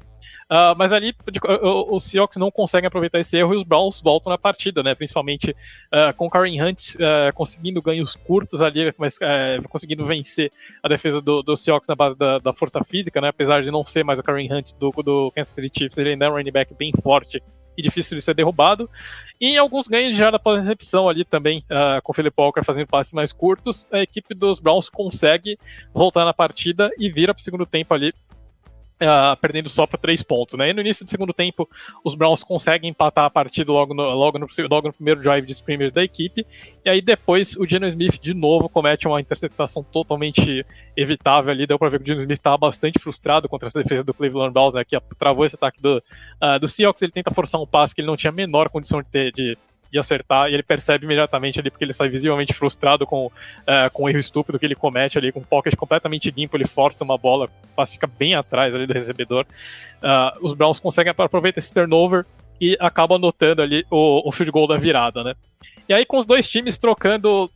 Uh, 0.50 0.74
mas 0.76 0.92
ali 0.92 1.14
os 1.90 2.04
Seahawks 2.04 2.36
não 2.36 2.50
conseguem 2.50 2.88
aproveitar 2.88 3.20
esse 3.20 3.36
erro 3.36 3.54
e 3.54 3.56
os 3.56 3.62
Browns 3.62 4.00
voltam 4.00 4.30
na 4.30 4.38
partida, 4.38 4.82
né? 4.82 4.96
Principalmente 4.96 5.50
uh, 5.52 6.12
com 6.16 6.26
o 6.26 6.30
Karen 6.30 6.60
Hunt 6.60 6.96
uh, 6.96 7.32
conseguindo 7.34 7.80
ganhos 7.80 8.16
curtos 8.16 8.60
ali, 8.60 8.92
mas 8.98 9.16
conseguindo 9.68 10.04
vencer 10.04 10.50
a 10.82 10.88
defesa 10.88 11.20
do, 11.20 11.40
do 11.40 11.56
Seahawks 11.56 11.88
na 11.88 11.94
base 11.94 12.18
da, 12.18 12.40
da, 12.40 12.52
força 12.52 12.82
física, 12.82 13.20
né? 13.20 13.28
Apesar 13.28 13.62
de 13.62 13.70
não 13.70 13.86
ser 13.86 14.02
mais 14.02 14.18
o 14.18 14.22
Karen 14.24 14.52
Hunt 14.52 14.72
do, 14.78 14.90
do 14.90 15.30
Kansas 15.30 15.54
City 15.54 15.70
Chiefs, 15.72 15.98
ele 15.98 16.10
ainda 16.10 16.24
é 16.24 16.28
um 16.28 16.32
running 16.32 16.50
back 16.50 16.74
bem 16.74 16.90
forte 17.00 17.40
e 17.78 17.82
difícil 17.82 18.16
de 18.16 18.22
ser 18.22 18.34
derrubado. 18.34 18.90
E 19.40 19.56
alguns 19.56 19.86
ganhos 19.86 20.16
já 20.16 20.30
da 20.32 20.40
recepção 20.56 21.08
ali 21.08 21.24
também, 21.24 21.64
uh, 21.70 22.02
com 22.02 22.10
o 22.10 22.14
Philip 22.14 22.34
Walker 22.36 22.64
fazendo 22.64 22.88
passes 22.88 23.12
mais 23.12 23.32
curtos, 23.32 23.86
a 23.92 24.00
equipe 24.00 24.34
dos 24.34 24.58
Browns 24.58 24.88
consegue 24.88 25.56
voltar 25.94 26.24
na 26.24 26.34
partida 26.34 26.90
e 26.98 27.08
vira 27.08 27.32
para 27.32 27.40
o 27.40 27.44
segundo 27.44 27.64
tempo 27.64 27.94
ali 27.94 28.12
Uh, 29.02 29.34
perdendo 29.40 29.66
só 29.70 29.86
para 29.86 29.98
três 29.98 30.22
pontos. 30.22 30.58
Né? 30.58 30.68
E 30.68 30.72
no 30.74 30.82
início 30.82 31.06
do 31.06 31.10
segundo 31.10 31.32
tempo, 31.32 31.66
os 32.04 32.14
Browns 32.14 32.44
conseguem 32.44 32.90
empatar 32.90 33.24
a 33.24 33.30
partida 33.30 33.72
logo 33.72 33.94
no, 33.94 34.02
logo 34.02 34.38
no, 34.38 34.46
logo 34.68 34.88
no 34.88 34.92
primeiro 34.92 35.22
drive 35.22 35.46
de 35.46 35.52
sprinters 35.52 35.90
da 35.90 36.04
equipe. 36.04 36.46
E 36.84 36.90
aí 36.90 37.00
depois 37.00 37.56
o 37.56 37.66
Geno 37.66 37.86
Smith 37.86 38.20
de 38.20 38.34
novo 38.34 38.68
comete 38.68 39.08
uma 39.08 39.18
interceptação 39.18 39.82
totalmente 39.82 40.66
evitável 40.94 41.50
ali. 41.50 41.66
Deu 41.66 41.78
para 41.78 41.88
ver 41.88 41.98
que 41.98 42.04
o 42.04 42.06
Geno 42.08 42.20
Smith 42.20 42.38
estava 42.38 42.58
bastante 42.58 42.98
frustrado 42.98 43.48
contra 43.48 43.68
essa 43.68 43.82
defesa 43.82 44.04
do 44.04 44.12
Cleveland 44.12 44.52
Browns, 44.52 44.74
né, 44.74 44.84
que 44.84 44.98
travou 45.18 45.46
esse 45.46 45.54
ataque 45.54 45.80
do, 45.80 46.02
uh, 46.42 46.58
do 46.60 46.68
Seahawks. 46.68 47.00
Ele 47.00 47.12
tenta 47.12 47.30
forçar 47.30 47.58
um 47.58 47.66
passe 47.66 47.94
que 47.94 48.02
ele 48.02 48.08
não 48.08 48.18
tinha 48.18 48.30
a 48.30 48.34
menor 48.34 48.68
condição 48.68 49.00
de, 49.00 49.08
ter, 49.08 49.32
de 49.32 49.56
conseguir 49.90 49.98
acertar, 49.98 50.48
e 50.48 50.54
ele 50.54 50.62
percebe 50.62 51.04
imediatamente 51.04 51.58
ali, 51.58 51.70
porque 51.70 51.84
ele 51.84 51.92
sai 51.92 52.08
visivelmente 52.08 52.54
frustrado 52.54 53.06
com, 53.06 53.26
uh, 53.26 53.90
com 53.92 54.04
o 54.04 54.08
erro 54.08 54.18
estúpido 54.18 54.58
que 54.58 54.64
ele 54.64 54.74
comete 54.74 55.18
ali, 55.18 55.32
com 55.32 55.40
o 55.40 55.44
pocket 55.44 55.74
completamente 55.74 56.30
limpo, 56.30 56.56
ele 56.56 56.66
força 56.66 57.04
uma 57.04 57.18
bola, 57.18 57.48
fica 57.86 58.06
bem 58.06 58.34
atrás 58.34 58.74
ali 58.74 58.86
do 58.86 58.94
recebedor. 58.94 59.44
Uh, 60.02 60.46
os 60.46 60.54
Browns 60.54 60.78
conseguem 60.78 61.12
aproveitar 61.16 61.58
esse 61.58 61.74
turnover 61.74 62.24
e 62.60 62.76
acabam 62.78 63.16
anotando 63.16 63.62
ali 63.62 63.84
o, 63.90 64.28
o 64.28 64.32
field 64.32 64.52
goal 64.52 64.66
da 64.66 64.76
virada, 64.76 65.24
né? 65.24 65.34
E 65.88 65.92
aí, 65.92 66.06
com 66.06 66.18
os 66.18 66.26
dois 66.26 66.48
times 66.48 66.78
trocando 66.78 67.50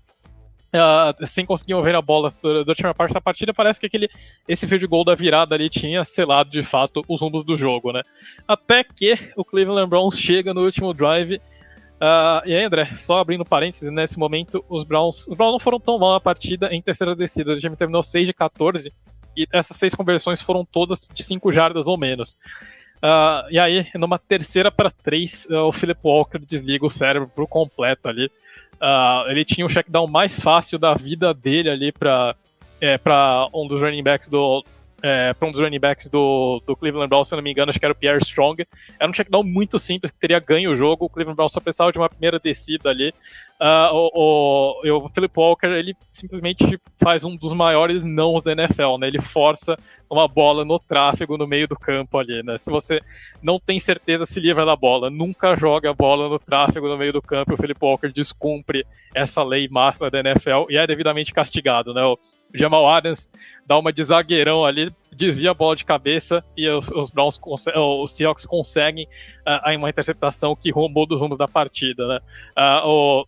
Uh, 0.74 1.24
sem 1.24 1.46
conseguir 1.46 1.72
mover 1.74 1.94
a 1.94 2.02
bola 2.02 2.34
durante 2.42 2.68
última 2.68 2.92
parte 2.92 3.14
da 3.14 3.20
partida, 3.20 3.54
parece 3.54 3.78
que 3.78 3.86
aquele, 3.86 4.10
esse 4.48 4.66
field 4.66 4.84
goal 4.88 5.04
da 5.04 5.14
virada 5.14 5.54
ali 5.54 5.70
tinha 5.70 6.04
selado 6.04 6.50
de 6.50 6.64
fato 6.64 7.04
os 7.06 7.20
rumos 7.20 7.44
do 7.44 7.56
jogo, 7.56 7.92
né? 7.92 8.02
Até 8.48 8.82
que 8.82 9.16
o 9.36 9.44
Cleveland 9.44 9.88
Browns 9.88 10.18
chega 10.18 10.52
no 10.52 10.64
último 10.64 10.92
drive. 10.92 11.40
Uh, 11.94 12.46
e 12.46 12.54
aí, 12.54 12.64
André, 12.64 12.92
só 12.96 13.18
abrindo 13.18 13.44
parênteses, 13.44 13.90
nesse 13.90 14.18
momento, 14.18 14.64
os 14.68 14.84
Browns, 14.84 15.26
os 15.28 15.34
Browns 15.34 15.52
não 15.52 15.58
foram 15.58 15.80
tão 15.80 15.98
mal 15.98 16.12
na 16.12 16.20
partida 16.20 16.72
em 16.74 16.82
terceira 16.82 17.14
descida. 17.14 17.52
O 17.52 17.58
time 17.58 17.76
terminou 17.76 18.02
6 18.02 18.26
de 18.26 18.32
14 18.32 18.92
e 19.36 19.46
essas 19.52 19.76
seis 19.76 19.94
conversões 19.94 20.40
foram 20.40 20.64
todas 20.64 21.06
de 21.12 21.22
5 21.22 21.52
jardas 21.52 21.86
ou 21.86 21.96
menos. 21.96 22.36
Uh, 22.96 23.50
e 23.50 23.58
aí, 23.58 23.86
numa 23.96 24.18
terceira 24.18 24.70
para 24.70 24.90
três, 24.90 25.46
o 25.50 25.72
Philip 25.72 26.00
Walker 26.02 26.38
desliga 26.38 26.86
o 26.86 26.90
cérebro 26.90 27.28
por 27.28 27.46
completo 27.46 28.08
ali. 28.08 28.30
Uh, 28.74 29.30
ele 29.30 29.44
tinha 29.44 29.66
o 29.66 29.70
checkdown 29.70 30.06
mais 30.06 30.40
fácil 30.40 30.78
da 30.78 30.94
vida 30.94 31.32
dele 31.32 31.70
ali 31.70 31.92
para 31.92 32.34
é, 32.80 32.98
para 32.98 33.48
um 33.54 33.66
dos 33.66 33.80
running 33.80 34.02
backs 34.02 34.28
do 34.28 34.64
é, 35.06 35.34
para 35.34 35.46
um 35.46 35.52
dos 35.52 35.60
running 35.60 35.78
backs 35.78 36.08
do, 36.08 36.62
do 36.66 36.74
Cleveland 36.74 37.10
Browns, 37.10 37.28
se 37.28 37.36
não 37.36 37.42
me 37.42 37.50
engano, 37.50 37.68
acho 37.68 37.78
que 37.78 37.84
era 37.84 37.92
o 37.92 37.96
Pierre 37.96 38.22
Strong. 38.22 38.66
Era 38.98 39.10
um 39.10 39.12
checkdown 39.12 39.42
muito 39.42 39.78
simples, 39.78 40.10
que 40.10 40.18
teria 40.18 40.38
ganho 40.38 40.72
o 40.72 40.76
jogo. 40.78 41.04
O 41.04 41.10
Cleveland 41.10 41.36
Browns 41.36 41.52
só 41.52 41.60
precisava 41.60 41.92
de 41.92 41.98
uma 41.98 42.08
primeira 42.08 42.40
descida 42.40 42.88
ali. 42.88 43.12
Uh, 43.60 43.92
o, 43.92 44.80
o, 44.82 45.04
o 45.04 45.08
Philip 45.10 45.38
Walker, 45.38 45.66
ele 45.66 45.94
simplesmente 46.10 46.80
faz 46.96 47.22
um 47.22 47.36
dos 47.36 47.52
maiores 47.52 48.02
não 48.02 48.40
da 48.40 48.52
NFL, 48.52 48.96
né? 48.98 49.08
Ele 49.08 49.20
força 49.20 49.76
uma 50.08 50.26
bola 50.26 50.64
no 50.64 50.78
tráfego 50.78 51.36
no 51.36 51.46
meio 51.46 51.68
do 51.68 51.76
campo 51.76 52.16
ali, 52.16 52.42
né? 52.42 52.56
Se 52.56 52.70
você 52.70 53.02
não 53.42 53.58
tem 53.58 53.78
certeza, 53.78 54.24
se 54.24 54.40
livra 54.40 54.64
da 54.64 54.74
bola. 54.74 55.10
Nunca 55.10 55.54
joga 55.54 55.90
a 55.90 55.94
bola 55.94 56.30
no 56.30 56.38
tráfego 56.38 56.88
no 56.88 56.96
meio 56.96 57.12
do 57.12 57.20
campo. 57.20 57.52
O 57.52 57.56
Philip 57.58 57.78
Walker 57.82 58.08
descumpre 58.08 58.86
essa 59.14 59.42
lei 59.42 59.68
máxima 59.68 60.10
da 60.10 60.20
NFL 60.20 60.64
e 60.70 60.78
é 60.78 60.86
devidamente 60.86 61.32
castigado, 61.32 61.92
né? 61.92 62.02
O 62.02 62.18
Jamal 62.54 62.88
Adams 62.88 63.30
dá 63.66 63.78
uma 63.78 63.92
de 63.92 64.04
zagueirão 64.04 64.64
ali, 64.64 64.92
desvia 65.12 65.50
a 65.50 65.54
bola 65.54 65.74
de 65.74 65.84
cabeça 65.84 66.44
e 66.56 66.68
os, 66.68 66.88
os 66.90 67.10
Browns, 67.10 67.40
os 67.44 68.10
Seahawks 68.12 68.46
conseguem 68.46 69.08
uh, 69.46 69.76
uma 69.76 69.90
interceptação 69.90 70.54
que 70.54 70.70
roubou 70.70 71.06
dos 71.06 71.20
rumos 71.20 71.38
da 71.38 71.48
partida, 71.48 72.06
né? 72.06 72.20
Uh, 72.56 72.88
o, 72.88 73.26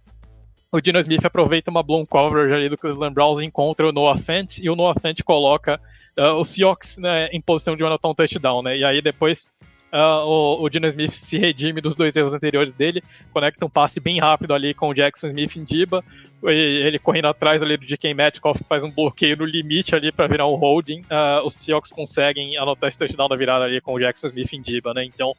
o 0.72 0.80
Dino 0.80 1.00
Smith 1.00 1.24
aproveita 1.24 1.70
uma 1.70 1.82
blown 1.82 2.04
coverage 2.04 2.52
ali 2.52 2.68
do 2.68 2.78
Cleveland 2.78 3.14
Browns, 3.14 3.40
encontra 3.40 3.88
o 3.88 3.92
Noah 3.92 4.18
Fent 4.18 4.58
e 4.58 4.68
o 4.68 4.76
Noah 4.76 4.98
Fent 5.00 5.22
coloca 5.22 5.80
uh, 6.18 6.36
o 6.36 6.44
Seahawks 6.44 6.98
né, 6.98 7.28
em 7.28 7.40
posição 7.40 7.76
de 7.76 7.84
anotar 7.84 8.10
um 8.10 8.14
touchdown, 8.14 8.62
né? 8.62 8.76
E 8.76 8.84
aí 8.84 9.00
depois 9.00 9.48
uh, 9.92 10.62
o, 10.62 10.68
Dino 10.68 10.86
Smith 10.86 11.12
se 11.12 11.38
redime 11.38 11.80
dos 11.80 11.96
dois 11.96 12.14
erros 12.16 12.34
anteriores 12.34 12.72
dele, 12.72 13.02
conecta 13.32 13.64
um 13.64 13.70
passe 13.70 14.00
bem 14.00 14.18
rápido 14.18 14.54
ali 14.54 14.74
com 14.74 14.88
o 14.88 14.94
Jackson 14.94 15.28
Smith 15.28 15.56
em 15.56 15.64
Diba, 15.64 16.04
ele 16.42 16.98
correndo 16.98 17.28
atrás 17.28 17.62
ali 17.62 17.76
do 17.76 17.86
DK 17.86 18.14
Metcalf, 18.14 18.60
faz 18.68 18.84
um 18.84 18.90
bloqueio 18.90 19.38
no 19.38 19.44
limite 19.44 19.94
ali 19.94 20.12
para 20.12 20.26
virar 20.26 20.46
um 20.46 20.54
holding. 20.54 21.00
Uh, 21.00 21.44
os 21.44 21.54
Seahawks 21.54 21.90
conseguem 21.90 22.56
anotar 22.56 22.88
esse 22.88 22.98
touchdown 22.98 23.28
da 23.28 23.36
virada 23.36 23.64
ali 23.64 23.80
com 23.80 23.94
o 23.94 23.98
Jackson 23.98 24.28
Smith 24.28 24.52
em 24.52 24.60
Diba, 24.60 24.92
né? 24.92 25.04
Então, 25.04 25.34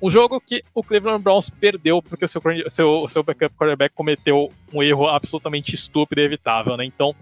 um 0.00 0.10
jogo 0.10 0.40
que 0.40 0.62
o 0.74 0.82
Cleveland 0.82 1.22
Browns 1.22 1.50
perdeu 1.50 2.02
porque 2.02 2.24
o 2.24 2.28
seu, 2.28 2.40
seu, 2.68 3.08
seu 3.08 3.22
backup 3.22 3.54
quarterback 3.56 3.94
cometeu 3.94 4.50
um 4.72 4.82
erro 4.82 5.06
absolutamente 5.06 5.74
estúpido 5.74 6.20
e 6.20 6.24
evitável, 6.24 6.76
né? 6.76 6.84
Então, 6.84 7.14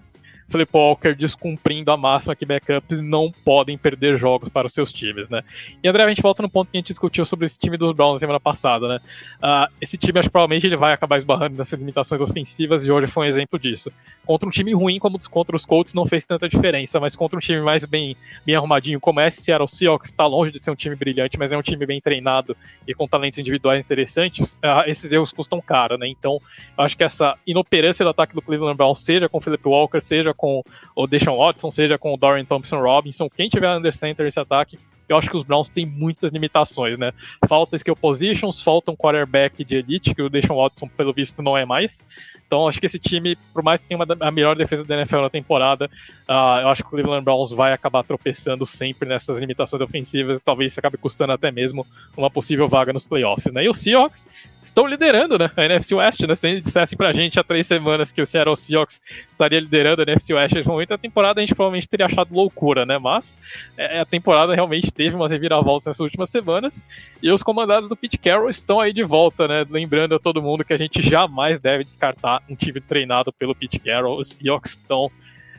Flip 0.48 0.70
Walker 0.72 1.14
descumprindo 1.14 1.90
a 1.90 1.96
máxima 1.96 2.36
que 2.36 2.46
backups 2.46 3.02
não 3.02 3.32
podem 3.44 3.76
perder 3.76 4.18
jogos 4.18 4.48
para 4.48 4.66
os 4.66 4.72
seus 4.72 4.92
times, 4.92 5.28
né? 5.28 5.42
E 5.82 5.88
André, 5.88 6.04
a 6.04 6.08
gente 6.08 6.22
volta 6.22 6.42
no 6.42 6.48
ponto 6.48 6.70
que 6.70 6.76
a 6.76 6.80
gente 6.80 6.88
discutiu 6.88 7.24
sobre 7.24 7.46
esse 7.46 7.58
time 7.58 7.76
dos 7.76 7.92
Browns 7.92 8.14
na 8.14 8.18
semana 8.20 8.40
passada, 8.40 8.88
né? 8.88 9.00
Uh, 9.38 9.72
esse 9.80 9.98
time, 9.98 10.18
acho 10.18 10.28
que 10.28 10.32
provavelmente 10.32 10.66
ele 10.66 10.76
vai 10.76 10.92
acabar 10.92 11.16
esbarrando 11.16 11.56
nessas 11.56 11.78
limitações 11.78 12.20
ofensivas 12.20 12.84
e 12.84 12.90
hoje 12.90 13.06
foi 13.06 13.26
um 13.26 13.28
exemplo 13.28 13.58
disso. 13.58 13.90
Contra 14.24 14.48
um 14.48 14.52
time 14.52 14.72
ruim 14.72 14.98
como 14.98 15.18
contra 15.28 15.56
os 15.56 15.66
Colts 15.66 15.94
não 15.94 16.06
fez 16.06 16.24
tanta 16.24 16.48
diferença, 16.48 17.00
mas 17.00 17.16
contra 17.16 17.36
um 17.36 17.40
time 17.40 17.60
mais 17.60 17.84
bem, 17.84 18.16
bem 18.44 18.54
arrumadinho 18.54 19.00
como 19.00 19.20
esse 19.20 19.42
Seattle 19.42 19.68
Seahawks, 19.68 20.10
está 20.10 20.26
longe 20.26 20.52
de 20.52 20.58
ser 20.58 20.70
um 20.70 20.74
time 20.74 20.94
brilhante, 20.94 21.38
mas 21.38 21.52
é 21.52 21.56
um 21.56 21.62
time 21.62 21.84
bem 21.86 22.00
treinado 22.00 22.56
e 22.86 22.94
com 22.94 23.08
talentos 23.08 23.38
individuais 23.38 23.80
interessantes, 23.80 24.56
uh, 24.56 24.88
esses 24.88 25.10
erros 25.10 25.32
custam 25.32 25.60
caro, 25.60 25.98
né? 25.98 26.06
Então, 26.08 26.40
acho 26.76 26.96
que 26.96 27.04
essa 27.04 27.36
inoperância 27.46 28.04
do 28.04 28.10
ataque 28.10 28.34
do 28.34 28.42
Cleveland 28.42 28.76
Browns, 28.76 29.00
seja 29.00 29.28
com 29.28 29.38
o 29.38 29.40
Philip 29.40 29.66
Walker, 29.66 30.00
seja 30.00 30.34
com 30.36 30.62
o 30.94 31.06
Deshaun 31.06 31.38
Watson, 31.38 31.70
seja 31.70 31.98
com 31.98 32.14
o 32.14 32.16
Dorian 32.16 32.44
Thompson 32.44 32.80
Robinson, 32.80 33.28
quem 33.28 33.48
tiver 33.48 33.74
under 33.76 33.94
center 33.96 34.26
esse 34.26 34.38
ataque, 34.38 34.78
eu 35.08 35.16
acho 35.16 35.30
que 35.30 35.36
os 35.36 35.42
Browns 35.42 35.68
têm 35.68 35.86
muitas 35.86 36.32
limitações, 36.32 36.98
né? 36.98 37.12
Falta 37.48 37.76
skill 37.76 37.94
positions, 37.94 38.60
falta 38.60 38.90
um 38.90 38.96
quarterback 38.96 39.64
de 39.64 39.76
elite, 39.76 40.14
que 40.14 40.22
o 40.22 40.28
Deshaun 40.28 40.56
Watson, 40.56 40.88
pelo 40.88 41.12
visto, 41.12 41.40
não 41.42 41.56
é 41.56 41.64
mais. 41.64 42.04
Então, 42.46 42.68
acho 42.68 42.78
que 42.78 42.86
esse 42.86 42.98
time, 42.98 43.36
por 43.52 43.62
mais 43.62 43.80
que 43.80 43.88
tenha 43.88 43.98
uma, 43.98 44.06
a 44.20 44.30
melhor 44.30 44.56
defesa 44.56 44.84
da 44.84 44.96
NFL 44.96 45.20
na 45.20 45.30
temporada, 45.30 45.90
uh, 46.28 46.60
eu 46.60 46.68
acho 46.68 46.82
que 46.82 46.88
o 46.88 46.90
Cleveland 46.90 47.24
Browns 47.24 47.50
vai 47.50 47.72
acabar 47.72 48.04
tropeçando 48.04 48.64
sempre 48.64 49.08
nessas 49.08 49.38
limitações 49.38 49.82
ofensivas. 49.82 50.40
Talvez 50.42 50.72
isso 50.72 50.80
acabe 50.80 50.96
custando 50.96 51.32
até 51.32 51.50
mesmo 51.50 51.84
uma 52.16 52.30
possível 52.30 52.68
vaga 52.68 52.92
nos 52.92 53.06
playoffs, 53.06 53.52
né? 53.52 53.64
E 53.64 53.68
os 53.68 53.78
Seahawks 53.78 54.24
estão 54.66 54.86
liderando, 54.86 55.38
né? 55.38 55.50
A 55.56 55.64
NFC 55.64 55.94
West, 55.94 56.20
né? 56.22 56.34
Se 56.34 56.60
dissessem 56.60 56.96
pra 56.96 57.12
gente 57.12 57.38
há 57.38 57.44
três 57.44 57.66
semanas 57.66 58.12
que 58.12 58.20
o 58.20 58.26
Seattle 58.26 58.56
Seahawks 58.56 59.00
estaria 59.30 59.60
liderando 59.60 60.02
a 60.02 60.04
NFC 60.04 60.34
West 60.34 60.54
nesse 60.54 60.68
momento 60.68 60.90
da 60.90 60.98
temporada, 60.98 61.40
a 61.40 61.44
gente 61.44 61.54
provavelmente 61.54 61.88
teria 61.88 62.06
achado 62.06 62.34
loucura, 62.34 62.84
né? 62.84 62.98
Mas 62.98 63.38
é, 63.76 64.00
a 64.00 64.04
temporada 64.04 64.54
realmente 64.54 64.90
teve 64.90 65.14
umas 65.14 65.30
reviravoltas 65.30 65.86
nessas 65.86 66.00
últimas 66.00 66.30
semanas 66.30 66.84
e 67.22 67.30
os 67.30 67.42
comandados 67.42 67.88
do 67.88 67.96
Pete 67.96 68.18
Carroll 68.18 68.50
estão 68.50 68.80
aí 68.80 68.92
de 68.92 69.04
volta, 69.04 69.46
né? 69.46 69.64
Lembrando 69.68 70.14
a 70.14 70.18
todo 70.18 70.42
mundo 70.42 70.64
que 70.64 70.72
a 70.72 70.78
gente 70.78 71.00
jamais 71.00 71.60
deve 71.60 71.84
descartar 71.84 72.42
um 72.48 72.54
time 72.56 72.80
treinado 72.80 73.32
pelo 73.32 73.54
Pete 73.54 73.78
Carroll. 73.78 74.18
Os 74.18 74.28
Seahawks 74.28 74.72
estão, 74.72 75.10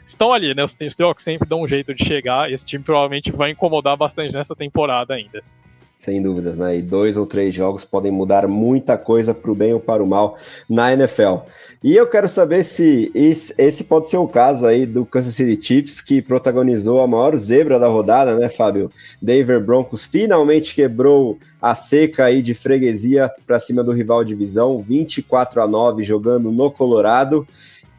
estão 0.06 0.34
ali, 0.34 0.54
né? 0.54 0.64
Os 0.64 0.74
Seahawks 0.74 1.24
sempre 1.24 1.48
dão 1.48 1.62
um 1.62 1.68
jeito 1.68 1.94
de 1.94 2.04
chegar. 2.04 2.52
Esse 2.52 2.66
time 2.66 2.84
provavelmente 2.84 3.32
vai 3.32 3.52
incomodar 3.52 3.96
bastante 3.96 4.34
nessa 4.34 4.56
temporada 4.56 5.14
ainda. 5.14 5.42
Sem 5.98 6.22
dúvidas, 6.22 6.56
né? 6.56 6.78
E 6.78 6.82
dois 6.84 7.18
ou 7.18 7.26
três 7.26 7.56
jogos 7.56 7.84
podem 7.84 8.12
mudar 8.12 8.48
muita 8.48 9.00
coisa 9.00 9.34
para 9.34 9.50
o 9.50 9.56
bem 9.56 9.74
ou 9.74 9.80
para 9.80 10.04
o 10.04 10.06
mal 10.06 10.38
na 10.70 10.94
NFL. 10.94 11.38
E 11.84 11.96
eu 11.96 12.06
quero 12.06 12.30
saber 12.30 12.64
se 12.64 13.12
esse 13.16 13.84
pode 13.84 14.08
ser 14.08 14.18
o 14.18 14.28
caso 14.28 14.68
aí 14.68 14.86
do 14.86 15.08
Kansas 15.08 15.34
City 15.34 15.60
Chiefs, 15.60 16.00
que 16.00 16.22
protagonizou 16.22 17.02
a 17.02 17.08
maior 17.08 17.36
zebra 17.36 17.80
da 17.80 17.88
rodada, 17.88 18.36
né, 18.38 18.48
Fábio? 18.48 18.92
Denver 19.20 19.60
Broncos 19.60 20.06
finalmente 20.06 20.76
quebrou 20.76 21.40
a 21.60 21.74
seca 21.74 22.26
aí 22.26 22.44
de 22.44 22.54
freguesia 22.54 23.32
para 23.48 23.60
cima 23.60 23.84
do 23.84 23.92
rival 23.92 24.24
divisão, 24.24 24.80
24 24.80 25.64
a 25.64 25.68
9 25.68 26.04
jogando 26.04 26.52
no 26.52 26.70
Colorado 26.70 27.48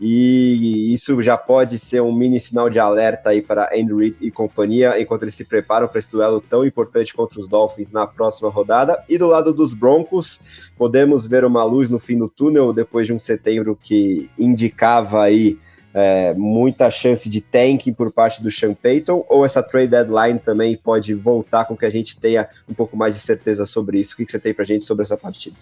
e 0.01 0.93
isso 0.93 1.21
já 1.23 1.37
pode 1.37 1.79
ser 1.79 2.01
um 2.01 2.13
mini 2.13 2.41
sinal 2.41 2.71
de 2.71 2.79
alerta 2.79 3.31
aí 3.31 3.43
para 3.43 3.71
Andrew 3.75 3.99
Reid 3.99 4.17
e 4.21 4.31
companhia, 4.31 5.01
enquanto 5.01 5.23
eles 5.23 5.35
se 5.35 5.45
preparam 5.45 5.89
para 5.89 5.99
esse 5.99 6.11
duelo 6.11 6.41
tão 6.41 6.65
importante 6.65 7.13
contra 7.13 7.41
os 7.41 7.49
Dolphins 7.49 7.91
na 7.91 8.07
próxima 8.07 8.49
rodada. 8.49 9.03
E 9.09 9.19
do 9.19 9.27
lado 9.27 9.53
dos 9.53 9.75
Broncos, 9.75 10.41
podemos 10.77 11.27
ver 11.27 11.45
uma 11.45 11.65
luz 11.65 11.91
no 11.91 11.99
fim 11.99 12.17
do 12.17 12.29
túnel 12.29 12.73
depois 12.73 13.07
de 13.07 13.13
um 13.13 13.19
setembro 13.19 13.77
que 13.81 14.31
indicava 14.39 15.23
aí 15.23 15.59
é, 15.93 16.33
muita 16.35 16.91
chance 16.91 17.29
de 17.29 17.41
tanking 17.41 17.93
por 17.93 18.13
parte 18.13 18.41
do 18.43 18.51
Sean 18.51 18.75
Payton, 18.75 19.25
ou 19.29 19.45
essa 19.45 19.63
trade 19.63 19.89
deadline 19.89 20.39
também 20.39 20.77
pode 20.77 21.13
voltar 21.15 21.65
com 21.65 21.77
que 21.77 21.85
a 21.85 21.91
gente 21.91 22.21
tenha 22.21 22.49
um 22.69 22.75
pouco 22.75 22.97
mais 22.97 23.17
de 23.17 23.21
certeza 23.21 23.65
sobre 23.65 23.99
isso? 23.99 24.15
O 24.15 24.17
que 24.17 24.31
você 24.31 24.39
tem 24.39 24.55
para 24.55 24.65
gente 24.65 24.85
sobre 24.85 25.03
essa 25.03 25.17
partida? 25.17 25.57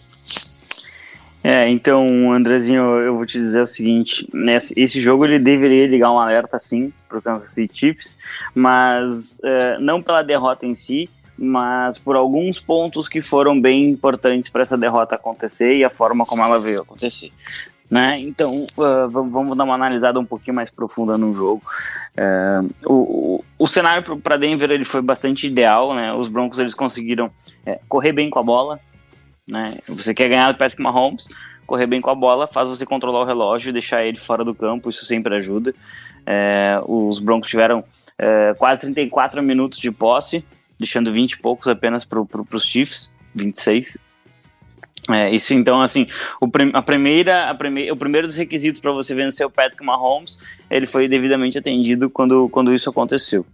É, 1.48 1.68
então, 1.68 2.32
Andrezinho, 2.32 2.82
eu 2.82 3.14
vou 3.14 3.24
te 3.24 3.38
dizer 3.38 3.62
o 3.62 3.66
seguinte, 3.68 4.28
nesse, 4.34 4.74
esse 4.76 5.00
jogo 5.00 5.24
ele 5.24 5.38
deveria 5.38 5.86
ligar 5.86 6.10
um 6.10 6.18
alerta 6.18 6.58
sim 6.58 6.92
para 7.08 7.18
o 7.18 7.22
Kansas 7.22 7.50
City 7.50 7.78
Chiefs, 7.78 8.18
mas 8.52 9.40
é, 9.44 9.78
não 9.78 10.02
pela 10.02 10.22
derrota 10.22 10.66
em 10.66 10.74
si, 10.74 11.08
mas 11.38 11.98
por 11.98 12.16
alguns 12.16 12.58
pontos 12.58 13.08
que 13.08 13.20
foram 13.20 13.60
bem 13.60 13.88
importantes 13.88 14.48
para 14.48 14.62
essa 14.62 14.76
derrota 14.76 15.14
acontecer 15.14 15.76
e 15.76 15.84
a 15.84 15.88
forma 15.90 16.26
como 16.26 16.42
ela 16.42 16.58
veio 16.58 16.80
acontecer. 16.80 17.30
Né? 17.88 18.18
Então, 18.18 18.50
uh, 18.50 19.08
vamos 19.08 19.56
dar 19.56 19.62
uma 19.62 19.76
analisada 19.76 20.18
um 20.18 20.24
pouquinho 20.24 20.56
mais 20.56 20.68
profunda 20.68 21.16
no 21.16 21.32
jogo. 21.32 21.62
Uh, 22.18 22.74
o, 22.84 22.94
o, 22.94 23.44
o, 23.56 23.66
cenário 23.68 24.20
para 24.20 24.36
Denver 24.36 24.68
ele 24.72 24.84
foi 24.84 25.00
bastante 25.00 25.46
ideal, 25.46 25.94
né? 25.94 26.12
Os 26.12 26.26
Broncos 26.26 26.58
eles 26.58 26.74
conseguiram 26.74 27.30
é, 27.64 27.78
correr 27.88 28.10
bem 28.10 28.28
com 28.28 28.40
a 28.40 28.42
bola, 28.42 28.80
né? 29.46 29.76
Você 29.88 30.12
quer 30.12 30.28
ganhar 30.28 30.52
do 30.52 30.58
Patrick 30.58 30.82
Mahomes, 30.82 31.28
correr 31.66 31.86
bem 31.86 32.00
com 32.00 32.10
a 32.10 32.14
bola, 32.14 32.46
faz 32.46 32.68
você 32.68 32.86
controlar 32.86 33.20
o 33.20 33.24
relógio 33.24 33.72
deixar 33.72 34.04
ele 34.04 34.18
fora 34.18 34.44
do 34.44 34.54
campo, 34.54 34.88
isso 34.88 35.04
sempre 35.04 35.34
ajuda. 35.34 35.74
É, 36.24 36.80
os 36.86 37.18
Broncos 37.18 37.48
tiveram 37.48 37.84
é, 38.18 38.54
quase 38.58 38.80
34 38.82 39.42
minutos 39.42 39.78
de 39.78 39.90
posse, 39.90 40.44
deixando 40.78 41.12
20 41.12 41.32
e 41.32 41.38
poucos 41.38 41.68
apenas 41.68 42.04
para 42.04 42.24
pro, 42.24 42.46
os 42.52 42.64
Chiefs, 42.64 43.14
26. 43.34 43.98
É, 45.08 45.30
isso 45.30 45.54
então, 45.54 45.80
assim, 45.80 46.08
o, 46.40 46.48
a 46.72 46.82
primeira, 46.82 47.48
a 47.48 47.54
primeira, 47.54 47.92
o 47.92 47.96
primeiro 47.96 48.26
dos 48.26 48.36
requisitos 48.36 48.80
para 48.80 48.90
você 48.90 49.14
vencer 49.14 49.46
o 49.46 49.50
Patrick 49.50 49.84
Mahomes, 49.84 50.38
ele 50.68 50.86
foi 50.86 51.06
devidamente 51.06 51.56
atendido 51.56 52.10
quando, 52.10 52.48
quando 52.48 52.74
isso 52.74 52.90
aconteceu. 52.90 53.46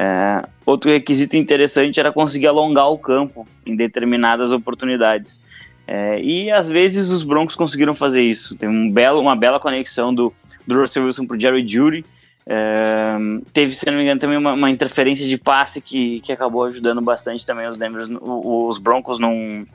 É, 0.00 0.48
outro 0.64 0.92
requisito 0.92 1.36
interessante 1.36 1.98
era 1.98 2.12
conseguir 2.12 2.46
alongar 2.46 2.88
o 2.88 2.96
campo 2.96 3.44
em 3.66 3.74
determinadas 3.74 4.52
oportunidades. 4.52 5.42
É, 5.88 6.22
e 6.22 6.52
às 6.52 6.68
vezes 6.68 7.10
os 7.10 7.24
Broncos 7.24 7.56
conseguiram 7.56 7.96
fazer 7.96 8.22
isso. 8.22 8.54
Tem 8.54 8.68
um 8.68 8.88
belo, 8.88 9.20
uma 9.20 9.34
bela 9.34 9.58
conexão 9.58 10.14
do, 10.14 10.32
do 10.64 10.80
Russell 10.80 11.04
Wilson 11.04 11.26
para 11.26 11.36
o 11.36 11.40
Jerry 11.40 11.66
Judy. 11.66 12.04
É, 12.46 13.16
teve, 13.52 13.74
se 13.74 13.86
não 13.86 13.94
me 13.94 14.04
engano, 14.04 14.20
também 14.20 14.38
uma, 14.38 14.52
uma, 14.52 14.70
interferência 14.70 15.26
de 15.26 15.36
passe 15.36 15.82
que, 15.82 16.20
que 16.20 16.30
acabou 16.30 16.62
ajudando 16.64 17.02
bastante 17.02 17.44
também 17.44 17.68
os, 17.68 17.76
Denver, 17.76 18.06
os 18.22 18.78
Broncos 18.78 19.18
num, 19.18 19.66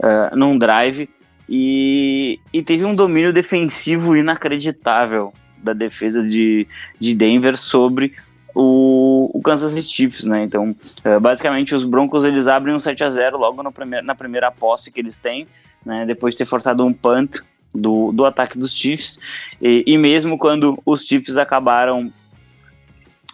uh, 0.00 0.34
num 0.34 0.56
drive. 0.56 1.10
E, 1.46 2.40
e 2.52 2.62
teve 2.62 2.86
um 2.86 2.94
domínio 2.94 3.34
defensivo 3.34 4.16
inacreditável 4.16 5.32
da 5.62 5.74
defesa 5.74 6.26
de, 6.26 6.66
de 6.98 7.14
Denver 7.14 7.56
sobre 7.56 8.14
o, 8.60 8.97
o 9.34 9.42
Kansas 9.42 9.72
City 9.72 9.88
Chiefs, 9.88 10.24
né? 10.24 10.44
Então, 10.44 10.70
uh, 11.04 11.20
basicamente, 11.20 11.74
os 11.74 11.84
Broncos 11.84 12.24
eles 12.24 12.46
abrem 12.46 12.74
um 12.74 12.78
7 12.78 13.04
a 13.04 13.10
0 13.10 13.38
logo 13.38 13.62
no 13.62 13.72
primeir, 13.72 14.02
na 14.02 14.14
primeira 14.14 14.50
posse 14.50 14.90
que 14.90 15.00
eles 15.00 15.18
têm, 15.18 15.46
né? 15.84 16.04
Depois 16.06 16.34
de 16.34 16.38
ter 16.38 16.44
forçado 16.44 16.84
um 16.84 16.92
punt 16.92 17.38
do, 17.74 18.12
do 18.12 18.24
ataque 18.24 18.58
dos 18.58 18.72
Chiefs. 18.72 19.20
E, 19.60 19.84
e 19.86 19.98
mesmo 19.98 20.38
quando 20.38 20.80
os 20.84 21.02
Chiefs 21.02 21.36
acabaram 21.36 22.12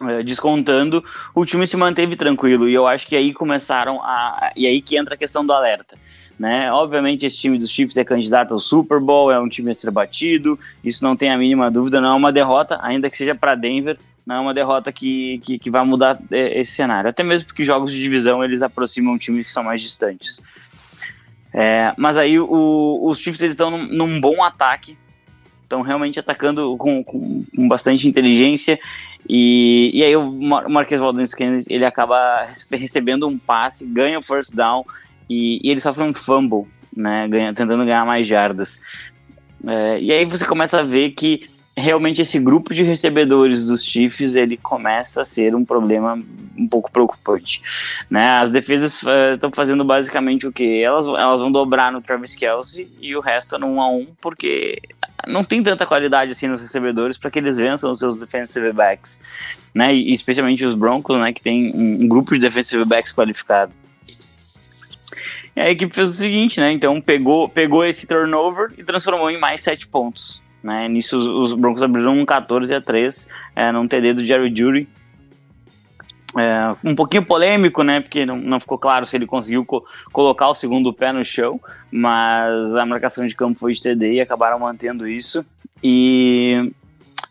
uh, 0.01 0.23
descontando, 0.23 1.03
o 1.33 1.45
time 1.45 1.65
se 1.65 1.77
manteve 1.77 2.15
tranquilo. 2.15 2.67
E 2.67 2.73
eu 2.73 2.87
acho 2.87 3.07
que 3.07 3.15
aí 3.15 3.33
começaram 3.33 3.99
a. 4.01 4.51
E 4.55 4.65
aí 4.67 4.81
que 4.81 4.97
entra 4.97 5.15
a 5.15 5.17
questão 5.17 5.45
do 5.45 5.53
alerta. 5.53 5.97
Né? 6.37 6.69
Obviamente, 6.71 7.25
esse 7.25 7.37
time 7.37 7.57
dos 7.57 7.71
Chiefs 7.71 7.95
é 7.95 8.03
candidato 8.03 8.53
ao 8.53 8.59
Super 8.59 8.99
Bowl, 8.99 9.31
é 9.31 9.39
um 9.39 9.47
time 9.47 9.71
a 9.71 9.73
ser 9.73 9.89
batido, 9.89 10.59
isso 10.83 11.01
não 11.01 11.15
tem 11.15 11.29
a 11.29 11.37
mínima 11.37 11.71
dúvida, 11.71 12.01
não 12.01 12.09
é 12.09 12.13
uma 12.13 12.31
derrota, 12.31 12.77
ainda 12.81 13.09
que 13.09 13.15
seja 13.15 13.33
para 13.33 13.55
Denver, 13.55 13.97
não 14.25 14.35
é 14.35 14.39
uma 14.39 14.53
derrota 14.53 14.91
que, 14.91 15.39
que, 15.43 15.59
que, 15.59 15.69
vai 15.69 15.85
mudar 15.85 16.19
é, 16.31 16.59
esse 16.59 16.71
cenário. 16.71 17.09
Até 17.09 17.23
mesmo 17.23 17.47
porque 17.47 17.63
jogos 17.63 17.91
de 17.91 18.01
divisão 18.01 18.43
eles 18.43 18.61
aproximam 18.61 19.17
times 19.17 19.47
que 19.47 19.53
são 19.53 19.63
mais 19.63 19.81
distantes. 19.81 20.41
É, 21.53 21.93
mas 21.97 22.17
aí 22.17 22.39
o, 22.39 22.99
os 23.03 23.19
Chiefs 23.19 23.41
eles 23.41 23.53
estão 23.53 23.69
num, 23.69 23.85
num, 23.87 24.19
bom 24.19 24.43
ataque, 24.43 24.97
estão 25.63 25.81
realmente 25.81 26.19
atacando 26.19 26.75
com, 26.75 27.03
com, 27.03 27.45
com, 27.55 27.67
bastante 27.67 28.07
inteligência. 28.07 28.79
E, 29.29 29.91
e 29.93 30.03
aí 30.03 30.15
o 30.15 30.31
Marquês 30.69 30.99
Valdez 30.99 31.33
ele 31.69 31.85
acaba 31.85 32.47
recebendo 32.71 33.27
um 33.27 33.37
passe, 33.37 33.85
ganha 33.85 34.19
o 34.19 34.23
first 34.23 34.53
down 34.53 34.83
e, 35.29 35.59
e 35.63 35.71
ele 35.71 35.79
sofre 35.79 36.03
um 36.03 36.13
fumble, 36.13 36.67
né, 36.95 37.27
ganha, 37.27 37.53
tentando 37.53 37.85
ganhar 37.85 38.05
mais 38.05 38.27
jardas. 38.27 38.81
É, 39.65 39.99
e 39.99 40.11
aí 40.11 40.25
você 40.25 40.45
começa 40.45 40.79
a 40.79 40.83
ver 40.83 41.11
que 41.11 41.47
realmente 41.77 42.21
esse 42.21 42.39
grupo 42.39 42.73
de 42.73 42.83
recebedores 42.83 43.67
dos 43.67 43.83
Chiefs 43.83 44.35
ele 44.35 44.55
começa 44.55 45.21
a 45.21 45.25
ser 45.25 45.53
um 45.53 45.65
problema 45.65 46.17
um 46.57 46.69
pouco 46.69 46.89
preocupante, 46.89 47.61
né? 48.09 48.37
As 48.37 48.49
defesas 48.49 49.03
estão 49.33 49.49
uh, 49.49 49.53
fazendo 49.53 49.83
basicamente 49.83 50.47
o 50.47 50.53
que 50.53 50.81
elas 50.81 51.05
elas 51.05 51.41
vão 51.41 51.51
dobrar 51.51 51.91
no 51.91 52.01
Travis 52.01 52.33
Kelsey 52.33 52.87
e 53.01 53.13
o 53.13 53.19
resto 53.19 53.57
no 53.59 53.67
um 53.67 53.81
a 53.81 53.89
um 53.89 54.07
porque 54.21 54.81
não 55.27 55.43
tem 55.43 55.61
tanta 55.61 55.85
qualidade 55.85 56.31
assim 56.31 56.47
nos 56.47 56.61
recebedores 56.61 57.17
para 57.17 57.29
que 57.29 57.39
eles 57.39 57.57
vençam 57.57 57.91
os 57.91 57.99
seus 57.99 58.15
defensive 58.15 58.71
backs, 58.71 59.21
né? 59.73 59.93
E 59.93 60.13
especialmente 60.13 60.65
os 60.65 60.75
Broncos, 60.75 61.17
né? 61.17 61.33
Que 61.33 61.41
tem 61.41 61.73
um, 61.75 62.03
um 62.03 62.07
grupo 62.07 62.33
de 62.33 62.39
defensive 62.39 62.85
backs 62.85 63.11
qualificado. 63.11 63.73
E 65.53 65.59
a 65.59 65.69
equipe 65.69 65.93
fez 65.93 66.09
o 66.09 66.13
seguinte, 66.13 66.59
né? 66.61 66.71
Então 66.71 67.01
pegou, 67.01 67.49
pegou 67.49 67.85
esse 67.85 68.07
turnover 68.07 68.71
e 68.77 68.83
transformou 68.83 69.29
em 69.29 69.37
mais 69.37 69.59
sete 69.59 69.87
pontos. 69.87 70.44
Né? 70.65 70.89
Nisso 70.89 71.19
os, 71.19 71.27
os 71.27 71.53
Broncos 71.53 71.83
abriram 71.83 72.17
um 72.17 72.25
14 72.25 72.73
a 72.73 72.81
3 72.81 73.29
é, 73.55 73.71
num 73.71 73.87
TD 73.87 74.13
do 74.13 74.25
Jerry 74.25 74.49
Judy. 74.49 74.89
É, 76.35 76.75
um 76.83 76.95
pouquinho 76.95 77.23
polêmico, 77.23 77.83
né? 77.83 78.01
Porque 78.01 78.25
não, 78.25 78.35
não 78.35 78.59
ficou 78.59 78.79
claro 78.79 79.05
se 79.05 79.15
ele 79.15 79.27
conseguiu 79.27 79.63
co 79.63 79.85
colocar 80.11 80.49
o 80.49 80.55
segundo 80.55 80.91
pé 80.91 81.11
no 81.13 81.23
chão, 81.23 81.61
mas 81.91 82.73
a 82.73 82.83
marcação 82.83 83.27
de 83.27 83.35
campo 83.35 83.59
foi 83.59 83.73
de 83.73 83.81
TD 83.81 84.13
e 84.13 84.21
acabaram 84.21 84.57
mantendo 84.57 85.07
isso. 85.07 85.45
E, 85.83 86.73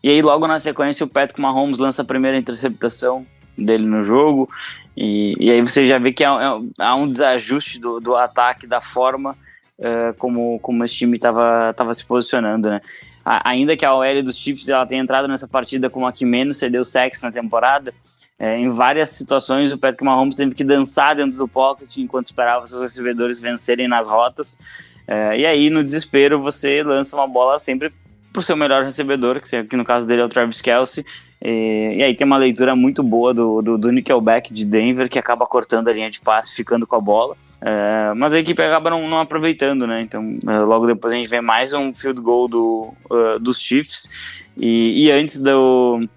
e 0.01 0.09
aí, 0.09 0.21
logo 0.21 0.47
na 0.47 0.57
sequência, 0.57 1.05
o 1.05 1.09
Patrick 1.09 1.41
Mahomes 1.41 1.77
lança 1.77 2.03
a 2.03 2.05
primeira 2.05 2.37
interceptação 2.37 3.27
dele 3.57 3.85
no 3.85 4.01
jogo. 4.01 4.49
E, 4.95 5.35
e 5.37 5.51
aí 5.51 5.59
você 5.59 5.85
já 5.85 5.97
vê 5.97 6.13
que 6.13 6.23
há, 6.23 6.57
há 6.79 6.95
um 6.95 7.11
desajuste 7.11 7.81
do, 7.81 7.99
do 7.99 8.15
ataque, 8.15 8.65
da 8.65 8.79
forma 8.79 9.35
uh, 9.77 10.13
como, 10.17 10.57
como 10.59 10.85
esse 10.85 10.95
time 10.95 11.17
estava 11.17 11.93
se 11.93 12.05
posicionando, 12.05 12.69
né? 12.69 12.81
Ainda 13.25 13.75
que 13.75 13.83
a 13.83 13.93
OL 13.95 14.23
dos 14.23 14.37
Chiefs 14.37 14.69
ela 14.69 14.85
tenha 14.85 15.01
entrado 15.01 15.27
nessa 15.27 15.47
partida 15.47 15.89
como 15.89 16.05
a 16.05 16.13
que 16.13 16.23
menos 16.23 16.57
cedeu 16.57 16.83
sexo 16.83 17.25
na 17.25 17.31
temporada, 17.31 17.93
é, 18.37 18.57
em 18.57 18.69
várias 18.69 19.09
situações 19.09 19.71
o 19.71 19.77
Patrick 19.77 20.03
Mahomes 20.03 20.35
teve 20.35 20.53
que 20.53 20.63
dançar 20.63 21.15
dentro 21.15 21.37
do 21.37 21.47
pocket 21.47 21.97
enquanto 21.97 22.27
esperava 22.27 22.67
seus 22.67 22.81
recebedores 22.81 23.39
vencerem 23.39 23.87
nas 23.87 24.07
rotas. 24.07 24.59
É, 25.07 25.39
e 25.39 25.45
aí, 25.45 25.69
no 25.69 25.83
desespero, 25.83 26.41
você 26.41 26.83
lança 26.83 27.15
uma 27.15 27.27
bola 27.27 27.57
sempre 27.59 27.93
o 28.39 28.43
seu 28.43 28.55
melhor 28.55 28.83
recebedor, 28.83 29.41
que 29.41 29.75
no 29.75 29.83
caso 29.83 30.07
dele 30.07 30.21
é 30.21 30.25
o 30.25 30.29
Travis 30.29 30.61
Kelsey. 30.61 31.05
E, 31.41 31.95
e 31.97 32.03
aí 32.03 32.15
tem 32.15 32.25
uma 32.25 32.37
leitura 32.37 32.75
muito 32.75 33.03
boa 33.03 33.33
do, 33.33 33.61
do, 33.61 33.77
do, 33.77 33.91
Nickelback 33.91 34.53
de 34.53 34.65
Denver, 34.65 35.09
que 35.09 35.19
acaba 35.19 35.45
cortando 35.45 35.87
a 35.87 35.93
linha 35.93 36.09
de 36.09 36.19
passe, 36.19 36.55
ficando 36.55 36.87
com 36.87 36.95
a 36.95 36.99
bola. 36.99 37.35
É, 37.61 38.13
mas 38.15 38.33
a 38.33 38.39
equipe 38.39 38.61
acaba 38.61 38.89
não, 38.89 39.07
não 39.07 39.19
aproveitando, 39.19 39.85
né? 39.85 40.01
Então, 40.01 40.37
é, 40.47 40.59
logo 40.59 40.87
depois 40.87 41.13
a 41.13 41.17
gente 41.17 41.29
vê 41.29 41.41
mais 41.41 41.73
um 41.73 41.93
field 41.93 42.19
goal 42.21 42.47
do, 42.47 42.93
uh, 43.09 43.39
dos 43.39 43.59
Chiefs. 43.59 44.09
E, 44.57 45.05
e 45.05 45.11
antes 45.11 45.39
do, 45.39 46.07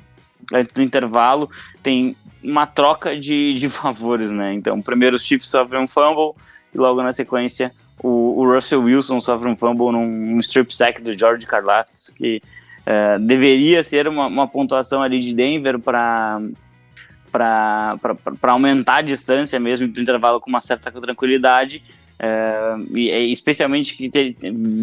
antes 0.53 0.73
do 0.73 0.83
intervalo, 0.83 1.51
tem 1.83 2.17
uma 2.43 2.67
troca 2.67 3.19
de, 3.19 3.53
de 3.53 3.69
favores, 3.71 4.33
né? 4.33 4.55
Então, 4.55 4.81
primeiro 4.81 5.17
os 5.17 5.23
Chiefs 5.23 5.49
sofrem 5.51 5.83
um 5.83 5.87
fumble, 5.87 6.35
e 6.75 6.79
logo 6.79 7.03
na 7.03 7.13
sequência 7.13 7.73
o, 8.03 8.41
o 8.41 8.55
Russell 8.55 8.83
Wilson 8.83 9.21
sofre 9.21 9.49
um 9.49 9.57
fumble 9.57 9.93
num 9.93 10.39
strip 10.41 10.75
sack 10.75 11.03
do 11.03 11.17
George 11.19 11.47
Karlaftis, 11.47 12.11
que 12.11 12.41
uh, 12.87 13.19
deveria 13.21 13.83
ser 13.83 14.07
uma, 14.07 14.27
uma 14.27 14.47
pontuação 14.47 15.03
ali 15.03 15.21
de 15.21 15.35
Denver 15.35 15.79
para 15.79 16.41
para 17.31 18.53
aumentar 18.53 18.97
a 18.97 19.03
distância 19.03 19.61
mesmo 19.61 19.89
para 19.91 19.99
o 19.99 20.03
intervalo 20.03 20.41
com 20.41 20.49
uma 20.49 20.63
certa 20.63 20.91
tranquilidade. 20.91 21.83
É, 22.21 22.77
e, 22.95 23.31
especialmente 23.31 23.97
que 23.97 24.11
ter, 24.11 24.35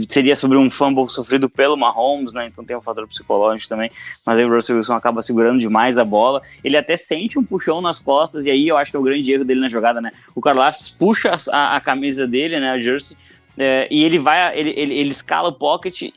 seria 0.07 0.35
sobre 0.35 0.57
um 0.57 0.69
fumble 0.69 1.09
sofrido 1.09 1.49
pelo 1.49 1.75
Mahomes, 1.75 2.33
né? 2.33 2.47
Então 2.47 2.63
tem 2.63 2.75
um 2.75 2.81
fator 2.81 3.07
psicológico 3.07 3.69
também. 3.69 3.91
Mas 4.25 4.37
aí 4.37 4.45
o 4.45 4.53
Russell 4.53 4.77
Wilson 4.77 4.95
acaba 4.95 5.21
segurando 5.21 5.59
demais 5.59 5.97
a 5.97 6.05
bola. 6.05 6.41
Ele 6.63 6.77
até 6.77 6.95
sente 6.95 7.37
um 7.37 7.43
puxão 7.43 7.81
nas 7.81 7.99
costas, 7.99 8.45
e 8.45 8.51
aí 8.51 8.67
eu 8.67 8.77
acho 8.77 8.91
que 8.91 8.97
é 8.97 8.99
o 8.99 9.03
grande 9.03 9.31
erro 9.31 9.43
dele 9.43 9.59
na 9.59 9.67
jogada, 9.67 9.99
né? 9.99 10.11
O 10.33 10.41
Karlaftis 10.41 10.89
puxa 10.89 11.37
a, 11.51 11.75
a 11.75 11.81
camisa 11.81 12.25
dele, 12.25 12.59
né? 12.59 12.71
A 12.71 12.79
jersey, 12.79 13.17
é, 13.57 13.87
e 13.89 14.03
ele 14.03 14.19
vai, 14.19 14.57
ele, 14.57 14.73
ele, 14.75 14.93
ele, 14.99 15.11
escala 15.11 15.47
o 15.47 15.53
pocket 15.53 16.01
e, 16.01 16.11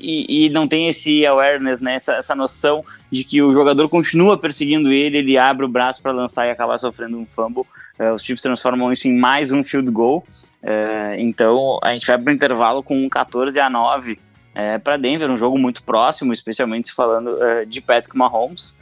e 0.47 0.49
não 0.49 0.67
tem 0.67 0.89
esse 0.89 1.25
awareness, 1.25 1.81
né? 1.81 1.95
Essa, 1.95 2.15
essa 2.15 2.35
noção 2.35 2.85
de 3.11 3.23
que 3.23 3.41
o 3.41 3.53
jogador 3.53 3.89
continua 3.89 4.37
perseguindo 4.37 4.91
ele, 4.91 5.19
ele 5.19 5.39
abre 5.39 5.65
o 5.65 5.69
braço 5.69 6.03
para 6.03 6.11
lançar 6.11 6.47
e 6.47 6.51
acabar 6.51 6.79
sofrendo 6.79 7.17
um 7.17 7.25
fumble. 7.25 7.65
É, 7.97 8.13
os 8.13 8.23
Chiefs 8.23 8.43
transformam 8.43 8.93
isso 8.93 9.07
em 9.07 9.17
mais 9.17 9.53
um 9.53 9.63
field 9.63 9.91
goal. 9.91 10.27
É, 10.63 11.17
então 11.19 11.79
a 11.83 11.93
gente 11.93 12.07
vai 12.07 12.19
para 12.19 12.31
o 12.31 12.35
intervalo 12.35 12.83
com 12.83 12.97
um 12.97 13.09
14 13.09 13.59
a 13.61 13.71
9 13.71 14.19
é, 14.55 14.79
para 14.79 14.97
Denver, 14.97 15.31
um 15.31 15.37
jogo 15.37 15.57
muito 15.57 15.83
próximo, 15.83 16.33
especialmente 16.33 16.89
se 16.89 16.93
falando 16.93 17.43
é, 17.43 17.65
de 17.65 17.81
Patrick 17.81 18.17
Mahomes. 18.17 18.77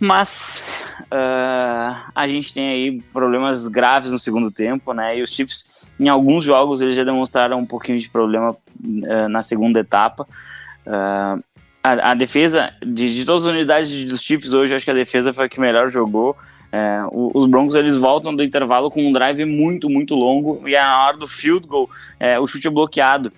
Mas 0.00 0.84
uh, 1.06 2.10
a 2.14 2.28
gente 2.28 2.54
tem 2.54 2.68
aí 2.68 3.02
problemas 3.12 3.66
graves 3.66 4.12
no 4.12 4.18
segundo 4.18 4.50
tempo, 4.50 4.92
né? 4.92 5.18
E 5.18 5.22
os 5.22 5.30
Chiefs, 5.30 5.92
em 5.98 6.08
alguns 6.08 6.44
jogos, 6.44 6.80
eles 6.80 6.94
já 6.94 7.02
demonstraram 7.02 7.58
um 7.58 7.66
pouquinho 7.66 7.98
de 7.98 8.08
problema 8.08 8.50
uh, 8.52 9.28
na 9.28 9.42
segunda 9.42 9.80
etapa. 9.80 10.24
Uh, 10.86 11.42
a, 11.82 12.10
a, 12.10 12.14
defesa 12.14 12.72
de, 12.80 13.12
de, 13.12 13.24
todas 13.24 13.44
as 13.44 13.52
unidades 13.52 14.04
dos 14.04 14.22
Chiefs 14.22 14.52
hoje, 14.52 14.74
acho 14.74 14.84
que 14.84 14.90
a 14.90 14.94
defesa 14.94 15.32
foi 15.32 15.46
a 15.46 15.48
que 15.48 15.58
melhor 15.58 15.90
jogou. 15.90 16.36
É, 16.70 17.00
os 17.10 17.46
Broncos 17.46 17.74
eles 17.74 17.96
voltam 17.96 18.34
do 18.34 18.42
intervalo 18.42 18.90
com 18.90 19.06
um 19.06 19.12
drive 19.12 19.44
muito, 19.44 19.88
muito 19.88 20.14
longo 20.14 20.62
e 20.66 20.72
na 20.72 21.06
hora 21.06 21.16
do 21.16 21.26
field 21.26 21.66
goal, 21.66 21.88
é, 22.20 22.38
o 22.38 22.46
chute 22.46 22.66
é 22.66 22.70
bloqueado. 22.70 23.32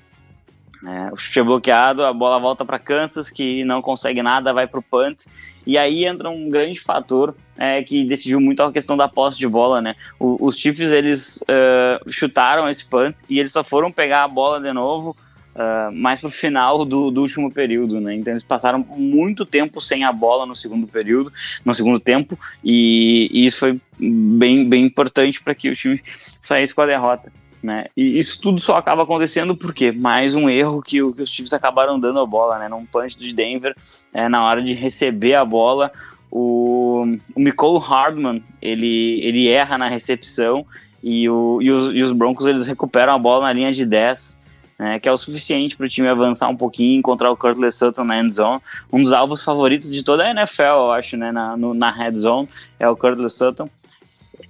É, 0.84 1.12
o 1.12 1.16
chute 1.16 1.38
é 1.38 1.42
bloqueado, 1.42 2.04
a 2.04 2.12
bola 2.12 2.38
volta 2.38 2.64
para 2.64 2.78
Kansas, 2.78 3.30
que 3.30 3.62
não 3.64 3.82
consegue 3.82 4.22
nada, 4.22 4.52
vai 4.52 4.66
para 4.66 4.80
o 4.80 4.82
punt. 4.82 5.26
E 5.66 5.76
aí 5.76 6.06
entra 6.06 6.30
um 6.30 6.48
grande 6.48 6.80
fator 6.80 7.36
é, 7.56 7.82
que 7.82 8.02
decidiu 8.04 8.40
muito 8.40 8.62
a 8.62 8.72
questão 8.72 8.96
da 8.96 9.06
posse 9.06 9.38
de 9.38 9.46
bola, 9.46 9.82
né? 9.82 9.94
O, 10.18 10.46
os 10.46 10.56
Chiefs, 10.56 10.90
eles 10.90 11.42
uh, 11.42 12.10
chutaram 12.10 12.68
esse 12.68 12.88
punt 12.88 13.14
e 13.28 13.38
eles 13.38 13.52
só 13.52 13.62
foram 13.62 13.92
pegar 13.92 14.24
a 14.24 14.28
bola 14.28 14.58
de 14.58 14.72
novo 14.72 15.14
uh, 15.60 15.92
mais 15.92 16.20
pro 16.20 16.30
final 16.30 16.84
do, 16.84 17.10
do, 17.10 17.20
último 17.20 17.52
período, 17.52 18.00
né? 18.00 18.14
Então 18.14 18.32
eles 18.32 18.42
passaram 18.42 18.84
muito 18.96 19.44
tempo 19.44 19.80
sem 19.80 20.04
a 20.04 20.12
bola 20.12 20.46
no 20.46 20.56
segundo 20.56 20.86
período, 20.86 21.32
no 21.64 21.74
segundo 21.74 22.00
tempo, 22.00 22.38
e, 22.64 23.28
e 23.32 23.46
isso 23.46 23.58
foi 23.58 23.80
bem, 23.98 24.68
bem 24.68 24.86
importante 24.86 25.42
para 25.42 25.54
que 25.54 25.68
o 25.68 25.74
time 25.74 26.00
saísse 26.42 26.74
com 26.74 26.82
a 26.82 26.86
derrota. 26.86 27.32
Né? 27.62 27.88
E 27.94 28.16
isso 28.16 28.40
tudo 28.40 28.58
só 28.58 28.76
acaba 28.76 29.02
acontecendo 29.02 29.54
porque 29.54 29.92
mais 29.92 30.34
um 30.34 30.48
erro 30.48 30.80
que, 30.80 30.96
que 31.12 31.22
os 31.22 31.28
Chiefs 31.28 31.52
acabaram 31.52 32.00
dando 32.00 32.18
a 32.18 32.24
bola, 32.24 32.58
né? 32.58 32.68
Num 32.68 32.86
punch 32.86 33.18
de 33.18 33.34
Denver, 33.34 33.76
é, 34.14 34.28
na 34.30 34.42
hora 34.42 34.62
de 34.62 34.72
receber 34.72 35.34
a 35.34 35.44
bola, 35.44 35.92
o, 36.30 37.04
o 37.34 37.40
Nicole 37.40 37.78
Hardman 37.78 38.42
ele, 38.62 39.20
ele 39.22 39.48
erra 39.48 39.76
na 39.76 39.88
recepção 39.88 40.64
e, 41.02 41.28
o, 41.28 41.60
e, 41.60 41.70
os, 41.70 41.92
e 41.94 42.00
os 42.00 42.12
Broncos 42.12 42.46
eles 42.46 42.66
recuperam 42.66 43.12
a 43.12 43.18
bola 43.18 43.46
na 43.46 43.52
linha 43.52 43.72
de 43.72 43.84
10, 43.84 44.39
né, 44.80 44.98
que 44.98 45.06
é 45.06 45.12
o 45.12 45.16
suficiente 45.16 45.76
para 45.76 45.84
o 45.84 45.88
time 45.90 46.08
avançar 46.08 46.48
um 46.48 46.56
pouquinho 46.56 46.98
encontrar 46.98 47.30
o 47.30 47.36
Curtis 47.36 47.74
Sutton 47.74 48.02
na 48.02 48.18
end 48.18 48.34
zone. 48.34 48.62
Um 48.90 49.02
dos 49.02 49.12
alvos 49.12 49.44
favoritos 49.44 49.92
de 49.92 50.02
toda 50.02 50.24
a 50.24 50.30
NFL, 50.30 50.62
eu 50.62 50.92
acho, 50.92 51.18
né, 51.18 51.30
na, 51.30 51.54
no, 51.54 51.74
na 51.74 51.94
zone, 52.12 52.48
é 52.78 52.88
o 52.88 52.96
Curtis 52.96 53.34
Sutton. 53.34 53.68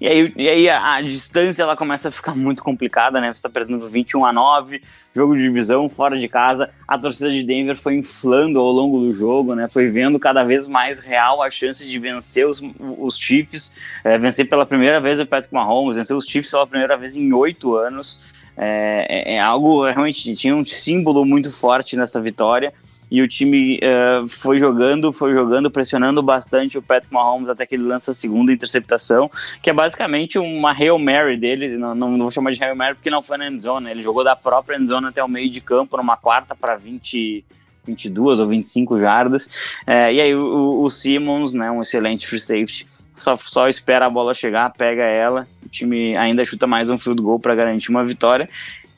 E 0.00 0.06
aí, 0.06 0.32
e 0.36 0.48
aí 0.48 0.70
a, 0.70 0.94
a, 0.94 1.02
distância 1.02 1.64
ela 1.64 1.76
começa 1.76 2.10
a 2.10 2.12
ficar 2.12 2.36
muito 2.36 2.62
complicada, 2.62 3.20
né? 3.20 3.26
Você 3.26 3.38
está 3.38 3.48
perdendo 3.48 3.88
21 3.88 4.24
a 4.24 4.32
9, 4.32 4.80
jogo 5.14 5.34
de 5.34 5.42
divisão 5.42 5.88
fora 5.88 6.16
de 6.16 6.28
casa. 6.28 6.70
A 6.86 6.96
torcida 6.96 7.28
de 7.30 7.42
Denver 7.42 7.76
foi 7.76 7.96
inflando 7.96 8.60
ao 8.60 8.70
longo 8.70 9.00
do 9.00 9.12
jogo, 9.12 9.56
né? 9.56 9.68
Foi 9.68 9.88
vendo 9.88 10.18
cada 10.18 10.44
vez 10.44 10.68
mais 10.68 11.00
real 11.00 11.42
a 11.42 11.50
chance 11.50 11.84
de 11.84 11.98
vencer 11.98 12.46
os, 12.46 12.62
os 12.78 13.18
Chiefs, 13.18 13.76
é, 14.04 14.16
vencer 14.16 14.48
pela 14.48 14.64
primeira 14.64 15.00
vez 15.00 15.18
o 15.18 15.26
Patrick 15.26 15.52
Mahomes, 15.52 15.96
vencer 15.96 16.16
os 16.16 16.24
Chiefs 16.24 16.52
pela 16.52 16.68
primeira 16.68 16.96
vez 16.96 17.16
em 17.16 17.32
oito 17.32 17.74
anos. 17.74 18.32
É, 18.62 19.06
é, 19.08 19.34
é 19.36 19.40
algo 19.40 19.86
realmente 19.86 20.34
tinha 20.34 20.54
um 20.54 20.64
símbolo 20.64 21.24
muito 21.24 21.50
forte 21.50 21.96
nessa 21.96 22.20
vitória. 22.20 22.74
E 23.10 23.20
o 23.20 23.26
time 23.26 23.78
uh, 23.78 24.28
foi 24.28 24.58
jogando, 24.60 25.12
foi 25.12 25.32
jogando, 25.32 25.68
pressionando 25.68 26.22
bastante 26.22 26.78
o 26.78 26.82
Patrick 26.82 27.12
Mahomes 27.12 27.48
até 27.48 27.66
que 27.66 27.74
ele 27.74 27.82
lança 27.82 28.12
a 28.12 28.14
segunda 28.14 28.52
interceptação, 28.52 29.28
que 29.60 29.68
é 29.68 29.72
basicamente 29.72 30.38
uma 30.38 30.70
Hail 30.70 30.96
Mary 30.96 31.36
dele, 31.36 31.76
não, 31.76 31.92
não, 31.92 32.16
vou 32.16 32.30
chamar 32.30 32.52
de 32.52 32.62
Hail 32.62 32.76
Mary 32.76 32.94
porque 32.94 33.10
não 33.10 33.20
foi 33.20 33.36
na 33.36 33.48
endzone, 33.48 33.86
né? 33.86 33.90
ele 33.90 34.02
jogou 34.02 34.22
da 34.22 34.36
própria 34.36 34.76
endzone 34.76 35.08
até 35.08 35.24
o 35.24 35.28
meio 35.28 35.50
de 35.50 35.60
campo, 35.60 35.96
numa 35.96 36.16
quarta 36.16 36.54
para 36.54 36.76
20, 36.76 37.44
22 37.84 38.38
ou 38.38 38.46
25 38.46 39.00
jardas, 39.00 39.50
é, 39.84 40.14
e 40.14 40.20
aí 40.20 40.32
o, 40.32 40.80
o 40.80 40.88
Simmons, 40.88 41.52
né, 41.52 41.68
um 41.68 41.82
excelente 41.82 42.28
free 42.28 42.38
safety, 42.38 42.86
só, 43.16 43.36
só 43.36 43.68
espera 43.68 44.06
a 44.06 44.10
bola 44.10 44.34
chegar, 44.34 44.72
pega 44.72 45.02
ela, 45.02 45.48
time 45.70 46.16
ainda 46.16 46.44
chuta 46.44 46.66
mais 46.66 46.90
um 46.90 46.98
field 46.98 47.22
goal 47.22 47.38
para 47.38 47.54
garantir 47.54 47.90
uma 47.90 48.04
vitória, 48.04 48.48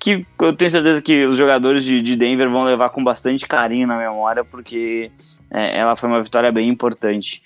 que 0.03 0.27
eu 0.41 0.53
tenho 0.53 0.71
certeza 0.71 1.01
que 1.01 1.25
os 1.27 1.37
jogadores 1.37 1.85
de, 1.85 2.03
de 2.03 2.17
Denver 2.17 2.51
vão 2.51 2.65
levar 2.65 2.91
com 2.91 3.05
bastante 3.05 3.47
carinho 3.47 3.87
na 3.87 3.97
memória, 3.97 4.43
porque 4.43 5.13
é, 5.49 5.79
ela 5.79 5.95
foi 5.95 6.09
uma 6.09 6.21
vitória 6.21 6.51
bem 6.51 6.69
importante. 6.69 7.41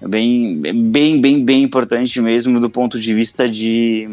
Bem, 0.00 0.60
bem, 0.60 1.20
bem, 1.20 1.44
bem 1.44 1.62
importante 1.62 2.20
mesmo 2.20 2.58
do 2.58 2.68
ponto 2.68 2.98
de 2.98 3.14
vista 3.14 3.48
de, 3.48 4.08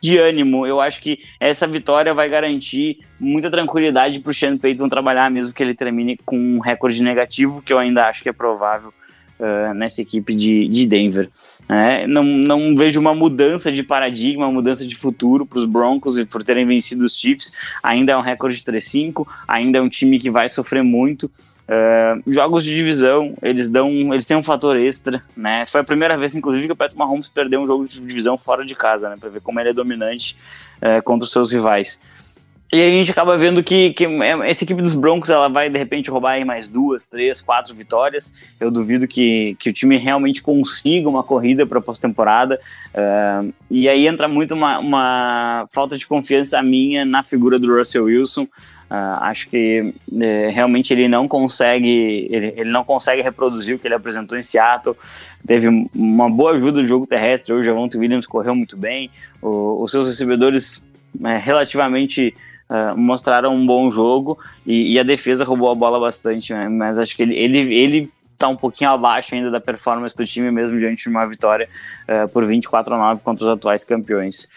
de 0.00 0.18
ânimo. 0.18 0.66
Eu 0.66 0.80
acho 0.80 1.00
que 1.00 1.20
essa 1.38 1.68
vitória 1.68 2.12
vai 2.12 2.28
garantir 2.28 2.98
muita 3.18 3.48
tranquilidade 3.48 4.18
para 4.18 4.30
o 4.30 4.34
Sean 4.34 4.58
Payton 4.58 4.88
trabalhar, 4.88 5.30
mesmo 5.30 5.52
que 5.52 5.62
ele 5.62 5.74
termine 5.74 6.18
com 6.24 6.36
um 6.36 6.58
recorde 6.58 7.00
negativo, 7.00 7.62
que 7.62 7.72
eu 7.72 7.78
ainda 7.78 8.08
acho 8.08 8.24
que 8.24 8.28
é 8.28 8.32
provável 8.32 8.92
uh, 9.38 9.74
nessa 9.74 10.02
equipe 10.02 10.34
de, 10.34 10.66
de 10.66 10.84
Denver. 10.84 11.30
É, 11.72 12.04
não, 12.04 12.24
não 12.24 12.74
vejo 12.74 12.98
uma 12.98 13.14
mudança 13.14 13.70
de 13.70 13.84
paradigma, 13.84 14.44
uma 14.46 14.52
mudança 14.52 14.84
de 14.84 14.96
futuro 14.96 15.46
para 15.46 15.60
os 15.60 15.64
Broncos 15.64 16.18
e 16.18 16.24
por 16.24 16.42
terem 16.42 16.66
vencido 16.66 17.04
os 17.04 17.16
Chiefs. 17.16 17.52
Ainda 17.80 18.12
é 18.12 18.16
um 18.16 18.20
recorde 18.20 18.56
de 18.56 18.64
3-5, 18.64 19.24
ainda 19.46 19.78
é 19.78 19.80
um 19.80 19.88
time 19.88 20.18
que 20.18 20.28
vai 20.28 20.48
sofrer 20.48 20.82
muito. 20.82 21.30
Uh, 21.70 22.32
jogos 22.32 22.64
de 22.64 22.74
divisão, 22.74 23.34
eles 23.40 23.68
dão, 23.68 23.88
eles 24.12 24.26
têm 24.26 24.36
um 24.36 24.42
fator 24.42 24.76
extra, 24.76 25.22
né? 25.36 25.64
Foi 25.64 25.80
a 25.80 25.84
primeira 25.84 26.18
vez, 26.18 26.34
inclusive, 26.34 26.66
que 26.66 26.72
o 26.72 26.76
Patrick 26.76 26.98
Mahomes 26.98 27.28
perdeu 27.28 27.60
um 27.60 27.66
jogo 27.66 27.86
de 27.86 28.00
divisão 28.00 28.36
fora 28.36 28.64
de 28.64 28.74
casa, 28.74 29.08
né? 29.08 29.14
Para 29.20 29.28
ver 29.28 29.40
como 29.40 29.60
ele 29.60 29.68
é 29.68 29.72
dominante 29.72 30.36
uh, 30.78 31.00
contra 31.04 31.24
os 31.24 31.30
seus 31.30 31.52
rivais. 31.52 32.02
E 32.72 32.80
aí 32.80 32.88
a 32.88 32.92
gente 32.92 33.10
acaba 33.10 33.36
vendo 33.36 33.64
que, 33.64 33.92
que 33.92 34.06
essa 34.46 34.62
equipe 34.62 34.80
dos 34.80 34.94
Broncos 34.94 35.28
ela 35.28 35.48
vai 35.48 35.68
de 35.68 35.76
repente 35.76 36.08
roubar 36.08 36.32
aí 36.32 36.44
mais 36.44 36.68
duas, 36.68 37.04
três, 37.04 37.40
quatro 37.40 37.74
vitórias. 37.74 38.52
Eu 38.60 38.70
duvido 38.70 39.08
que, 39.08 39.56
que 39.58 39.70
o 39.70 39.72
time 39.72 39.96
realmente 39.96 40.40
consiga 40.40 41.08
uma 41.08 41.24
corrida 41.24 41.66
para 41.66 41.80
a 41.80 41.82
pós-temporada. 41.82 42.60
Uh, 42.94 43.52
e 43.68 43.88
aí 43.88 44.06
entra 44.06 44.28
muito 44.28 44.54
uma, 44.54 44.78
uma, 44.78 45.66
falta 45.72 45.98
de 45.98 46.06
confiança 46.06 46.62
minha 46.62 47.04
na 47.04 47.24
figura 47.24 47.58
do 47.58 47.76
Russell 47.76 48.04
Wilson. 48.04 48.42
Uh, 48.42 49.18
acho 49.22 49.50
que 49.50 49.92
uh, 50.12 50.52
realmente 50.52 50.92
ele 50.92 51.08
não 51.08 51.26
consegue 51.26 52.28
ele, 52.30 52.54
ele 52.56 52.70
não 52.70 52.84
consegue 52.84 53.20
reproduzir 53.20 53.74
o 53.74 53.80
que 53.80 53.88
ele 53.88 53.94
apresentou 53.94 54.38
em 54.38 54.42
Seattle. 54.42 54.94
Teve 55.44 55.66
uma 55.92 56.30
boa 56.30 56.52
ajuda 56.52 56.80
do 56.80 56.86
jogo 56.86 57.04
terrestre. 57.04 57.52
Hoje 57.52 57.62
o 57.62 57.64
Javonte 57.64 57.98
Williams 57.98 58.28
correu 58.28 58.54
muito 58.54 58.76
bem. 58.76 59.10
O, 59.42 59.82
os 59.82 59.90
seus 59.90 60.06
recebedores 60.06 60.88
é, 61.24 61.36
relativamente 61.36 62.32
uh, 62.70 62.96
mostraram 62.96 63.54
um 63.54 63.66
bom 63.66 63.90
jogo 63.90 64.38
e, 64.64 64.94
e, 64.94 64.98
a 64.98 65.02
defesa 65.02 65.44
roubou 65.44 65.70
a 65.70 65.74
bola 65.74 65.98
bastante, 65.98 66.54
né? 66.54 66.68
mas 66.68 66.98
acho 66.98 67.14
que 67.16 67.22
ele, 67.22 67.34
ele, 67.34 67.74
ele 67.74 68.12
tá 68.38 68.48
um 68.48 68.56
pouquinho 68.56 68.90
abaixo 68.90 69.34
ainda 69.34 69.50
da 69.50 69.60
performance 69.60 70.16
do 70.16 70.24
time, 70.24 70.50
mesmo 70.50 70.78
diante 70.78 71.02
de 71.02 71.08
uma 71.08 71.26
vitória 71.26 71.68
uh, 72.08 72.28
por 72.28 72.46
24 72.46 72.94
a 72.94 72.98
9 72.98 73.22
contra 73.22 73.44
os 73.44 73.50
atuais 73.50 73.84
campeões. 73.84 74.48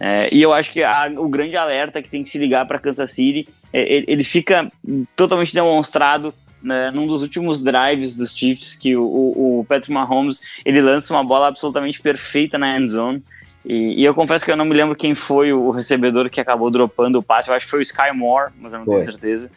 É, 0.00 0.28
e 0.32 0.40
eu 0.40 0.52
acho 0.52 0.72
que 0.72 0.82
a, 0.82 1.10
o 1.16 1.28
grande 1.28 1.56
alerta 1.56 2.00
que 2.00 2.08
tem 2.08 2.22
que 2.22 2.28
se 2.28 2.38
ligar 2.38 2.66
para 2.66 2.78
Kansas 2.78 3.10
City, 3.10 3.48
é, 3.72 3.80
ele, 3.80 4.04
ele, 4.08 4.24
fica 4.24 4.70
totalmente 5.16 5.52
demonstrado 5.52 6.32
né, 6.62 6.90
num 6.90 7.06
dos 7.06 7.22
últimos 7.22 7.62
drives 7.62 8.16
dos 8.16 8.32
Chiefs, 8.32 8.74
que 8.74 8.96
o, 8.96 9.02
o, 9.02 9.66
Patrick 9.68 9.92
Mahomes 9.92 10.40
ele 10.64 10.80
lança 10.80 11.14
uma 11.14 11.22
bola 11.22 11.48
absolutamente 11.48 12.00
perfeita 12.00 12.58
na 12.58 12.76
end 12.76 12.90
zone. 12.90 13.22
E, 13.64 14.00
e, 14.00 14.04
eu 14.04 14.14
confesso 14.14 14.44
que 14.44 14.50
eu 14.50 14.56
não 14.56 14.64
me 14.64 14.74
lembro 14.74 14.94
quem 14.94 15.14
foi 15.14 15.52
o, 15.52 15.70
recebedor 15.70 16.28
que 16.28 16.40
acabou 16.40 16.70
dropando 16.70 17.18
o 17.18 17.22
passe. 17.22 17.48
Eu 17.48 17.54
acho 17.54 17.66
que 17.66 17.70
foi 17.70 17.80
o 17.80 17.82
Sky 17.82 18.12
Moore, 18.14 18.52
mas 18.60 18.72
eu 18.72 18.80
não 18.80 18.86
foi. 18.86 18.96
tenho 18.96 19.12
certeza. 19.12 19.50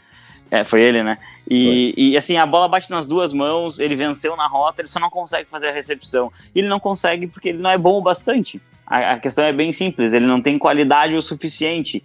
É, 0.49 0.64
foi 0.64 0.82
ele, 0.82 1.02
né? 1.02 1.18
E, 1.49 1.94
e, 1.98 2.18
assim, 2.18 2.38
a 2.38 2.45
bola 2.45 2.68
bate 2.68 2.90
nas 2.91 3.07
duas 3.07 3.34
mãos, 3.34 3.80
ele 3.80 3.95
venceu 3.95 4.36
na 4.36 4.48
rota, 4.48 4.82
ele 4.82 4.88
só 4.88 4.99
não 4.99 5.10
consegue 5.10 5.49
fazer 5.49 5.69
a 5.69 5.72
recepção. 5.72 6.32
E 6.53 6.60
ele 6.60 6.68
não 6.68 6.80
consegue 6.80 7.28
porque 7.28 7.49
ele 7.49 7.57
não 7.57 7.69
é 7.69 7.78
bom 7.78 7.98
o 7.98 8.02
bastante. 8.02 8.61
A, 8.86 9.14
a 9.14 9.19
questão 9.19 9.44
é 9.44 9.53
bem 9.53 9.72
simples, 9.72 10.14
ele 10.14 10.26
não 10.26 10.41
tem 10.41 10.60
qualidade 10.60 11.15
o 11.15 11.22
suficiente. 11.22 12.03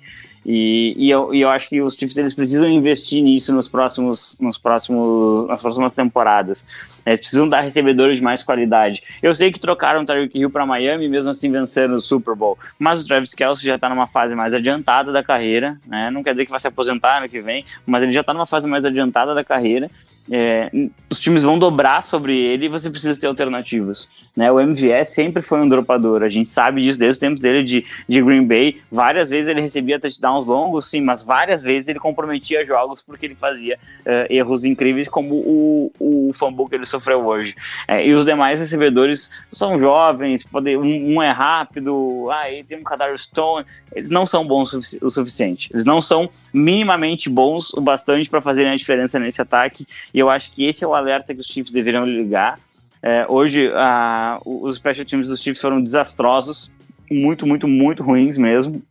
E, 0.48 0.94
e, 0.96 1.10
eu, 1.10 1.34
e 1.34 1.40
eu 1.40 1.48
acho 1.48 1.68
que 1.68 1.82
os 1.82 1.94
Chiefs 1.94 2.16
eles 2.16 2.32
precisam 2.32 2.68
investir 2.68 3.20
nisso 3.20 3.52
nos 3.52 3.68
próximos, 3.68 4.38
nos 4.40 4.56
próximos, 4.56 5.48
nas 5.48 5.60
próximas 5.60 5.92
temporadas. 5.92 7.00
Eles 7.04 7.18
precisam 7.18 7.48
dar 7.48 7.62
recebedores 7.62 8.18
de 8.18 8.22
mais 8.22 8.44
qualidade. 8.44 9.02
Eu 9.20 9.34
sei 9.34 9.50
que 9.50 9.58
trocaram 9.58 10.02
o 10.02 10.04
Tyreek 10.04 10.38
Hill 10.38 10.48
para 10.48 10.64
Miami, 10.64 11.08
mesmo 11.08 11.30
assim 11.30 11.50
vencendo 11.50 11.94
o 11.94 11.98
Super 11.98 12.36
Bowl. 12.36 12.56
Mas 12.78 13.02
o 13.02 13.08
Travis 13.08 13.34
Kelce 13.34 13.66
já 13.66 13.74
está 13.74 13.88
numa 13.88 14.06
fase 14.06 14.36
mais 14.36 14.54
adiantada 14.54 15.10
da 15.10 15.22
carreira. 15.22 15.80
Né? 15.84 16.10
Não 16.12 16.22
quer 16.22 16.30
dizer 16.30 16.44
que 16.44 16.50
vai 16.52 16.60
se 16.60 16.68
aposentar 16.68 17.18
ano 17.18 17.28
que 17.28 17.40
vem, 17.40 17.64
mas 17.84 18.04
ele 18.04 18.12
já 18.12 18.20
está 18.20 18.32
numa 18.32 18.46
fase 18.46 18.68
mais 18.68 18.84
adiantada 18.84 19.34
da 19.34 19.42
carreira 19.42 19.90
é, 20.30 20.70
os 21.08 21.20
times 21.20 21.42
vão 21.42 21.58
dobrar 21.58 22.02
sobre 22.02 22.36
ele 22.36 22.66
e 22.66 22.68
você 22.68 22.90
precisa 22.90 23.18
ter 23.18 23.26
alternativas. 23.26 24.08
Né? 24.36 24.50
O 24.50 24.60
MVS 24.60 25.08
sempre 25.08 25.40
foi 25.40 25.60
um 25.60 25.68
dropador, 25.68 26.22
a 26.22 26.28
gente 26.28 26.50
sabe 26.50 26.82
disso 26.82 26.98
desde 26.98 27.18
o 27.18 27.28
tempo 27.28 27.40
dele 27.40 27.62
de, 27.62 27.84
de 28.08 28.20
Green 28.20 28.46
Bay. 28.46 28.82
Várias 28.90 29.30
vezes 29.30 29.48
ele 29.48 29.60
recebia 29.60 29.98
touchdowns 29.98 30.46
longos, 30.46 30.90
sim, 30.90 31.00
mas 31.00 31.22
várias 31.22 31.62
vezes 31.62 31.88
ele 31.88 31.98
comprometia 31.98 32.66
jogos 32.66 33.00
porque 33.00 33.26
ele 33.26 33.34
fazia 33.34 33.78
uh, 34.00 34.32
erros 34.32 34.64
incríveis, 34.64 35.08
como 35.08 35.34
o, 35.36 35.92
o 35.98 36.32
fumble 36.34 36.68
que 36.68 36.74
ele 36.74 36.86
sofreu 36.86 37.24
hoje. 37.24 37.54
É, 37.88 38.06
e 38.06 38.12
os 38.12 38.24
demais 38.24 38.58
recebedores 38.58 39.48
são 39.50 39.78
jovens, 39.78 40.44
pode, 40.44 40.76
um, 40.76 41.14
um, 41.14 41.22
é 41.22 41.30
rápido, 41.30 42.28
ah, 42.30 42.50
ele 42.50 42.64
tem 42.64 42.78
um 42.78 42.82
Kadar 42.82 43.16
Stone, 43.18 43.64
eles 43.94 44.10
não 44.10 44.26
são 44.26 44.46
bons 44.46 44.74
o 45.00 45.08
suficiente. 45.08 45.70
Eles 45.72 45.84
não 45.84 46.02
são 46.02 46.28
minimamente 46.52 47.30
bons 47.30 47.72
o 47.72 47.80
bastante 47.80 48.28
para 48.28 48.42
fazerem 48.42 48.72
a 48.72 48.76
diferença 48.76 49.18
nesse 49.18 49.40
ataque 49.40 49.86
e 50.16 50.18
eu 50.18 50.30
acho 50.30 50.50
que 50.50 50.64
esse 50.64 50.82
é 50.82 50.86
o 50.86 50.94
alerta 50.94 51.34
que 51.34 51.40
os 51.42 51.46
Chiefs 51.46 51.70
deveriam 51.70 52.06
ligar. 52.06 52.58
É, 53.02 53.26
hoje, 53.28 53.70
a, 53.74 54.40
os 54.46 54.76
special 54.76 55.04
teams 55.04 55.28
dos 55.28 55.42
Chiefs 55.42 55.60
foram 55.60 55.78
desastrosos, 55.78 56.72
muito, 57.10 57.46
muito, 57.46 57.68
muito 57.68 58.02
ruins 58.02 58.38
mesmo. 58.38 58.82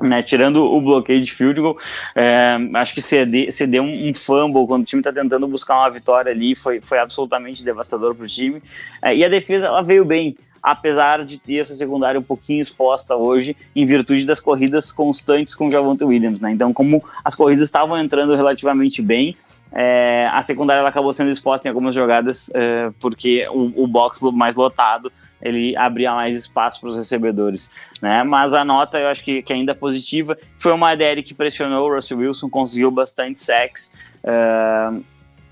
Né, 0.00 0.20
tirando 0.20 0.64
o 0.64 0.80
bloqueio 0.80 1.20
de 1.20 1.32
field 1.32 1.60
goal, 1.60 1.78
é, 2.16 2.56
acho 2.74 2.92
que 2.92 3.00
ceder, 3.00 3.80
um, 3.80 4.08
um, 4.08 4.12
fumble 4.12 4.66
quando 4.66 4.82
o 4.82 4.84
time 4.84 4.98
está 4.98 5.12
tentando 5.12 5.46
buscar 5.46 5.78
uma 5.78 5.88
vitória 5.88 6.32
ali 6.32 6.56
foi, 6.56 6.80
foi 6.80 6.98
absolutamente 6.98 7.64
devastador 7.64 8.12
para 8.12 8.24
o 8.24 8.28
time. 8.28 8.60
É, 9.00 9.14
e 9.14 9.24
a 9.24 9.28
defesa 9.28 9.66
ela 9.66 9.80
veio 9.80 10.04
bem 10.04 10.36
apesar 10.62 11.24
de 11.24 11.38
ter 11.38 11.56
essa 11.56 11.74
secundária 11.74 12.20
um 12.20 12.22
pouquinho 12.22 12.62
exposta 12.62 13.16
hoje, 13.16 13.56
em 13.74 13.84
virtude 13.84 14.24
das 14.24 14.38
corridas 14.38 14.92
constantes 14.92 15.54
com 15.54 15.66
o 15.66 15.70
Javonte 15.70 16.04
Williams, 16.04 16.40
né? 16.40 16.52
Então, 16.52 16.72
como 16.72 17.02
as 17.24 17.34
corridas 17.34 17.64
estavam 17.64 17.98
entrando 17.98 18.36
relativamente 18.36 19.02
bem, 19.02 19.36
é, 19.74 20.28
a 20.30 20.42
secundária 20.42 20.86
acabou 20.86 21.12
sendo 21.12 21.30
exposta 21.30 21.66
em 21.66 21.70
algumas 21.70 21.94
jogadas, 21.94 22.50
é, 22.54 22.90
porque 23.00 23.46
o, 23.50 23.84
o 23.84 23.86
box 23.86 24.20
mais 24.32 24.54
lotado 24.54 25.10
ele 25.40 25.76
abria 25.76 26.12
mais 26.14 26.38
espaço 26.38 26.80
para 26.80 26.90
os 26.90 26.96
recebedores, 26.96 27.68
né? 28.00 28.22
Mas 28.22 28.52
a 28.52 28.64
nota 28.64 28.98
eu 28.98 29.08
acho 29.08 29.24
que, 29.24 29.42
que 29.42 29.52
ainda 29.52 29.72
é 29.72 29.74
positiva. 29.74 30.38
Foi 30.58 30.72
uma 30.72 30.94
DL 30.94 31.22
que 31.22 31.34
pressionou 31.34 31.88
o 31.88 31.94
Russell 31.94 32.18
Wilson, 32.18 32.48
conseguiu 32.48 32.90
bastante 32.92 33.42
sacks. 33.42 33.92
Uh, 34.22 35.02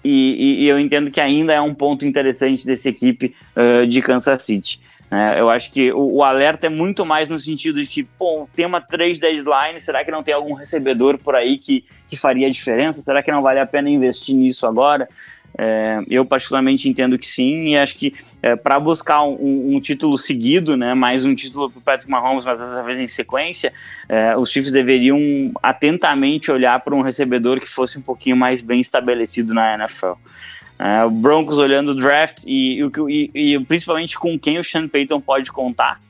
e, 0.03 0.65
e, 0.65 0.69
eu 0.69 0.79
entendo 0.79 1.11
que 1.11 1.21
ainda 1.21 1.53
é 1.53 1.61
um 1.61 1.75
ponto 1.75 2.07
interessante 2.07 2.65
dessa 2.65 2.89
equipe 2.89 3.35
uh, 3.55 3.87
de 3.87 4.01
Kansas 4.01 4.43
City. 4.43 4.81
É, 5.11 5.41
eu 5.41 5.51
acho 5.51 5.73
que 5.73 5.93
o, 5.93 6.17
o, 6.17 6.25
alerta 6.25 6.67
é 6.67 6.71
muito 6.71 7.05
mais 7.05 7.29
no 7.29 7.39
sentido 7.39 7.83
de 7.83 7.87
que, 7.89 8.05
pô, 8.05 8.49
tem 8.55 8.65
uma 8.65 8.81
três 8.81 9.19
deadline, 9.19 9.81
será 9.81 10.05
que 10.05 10.11
não 10.11 10.23
tem 10.23 10.33
algum 10.33 10.55
recebedor 10.55 11.19
por 11.19 11.35
aí 11.35 11.59
que, 11.59 11.85
que 12.11 12.17
faria 12.17 12.51
diferença? 12.51 13.01
Será 13.01 13.23
que 13.23 13.31
não 13.31 13.41
vale 13.41 13.61
a 13.61 13.67
pena 13.67 13.89
investir 13.89 14.35
nisso 14.35 14.67
agora? 14.67 15.09
É, 15.59 15.99
eu 16.09 16.25
particularmente 16.25 16.89
entendo 16.89 17.19
que 17.19 17.27
sim, 17.27 17.71
e 17.71 17.77
acho 17.77 17.97
que 17.97 18.15
é, 18.43 18.55
para 18.55 18.79
buscar 18.79 19.23
um, 19.23 19.75
um, 19.75 19.81
título 19.81 20.17
seguido, 20.17 20.77
né, 20.77 20.95
mais 20.95 21.25
um 21.25 21.35
título 21.35 21.69
para 21.71 21.79
o 21.79 21.83
Patrick 21.83 22.11
Mahomes, 22.11 22.45
mas 22.45 22.61
dessa 22.61 22.83
vez 22.83 22.99
em 22.99 23.09
sequência, 23.09 23.73
é, 24.09 24.37
os 24.37 24.49
Chiefs 24.49 24.73
deveriam 24.73 25.19
atentamente 25.63 26.51
olhar 26.51 26.79
para 26.81 26.95
um 26.95 27.03
recebedor 27.03 27.61
que 27.61 27.69
fosse 27.69 27.99
um 27.99 28.03
pouquinho 28.03 28.37
mais 28.37 28.63
bem 28.63 28.81
estabelecido 28.81 29.53
na 29.53 29.75
NFL. 29.75 30.13
É, 30.79 31.05
o 31.05 31.11
Broncos 31.11 31.59
olhando 31.59 31.91
o 31.91 31.95
draft 31.95 32.45
e, 32.47 32.81
e, 33.09 33.31
e, 33.35 33.65
principalmente 33.65 34.19
com 34.19 34.39
quem 34.39 34.59
o 34.59 34.65
Sean 34.65 34.89
Payton 34.89 35.21
pode 35.21 35.51
contar. 35.53 36.01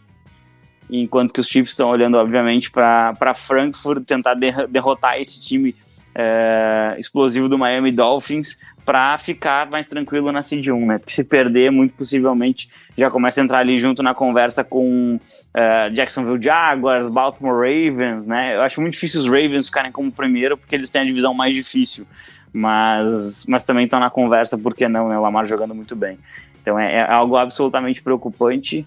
Enquanto 0.89 1.33
que 1.33 1.41
os 1.41 1.47
Chiefs 1.47 1.73
estão 1.73 1.89
olhando, 1.89 2.17
obviamente, 2.17 2.71
para 2.71 3.35
Frankfurt 3.35 4.05
tentar 4.05 4.35
derrotar 4.35 5.21
esse 5.21 5.41
time 5.41 5.75
é, 6.21 6.97
explosivo 6.99 7.49
do 7.49 7.59
Miami 7.59 7.91
Dolphins 7.93 8.59
para 8.85 9.17
ficar 9.19 9.71
mais 9.71 9.89
tranquilo 9.89 10.33
na 10.33 10.43
Seed 10.43 10.69
1, 10.69 10.87
né? 10.87 10.99
Porque 10.99 11.13
se 11.13 11.25
perder, 11.25 11.71
muito 11.71 11.95
possivelmente 11.95 12.69
já 12.97 13.11
começa 13.11 13.41
a 13.41 13.45
entrar 13.45 13.59
ali 13.59 13.79
junto 13.79 14.03
na 14.03 14.15
conversa 14.15 14.63
com 14.65 15.17
uh, 15.17 15.91
Jacksonville 15.93 16.43
Jaguars, 16.43 17.09
Baltimore 17.09 17.55
Ravens, 17.55 18.27
né? 18.27 18.57
Eu 18.57 18.63
acho 18.63 18.81
muito 18.81 18.95
difícil 18.95 19.21
os 19.21 19.27
Ravens 19.27 19.67
ficarem 19.67 19.93
como 19.93 20.11
primeiro 20.11 20.57
porque 20.57 20.75
eles 20.75 20.91
têm 20.91 21.03
a 21.03 21.05
divisão 21.05 21.33
mais 21.33 21.55
difícil 21.55 22.07
mas, 22.53 23.47
mas 23.49 23.65
também 23.65 23.85
estão 23.85 24.01
na 24.01 24.11
conversa, 24.11 24.59
por 24.59 24.75
que 24.75 24.89
não, 24.89 25.09
né? 25.09 25.17
O 25.17 25.23
Lamar 25.23 25.47
jogando 25.47 25.75
muito 25.75 25.95
bem. 25.95 26.19
Então 26.61 26.79
é, 26.79 26.97
é, 26.97 27.11
algo 27.11 27.37
absolutamente 27.37 28.03
preocupante. 28.03 28.87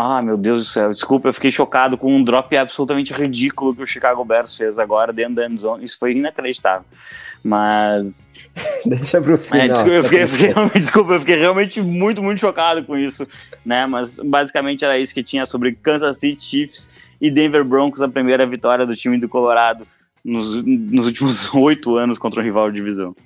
Ah, 0.00 0.22
meu 0.22 0.36
Deus 0.36 0.64
do 0.64 0.70
céu, 0.70 0.94
desculpa, 0.94 1.28
eu 1.28 1.34
fiquei 1.34 1.50
chocado 1.50 1.98
com 1.98 2.14
um 2.14 2.22
drop 2.22 2.56
absolutamente 2.56 3.12
ridículo 3.12 3.74
que 3.74 3.82
o 3.82 3.86
Chicago 3.86 4.24
Bears 4.24 4.56
fez 4.56 4.78
agora 4.78 5.12
dentro 5.12 5.34
da 5.34 5.46
endzone. 5.48 5.84
Isso 5.84 5.98
foi 5.98 6.12
inacreditável. 6.12 6.86
Mas. 7.42 8.30
Deixa 8.86 9.20
pro 9.20 9.36
final. 9.36 9.64
É, 9.64 9.68
desculpa, 9.68 9.96
eu 9.96 10.04
fiquei, 10.04 10.22
eu 10.22 10.28
fiquei, 10.28 10.54
desculpa, 10.80 11.12
eu 11.14 11.18
fiquei 11.18 11.36
realmente 11.36 11.80
muito, 11.80 12.22
muito 12.22 12.38
chocado 12.38 12.84
com 12.84 12.96
isso. 12.96 13.26
Né? 13.66 13.86
Mas 13.86 14.20
basicamente 14.20 14.84
era 14.84 14.96
isso 14.96 15.12
que 15.12 15.24
tinha 15.24 15.44
sobre 15.44 15.72
Kansas 15.72 16.18
City 16.18 16.44
Chiefs 16.44 16.92
e 17.20 17.28
Denver 17.28 17.64
Broncos, 17.64 18.00
a 18.00 18.08
primeira 18.08 18.46
vitória 18.46 18.86
do 18.86 18.94
time 18.94 19.18
do 19.18 19.28
Colorado 19.28 19.84
nos, 20.24 20.64
nos 20.64 21.06
últimos 21.06 21.52
oito 21.56 21.96
anos 21.96 22.20
contra 22.20 22.38
um 22.38 22.44
rival 22.44 22.70
de 22.70 22.76
divisão. 22.76 23.16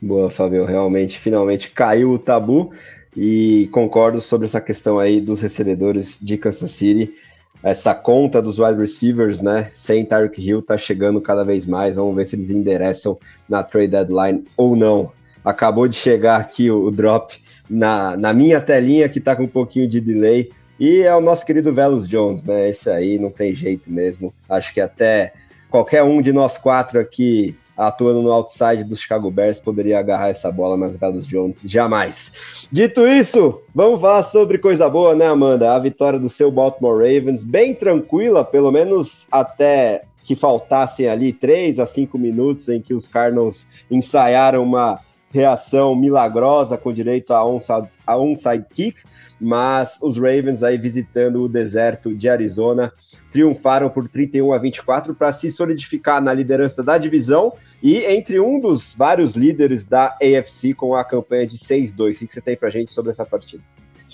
Boa, 0.00 0.30
Fabio. 0.30 0.64
Realmente, 0.64 1.18
finalmente 1.18 1.70
caiu 1.70 2.10
o 2.10 2.18
tabu 2.18 2.72
e 3.16 3.68
concordo 3.72 4.20
sobre 4.20 4.46
essa 4.46 4.60
questão 4.60 4.98
aí 4.98 5.20
dos 5.20 5.40
recebedores 5.40 6.18
de 6.20 6.36
Kansas 6.36 6.70
City. 6.70 7.14
Essa 7.62 7.94
conta 7.94 8.42
dos 8.42 8.58
wide 8.58 8.78
receivers, 8.78 9.40
né, 9.40 9.70
sem 9.72 10.04
Tyreek 10.04 10.40
Hill, 10.40 10.60
tá 10.60 10.76
chegando 10.76 11.20
cada 11.20 11.44
vez 11.44 11.66
mais. 11.66 11.94
Vamos 11.94 12.14
ver 12.14 12.26
se 12.26 12.36
eles 12.36 12.50
endereçam 12.50 13.18
na 13.48 13.62
trade 13.62 13.88
deadline 13.88 14.44
ou 14.56 14.76
não. 14.76 15.10
Acabou 15.44 15.88
de 15.88 15.96
chegar 15.96 16.40
aqui 16.40 16.70
o, 16.70 16.90
drop 16.90 17.40
na, 17.68 18.16
na 18.16 18.32
minha 18.32 18.60
telinha, 18.60 19.08
que 19.08 19.20
tá 19.20 19.34
com 19.34 19.44
um 19.44 19.48
pouquinho 19.48 19.88
de 19.88 20.00
delay. 20.00 20.50
E 20.78 21.02
é 21.02 21.14
o 21.14 21.20
nosso 21.20 21.46
querido 21.46 21.72
Velos 21.72 22.08
Jones, 22.08 22.44
né? 22.44 22.68
Esse 22.68 22.90
aí 22.90 23.18
não 23.18 23.30
tem 23.30 23.54
jeito 23.54 23.90
mesmo. 23.90 24.34
Acho 24.48 24.72
que 24.74 24.80
até 24.80 25.32
qualquer 25.70 26.02
um 26.02 26.20
de 26.20 26.32
nós 26.32 26.58
quatro 26.58 26.98
aqui 26.98 27.56
atuando 27.76 28.22
no 28.22 28.30
outside 28.32 28.84
dos 28.84 29.00
Chicago 29.00 29.30
Bears 29.30 29.60
poderia 29.60 29.98
agarrar 29.98 30.28
essa 30.28 30.50
bola 30.50 30.76
nas 30.76 30.96
Velos 30.96 31.26
Jones. 31.26 31.62
Jamais. 31.64 32.66
Dito 32.70 33.06
isso, 33.06 33.60
vamos 33.74 34.00
falar 34.00 34.22
sobre 34.22 34.58
coisa 34.58 34.88
boa, 34.88 35.14
né, 35.14 35.26
Amanda? 35.26 35.74
A 35.74 35.78
vitória 35.78 36.18
do 36.18 36.28
seu 36.28 36.50
Baltimore 36.50 36.98
Ravens, 36.98 37.44
bem 37.44 37.74
tranquila, 37.74 38.44
pelo 38.44 38.70
menos 38.70 39.26
até 39.30 40.02
que 40.24 40.34
faltassem 40.34 41.06
ali 41.06 41.32
três 41.32 41.78
a 41.78 41.86
cinco 41.86 42.18
minutos 42.18 42.68
em 42.68 42.80
que 42.80 42.94
os 42.94 43.06
Cardinals 43.06 43.66
ensaiaram 43.90 44.62
uma 44.62 44.98
reação 45.30 45.94
milagrosa 45.94 46.78
com 46.78 46.92
direito 46.92 47.34
a 47.34 47.44
onside, 47.44 47.88
a 48.06 48.16
onside 48.16 48.64
kick, 48.72 49.00
mas 49.40 49.98
os 50.02 50.16
Ravens 50.16 50.62
aí 50.62 50.78
visitando 50.78 51.42
o 51.42 51.48
deserto 51.48 52.14
de 52.14 52.28
Arizona 52.28 52.92
triunfaram 53.30 53.90
por 53.90 54.08
31 54.08 54.52
a 54.52 54.58
24 54.58 55.14
para 55.14 55.32
se 55.32 55.50
solidificar 55.50 56.22
na 56.22 56.32
liderança 56.32 56.82
da 56.82 56.96
divisão 56.96 57.52
e 57.82 57.98
entre 58.04 58.38
um 58.38 58.60
dos 58.60 58.94
vários 58.94 59.32
líderes 59.32 59.84
da 59.84 60.16
AFC 60.22 60.72
com 60.72 60.94
a 60.94 61.04
campanha 61.04 61.46
de 61.46 61.58
6-2. 61.58 62.22
O 62.22 62.26
que 62.28 62.34
você 62.34 62.40
tem 62.40 62.56
para 62.56 62.70
gente 62.70 62.92
sobre 62.92 63.10
essa 63.10 63.26
partida? 63.26 63.62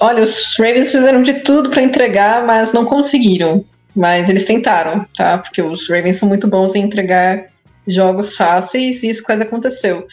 Olha, 0.00 0.22
os 0.22 0.56
Ravens 0.58 0.90
fizeram 0.90 1.22
de 1.22 1.34
tudo 1.40 1.70
para 1.70 1.82
entregar, 1.82 2.46
mas 2.46 2.72
não 2.72 2.84
conseguiram. 2.84 3.64
Mas 3.94 4.28
eles 4.28 4.44
tentaram, 4.44 5.04
tá? 5.16 5.36
Porque 5.36 5.60
os 5.60 5.88
Ravens 5.88 6.16
são 6.16 6.28
muito 6.28 6.46
bons 6.46 6.74
em 6.74 6.82
entregar 6.82 7.46
jogos 7.86 8.36
fáceis 8.36 9.02
e 9.02 9.10
isso 9.10 9.22
quase 9.22 9.42
aconteceu. 9.42 10.06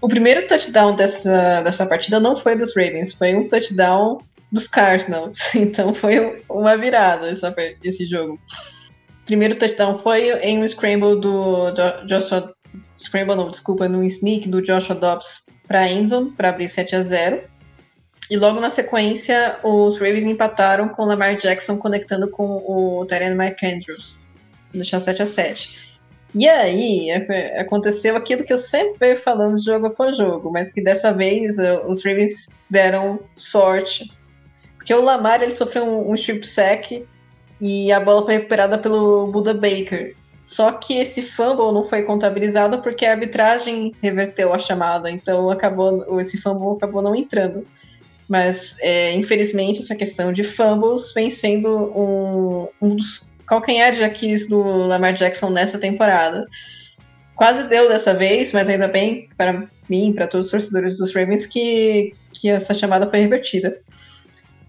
O 0.00 0.08
primeiro 0.08 0.46
touchdown 0.46 0.94
dessa, 0.94 1.62
dessa 1.62 1.86
partida 1.86 2.20
não 2.20 2.36
foi 2.36 2.56
dos 2.56 2.74
Ravens, 2.76 3.12
foi 3.12 3.34
um 3.34 3.48
touchdown 3.48 4.20
dos 4.52 4.68
Cardinals. 4.68 5.38
Então 5.56 5.94
foi 5.94 6.42
uma 6.48 6.76
virada 6.76 7.28
essa, 7.28 7.52
esse 7.82 8.04
jogo. 8.04 8.38
Primeiro 9.24 9.56
touchdown 9.56 9.98
foi 9.98 10.30
em 10.40 10.62
um 10.62 10.68
scramble 10.68 11.18
do 11.18 11.72
Joshua. 12.06 12.54
Scramble 12.96 13.34
não, 13.34 13.50
desculpa, 13.50 13.88
no 13.88 14.04
sneak 14.04 14.48
do 14.48 14.62
Joshua 14.62 14.94
Dobbs 14.94 15.46
para 15.66 15.90
Enzo 15.90 16.32
para 16.36 16.50
abrir 16.50 16.68
7 16.68 16.96
a 16.96 17.02
0 17.02 17.40
E 18.30 18.36
logo 18.36 18.60
na 18.60 18.70
sequência, 18.70 19.58
os 19.62 19.94
Ravens 19.94 20.24
empataram 20.24 20.88
com 20.88 21.04
Lamar 21.04 21.36
Jackson 21.36 21.78
conectando 21.78 22.28
com 22.28 22.62
o 22.66 23.06
Tyrion 23.06 23.34
Mark 23.34 23.62
Andrews. 23.62 24.26
Deixar 24.72 25.00
7 25.00 25.22
a 25.22 25.26
7 25.26 25.92
e 26.34 26.48
aí 26.48 27.10
aconteceu 27.58 28.16
aquilo 28.16 28.42
que 28.42 28.52
eu 28.52 28.58
sempre 28.58 28.96
venho 28.98 29.18
falando 29.18 29.62
jogo 29.62 29.88
após 29.88 30.16
jogo, 30.16 30.50
mas 30.50 30.72
que 30.72 30.82
dessa 30.82 31.12
vez 31.12 31.58
uh, 31.58 31.82
os 31.86 32.02
Ravens 32.02 32.48
deram 32.70 33.20
sorte 33.34 34.10
porque 34.82 34.92
o 34.92 35.00
Lamar 35.00 35.40
ele 35.40 35.52
sofreu 35.52 35.84
um, 35.84 36.10
um 36.10 36.14
strip 36.16 36.44
sack 36.44 37.06
e 37.60 37.92
a 37.92 38.00
bola 38.00 38.24
foi 38.24 38.34
recuperada 38.34 38.76
pelo 38.76 39.28
Buda 39.28 39.54
Baker. 39.54 40.16
Só 40.42 40.72
que 40.72 40.94
esse 40.94 41.22
fumble 41.22 41.72
não 41.72 41.88
foi 41.88 42.02
contabilizado 42.02 42.80
porque 42.80 43.06
a 43.06 43.12
arbitragem 43.12 43.94
reverteu 44.02 44.52
a 44.52 44.58
chamada, 44.58 45.08
então 45.08 45.48
acabou 45.50 46.20
esse 46.20 46.36
fumble 46.36 46.76
acabou 46.76 47.00
não 47.00 47.14
entrando. 47.14 47.64
Mas 48.28 48.76
é, 48.80 49.12
infelizmente 49.12 49.78
essa 49.78 49.94
questão 49.94 50.32
de 50.32 50.42
fumbles 50.42 51.12
vem 51.14 51.30
sendo 51.30 51.92
um, 51.96 52.68
um 52.82 52.96
dos 52.96 53.30
calcanhares 53.46 53.98
de 53.98 54.04
Aquiles 54.04 54.48
do 54.48 54.60
Lamar 54.60 55.14
Jackson 55.14 55.50
nessa 55.50 55.78
temporada. 55.78 56.44
Quase 57.36 57.68
deu 57.68 57.88
dessa 57.88 58.12
vez, 58.12 58.52
mas 58.52 58.68
ainda 58.68 58.88
bem 58.88 59.28
para 59.36 59.64
mim, 59.88 60.12
para 60.12 60.26
todos 60.26 60.46
os 60.46 60.50
torcedores 60.50 60.98
dos 60.98 61.14
Ravens, 61.14 61.46
que, 61.46 62.14
que 62.32 62.48
essa 62.48 62.74
chamada 62.74 63.08
foi 63.08 63.20
revertida. 63.20 63.80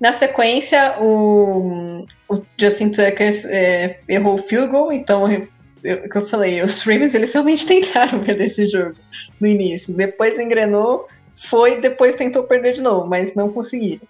Na 0.04 0.12
sequência, 0.12 0.98
o, 1.00 2.06
o 2.28 2.42
Justin 2.58 2.90
Tucker 2.90 3.34
é, 3.46 4.00
errou 4.10 4.36
o 4.36 4.38
field 4.38 4.68
goal, 4.68 4.92
então 4.92 5.24
o 5.24 6.10
que 6.10 6.18
eu 6.18 6.28
falei, 6.28 6.62
os 6.62 6.82
Ravens 6.82 7.16
eles 7.16 7.32
realmente 7.32 7.64
tentaram 7.66 8.20
perder 8.20 8.48
esse 8.48 8.68
jogo 8.68 8.98
no 9.40 9.48
início. 9.48 9.96
Depois 9.96 10.38
engrenou, 10.38 11.08
foi, 11.38 11.80
depois 11.80 12.16
tentou 12.16 12.44
perder 12.44 12.74
de 12.74 12.82
novo, 12.82 13.08
mas 13.08 13.34
não 13.34 13.50
conseguiram. 13.50 14.06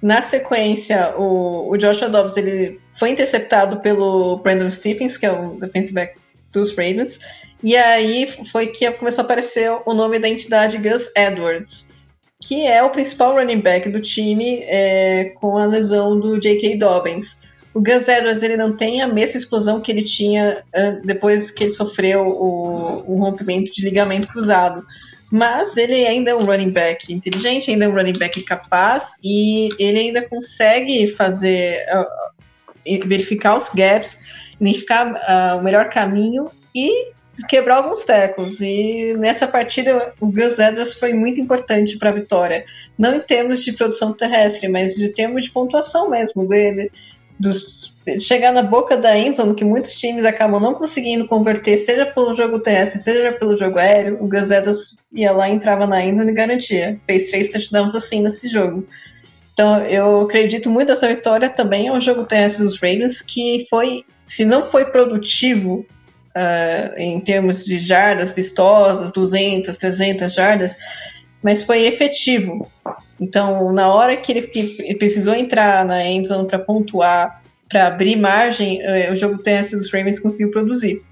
Na 0.00 0.22
sequência, 0.22 1.12
o, 1.16 1.72
o 1.72 1.76
Joshua 1.76 2.08
Dobbs 2.08 2.36
ele 2.36 2.80
foi 2.92 3.10
interceptado 3.10 3.80
pelo 3.80 4.36
Brandon 4.36 4.70
Stephens, 4.70 5.16
que 5.16 5.26
é 5.26 5.32
o 5.32 5.56
defensive 5.58 5.94
back 5.94 6.14
dos 6.52 6.70
Ravens, 6.70 7.18
e 7.64 7.76
aí 7.76 8.28
foi 8.52 8.68
que 8.68 8.88
começou 8.92 9.22
a 9.22 9.24
aparecer 9.24 9.72
o 9.84 9.92
nome 9.92 10.20
da 10.20 10.28
entidade 10.28 10.78
Gus 10.78 11.10
Edwards 11.16 11.97
que 12.40 12.66
é 12.66 12.82
o 12.82 12.90
principal 12.90 13.34
running 13.34 13.60
back 13.60 13.88
do 13.88 14.00
time 14.00 14.60
é, 14.64 15.32
com 15.36 15.58
a 15.58 15.66
lesão 15.66 16.18
do 16.18 16.38
J.K. 16.38 16.76
Dobbins. 16.76 17.48
O 17.74 17.80
Gus 17.80 18.08
Edwards 18.08 18.42
ele 18.42 18.56
não 18.56 18.76
tem 18.76 19.02
a 19.02 19.06
mesma 19.06 19.38
explosão 19.38 19.80
que 19.80 19.92
ele 19.92 20.02
tinha 20.02 20.64
uh, 20.74 21.06
depois 21.06 21.50
que 21.50 21.64
ele 21.64 21.70
sofreu 21.70 22.26
o, 22.26 23.12
o, 23.12 23.18
rompimento 23.18 23.72
de 23.72 23.82
ligamento 23.82 24.28
cruzado. 24.28 24.84
Mas 25.30 25.76
ele 25.76 26.06
ainda 26.06 26.30
é 26.30 26.34
um 26.34 26.44
running 26.44 26.70
back 26.70 27.12
inteligente, 27.12 27.70
ainda 27.70 27.84
é 27.84 27.88
um 27.88 27.92
running 27.92 28.18
back 28.18 28.42
capaz 28.42 29.14
e 29.22 29.68
ele 29.78 29.98
ainda 29.98 30.26
consegue 30.26 31.08
fazer 31.08 31.84
uh, 31.92 33.06
verificar 33.06 33.56
os 33.56 33.68
gaps, 33.68 34.16
identificar 34.58 35.12
uh, 35.12 35.58
o 35.58 35.62
melhor 35.62 35.90
caminho 35.90 36.50
e 36.74 37.12
quebrar 37.46 37.76
alguns 37.76 38.04
tecos. 38.04 38.60
E 38.60 39.14
nessa 39.18 39.46
partida, 39.46 40.12
o 40.20 40.26
Gus 40.26 40.58
Edwards 40.58 40.94
foi 40.94 41.12
muito 41.12 41.40
importante 41.40 41.98
para 41.98 42.10
a 42.10 42.14
vitória. 42.14 42.64
Não 42.96 43.16
em 43.16 43.20
termos 43.20 43.64
de 43.64 43.72
produção 43.72 44.12
terrestre, 44.12 44.68
mas 44.68 44.98
em 44.98 45.12
termos 45.12 45.44
de 45.44 45.50
pontuação 45.50 46.10
mesmo. 46.10 46.46
Dele, 46.48 46.90
dos, 47.38 47.94
chegar 48.20 48.52
na 48.52 48.62
boca 48.62 48.96
da 48.96 49.16
Enzo, 49.16 49.54
que 49.54 49.64
muitos 49.64 49.96
times 49.98 50.24
acabam 50.24 50.60
não 50.60 50.74
conseguindo 50.74 51.26
converter, 51.26 51.76
seja 51.76 52.06
pelo 52.06 52.34
jogo 52.34 52.58
terrestre, 52.58 52.98
seja 52.98 53.32
pelo 53.32 53.56
jogo 53.56 53.78
aéreo. 53.78 54.18
O 54.20 54.28
Gus 54.28 54.50
Edwards 54.50 54.96
ia 55.12 55.32
lá, 55.32 55.48
entrava 55.48 55.86
na 55.86 56.04
Enzo 56.04 56.22
e 56.22 56.32
garantia. 56.32 57.00
Fez 57.06 57.30
três 57.30 57.48
touchdowns 57.50 57.94
assim 57.94 58.22
nesse 58.22 58.48
jogo. 58.48 58.86
Então, 59.52 59.82
eu 59.82 60.20
acredito 60.20 60.70
muito 60.70 60.90
nessa 60.90 61.08
vitória 61.08 61.48
também 61.48 61.88
é 61.88 61.92
um 61.92 62.00
jogo 62.00 62.24
terrestre 62.24 62.62
dos 62.62 62.80
Ravens 62.80 63.20
que 63.20 63.66
foi, 63.68 64.04
se 64.24 64.44
não 64.44 64.64
foi 64.64 64.84
produtivo 64.84 65.84
uh, 66.38 66.98
em 66.98 67.20
termos 67.20 67.64
de 67.64 67.78
jardas 67.78 68.30
vistosas, 68.30 69.10
200, 69.10 69.76
300 69.76 70.32
jardas, 70.32 70.76
mas 71.42 71.62
foi 71.62 71.86
efetivo. 71.86 72.70
Então, 73.20 73.72
na 73.72 73.92
hora 73.92 74.16
que 74.16 74.32
ele, 74.32 74.94
precisou 74.96 75.34
entrar 75.34 75.84
na 75.84 76.06
endzone 76.06 76.46
para 76.46 76.58
pontuar, 76.58 77.42
para 77.68 77.88
abrir 77.88 78.16
margem, 78.16 78.80
uh, 78.80 79.12
o 79.12 79.16
jogo 79.16 79.38
terrestre 79.38 79.76
dos 79.76 79.92
Ravens 79.92 80.20
conseguiu 80.20 80.50
produzir. 80.50 81.02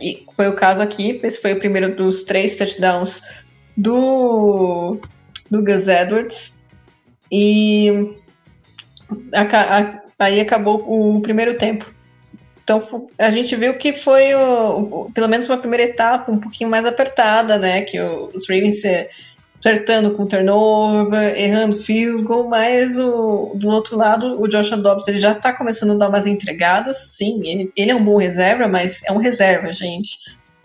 E 0.00 0.24
foi 0.32 0.48
o 0.48 0.56
caso 0.56 0.80
aqui, 0.80 1.20
esse 1.22 1.40
foi 1.40 1.52
o 1.52 1.58
primeiro 1.58 1.94
dos 1.94 2.22
três 2.22 2.56
touchdowns 2.56 3.22
do, 3.76 4.98
do 5.50 5.62
Gus 5.62 5.88
Edwards. 5.88 6.58
E 7.30 8.16
a, 9.32 9.42
a, 9.42 10.02
aí 10.18 10.40
acabou 10.40 10.84
o 10.86 11.20
primeiro 11.20 11.58
tempo. 11.58 11.97
Então 12.68 13.08
a 13.16 13.30
gente 13.30 13.56
viu 13.56 13.72
que 13.78 13.94
foi 13.94 14.34
o, 14.34 14.78
o, 14.80 15.12
pelo 15.14 15.26
menos 15.26 15.48
uma 15.48 15.56
primeira 15.56 15.84
etapa 15.84 16.30
um 16.30 16.38
pouquinho 16.38 16.68
mais 16.68 16.84
apertada, 16.84 17.56
né? 17.56 17.80
Que 17.80 17.98
o, 17.98 18.30
os 18.34 18.46
Ravens 18.46 18.82
acertando 19.58 20.14
com 20.14 20.26
turnover, 20.26 21.34
errando 21.34 21.80
field 21.80 22.24
goal, 22.24 22.46
mas 22.50 22.98
o, 22.98 23.52
do 23.54 23.68
outro 23.68 23.96
lado 23.96 24.38
o 24.38 24.46
Joshua 24.46 24.76
Dobbs 24.76 25.08
ele 25.08 25.18
já 25.18 25.32
está 25.32 25.50
começando 25.52 25.92
a 25.92 25.96
dar 25.96 26.10
umas 26.10 26.26
entregadas, 26.26 27.14
sim, 27.16 27.40
ele, 27.44 27.72
ele 27.74 27.90
é 27.90 27.94
um 27.94 28.04
bom 28.04 28.18
reserva, 28.18 28.68
mas 28.68 29.02
é 29.04 29.12
um 29.12 29.18
reserva, 29.18 29.72
gente. 29.72 30.18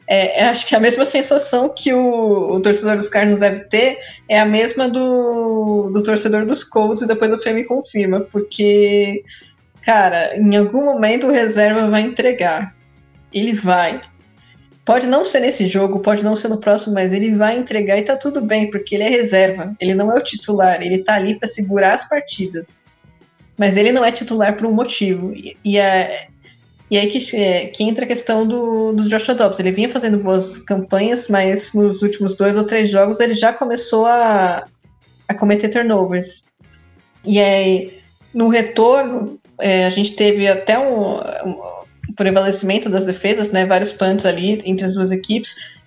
É, 0.06 0.42
é, 0.42 0.50
acho 0.50 0.68
que 0.68 0.76
a 0.76 0.82
mesma 0.82 1.06
sensação 1.06 1.70
que 1.70 1.94
o, 1.94 2.56
o, 2.56 2.62
torcedor 2.62 2.98
dos 2.98 3.08
Cardinals 3.08 3.40
deve 3.40 3.62
ter 3.62 3.98
é 4.28 4.38
a 4.38 4.46
mesma 4.46 4.90
do, 4.90 5.90
do 5.92 6.04
torcedor 6.04 6.46
dos 6.46 6.66
Colts 6.66 7.02
e 7.02 7.08
depois 7.08 7.32
o 7.32 7.38
Fê 7.38 7.54
me 7.54 7.64
confirma, 7.64 8.20
porque, 8.20 9.24
cara, 9.86 10.36
em 10.38 10.56
algum 10.56 10.86
momento 10.86 11.28
o 11.28 11.32
reserva 11.32 11.90
vai 11.90 12.02
entregar. 12.02 12.76
Ele 13.34 13.54
vai. 13.54 14.02
Pode 14.86 15.08
não 15.08 15.24
ser 15.24 15.40
nesse 15.40 15.66
jogo, 15.66 16.00
pode 16.00 16.24
não 16.24 16.36
ser 16.36 16.50
no 16.50 16.60
próximo, 16.60 16.94
mas 16.94 17.14
ele 17.14 17.34
vai 17.36 17.58
entregar 17.58 17.98
e 17.98 18.04
tá 18.04 18.18
tudo 18.18 18.42
bem, 18.42 18.70
porque 18.70 18.96
ele 18.96 19.04
é 19.04 19.10
reserva. 19.10 19.74
Ele 19.80 19.94
não 19.94 20.12
é 20.12 20.16
o 20.16 20.24
titular, 20.24 20.82
ele 20.82 20.98
tá 21.00 21.16
ali 21.16 21.36
para 21.36 21.48
segurar 21.48 21.94
as 21.94 22.08
partidas. 22.08 22.84
Mas 23.58 23.78
ele 23.78 23.92
não 23.92 24.04
é 24.04 24.12
titular 24.12 24.58
por 24.58 24.66
um 24.66 24.74
motivo. 24.74 25.32
E, 25.34 25.58
e 25.64 25.78
é, 25.78 26.28
e 26.94 26.98
aí 26.98 27.10
que, 27.10 27.36
é, 27.38 27.68
que 27.68 27.84
entra 27.84 28.06
a 28.06 28.08
questão 28.08 28.46
do, 28.46 28.92
do 28.92 29.08
Joshua 29.08 29.34
Dobbs. 29.34 29.60
Ele 29.60 29.72
vinha 29.72 29.90
fazendo 29.90 30.18
boas 30.18 30.58
campanhas, 30.60 31.28
mas 31.28 31.74
nos 31.74 32.02
últimos 32.02 32.36
dois 32.36 32.58
ou 32.58 32.66
três 32.66 32.90
jogos 32.90 33.20
ele 33.20 33.36
já 33.36 33.54
começou 33.54 34.06
a, 34.06 34.66
a 35.28 35.34
cometer 35.34 35.70
turnovers. 35.70 36.46
E 37.26 37.40
aí, 37.40 37.98
no 38.34 38.50
retorno, 38.50 39.40
é, 39.64 39.86
a 39.86 39.90
gente 39.90 40.14
teve 40.14 40.46
até 40.46 40.78
um, 40.78 41.20
um 41.46 42.14
prevalecimento 42.18 42.90
das 42.90 43.06
defesas, 43.06 43.50
né? 43.50 43.66
Vários 43.66 43.94
punts 43.94 44.26
ali 44.26 44.62
entre 44.66 44.86
as 44.86 44.94
duas 44.94 45.10
equipes. 45.10 45.82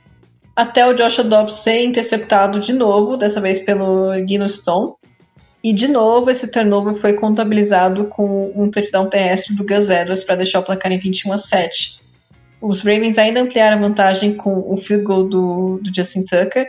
Até 0.57 0.87
o 0.89 0.95
Joshua 0.95 1.23
Dobbs 1.23 1.57
ser 1.57 1.85
interceptado 1.85 2.59
de 2.59 2.73
novo, 2.73 3.19
dessa 3.19 3.39
vez 3.39 3.61
pelo 3.61 4.15
Gino 4.27 4.49
Stone. 4.49 4.95
E 5.63 5.75
de 5.75 5.89
novo, 5.89 6.31
esse 6.31 6.51
turnover 6.51 6.95
foi 6.95 7.13
contabilizado 7.13 8.07
com 8.07 8.51
um 8.57 8.71
touchdown 8.71 9.11
terrestre 9.11 9.55
do 9.55 9.67
Gus 9.67 9.91
Edwards 9.91 10.25
para 10.25 10.37
deixar 10.37 10.61
o 10.61 10.63
placar 10.63 10.91
em 10.91 10.99
21 10.99 11.35
a 11.35 11.39
7. 11.39 12.01
Os 12.63 12.81
Ravens 12.81 13.19
ainda 13.19 13.43
ampliaram 13.43 13.77
a 13.77 13.81
vantagem 13.89 14.35
com 14.35 14.55
o 14.73 14.79
field 14.79 15.05
goal 15.05 15.25
do, 15.29 15.81
do 15.83 15.95
Justin 15.95 16.25
Tucker. 16.25 16.67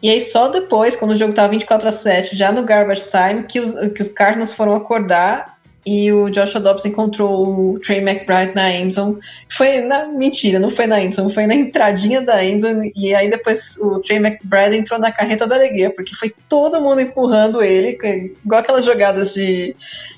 E 0.00 0.08
aí, 0.08 0.20
só 0.20 0.46
depois, 0.46 0.94
quando 0.94 1.10
o 1.10 1.16
jogo 1.16 1.30
estava 1.30 1.48
24 1.48 1.88
a 1.88 1.92
7, 1.92 2.36
já 2.36 2.52
no 2.52 2.62
garbage 2.62 3.06
time, 3.10 3.42
que 3.42 3.58
os, 3.58 3.72
que 3.92 4.00
os 4.00 4.08
Cardinals 4.08 4.54
foram 4.54 4.76
acordar 4.76 5.59
e 5.84 6.12
o 6.12 6.28
Joshua 6.28 6.60
Dobbs 6.60 6.84
encontrou 6.84 7.72
o 7.72 7.78
Trey 7.78 7.98
McBride 7.98 8.54
na 8.54 8.70
endzone. 8.70 9.18
Foi 9.48 9.80
na 9.80 10.06
mentira, 10.06 10.58
não 10.58 10.70
foi 10.70 10.86
na 10.86 11.00
endzone, 11.00 11.32
foi 11.32 11.46
na 11.46 11.54
entradinha 11.54 12.20
da 12.20 12.44
endzone 12.44 12.92
e 12.94 13.14
aí 13.14 13.30
depois 13.30 13.76
o 13.78 13.98
Trey 14.00 14.18
McBride 14.18 14.76
entrou 14.76 14.98
na 15.00 15.10
carreta 15.10 15.46
da 15.46 15.54
alegria, 15.54 15.90
porque 15.90 16.14
foi 16.14 16.32
todo 16.48 16.80
mundo 16.80 17.00
empurrando 17.00 17.62
ele, 17.62 17.98
igual 18.44 18.60
aquelas 18.60 18.84
jogadas 18.84 19.32
de, 19.32 19.74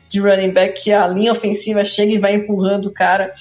de 0.09 0.21
running 0.21 0.51
back 0.51 0.83
que 0.83 0.93
a 0.93 1.07
linha 1.07 1.33
ofensiva 1.33 1.85
chega 1.85 2.13
e 2.13 2.19
vai 2.19 2.35
empurrando 2.35 2.87
o 2.87 2.93
cara. 2.93 3.33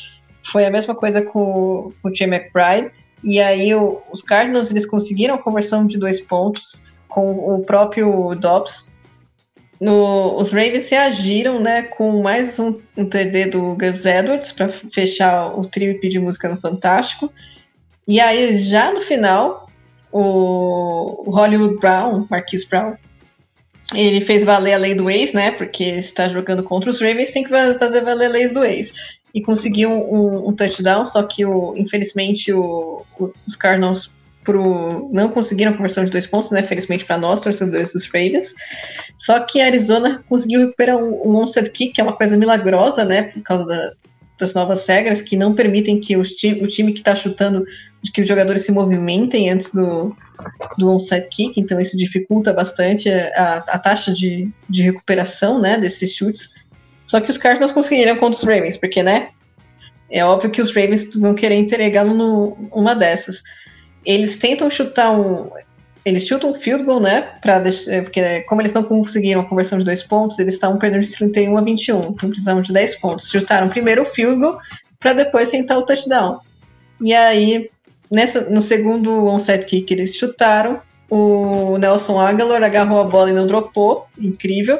Foi 0.43 0.65
a 0.65 0.72
mesma 0.72 0.93
coisa 0.93 1.22
com, 1.22 1.91
com 2.02 2.10
o 2.10 2.14
Trey 2.14 2.30
McBride. 2.30 2.91
E 3.23 3.39
aí 3.39 3.73
o, 3.73 4.02
os 4.11 4.22
Cardinals 4.22 4.72
eles 4.72 4.85
conseguiram 4.85 5.35
a 5.35 5.38
conversão 5.38 5.85
de 5.85 5.98
dois 5.98 6.19
pontos 6.19 6.91
com 7.07 7.31
o 7.31 7.64
próprio 7.64 8.35
Dobbs 8.35 8.90
no, 9.81 10.37
os 10.37 10.51
Ravens 10.51 10.87
reagiram 10.89 11.59
né, 11.59 11.81
com 11.81 12.21
mais 12.21 12.59
um, 12.59 12.79
um 12.95 13.03
TD 13.03 13.47
do 13.47 13.75
Gus 13.75 14.05
Edwards 14.05 14.51
para 14.51 14.69
fechar 14.69 15.57
o 15.57 15.65
trio 15.65 15.99
de 15.99 16.19
música 16.19 16.47
no 16.47 16.61
Fantástico. 16.61 17.33
E 18.07 18.19
aí, 18.19 18.59
já 18.59 18.93
no 18.93 19.01
final, 19.01 19.67
o, 20.11 21.23
o 21.27 21.31
Hollywood 21.31 21.79
Brown, 21.79 22.27
Marquis 22.29 22.63
Brown, 22.63 22.93
ele 23.95 24.21
fez 24.21 24.45
valer 24.45 24.73
a 24.73 24.77
lei 24.77 24.93
do 24.93 25.09
ex, 25.09 25.33
né? 25.33 25.49
Porque 25.49 25.83
está 25.83 26.29
jogando 26.29 26.61
contra 26.61 26.91
os 26.91 27.01
Ravens, 27.01 27.31
tem 27.31 27.43
que 27.43 27.49
fazer 27.49 28.01
valer 28.01 28.27
a 28.27 28.29
lei 28.29 28.47
do 28.49 28.63
ex. 28.63 29.19
E 29.33 29.41
conseguiu 29.41 29.89
um, 29.89 30.49
um 30.49 30.53
touchdown, 30.53 31.07
só 31.07 31.23
que 31.23 31.43
o, 31.43 31.73
infelizmente 31.75 32.53
o, 32.53 33.03
o, 33.19 33.33
os 33.47 33.55
Cardinals 33.55 34.11
pro, 34.43 35.09
não 35.11 35.30
conseguiram 35.30 35.72
a 35.72 35.73
conversão 35.73 36.03
de 36.03 36.11
dois 36.11 36.26
pontos, 36.26 36.51
né? 36.51 36.63
Felizmente 36.63 37.05
para 37.05 37.18
nós, 37.18 37.41
torcedores 37.41 37.93
dos 37.93 38.05
Ravens. 38.05 38.55
Só 39.18 39.39
que 39.39 39.61
a 39.61 39.65
Arizona 39.65 40.23
conseguiu 40.27 40.61
recuperar 40.61 40.97
um, 40.97 41.27
um 41.27 41.35
onside 41.35 41.69
kick, 41.69 41.93
que 41.93 42.01
é 42.01 42.03
uma 42.03 42.15
coisa 42.15 42.38
milagrosa, 42.38 43.05
né? 43.05 43.23
Por 43.23 43.41
causa 43.43 43.65
da, 43.65 43.93
das 44.39 44.53
novas 44.53 44.85
regras 44.88 45.22
que 45.22 45.38
não 45.38 45.53
permitem 45.53 45.99
que 45.99 46.18
os 46.18 46.34
ti, 46.34 46.59
o 46.61 46.68
time 46.68 46.91
que 46.91 46.99
está 46.99 47.15
chutando, 47.15 47.63
que 48.13 48.22
os 48.22 48.27
jogadores 48.27 48.63
se 48.63 48.72
movimentem 48.72 49.49
antes 49.49 49.72
do, 49.72 50.15
do 50.77 50.89
onside 50.89 51.27
kick, 51.30 51.59
então 51.59 51.80
isso 51.80 51.95
dificulta 51.95 52.51
bastante 52.51 53.09
a, 53.09 53.63
a 53.68 53.80
taxa 53.80 54.11
de, 54.11 54.49
de 54.68 54.81
recuperação, 54.81 55.59
né? 55.59 55.77
Desses 55.77 56.15
chutes. 56.15 56.55
Só 57.05 57.19
que 57.19 57.30
os 57.30 57.38
Cardinals 57.38 57.72
conseguiram 57.72 58.15
contra 58.15 58.38
os 58.38 58.43
Ravens, 58.43 58.77
porque, 58.77 59.03
né? 59.03 59.30
É 60.09 60.26
óbvio 60.26 60.51
que 60.51 60.61
os 60.61 60.76
Ravens 60.76 61.13
vão 61.13 61.34
querer 61.34 61.55
entregá-lo 61.55 62.13
numa 62.73 62.93
dessas 62.93 63.43
eles 64.05 64.37
tentam 64.37 64.69
chutar 64.69 65.11
um. 65.11 65.49
Eles 66.03 66.25
chutam 66.25 66.49
um 66.49 66.53
field 66.53 66.83
goal, 66.83 66.99
né? 66.99 67.21
Pra 67.41 67.59
deixar, 67.59 68.01
porque 68.03 68.41
como 68.41 68.61
eles 68.61 68.73
não 68.73 68.83
conseguiram 68.83 69.41
a 69.41 69.45
conversão 69.45 69.77
de 69.77 69.85
dois 69.85 70.01
pontos, 70.01 70.39
eles 70.39 70.55
estavam 70.55 70.79
perdendo 70.79 71.03
de 71.03 71.11
31 71.11 71.57
a 71.57 71.61
21. 71.61 71.99
Então 72.09 72.29
precisavam 72.29 72.61
de 72.61 72.73
10 72.73 72.95
pontos. 72.95 73.29
Chutaram 73.29 73.69
primeiro 73.69 74.01
o 74.01 74.05
field 74.05 74.39
goal 74.39 74.57
para 74.99 75.13
depois 75.13 75.49
tentar 75.49 75.77
o 75.77 75.83
touchdown. 75.83 76.39
E 77.01 77.13
aí, 77.13 77.69
nessa, 78.09 78.49
no 78.49 78.61
segundo 78.61 79.25
onside 79.25 79.65
kick 79.65 79.91
eles 79.91 80.15
chutaram, 80.15 80.81
o 81.09 81.77
Nelson 81.77 82.19
Aguilar 82.19 82.63
agarrou 82.63 83.01
a 83.01 83.03
bola 83.03 83.31
e 83.31 83.33
não 83.33 83.47
dropou, 83.47 84.07
incrível, 84.17 84.79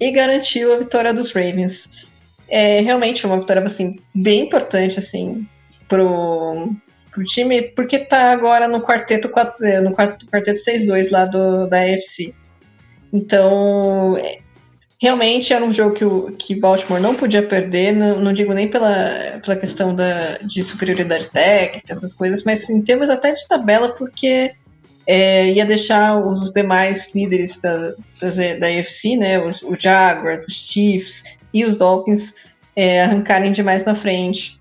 e 0.00 0.10
garantiu 0.10 0.74
a 0.74 0.78
vitória 0.78 1.14
dos 1.14 1.32
Ravens. 1.32 2.06
É, 2.48 2.80
realmente 2.80 3.22
foi 3.22 3.30
uma 3.30 3.40
vitória 3.40 3.62
assim, 3.62 3.98
bem 4.14 4.46
importante 4.46 4.98
assim, 4.98 5.46
pro, 5.88 6.74
pro 7.16 7.24
time, 7.24 7.62
porque 7.62 7.98
tá 7.98 8.30
agora 8.30 8.68
no 8.68 8.82
quarteto 8.82 9.30
4, 9.30 9.66
é, 9.66 9.80
no 9.80 9.94
quarteto 9.94 10.58
6-2 10.58 11.10
lá 11.10 11.24
do, 11.24 11.66
da 11.66 11.80
AFC. 11.80 12.34
Então, 13.10 14.18
é, 14.18 14.40
realmente 15.00 15.54
era 15.54 15.64
um 15.64 15.72
jogo 15.72 15.94
que, 15.94 16.04
o, 16.04 16.32
que 16.32 16.54
Baltimore 16.54 17.00
não 17.00 17.14
podia 17.14 17.42
perder, 17.42 17.92
não, 17.94 18.20
não 18.20 18.32
digo 18.34 18.52
nem 18.52 18.68
pela, 18.68 19.40
pela 19.42 19.56
questão 19.56 19.94
da, 19.94 20.36
de 20.38 20.62
superioridade 20.62 21.30
técnica, 21.30 21.90
essas 21.90 22.12
coisas, 22.12 22.44
mas 22.44 22.68
em 22.68 22.82
termos 22.82 23.08
até 23.08 23.32
de 23.32 23.48
tabela, 23.48 23.88
porque 23.94 24.52
é, 25.06 25.50
ia 25.52 25.64
deixar 25.64 26.18
os 26.18 26.52
demais 26.52 27.14
líderes 27.14 27.58
da, 27.60 27.94
da, 28.20 28.66
AFC, 28.66 29.16
né, 29.16 29.38
o, 29.38 29.72
o 29.72 29.76
Jaguars, 29.78 30.44
os 30.46 30.54
Chiefs 30.54 31.24
e 31.54 31.64
os 31.64 31.78
Dolphins, 31.78 32.34
é, 32.74 33.02
arrancarem 33.02 33.52
demais 33.52 33.86
na 33.86 33.94
frente. 33.94 34.60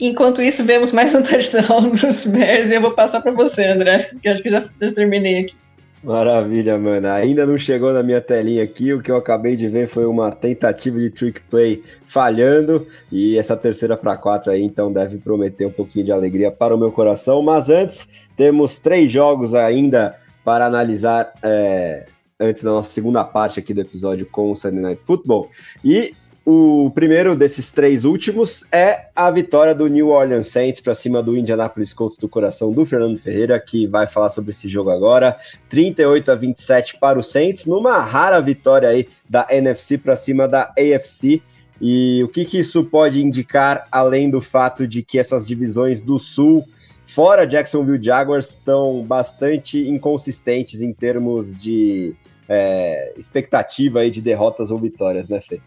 Enquanto 0.00 0.42
isso, 0.42 0.64
vemos 0.64 0.92
mais 0.92 1.14
um 1.14 1.22
touchdown 1.22 1.90
dos 1.90 2.26
Bears 2.26 2.68
e 2.68 2.74
eu 2.74 2.80
vou 2.80 2.92
passar 2.92 3.20
para 3.20 3.32
você, 3.32 3.64
André, 3.66 4.10
que 4.20 4.28
acho 4.28 4.42
que 4.42 4.50
já, 4.50 4.64
já 4.80 4.92
terminei 4.92 5.40
aqui. 5.40 5.54
Maravilha, 6.02 6.76
mano. 6.76 7.08
Ainda 7.08 7.46
não 7.46 7.56
chegou 7.56 7.92
na 7.92 8.02
minha 8.02 8.20
telinha 8.20 8.64
aqui. 8.64 8.92
O 8.92 9.00
que 9.00 9.10
eu 9.10 9.16
acabei 9.16 9.54
de 9.54 9.68
ver 9.68 9.86
foi 9.86 10.04
uma 10.04 10.32
tentativa 10.32 10.98
de 10.98 11.10
trick 11.10 11.40
play 11.48 11.84
falhando. 12.02 12.88
E 13.10 13.38
essa 13.38 13.56
terceira 13.56 13.96
para 13.96 14.16
quatro 14.16 14.50
aí, 14.50 14.62
então, 14.62 14.92
deve 14.92 15.18
prometer 15.18 15.64
um 15.64 15.70
pouquinho 15.70 16.06
de 16.06 16.12
alegria 16.12 16.50
para 16.50 16.74
o 16.74 16.78
meu 16.78 16.90
coração. 16.90 17.40
Mas 17.40 17.68
antes, 17.68 18.08
temos 18.36 18.80
três 18.80 19.12
jogos 19.12 19.54
ainda 19.54 20.16
para 20.44 20.66
analisar 20.66 21.32
é, 21.40 22.06
antes 22.40 22.64
da 22.64 22.70
nossa 22.70 22.90
segunda 22.90 23.22
parte 23.22 23.60
aqui 23.60 23.72
do 23.72 23.80
episódio 23.80 24.26
com 24.26 24.50
o 24.50 24.56
Sunday 24.56 24.80
Night 24.80 25.02
Football. 25.06 25.50
E 25.84 26.12
O 26.44 26.90
primeiro 26.90 27.36
desses 27.36 27.70
três 27.70 28.04
últimos 28.04 28.66
é 28.72 29.06
a 29.14 29.30
vitória 29.30 29.72
do 29.72 29.86
New 29.86 30.08
Orleans 30.08 30.48
Saints 30.48 30.80
para 30.80 30.92
cima 30.92 31.22
do 31.22 31.36
Indianapolis 31.38 31.94
Colts 31.94 32.18
do 32.18 32.28
coração 32.28 32.72
do 32.72 32.84
Fernando 32.84 33.16
Ferreira, 33.16 33.60
que 33.60 33.86
vai 33.86 34.08
falar 34.08 34.28
sobre 34.28 34.50
esse 34.50 34.68
jogo 34.68 34.90
agora. 34.90 35.38
38 35.68 36.32
a 36.32 36.34
27 36.34 36.98
para 36.98 37.16
o 37.16 37.22
Saints, 37.22 37.64
numa 37.64 38.00
rara 38.00 38.40
vitória 38.40 38.88
aí 38.88 39.08
da 39.30 39.46
NFC 39.50 39.96
para 39.96 40.16
cima 40.16 40.48
da 40.48 40.74
AFC. 40.76 41.40
E 41.80 42.24
o 42.24 42.28
que, 42.28 42.44
que 42.44 42.58
isso 42.58 42.84
pode 42.84 43.22
indicar, 43.22 43.86
além 43.90 44.28
do 44.28 44.40
fato 44.40 44.86
de 44.86 45.00
que 45.00 45.20
essas 45.20 45.46
divisões 45.46 46.02
do 46.02 46.18
Sul, 46.18 46.64
fora 47.06 47.46
Jacksonville 47.46 48.02
Jaguars, 48.02 48.50
estão 48.50 49.00
bastante 49.04 49.78
inconsistentes 49.88 50.82
em 50.82 50.92
termos 50.92 51.54
de 51.54 52.16
é, 52.48 53.12
expectativa 53.16 54.00
aí 54.00 54.10
de 54.10 54.20
derrotas 54.20 54.72
ou 54.72 54.78
vitórias, 54.78 55.28
né, 55.28 55.40
Fê? 55.40 55.60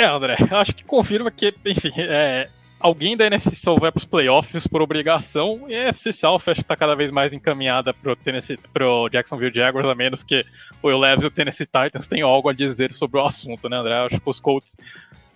É, 0.00 0.06
André, 0.06 0.34
acho 0.52 0.74
que 0.74 0.82
confirma 0.82 1.30
que, 1.30 1.54
enfim, 1.66 1.92
é, 1.98 2.48
alguém 2.80 3.14
da 3.14 3.26
NFC 3.26 3.54
Sul 3.54 3.78
vai 3.78 3.92
para 3.92 3.98
os 3.98 4.06
playoffs 4.06 4.66
por 4.66 4.80
obrigação, 4.80 5.66
e 5.68 5.74
a 5.74 5.82
NFC 5.82 6.10
South 6.10 6.36
acho 6.46 6.54
que 6.54 6.60
está 6.62 6.74
cada 6.74 6.94
vez 6.94 7.10
mais 7.10 7.34
encaminhada 7.34 7.92
para 7.92 8.88
o 8.88 9.08
Jacksonville 9.10 9.54
Jaguars, 9.54 9.86
a 9.86 9.94
menos 9.94 10.24
que 10.24 10.42
o 10.82 10.88
Levis 10.88 11.24
e 11.24 11.26
o 11.26 11.30
Tennessee 11.30 11.66
Titans 11.66 12.08
tenham 12.08 12.30
algo 12.30 12.48
a 12.48 12.54
dizer 12.54 12.94
sobre 12.94 13.20
o 13.20 13.26
assunto, 13.26 13.68
né, 13.68 13.76
André? 13.76 13.94
Acho 13.94 14.18
que 14.18 14.30
os 14.30 14.40
Colts 14.40 14.74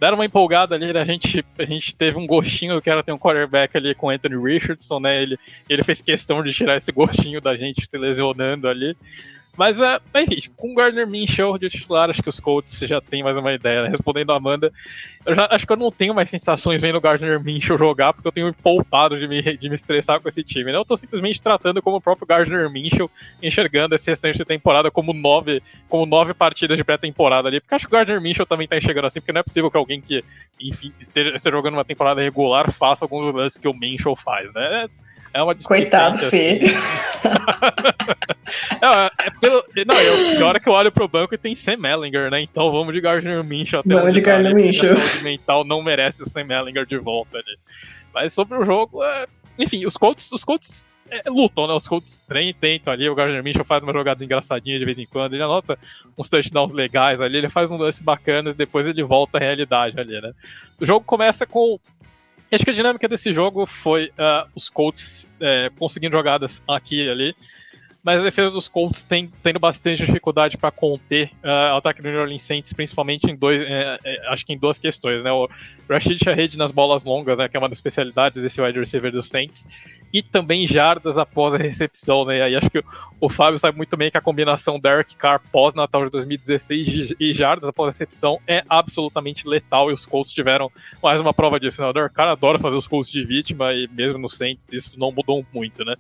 deram 0.01 0.17
uma 0.17 0.25
empolgada 0.25 0.75
ali, 0.75 0.97
a 0.97 1.05
gente, 1.05 1.45
a 1.59 1.65
gente 1.65 1.95
teve 1.95 2.17
um 2.17 2.27
gostinho 2.27 2.75
do 2.75 2.81
que 2.81 2.89
era 2.89 3.03
ter 3.03 3.13
um 3.13 3.19
quarterback 3.19 3.77
ali 3.77 3.95
com 3.95 4.09
Anthony 4.09 4.43
Richardson, 4.43 4.99
né? 4.99 5.23
Ele, 5.23 5.39
ele 5.69 5.85
fez 5.85 6.01
questão 6.01 6.43
de 6.43 6.55
tirar 6.55 6.79
esse 6.79 6.91
gostinho 6.91 7.39
da 7.39 7.55
gente 7.55 7.87
se 7.87 7.99
lesionando 7.99 8.67
ali. 8.67 8.97
Mas, 9.57 9.81
é, 9.81 10.01
enfim, 10.17 10.51
com 10.57 10.75
Gardner 10.75 11.07
Minshew 11.07 11.57
de 11.59 11.71
titular, 11.71 12.11
acho 12.11 12.23
que 12.23 12.29
os 12.29 12.41
Colts 12.41 12.79
já 12.81 13.01
tem 13.01 13.23
mais 13.23 13.37
uma 13.37 13.53
ideia. 13.53 13.83
Né? 13.83 13.89
Respondendo 13.89 14.33
a 14.33 14.37
Amanda, 14.37 14.73
eu 15.25 15.35
já, 15.35 15.47
acho 15.51 15.67
que 15.67 15.73
eu 15.73 15.77
não 15.77 15.93
tenho 15.93 16.13
mais 16.13 16.29
sensações 16.29 16.83
vendo 16.83 16.97
o 16.97 17.01
Gardner 17.01 17.43
Minshew 17.43 17.79
jogar, 17.79 18.13
porque 18.13 18.27
eu 18.27 18.33
tenho 18.33 18.53
poupado 18.53 19.19
de 19.19 19.29
me, 19.29 19.41
de 19.57 19.69
me 19.69 19.75
estressar 19.75 20.21
com 20.21 20.29
esse 20.29 20.43
time. 20.43 20.73
Né? 20.73 20.79
Eu 20.79 20.85
tô 20.85 20.97
simplesmente 20.97 21.41
tratando 21.41 21.81
como 21.81 21.99
o 21.99 22.01
próprio 22.01 22.27
Gardner 22.27 22.69
Minshew, 22.69 23.09
enxergando 23.41 23.95
esse 23.95 24.11
restante 24.11 24.39
de 24.39 24.45
temporada 24.45 24.91
como 24.91 25.13
nove, 25.13 25.63
como 25.89 26.05
nove 26.05 26.35
partidas 26.35 26.77
de 26.77 26.83
pré-temporada 26.83 27.49
ali, 27.49 27.61
porque 27.61 27.75
acho 27.77 27.87
que 27.87 27.95
o 27.95 27.97
Gardner 27.97 28.21
Minshew 28.21 28.47
também 28.47 28.67
tá 28.67 28.77
enxergando 28.77 29.07
assim, 29.07 29.21
porque 29.21 29.33
não 29.33 29.41
é 29.41 29.45
possível 29.45 29.71
que 29.71 29.77
alguém 29.77 30.01
que, 30.01 30.23
enfim, 30.61 30.93
esteja, 31.01 31.37
esteja 31.37 31.57
jogando 31.57 31.75
uma 31.75 31.85
temporada 31.85 32.21
regular 32.21 32.71
faça 32.73 33.05
alguns 33.05 33.33
lances 33.33 33.59
que 33.59 33.69
o 33.69 33.75
Minshew 33.75 34.17
faz, 34.17 34.53
né? 34.53 34.85
É 34.85 35.05
uma 35.43 35.55
Coitado, 35.55 36.19
Fê. 36.19 36.61
Assim. 36.63 36.75
é, 38.83 39.27
é 39.27 39.31
pelo, 39.41 39.65
não, 39.87 40.01
eu, 40.01 40.37
pior 40.37 40.57
é 40.57 40.61
que 40.61 40.69
eu 40.69 40.73
olho 40.73 40.93
pro 40.93 41.09
banco 41.09 41.35
e 41.35 41.39
tem 41.39 41.57
Sam 41.57 41.77
Mellinger, 41.79 42.31
né? 42.31 42.41
Então 42.41 42.71
vamos 42.71 42.95
de 42.95 43.01
Gardner 43.01 43.43
Minshew. 43.43 43.81
Até 43.81 43.95
vamos 43.95 44.13
de 44.13 44.21
Gardner 44.21 44.55
Minshew. 44.55 44.95
A 45.21 45.23
mental 45.23 45.65
não 45.65 45.83
merece 45.83 46.23
o 46.23 46.29
Sam 46.29 46.45
Mellinger 46.45 46.87
de 46.87 46.99
volta 46.99 47.39
ali. 47.39 47.59
Mas 48.13 48.33
sobre 48.33 48.57
o 48.57 48.65
jogo, 48.65 49.03
é, 49.03 49.27
enfim, 49.59 49.85
os 49.85 49.97
Colts, 49.97 50.31
os 50.31 50.45
Colts 50.45 50.87
é, 51.11 51.29
lutam, 51.29 51.67
né? 51.67 51.75
Os 51.75 51.87
Colts 51.87 52.19
trem, 52.27 52.55
tentam 52.55 52.93
ali, 52.93 53.09
o 53.09 53.15
Gardner 53.15 53.43
Minshew 53.43 53.65
faz 53.65 53.83
uma 53.83 53.93
jogada 53.93 54.25
engraçadinha 54.25 54.79
de 54.79 54.85
vez 54.85 54.99
em 54.99 55.07
quando, 55.07 55.35
ele 55.35 55.43
anota 55.43 55.79
uns 56.17 56.29
touchdowns 56.29 56.73
legais 56.73 57.21
ali, 57.21 57.39
ele 57.39 57.51
faz 57.51 57.71
um 57.71 57.77
lance 57.77 58.03
bacana 58.03 58.51
e 58.51 58.55
depois 58.55 58.87
ele 58.87 59.03
volta 59.03 59.39
à 59.39 59.41
realidade 59.41 59.99
ali, 59.99 60.21
né? 60.21 60.33
O 60.81 60.87
jogo 60.87 61.05
começa 61.05 61.47
com 61.47 61.79
acho 62.55 62.65
que 62.65 62.71
a 62.71 62.75
dinâmica 62.75 63.09
desse 63.09 63.33
jogo 63.33 63.67
foi 63.67 64.07
uh, 64.11 64.49
os 64.55 64.69
Colts 64.69 65.31
uh, 65.37 65.75
conseguindo 65.79 66.17
jogadas 66.17 66.63
aqui 66.69 67.05
e 67.05 67.11
ali, 67.11 67.37
mas 68.05 68.21
a 68.21 68.23
defesa 68.23 68.51
dos 68.51 68.69
Colts 68.69 69.03
tem 69.03 69.33
tendo 69.43 69.59
bastante 69.59 70.05
dificuldade 70.05 70.59
para 70.59 70.71
conter 70.71 71.31
uh, 71.43 71.73
o 71.73 71.77
ataque 71.79 72.03
do 72.03 72.11
New 72.11 72.21
Orleans 72.21 72.43
Saints, 72.43 72.75
principalmente 72.75 73.31
em 73.31 73.35
dois, 73.35 73.63
uh, 73.63 74.29
acho 74.29 74.45
que 74.45 74.53
em 74.53 74.59
duas 74.59 74.79
questões, 74.79 75.25
né? 75.25 75.33
O 75.33 75.49
Rashid 75.89 76.23
Shahed 76.23 76.59
nas 76.59 76.71
bolas 76.71 77.03
longas, 77.03 77.39
né, 77.39 77.49
que 77.49 77.57
é 77.57 77.59
uma 77.59 77.69
das 77.69 77.79
especialidades 77.79 78.43
desse 78.43 78.61
wide 78.61 78.79
receiver 78.79 79.11
dos 79.11 79.27
Saints, 79.29 79.67
e 80.13 80.23
também 80.23 80.69
jardas 80.69 81.17
após 81.17 81.55
a 81.55 81.57
recepção, 81.57 82.27
né? 82.27 82.43
Aí 82.43 82.55
acho 82.55 82.69
que 82.69 82.85
o 83.19 83.31
Fábio 83.31 83.59
sabe 83.59 83.79
muito 83.79 83.97
bem 83.97 84.11
que 84.11 84.19
a 84.19 84.21
combinação 84.21 84.79
Derek 84.79 85.17
Carr 85.17 85.41
pós-Natal 85.51 86.05
de 86.05 86.11
2016 86.11 87.15
e 87.19 87.33
jardas 87.33 87.67
após 87.67 87.89
a 87.89 87.93
recepção 87.93 88.39
é 88.47 88.63
absolutamente 88.69 89.49
letal 89.49 89.91
e 89.91 89.95
os 89.95 90.05
Colts 90.05 90.31
tiveram 90.31 90.71
mais 91.03 91.19
uma 91.23 91.33
prova 91.33 91.59
disso, 91.59 91.81
né? 91.81 91.89
O 91.89 91.93
Derek 91.95 92.15
Carr 92.15 92.29
adora 92.29 92.59
fazer 92.59 92.77
os 92.77 92.87
Colts 92.87 93.11
de 93.11 93.25
vítima 93.25 93.73
e 93.73 93.89
mesmo 93.89 94.19
no 94.19 94.29
Saints 94.29 94.71
isso 94.75 94.93
não 94.99 95.11
mudou 95.11 95.45
muito, 95.55 95.83
né? 95.87 95.97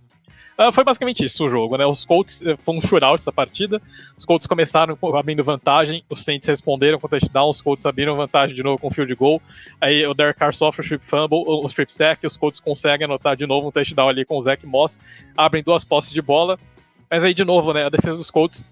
Uh, 0.56 0.72
foi 0.72 0.84
basicamente 0.84 1.24
isso 1.24 1.44
o 1.44 1.50
jogo, 1.50 1.76
né? 1.76 1.84
Os 1.84 2.04
Colts 2.04 2.40
uh, 2.42 2.56
foi 2.56 2.76
um 2.76 2.80
shootout 2.80 3.18
essa 3.18 3.32
partida. 3.32 3.82
Os 4.16 4.24
Colts 4.24 4.46
começaram 4.46 4.96
abrindo 5.16 5.42
vantagem, 5.42 6.04
os 6.08 6.22
Saints 6.22 6.46
responderam 6.46 7.00
com 7.00 7.08
touchdown, 7.08 7.50
os 7.50 7.60
Colts 7.60 7.84
abriram 7.84 8.16
vantagem 8.16 8.54
de 8.54 8.62
novo 8.62 8.78
com 8.78 8.90
field 8.90 9.12
goal. 9.16 9.42
Aí 9.80 10.06
o 10.06 10.14
Derek 10.14 10.38
Carr 10.38 10.54
sofre 10.54 10.80
o 10.80 10.84
strip 10.84 11.04
fumble, 11.04 11.42
o 11.44 11.66
strip 11.66 11.92
sack, 11.92 12.24
os 12.24 12.36
Colts 12.36 12.60
conseguem 12.60 13.04
anotar 13.04 13.36
de 13.36 13.46
novo 13.46 13.68
um 13.68 13.72
touchdown 13.72 14.08
ali 14.08 14.24
com 14.24 14.36
o 14.36 14.40
Zach 14.40 14.64
Moss, 14.64 15.00
abrem 15.36 15.62
duas 15.62 15.84
posses 15.84 16.12
de 16.12 16.22
bola. 16.22 16.58
Mas 17.10 17.24
aí 17.24 17.34
de 17.34 17.44
novo, 17.44 17.72
né? 17.72 17.86
A 17.86 17.88
defesa 17.88 18.16
dos 18.16 18.30
Colts 18.30 18.66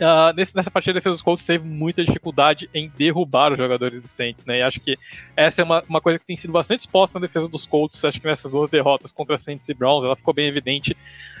Uh, 0.00 0.32
nesse, 0.34 0.56
nessa 0.56 0.70
partida, 0.70 0.92
a 0.92 0.98
defesa 0.98 1.12
dos 1.12 1.20
Colts 1.20 1.44
teve 1.44 1.62
muita 1.62 2.02
dificuldade 2.02 2.70
em 2.72 2.90
derrubar 2.96 3.52
os 3.52 3.58
jogadores 3.58 4.00
do 4.00 4.08
Saints, 4.08 4.46
né? 4.46 4.58
E 4.58 4.62
acho 4.62 4.80
que 4.80 4.98
essa 5.36 5.60
é 5.60 5.64
uma, 5.64 5.82
uma 5.86 6.00
coisa 6.00 6.18
que 6.18 6.24
tem 6.24 6.38
sido 6.38 6.52
bastante 6.54 6.80
exposta 6.80 7.18
na 7.18 7.26
defesa 7.26 7.46
dos 7.46 7.66
Colts. 7.66 8.02
Acho 8.02 8.18
que 8.18 8.26
nessas 8.26 8.50
duas 8.50 8.70
derrotas 8.70 9.12
contra 9.12 9.36
Saints 9.36 9.68
e 9.68 9.74
Browns, 9.74 10.02
ela 10.02 10.16
ficou 10.16 10.32
bem 10.32 10.48
evidente. 10.48 10.96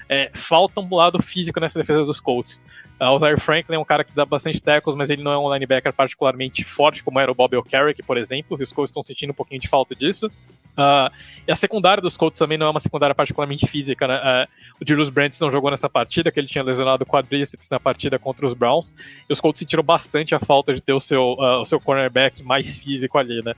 É, 0.06 0.30
falta 0.34 0.78
um 0.78 0.94
lado 0.94 1.22
físico 1.22 1.58
nessa 1.58 1.78
defesa 1.78 2.04
dos 2.04 2.20
Colts. 2.20 2.60
Uh, 3.00 3.10
o 3.10 3.18
Zaire 3.18 3.40
Franklin 3.40 3.76
é 3.76 3.78
um 3.78 3.84
cara 3.84 4.04
que 4.04 4.12
dá 4.14 4.26
bastante 4.26 4.60
tackles, 4.60 4.94
mas 4.94 5.08
ele 5.08 5.22
não 5.22 5.32
é 5.32 5.38
um 5.38 5.52
linebacker 5.52 5.92
particularmente 5.92 6.62
forte, 6.64 7.02
como 7.02 7.18
era 7.18 7.32
o 7.32 7.34
Bob 7.34 7.56
O'Carrick, 7.56 8.02
por 8.02 8.18
exemplo. 8.18 8.58
Os 8.60 8.72
Colts 8.72 8.90
estão 8.90 9.02
sentindo 9.02 9.30
um 9.30 9.34
pouquinho 9.34 9.60
de 9.60 9.68
falta 9.68 9.94
disso. 9.94 10.26
Uh, 10.26 11.10
e 11.48 11.50
a 11.50 11.56
secundária 11.56 12.02
dos 12.02 12.16
Colts 12.16 12.38
também 12.38 12.58
não 12.58 12.66
é 12.66 12.70
uma 12.70 12.80
secundária 12.80 13.14
particularmente 13.14 13.66
física, 13.66 14.06
né? 14.06 14.16
Uh, 14.16 14.82
o 14.82 14.86
Julius 14.86 15.08
Brandt 15.08 15.40
não 15.40 15.50
jogou 15.50 15.70
nessa 15.70 15.88
partida, 15.88 16.30
que 16.30 16.38
ele 16.38 16.46
tinha 16.46 16.62
lesionado 16.62 17.04
o 17.04 17.06
quadríceps 17.06 17.70
na 17.70 17.80
partida 17.80 18.18
contra 18.18 18.44
os 18.46 18.52
Browns. 18.52 18.94
E 19.28 19.32
os 19.32 19.40
Colts 19.40 19.58
sentiram 19.60 19.82
bastante 19.82 20.34
a 20.34 20.38
falta 20.38 20.74
de 20.74 20.82
ter 20.82 20.92
o 20.92 21.00
seu, 21.00 21.36
uh, 21.38 21.62
o 21.62 21.64
seu 21.64 21.80
cornerback 21.80 22.42
mais 22.42 22.76
físico 22.76 23.16
ali, 23.16 23.42
né? 23.42 23.54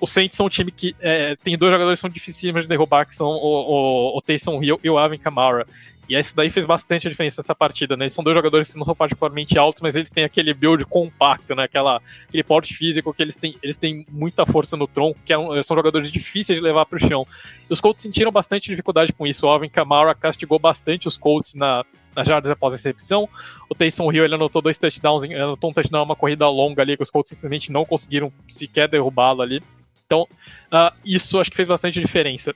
os 0.00 0.10
Saints 0.10 0.36
são 0.36 0.46
um 0.46 0.48
time 0.48 0.72
que 0.72 0.96
é, 1.00 1.36
tem 1.36 1.56
dois 1.56 1.72
jogadores 1.72 2.00
que 2.00 2.00
são 2.00 2.10
dificílimos 2.10 2.62
de 2.62 2.68
derrubar, 2.68 3.06
que 3.06 3.14
são 3.14 3.28
o, 3.28 4.14
o, 4.14 4.18
o 4.18 4.20
Taysom 4.20 4.60
Hill 4.60 4.80
e 4.82 4.90
o 4.90 4.98
Alvin 4.98 5.16
Kamara. 5.16 5.64
E 6.12 6.18
isso 6.18 6.36
daí 6.36 6.50
fez 6.50 6.66
bastante 6.66 7.08
diferença 7.08 7.40
nessa 7.40 7.54
partida, 7.54 7.96
né? 7.96 8.04
Eles 8.04 8.12
são 8.12 8.22
dois 8.22 8.36
jogadores 8.36 8.70
que 8.70 8.76
não 8.76 8.84
são 8.84 8.94
particularmente 8.94 9.56
altos, 9.58 9.80
mas 9.80 9.96
eles 9.96 10.10
têm 10.10 10.24
aquele 10.24 10.52
build 10.52 10.84
compacto, 10.84 11.54
né? 11.54 11.62
Aquela, 11.62 12.02
aquele 12.28 12.42
porte 12.42 12.74
físico 12.74 13.14
que 13.14 13.22
eles 13.22 13.34
têm, 13.34 13.56
eles 13.62 13.78
têm 13.78 14.04
muita 14.10 14.44
força 14.44 14.76
no 14.76 14.86
tronco, 14.86 15.18
que 15.24 15.32
é 15.32 15.38
um, 15.38 15.62
são 15.62 15.74
jogadores 15.74 16.12
difíceis 16.12 16.58
de 16.58 16.62
levar 16.62 16.84
para 16.84 16.96
o 16.96 17.00
chão. 17.00 17.26
E 17.68 17.72
os 17.72 17.80
Colts 17.80 18.02
sentiram 18.02 18.30
bastante 18.30 18.68
dificuldade 18.68 19.10
com 19.10 19.26
isso. 19.26 19.46
O 19.46 19.48
Alvin 19.48 19.70
Kamara 19.70 20.14
castigou 20.14 20.58
bastante 20.58 21.08
os 21.08 21.16
Colts 21.16 21.54
na, 21.54 21.82
nas 22.14 22.28
jardas 22.28 22.52
após 22.52 22.74
a 22.74 22.76
recepção. 22.76 23.26
O 23.70 23.74
Taysom 23.74 24.12
Hill 24.12 24.26
ele 24.26 24.34
anotou 24.34 24.60
dois 24.60 24.76
touchdowns, 24.76 25.24
anotou 25.24 25.70
um 25.70 25.72
touchdown, 25.72 26.04
uma 26.04 26.14
corrida 26.14 26.46
longa 26.46 26.82
ali, 26.82 26.94
que 26.94 27.02
os 27.02 27.10
Colts 27.10 27.30
simplesmente 27.30 27.72
não 27.72 27.86
conseguiram 27.86 28.30
sequer 28.46 28.86
derrubá-lo 28.86 29.40
ali. 29.40 29.62
Então, 30.04 30.28
uh, 30.70 30.94
isso 31.06 31.40
acho 31.40 31.50
que 31.50 31.56
fez 31.56 31.66
bastante 31.66 31.98
diferença. 31.98 32.54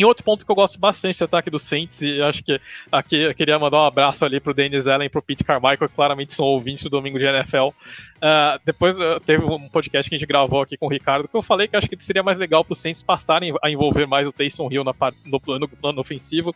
Em 0.00 0.04
outro 0.04 0.24
ponto 0.24 0.46
que 0.46 0.50
eu 0.50 0.56
gosto 0.56 0.78
bastante 0.78 1.18
do 1.18 1.26
ataque 1.26 1.50
do 1.50 1.58
Saints, 1.58 2.00
e 2.00 2.22
acho 2.22 2.42
que 2.42 2.58
aqui 2.90 3.16
eu 3.16 3.34
queria 3.34 3.58
mandar 3.58 3.82
um 3.82 3.84
abraço 3.84 4.24
ali 4.24 4.40
pro 4.40 4.54
Dennis 4.54 4.86
Allen 4.86 5.04
e 5.04 5.10
pro 5.10 5.20
Pete 5.20 5.44
Carmichael, 5.44 5.90
que 5.90 5.94
claramente 5.94 6.32
são 6.32 6.46
ouvintes 6.46 6.84
do 6.84 6.88
domingo 6.88 7.18
de 7.18 7.26
NFL. 7.26 7.66
Uh, 7.66 7.74
ah, 8.22 8.60
depois 8.64 8.96
uh, 8.96 9.20
teve 9.20 9.44
um 9.44 9.68
podcast 9.68 10.08
que 10.08 10.16
a 10.16 10.18
gente 10.18 10.26
gravou 10.26 10.62
aqui 10.62 10.78
com 10.78 10.86
o 10.86 10.88
Ricardo, 10.88 11.28
que 11.28 11.36
eu 11.36 11.42
falei 11.42 11.68
que 11.68 11.76
acho 11.76 11.86
que 11.86 12.02
seria 12.02 12.22
mais 12.22 12.38
legal 12.38 12.64
pro 12.64 12.74
Saints 12.74 13.02
passarem 13.02 13.52
a 13.62 13.70
envolver 13.70 14.06
mais 14.06 14.26
o 14.26 14.32
Taysom 14.32 14.70
Hill 14.72 14.84
na 14.84 14.94
no, 15.26 15.58
no 15.58 15.68
plano 15.68 16.00
ofensivo. 16.00 16.54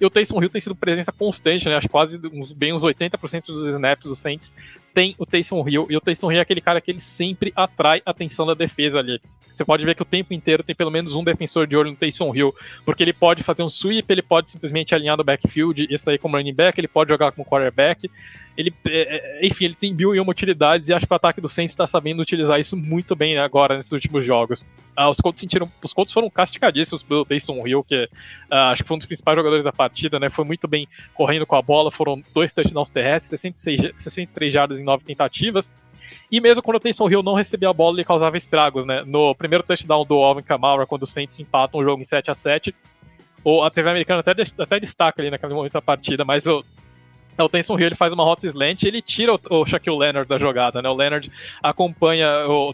E 0.00 0.04
o 0.04 0.10
Taysom 0.10 0.42
Hill 0.42 0.50
tem 0.50 0.60
sido 0.60 0.74
presença 0.74 1.12
constante, 1.12 1.68
né? 1.68 1.76
Acho 1.76 1.88
quase 1.88 2.20
uns, 2.32 2.50
bem 2.52 2.72
uns 2.72 2.82
80% 2.82 3.46
dos 3.46 3.68
snaps 3.68 4.08
do 4.08 4.16
Saints 4.16 4.52
tem 4.94 5.14
o 5.18 5.26
Taysom 5.26 5.66
Hill. 5.68 5.86
E 5.90 5.96
o 5.96 6.00
Taysom 6.00 6.30
Hill 6.30 6.38
é 6.38 6.42
aquele 6.42 6.60
cara 6.60 6.80
que 6.80 6.90
ele 6.90 7.00
sempre 7.00 7.52
atrai 7.54 8.02
a 8.04 8.10
atenção 8.10 8.46
da 8.46 8.54
defesa 8.54 8.98
ali. 8.98 9.20
Você 9.54 9.64
pode 9.64 9.84
ver 9.84 9.94
que 9.94 10.02
o 10.02 10.06
tempo 10.06 10.32
inteiro 10.32 10.62
tem 10.62 10.74
pelo 10.74 10.90
menos 10.90 11.12
um 11.12 11.22
defensor 11.22 11.66
de 11.66 11.76
olho 11.76 11.90
no 11.90 11.96
Taysom 11.96 12.34
Hill, 12.34 12.54
porque 12.84 13.02
ele 13.02 13.12
pode 13.12 13.42
fazer 13.42 13.62
um 13.62 13.68
sweep, 13.68 14.10
ele 14.10 14.22
pode 14.22 14.50
simplesmente 14.50 14.94
alinhar 14.94 15.16
no 15.16 15.24
backfield 15.24 15.86
e 15.90 15.98
sair 15.98 16.18
como 16.18 16.36
running 16.36 16.54
back, 16.54 16.80
ele 16.80 16.88
pode 16.88 17.10
jogar 17.10 17.32
como 17.32 17.46
quarterback. 17.46 18.10
Ele, 18.56 18.74
é, 18.86 19.40
é, 19.42 19.46
enfim, 19.46 19.66
ele 19.66 19.74
tem 19.74 19.94
mil 19.94 20.14
e 20.14 20.20
uma 20.20 20.30
utilidades 20.30 20.88
e 20.88 20.92
acho 20.92 21.06
que 21.06 21.12
o 21.12 21.16
ataque 21.16 21.40
do 21.40 21.48
Saints 21.48 21.72
está 21.72 21.86
sabendo 21.86 22.20
utilizar 22.20 22.58
isso 22.60 22.76
muito 22.76 23.14
bem 23.16 23.38
agora 23.38 23.76
nesses 23.76 23.92
últimos 23.92 24.24
jogos. 24.24 24.66
Ah, 24.96 25.08
os 25.08 25.18
Colts 25.18 25.40
sentiram, 25.40 25.70
os 25.82 25.94
Colts 25.94 26.12
foram 26.12 26.28
castigadíssimos 26.28 27.02
pelo 27.02 27.24
Taysom 27.24 27.66
Hill, 27.66 27.84
que 27.84 28.08
ah, 28.50 28.70
acho 28.70 28.82
que 28.82 28.88
foi 28.88 28.96
um 28.96 28.98
dos 28.98 29.06
principais 29.06 29.36
jogadores 29.36 29.64
da 29.64 29.72
partida, 29.72 30.18
né? 30.18 30.28
Foi 30.28 30.44
muito 30.44 30.68
bem 30.68 30.86
correndo 31.14 31.46
com 31.46 31.56
a 31.56 31.62
bola, 31.62 31.90
foram 31.90 32.22
dois 32.34 32.52
touchdowns 32.52 32.90
terrestres, 32.90 33.40
66, 33.40 33.92
63 33.96 34.52
jardas 34.52 34.80
em 34.80 34.84
nove 34.84 35.04
tentativas. 35.04 35.72
E 36.30 36.40
mesmo 36.40 36.62
quando 36.62 36.76
o 36.76 36.80
Taysom 36.80 37.08
Hill 37.08 37.22
não 37.22 37.34
recebia 37.34 37.70
a 37.70 37.72
bola, 37.72 37.96
ele 37.96 38.04
causava 38.04 38.36
estragos, 38.36 38.84
né? 38.84 39.02
No 39.06 39.34
primeiro 39.34 39.64
touchdown 39.64 40.04
do 40.04 40.16
Alvin 40.16 40.42
Kamara, 40.42 40.86
quando 40.86 41.04
o 41.04 41.06
Saints 41.06 41.38
empatam 41.38 41.80
o 41.80 41.84
jogo 41.84 42.02
em 42.02 42.04
7 42.04 42.30
a 42.30 42.34
7 42.34 42.74
ou 43.42 43.64
a 43.64 43.70
TV 43.70 43.88
americana 43.88 44.20
até, 44.20 44.32
até 44.32 44.80
destaca 44.80 45.22
ali 45.22 45.30
naquele 45.30 45.54
momento 45.54 45.72
da 45.72 45.82
partida, 45.82 46.24
mas 46.24 46.46
o, 46.46 46.64
o 47.38 47.48
Taysom 47.48 47.78
Hill 47.78 47.86
ele 47.86 47.94
faz 47.94 48.12
uma 48.12 48.24
rota 48.24 48.46
slant 48.46 48.82
ele 48.82 49.00
tira 49.00 49.34
o, 49.34 49.40
o 49.50 49.66
Shaquille 49.66 49.98
Leonard 49.98 50.28
da 50.28 50.38
jogada, 50.38 50.82
né? 50.82 50.88
O 50.88 50.94
Leonard 50.94 51.30
acompanha, 51.62 52.28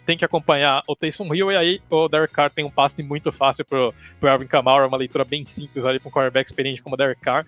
tem 0.05 0.17
que 0.17 0.25
acompanhar 0.25 0.83
o 0.87 0.95
Taysom 0.95 1.33
Hill, 1.33 1.51
e 1.51 1.55
aí 1.55 1.81
o 1.89 2.07
Derek 2.07 2.33
Carr 2.33 2.49
tem 2.49 2.65
um 2.65 2.69
passe 2.69 3.01
muito 3.01 3.31
fácil 3.31 3.65
pro, 3.65 3.93
pro 4.19 4.29
Alvin 4.29 4.47
Kamara, 4.47 4.87
uma 4.87 4.97
leitura 4.97 5.23
bem 5.23 5.45
simples 5.45 5.85
ali 5.85 5.99
para 5.99 6.09
um 6.09 6.11
quarterback 6.11 6.47
experiente 6.47 6.81
como 6.81 6.95
o 6.95 6.97
Derek 6.97 7.21
Carr. 7.21 7.45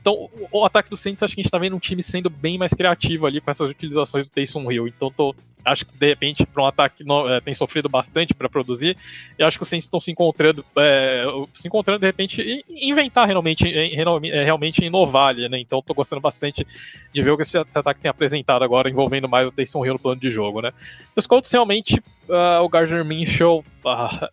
Então, 0.00 0.14
o, 0.14 0.48
o, 0.50 0.64
ataque 0.64 0.88
do 0.88 0.96
Saints, 0.96 1.22
acho 1.22 1.34
que 1.34 1.40
a 1.40 1.42
gente 1.42 1.50
tá 1.50 1.58
vendo 1.58 1.76
um 1.76 1.78
time 1.78 2.02
sendo 2.02 2.30
bem 2.30 2.56
mais 2.56 2.72
criativo 2.72 3.26
ali 3.26 3.40
com 3.40 3.50
essas 3.50 3.68
utilizações 3.68 4.26
do 4.26 4.32
Taysom 4.32 4.70
Hill. 4.70 4.88
Então, 4.88 5.10
tô, 5.10 5.34
acho 5.64 5.84
que 5.84 5.92
de 5.96 6.06
repente, 6.06 6.46
para 6.46 6.62
um 6.62 6.66
ataque 6.66 7.04
que 7.04 7.12
é, 7.28 7.40
tem 7.40 7.52
sofrido 7.52 7.88
bastante 7.88 8.32
para 8.32 8.48
produzir, 8.48 8.96
eu 9.38 9.46
acho 9.46 9.58
que 9.58 9.62
os 9.62 9.68
Saints 9.68 9.84
estão 9.84 10.00
se 10.00 10.10
encontrando, 10.10 10.64
é, 10.76 11.24
se 11.54 11.68
encontrando 11.68 12.00
de 12.00 12.06
repente 12.06 12.40
e 12.40 12.88
inventar 12.88 13.26
realmente, 13.26 13.68
é, 13.68 14.42
realmente 14.42 14.82
inovar 14.84 15.28
ali, 15.28 15.48
né? 15.48 15.60
Então, 15.60 15.82
tô 15.82 15.92
gostando 15.92 16.22
bastante 16.22 16.66
de 17.12 17.22
ver 17.22 17.30
o 17.30 17.36
que 17.36 17.42
esse 17.42 17.58
ataque 17.58 18.00
tem 18.00 18.10
apresentado 18.10 18.62
agora, 18.62 18.88
envolvendo 18.88 19.28
mais 19.28 19.48
o 19.48 19.52
Taysom 19.52 19.84
Hill 19.84 19.94
no 19.94 19.98
plano 19.98 20.20
de 20.20 20.30
jogo, 20.30 20.62
né? 20.62 20.72
Os 21.14 21.26
Colts 21.26 21.52
realmente, 21.52 22.02
uh, 22.28 22.62
o 22.62 22.68
Gardner 22.68 23.04
Minshew. 23.04 23.64
Uh, 23.84 24.28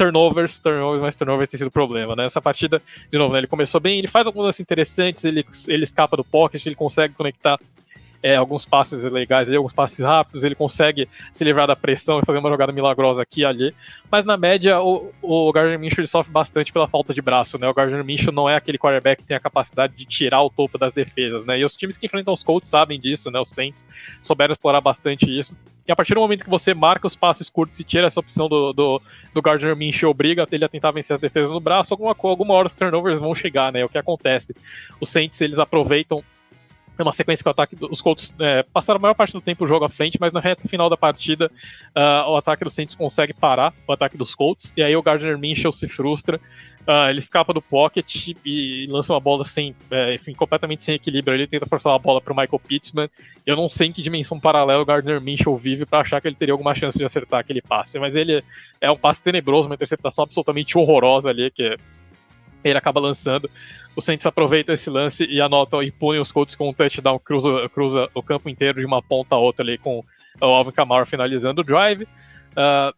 turnovers, 0.00 0.58
turnovers, 0.58 1.02
mas 1.02 1.14
turnovers 1.16 1.50
tem 1.50 1.58
sido 1.58 1.70
problema, 1.70 2.16
né? 2.16 2.24
Essa 2.24 2.40
partida, 2.40 2.80
de 3.12 3.18
novo, 3.18 3.34
né, 3.34 3.40
ele 3.40 3.46
começou 3.46 3.78
bem, 3.78 3.98
ele 3.98 4.08
faz 4.08 4.26
algumas 4.26 4.58
interessantes, 4.58 5.24
ele, 5.24 5.44
ele 5.68 5.84
escapa 5.84 6.16
do 6.16 6.24
pocket, 6.24 6.64
ele 6.64 6.74
consegue 6.74 7.12
conectar 7.12 7.60
é, 8.22 8.36
alguns 8.36 8.66
passes 8.66 9.02
legais 9.04 9.48
ali, 9.48 9.56
alguns 9.56 9.72
passes 9.72 10.04
rápidos, 10.04 10.44
ele 10.44 10.54
consegue 10.54 11.08
se 11.32 11.42
livrar 11.42 11.66
da 11.66 11.74
pressão 11.74 12.20
e 12.20 12.24
fazer 12.24 12.38
uma 12.38 12.50
jogada 12.50 12.72
milagrosa 12.72 13.22
aqui 13.22 13.40
e 13.40 13.44
ali. 13.44 13.74
Mas 14.10 14.24
na 14.24 14.36
média, 14.36 14.80
o, 14.80 15.10
o 15.22 15.52
Gardner 15.52 15.78
Minshew 15.78 16.06
sofre 16.06 16.32
bastante 16.32 16.72
pela 16.72 16.86
falta 16.86 17.14
de 17.14 17.22
braço, 17.22 17.58
né? 17.58 17.66
O 17.68 17.74
Gardner 17.74 18.04
Minshew 18.04 18.32
não 18.32 18.48
é 18.48 18.56
aquele 18.56 18.78
quarterback 18.78 19.22
que 19.22 19.28
tem 19.28 19.36
a 19.36 19.40
capacidade 19.40 19.94
de 19.96 20.04
tirar 20.04 20.42
o 20.42 20.50
topo 20.50 20.76
das 20.76 20.92
defesas, 20.92 21.44
né? 21.46 21.58
E 21.58 21.64
os 21.64 21.76
times 21.76 21.96
que 21.96 22.06
enfrentam 22.06 22.34
os 22.34 22.44
Colts 22.44 22.68
sabem 22.68 23.00
disso, 23.00 23.30
né? 23.30 23.40
Os 23.40 23.50
Saints 23.50 23.86
souberam 24.22 24.52
explorar 24.52 24.80
bastante 24.80 25.26
isso. 25.26 25.56
E 25.88 25.92
a 25.92 25.96
partir 25.96 26.14
do 26.14 26.20
momento 26.20 26.44
que 26.44 26.50
você 26.50 26.74
marca 26.74 27.06
os 27.06 27.16
passes 27.16 27.48
curtos 27.48 27.80
e 27.80 27.84
tira 27.84 28.06
essa 28.06 28.20
opção 28.20 28.48
do, 28.48 28.72
do, 28.72 29.02
do 29.34 29.42
Gardner 29.42 29.74
Minshew, 29.74 30.10
obriga 30.10 30.46
ele 30.52 30.64
a 30.64 30.68
tentar 30.68 30.90
vencer 30.90 31.14
as 31.14 31.20
defesas 31.20 31.50
no 31.50 31.58
braço, 31.58 31.94
alguma, 31.94 32.14
alguma 32.22 32.54
hora 32.54 32.66
os 32.66 32.74
turnovers 32.74 33.18
vão 33.18 33.34
chegar, 33.34 33.72
né? 33.72 33.80
É 33.80 33.84
o 33.84 33.88
que 33.88 33.98
acontece. 33.98 34.54
Os 35.00 35.08
Saints, 35.08 35.40
eles 35.40 35.58
aproveitam 35.58 36.22
é 37.02 37.04
uma 37.04 37.12
sequência 37.12 37.42
que 37.42 37.48
o 37.48 37.50
ataque 37.50 37.76
dos 37.76 38.00
Colts 38.00 38.34
é, 38.38 38.62
passaram 38.62 38.98
a 38.98 39.00
maior 39.00 39.14
parte 39.14 39.32
do 39.32 39.40
tempo 39.40 39.64
o 39.64 39.68
jogo 39.68 39.84
à 39.84 39.88
frente, 39.88 40.18
mas 40.20 40.32
na 40.32 40.40
reta 40.40 40.68
final 40.68 40.88
da 40.88 40.96
partida 40.96 41.50
uh, 41.96 42.30
o 42.30 42.36
ataque 42.36 42.64
dos 42.64 42.74
Saints 42.74 42.94
consegue 42.94 43.32
parar 43.32 43.72
o 43.86 43.92
ataque 43.92 44.16
dos 44.16 44.34
Colts, 44.34 44.72
e 44.76 44.82
aí 44.82 44.94
o 44.96 45.02
Gardner 45.02 45.38
Minshew 45.38 45.72
se 45.72 45.88
frustra, 45.88 46.40
uh, 46.86 47.08
ele 47.08 47.18
escapa 47.18 47.52
do 47.52 47.62
pocket 47.62 48.34
e 48.44 48.86
lança 48.88 49.12
uma 49.12 49.20
bola 49.20 49.44
sem, 49.44 49.74
é, 49.90 50.14
enfim, 50.14 50.34
completamente 50.34 50.82
sem 50.82 50.94
equilíbrio, 50.94 51.34
ele 51.34 51.46
tenta 51.46 51.66
forçar 51.66 51.94
a 51.94 51.98
bola 51.98 52.20
para 52.20 52.32
o 52.32 52.36
Michael 52.36 52.60
Pittman, 52.60 53.10
eu 53.46 53.56
não 53.56 53.68
sei 53.68 53.88
em 53.88 53.92
que 53.92 54.02
dimensão 54.02 54.38
paralela 54.38 54.82
o 54.82 54.86
Gardner 54.86 55.20
Minshew 55.20 55.56
vive 55.56 55.86
para 55.86 56.00
achar 56.00 56.20
que 56.20 56.28
ele 56.28 56.36
teria 56.36 56.52
alguma 56.52 56.74
chance 56.74 56.98
de 56.98 57.04
acertar 57.04 57.40
aquele 57.40 57.62
passe, 57.62 57.98
mas 57.98 58.16
ele 58.16 58.42
é 58.80 58.90
um 58.90 58.96
passe 58.96 59.22
tenebroso, 59.22 59.68
uma 59.68 59.74
interceptação 59.74 60.24
absolutamente 60.24 60.76
horrorosa 60.76 61.30
ali, 61.30 61.50
que 61.50 61.76
ele 62.62 62.78
acaba 62.78 63.00
lançando. 63.00 63.50
O 63.96 64.00
Saints 64.00 64.26
aproveita 64.26 64.72
esse 64.72 64.88
lance 64.88 65.24
e 65.24 65.40
anotam 65.40 65.82
e 65.82 65.90
punem 65.90 66.20
os 66.20 66.30
Colts 66.30 66.54
com 66.54 66.70
um 66.70 66.72
touchdown, 66.72 67.18
cruza, 67.18 67.68
cruza 67.68 68.08
o 68.14 68.22
campo 68.22 68.48
inteiro 68.48 68.80
de 68.80 68.86
uma 68.86 69.02
ponta 69.02 69.34
a 69.34 69.38
outra 69.38 69.64
ali 69.64 69.76
com 69.78 70.04
o 70.40 70.44
Alvin 70.46 70.70
Kamara 70.70 71.04
finalizando 71.04 71.60
o 71.60 71.64
drive. 71.64 72.02
Uh, 72.04 72.94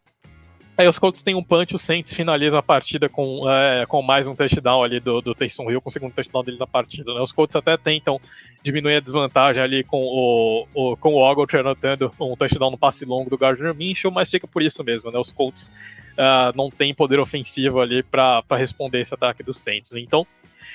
aí 0.76 0.86
os 0.86 0.98
Colts 0.98 1.22
têm 1.22 1.34
um 1.34 1.42
punch, 1.42 1.74
o 1.74 1.78
Saints 1.78 2.12
finaliza 2.12 2.58
a 2.58 2.62
partida 2.62 3.08
com, 3.08 3.48
é, 3.48 3.86
com 3.86 4.02
mais 4.02 4.26
um 4.26 4.34
touchdown 4.34 4.82
ali 4.82 5.00
do, 5.00 5.20
do 5.20 5.34
Taysom 5.34 5.70
Hill, 5.70 5.80
com 5.80 5.88
o 5.88 5.92
segundo 5.92 6.12
touchdown 6.12 6.44
dele 6.44 6.58
na 6.58 6.66
partida. 6.66 7.14
Né? 7.14 7.20
Os 7.20 7.32
Colts 7.32 7.56
até 7.56 7.76
tentam 7.76 8.20
diminuir 8.62 8.96
a 8.96 9.00
desvantagem 9.00 9.62
ali 9.62 9.82
com 9.82 10.02
o, 10.02 10.66
o, 10.74 10.96
com 10.96 11.14
o 11.14 11.18
Ogletree 11.18 11.60
anotando 11.60 12.12
um 12.20 12.36
touchdown 12.36 12.70
no 12.70 12.78
passe 12.78 13.04
longo 13.04 13.30
do 13.30 13.38
Gardner 13.38 13.74
Minshew, 13.74 14.10
mas 14.10 14.30
fica 14.30 14.46
por 14.46 14.62
isso 14.62 14.84
mesmo, 14.84 15.10
né? 15.10 15.18
Os 15.18 15.32
Colts 15.32 15.70
uh, 16.12 16.56
não 16.56 16.70
tem 16.70 16.94
poder 16.94 17.18
ofensivo 17.20 17.80
ali 17.80 18.02
para 18.02 18.42
responder 18.50 19.00
esse 19.00 19.14
ataque 19.14 19.42
dos 19.42 19.58
Saints. 19.58 19.92
Né? 19.92 20.00
Então, 20.00 20.26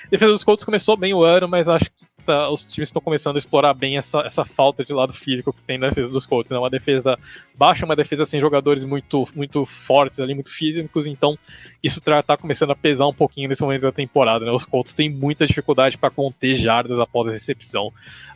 defesa 0.09 0.31
dos 0.31 0.43
Colts 0.43 0.63
começou 0.65 0.97
bem 0.97 1.13
o 1.13 1.23
ano, 1.23 1.47
mas 1.47 1.67
acho 1.67 1.85
que 1.85 2.05
tá, 2.27 2.49
os 2.49 2.63
times 2.63 2.89
estão 2.89 3.01
começando 3.01 3.35
a 3.35 3.39
explorar 3.39 3.73
bem 3.73 3.97
essa, 3.97 4.19
essa 4.19 4.45
falta 4.45 4.83
de 4.83 4.93
lado 4.93 5.13
físico 5.13 5.53
que 5.53 5.61
tem 5.61 5.77
na 5.77 5.89
defesa 5.89 6.11
dos 6.11 6.25
Colts. 6.25 6.51
Né? 6.51 6.57
Uma 6.57 6.69
defesa 6.69 7.17
baixa, 7.55 7.85
uma 7.85 7.95
defesa 7.95 8.25
sem 8.25 8.39
jogadores 8.39 8.83
muito, 8.83 9.27
muito 9.33 9.65
fortes 9.65 10.19
ali, 10.19 10.35
muito 10.35 10.51
físicos, 10.51 11.07
então 11.07 11.37
isso 11.81 11.99
está 11.99 12.21
tá 12.21 12.37
começando 12.37 12.71
a 12.71 12.75
pesar 12.75 13.07
um 13.07 13.13
pouquinho 13.13 13.49
nesse 13.49 13.61
momento 13.61 13.81
da 13.81 13.91
temporada. 13.91 14.45
Né? 14.45 14.51
Os 14.51 14.65
Colts 14.65 14.93
têm 14.93 15.09
muita 15.09 15.47
dificuldade 15.47 15.97
para 15.97 16.09
conter 16.09 16.55
jardas 16.55 16.99
após 16.99 17.29
a 17.29 17.31
recepção. 17.31 17.87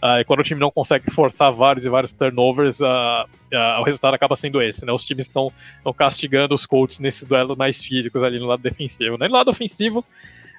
Uh, 0.02 0.22
e 0.22 0.24
quando 0.24 0.40
o 0.40 0.44
time 0.44 0.60
não 0.60 0.72
consegue 0.72 1.12
forçar 1.12 1.52
vários 1.52 1.86
e 1.86 1.90
vários 1.90 2.14
turnovers, 2.14 2.80
uh, 2.80 2.86
uh, 2.86 3.82
o 3.82 3.84
resultado 3.84 4.14
acaba 4.16 4.36
sendo 4.36 4.62
esse. 4.62 4.86
Né? 4.86 4.92
Os 4.92 5.04
times 5.04 5.28
estão 5.28 5.52
castigando 5.98 6.56
os 6.56 6.66
Colts 6.66 7.00
nesses 7.00 7.28
duelos 7.28 7.58
mais 7.58 7.84
físicos 7.84 8.24
ali 8.24 8.40
no 8.40 8.48
lado 8.48 8.64
defensivo. 8.64 9.18
Né? 9.18 9.28
No 9.28 9.34
lado 9.34 9.52
ofensivo, 9.52 10.04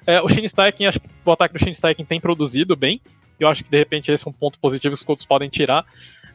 é, 0.05 0.21
o 0.21 0.27
Shane 0.27 0.49
Steichen, 0.49 0.87
acho 0.87 0.99
que 0.99 1.09
o 1.25 1.31
ataque 1.31 1.53
do 1.53 1.59
Shane 1.59 1.75
Steichen 1.75 2.05
tem 2.05 2.19
produzido 2.19 2.75
bem. 2.75 3.01
Eu 3.39 3.47
acho 3.47 3.63
que 3.63 3.69
de 3.69 3.77
repente 3.77 4.11
esse 4.11 4.27
é 4.27 4.29
um 4.29 4.33
ponto 4.33 4.59
positivo 4.59 4.93
que 4.93 4.99
os 4.99 5.05
Colts 5.05 5.25
podem 5.25 5.49
tirar. 5.49 5.85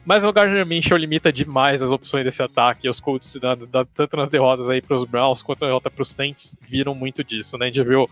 Mas 0.05 0.23
o 0.23 0.31
Gardner 0.31 0.65
Minshew 0.65 0.97
limita 0.97 1.31
demais 1.31 1.81
as 1.81 1.89
opções 1.89 2.23
desse 2.23 2.41
ataque. 2.41 2.89
Os 2.89 2.99
Colts, 2.99 3.35
da, 3.35 3.85
tanto 3.85 4.17
nas 4.17 4.29
derrotas 4.29 4.69
aí 4.69 4.81
para 4.81 4.97
os 4.97 5.05
Browns 5.05 5.43
quanto 5.43 5.61
na 5.61 5.67
derrota 5.67 5.91
para 5.91 6.01
os 6.01 6.11
Saints, 6.11 6.57
viram 6.61 6.95
muito 6.95 7.23
disso. 7.23 7.57
Né? 7.57 7.65
A 7.65 7.69
gente 7.69 7.83
viu 7.83 8.09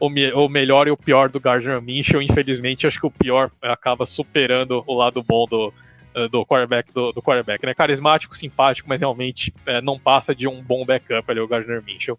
o, 0.00 0.06
o 0.08 0.48
melhor 0.48 0.88
e 0.88 0.90
o 0.90 0.96
pior 0.96 1.28
do 1.28 1.38
Gardner 1.38 1.80
Minshew. 1.80 2.22
Infelizmente, 2.22 2.86
acho 2.86 2.98
que 2.98 3.06
o 3.06 3.10
pior 3.10 3.50
acaba 3.62 4.06
superando 4.06 4.82
o 4.86 4.94
lado 4.94 5.22
bom 5.22 5.46
do, 5.46 5.72
eh, 6.14 6.28
do 6.28 6.44
quarterback, 6.46 6.92
do, 6.92 7.12
do 7.12 7.22
quarterback, 7.22 7.64
né? 7.64 7.74
Carismático, 7.74 8.34
simpático, 8.34 8.88
mas 8.88 9.00
realmente 9.00 9.52
é, 9.66 9.82
não 9.82 9.98
passa 9.98 10.34
de 10.34 10.48
um 10.48 10.62
bom 10.62 10.84
backup 10.84 11.30
ali, 11.30 11.40
o 11.40 11.46
Gardner 11.46 11.82
Minshew. 11.84 12.18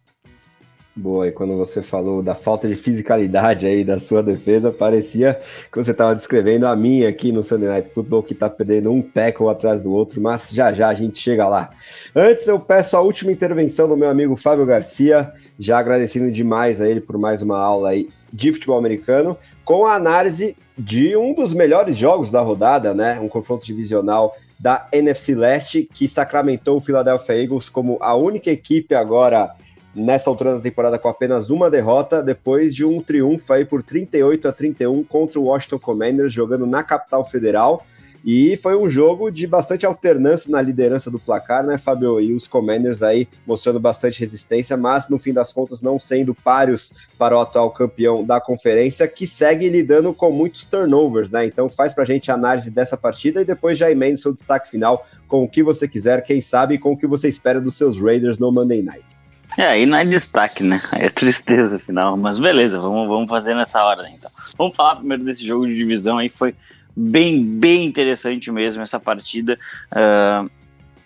Boa, 1.00 1.28
e 1.28 1.32
quando 1.32 1.56
você 1.56 1.84
falou 1.84 2.24
da 2.24 2.34
falta 2.34 2.68
de 2.68 2.74
fisicalidade 2.74 3.68
aí 3.68 3.84
da 3.84 4.00
sua 4.00 4.24
defesa, 4.24 4.72
parecia 4.72 5.40
que 5.72 5.78
você 5.78 5.92
estava 5.92 6.16
descrevendo 6.16 6.66
a 6.66 6.76
minha 6.76 7.08
aqui 7.08 7.32
no 7.32 7.44
Sunday 7.44 7.70
Night 7.70 7.94
Football, 7.94 8.24
que 8.24 8.34
está 8.34 8.50
perdendo 8.50 8.92
um 8.92 9.00
tackle 9.00 9.48
atrás 9.48 9.84
do 9.84 9.92
outro, 9.92 10.20
mas 10.20 10.50
já 10.50 10.74
já 10.74 10.88
a 10.88 10.96
gente 10.96 11.20
chega 11.20 11.48
lá. 11.48 11.70
Antes, 12.16 12.48
eu 12.48 12.60
peço 12.60 12.98
a 12.98 13.02
última 13.02 13.32
intervenção 13.32 13.88
do 13.88 13.96
meu 13.96 14.10
amigo 14.10 14.36
Fábio 14.36 14.66
Garcia, 14.66 15.32
já 15.60 15.78
agradecendo 15.78 16.32
demais 16.32 16.82
a 16.82 16.90
ele 16.90 17.00
por 17.00 17.20
mais 17.20 17.44
uma 17.44 17.60
aula 17.60 17.90
aí 17.90 18.10
de 18.34 18.52
futebol 18.52 18.80
americano, 18.80 19.38
com 19.64 19.86
a 19.86 19.94
análise 19.94 20.58
de 20.76 21.16
um 21.16 21.32
dos 21.36 21.54
melhores 21.54 21.96
jogos 21.96 22.32
da 22.32 22.42
rodada, 22.42 22.96
né? 22.96 23.20
Um 23.20 23.30
confronto 23.30 23.68
divisional 23.68 24.36
da 24.60 24.88
NFC 24.92 25.36
Leste, 25.36 25.88
que 25.94 26.08
sacramentou 26.08 26.78
o 26.78 26.82
Philadelphia 26.82 27.40
Eagles 27.40 27.70
como 27.70 28.00
a 28.02 28.16
única 28.16 28.50
equipe 28.50 28.96
agora 28.96 29.52
nessa 29.98 30.30
altura 30.30 30.56
da 30.56 30.62
temporada 30.62 31.00
com 31.00 31.10
apenas 31.10 31.50
uma 31.50 31.70
derrota, 31.70 32.22
depois 32.22 32.74
de 32.74 32.86
um 32.86 33.02
triunfo 33.02 33.52
aí 33.52 33.66
por 33.66 33.82
38 33.82 34.48
a 34.48 34.54
31 34.54 35.04
contra 35.04 35.40
o 35.40 35.46
Washington 35.46 35.80
Commanders, 35.80 36.32
jogando 36.32 36.68
na 36.68 36.84
capital 36.84 37.26
federal. 37.26 37.84
E 38.26 38.58
foi 38.58 38.76
um 38.76 38.90
jogo 38.90 39.32
de 39.32 39.48
bastante 39.48 39.86
alternância 39.86 40.52
na 40.52 40.62
liderança 40.62 41.10
do 41.10 41.18
placar, 41.18 41.66
né, 41.66 41.78
Fábio? 41.78 42.20
E 42.20 42.34
os 42.34 42.48
Commanders 42.48 43.02
aí 43.02 43.28
mostrando 43.46 43.80
bastante 43.80 44.20
resistência, 44.20 44.76
mas 44.76 45.08
no 45.08 45.18
fim 45.18 45.32
das 45.32 45.54
contas 45.54 45.82
não 45.82 45.98
sendo 45.98 46.36
páreos 46.36 46.92
para 47.18 47.38
o 47.38 47.40
atual 47.40 47.72
campeão 47.72 48.26
da 48.26 48.42
conferência, 48.42 49.08
que 49.08 49.26
segue 49.26 49.70
lidando 49.70 50.14
com 50.14 50.32
muitos 50.32 50.66
turnovers, 50.66 51.32
né? 51.32 51.46
Então 51.46 51.70
faz 51.70 51.94
pra 51.94 52.04
gente 52.04 52.30
a 52.30 52.34
análise 52.34 52.70
dessa 52.70 52.98
partida 52.98 53.42
e 53.42 53.46
depois 53.46 53.78
já 53.78 53.90
emenda 53.90 54.16
o 54.16 54.20
seu 54.20 54.34
destaque 54.34 54.70
final 54.70 55.08
com 55.28 55.44
o 55.44 55.50
que 55.50 55.64
você 55.64 55.88
quiser, 55.88 56.22
quem 56.22 56.42
sabe 56.42 56.78
com 56.78 56.92
o 56.92 56.98
que 56.98 57.08
você 57.08 57.28
espera 57.28 57.62
dos 57.62 57.76
seus 57.76 57.98
Raiders 57.98 58.40
no 58.40 58.52
Monday 58.52 58.82
Night. 58.82 59.17
É, 59.56 59.66
aí 59.68 59.86
não 59.86 59.98
é 59.98 60.06
destaque, 60.06 60.64
né? 60.64 60.80
Aí 60.94 61.04
é 61.04 61.10
tristeza 61.10 61.80
final. 61.80 62.18
Mas 62.18 62.40
beleza, 62.40 62.80
vamos, 62.80 63.08
vamos 63.08 63.30
fazer 63.30 63.54
nessa 63.56 63.84
hora 63.84 64.10
então. 64.10 64.30
Vamos 64.58 64.76
falar 64.76 64.98
primeiro 64.98 65.24
desse 65.24 65.46
jogo 65.46 65.68
de 65.68 65.76
divisão 65.76 66.18
aí. 66.18 66.30
Foi 66.30 66.56
bem, 66.96 67.46
bem 67.58 67.86
interessante 67.86 68.52
mesmo 68.52 68.82
essa 68.82 69.00
partida. 69.00 69.54
Uh, 69.92 69.96
ah, 69.96 70.46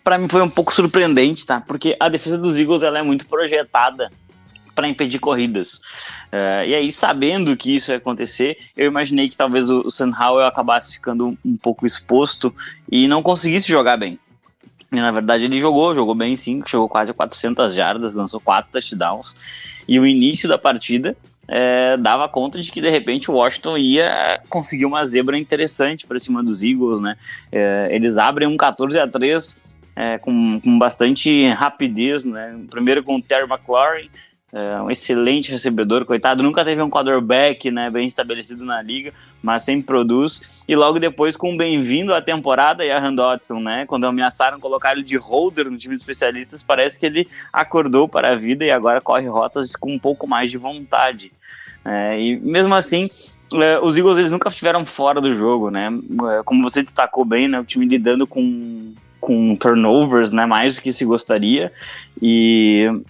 para 0.04 0.18
mim 0.18 0.28
foi 0.28 0.42
um 0.42 0.50
pouco 0.50 0.74
surpreendente, 0.74 1.46
tá? 1.46 1.62
Porque 1.62 1.96
a 2.00 2.10
defesa 2.10 2.38
dos 2.38 2.58
Eagles 2.58 2.82
ela 2.82 3.00
é 3.00 3.04
muito 3.04 3.28
projetada 3.28 4.10
para 4.74 4.88
impedir 4.88 5.20
corridas. 5.20 5.82
Uh, 6.32 6.66
e 6.66 6.76
aí, 6.76 6.92
sabendo 6.92 7.56
que 7.58 7.76
isso 7.76 7.92
ia 7.92 7.98
acontecer, 7.98 8.58
eu 8.76 8.88
imaginei 8.88 9.30
que 9.30 9.38
talvez 9.38 9.70
o, 9.70 9.82
o 9.82 9.92
Sam 9.92 10.12
Howell 10.18 10.48
acabasse 10.48 10.94
ficando 10.94 11.28
um, 11.28 11.38
um 11.46 11.58
pouco 11.58 11.86
exposto 11.86 12.56
e 12.90 13.08
não 13.08 13.22
conseguisse 13.22 13.68
jogar 13.68 13.98
bem. 13.98 14.18
E, 14.92 14.96
na 14.96 15.12
verdade, 15.12 15.46
ele 15.46 15.60
jogou, 15.60 15.96
jogou 15.96 16.14
bem 16.14 16.36
sim, 16.36 16.62
chegou 16.66 16.90
quase 16.90 17.14
400 17.14 17.74
jardas, 17.74 18.16
lançou 18.16 18.40
quatro 18.42 18.72
touchdowns. 18.72 19.36
E 19.88 20.00
o 20.00 20.06
início 20.06 20.50
da 20.50 20.58
partida 20.58 21.16
é, 21.48 21.98
dava 21.98 22.28
conta 22.28 22.60
de 22.60 22.72
que 22.72 22.82
de 22.82 22.90
repente 22.90 23.32
o 23.32 23.36
Washington 23.36 23.78
ia 23.78 24.42
conseguir 24.50 24.86
uma 24.86 25.04
zebra 25.06 25.38
interessante 25.38 26.06
para 26.06 26.20
cima 26.20 26.44
dos 26.44 26.62
Eagles, 26.62 27.00
né? 27.00 27.18
É, 27.52 27.90
eles 27.92 28.18
abrem 28.18 28.48
um 28.48 28.58
14 28.58 29.00
a 29.00 29.08
3 29.08 29.82
é, 29.96 30.18
com, 30.18 30.60
com 30.60 30.80
bastante 30.80 31.48
rapidez, 31.50 32.24
né? 32.24 32.60
Primeiro 32.70 33.04
com 33.04 33.16
o 33.16 33.22
Terry 33.22 33.50
McLaurin, 33.50 34.10
é 34.54 34.82
um 34.82 34.92
excelente 34.92 35.50
recebedor, 35.50 36.04
coitado, 36.04 36.44
nunca 36.44 36.66
teve 36.66 36.82
um 36.82 36.90
quarterback 36.90 37.72
né, 37.72 37.90
bem 37.90 38.06
estabelecido 38.06 38.66
na 38.66 38.82
liga, 38.82 39.14
mas 39.42 39.64
sempre 39.64 39.86
produz. 39.88 40.62
E 40.68 40.76
logo 40.76 41.00
depois, 41.00 41.38
com 41.38 41.56
bem-vindo 41.56 42.14
à 42.14 42.22
temporada, 42.22 42.84
e 42.84 42.92
a 42.92 43.12
Dotson, 43.12 43.62
né? 43.62 43.86
Quando 43.86 44.06
ameaçaram 44.06 44.60
colocar 44.60 44.92
ele 44.92 45.04
de 45.04 45.16
holder 45.16 45.72
no 45.72 45.78
time 45.78 45.96
de 45.96 46.02
especialistas, 46.02 46.62
parece 46.62 47.00
que 47.00 47.06
ele 47.06 47.28
acordou 47.52 48.10
para 48.10 48.32
a 48.32 48.36
vida 48.36 48.66
e 48.66 48.72
agora 48.72 49.00
corre 49.00 49.28
rotas 49.28 49.76
com 49.76 49.94
um 49.94 50.00
pouco 50.00 50.28
mais 50.28 50.52
de 50.52 50.58
vontade. 50.58 51.32
É, 51.86 52.20
e 52.20 52.40
mesmo 52.42 52.76
assim, 52.76 53.08
é, 53.54 53.80
os 53.80 53.98
Eagles 53.98 54.18
eles 54.18 54.32
nunca 54.32 54.50
estiveram 54.50 54.86
fora 54.86 55.22
do 55.22 55.34
jogo, 55.34 55.70
né? 55.70 55.88
É, 55.88 56.44
como 56.44 56.62
você 56.62 56.84
destacou 56.84 57.24
bem, 57.24 57.48
né? 57.48 57.58
O 57.58 57.66
time 57.66 57.86
lidando 57.86 58.28
com, 58.28 58.94
com 59.22 59.56
turnovers, 59.56 60.32
né? 60.34 60.46
Mais 60.46 60.76
do 60.76 60.82
que 60.82 60.92
se 60.92 61.06
gostaria. 61.06 61.72
E 62.22 63.02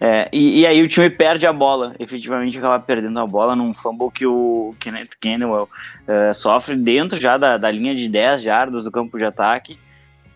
é, 0.00 0.28
e, 0.30 0.60
e, 0.60 0.66
aí 0.66 0.82
o 0.82 0.88
time 0.88 1.08
perde 1.08 1.46
a 1.46 1.52
bola, 1.52 1.94
efetivamente 1.98 2.58
acaba 2.58 2.78
perdendo 2.78 3.18
a 3.18 3.26
bola 3.26 3.56
num 3.56 3.72
fumble 3.72 4.10
que 4.10 4.26
o 4.26 4.74
Kenneth 4.78 5.16
Gainwell 5.22 5.68
uh, 6.06 6.34
sofre 6.34 6.76
dentro 6.76 7.18
já 7.18 7.38
da, 7.38 7.56
da, 7.56 7.70
linha 7.70 7.94
de 7.94 8.06
10 8.06 8.42
jardas 8.42 8.84
do 8.84 8.92
campo 8.92 9.16
de 9.16 9.24
ataque, 9.24 9.78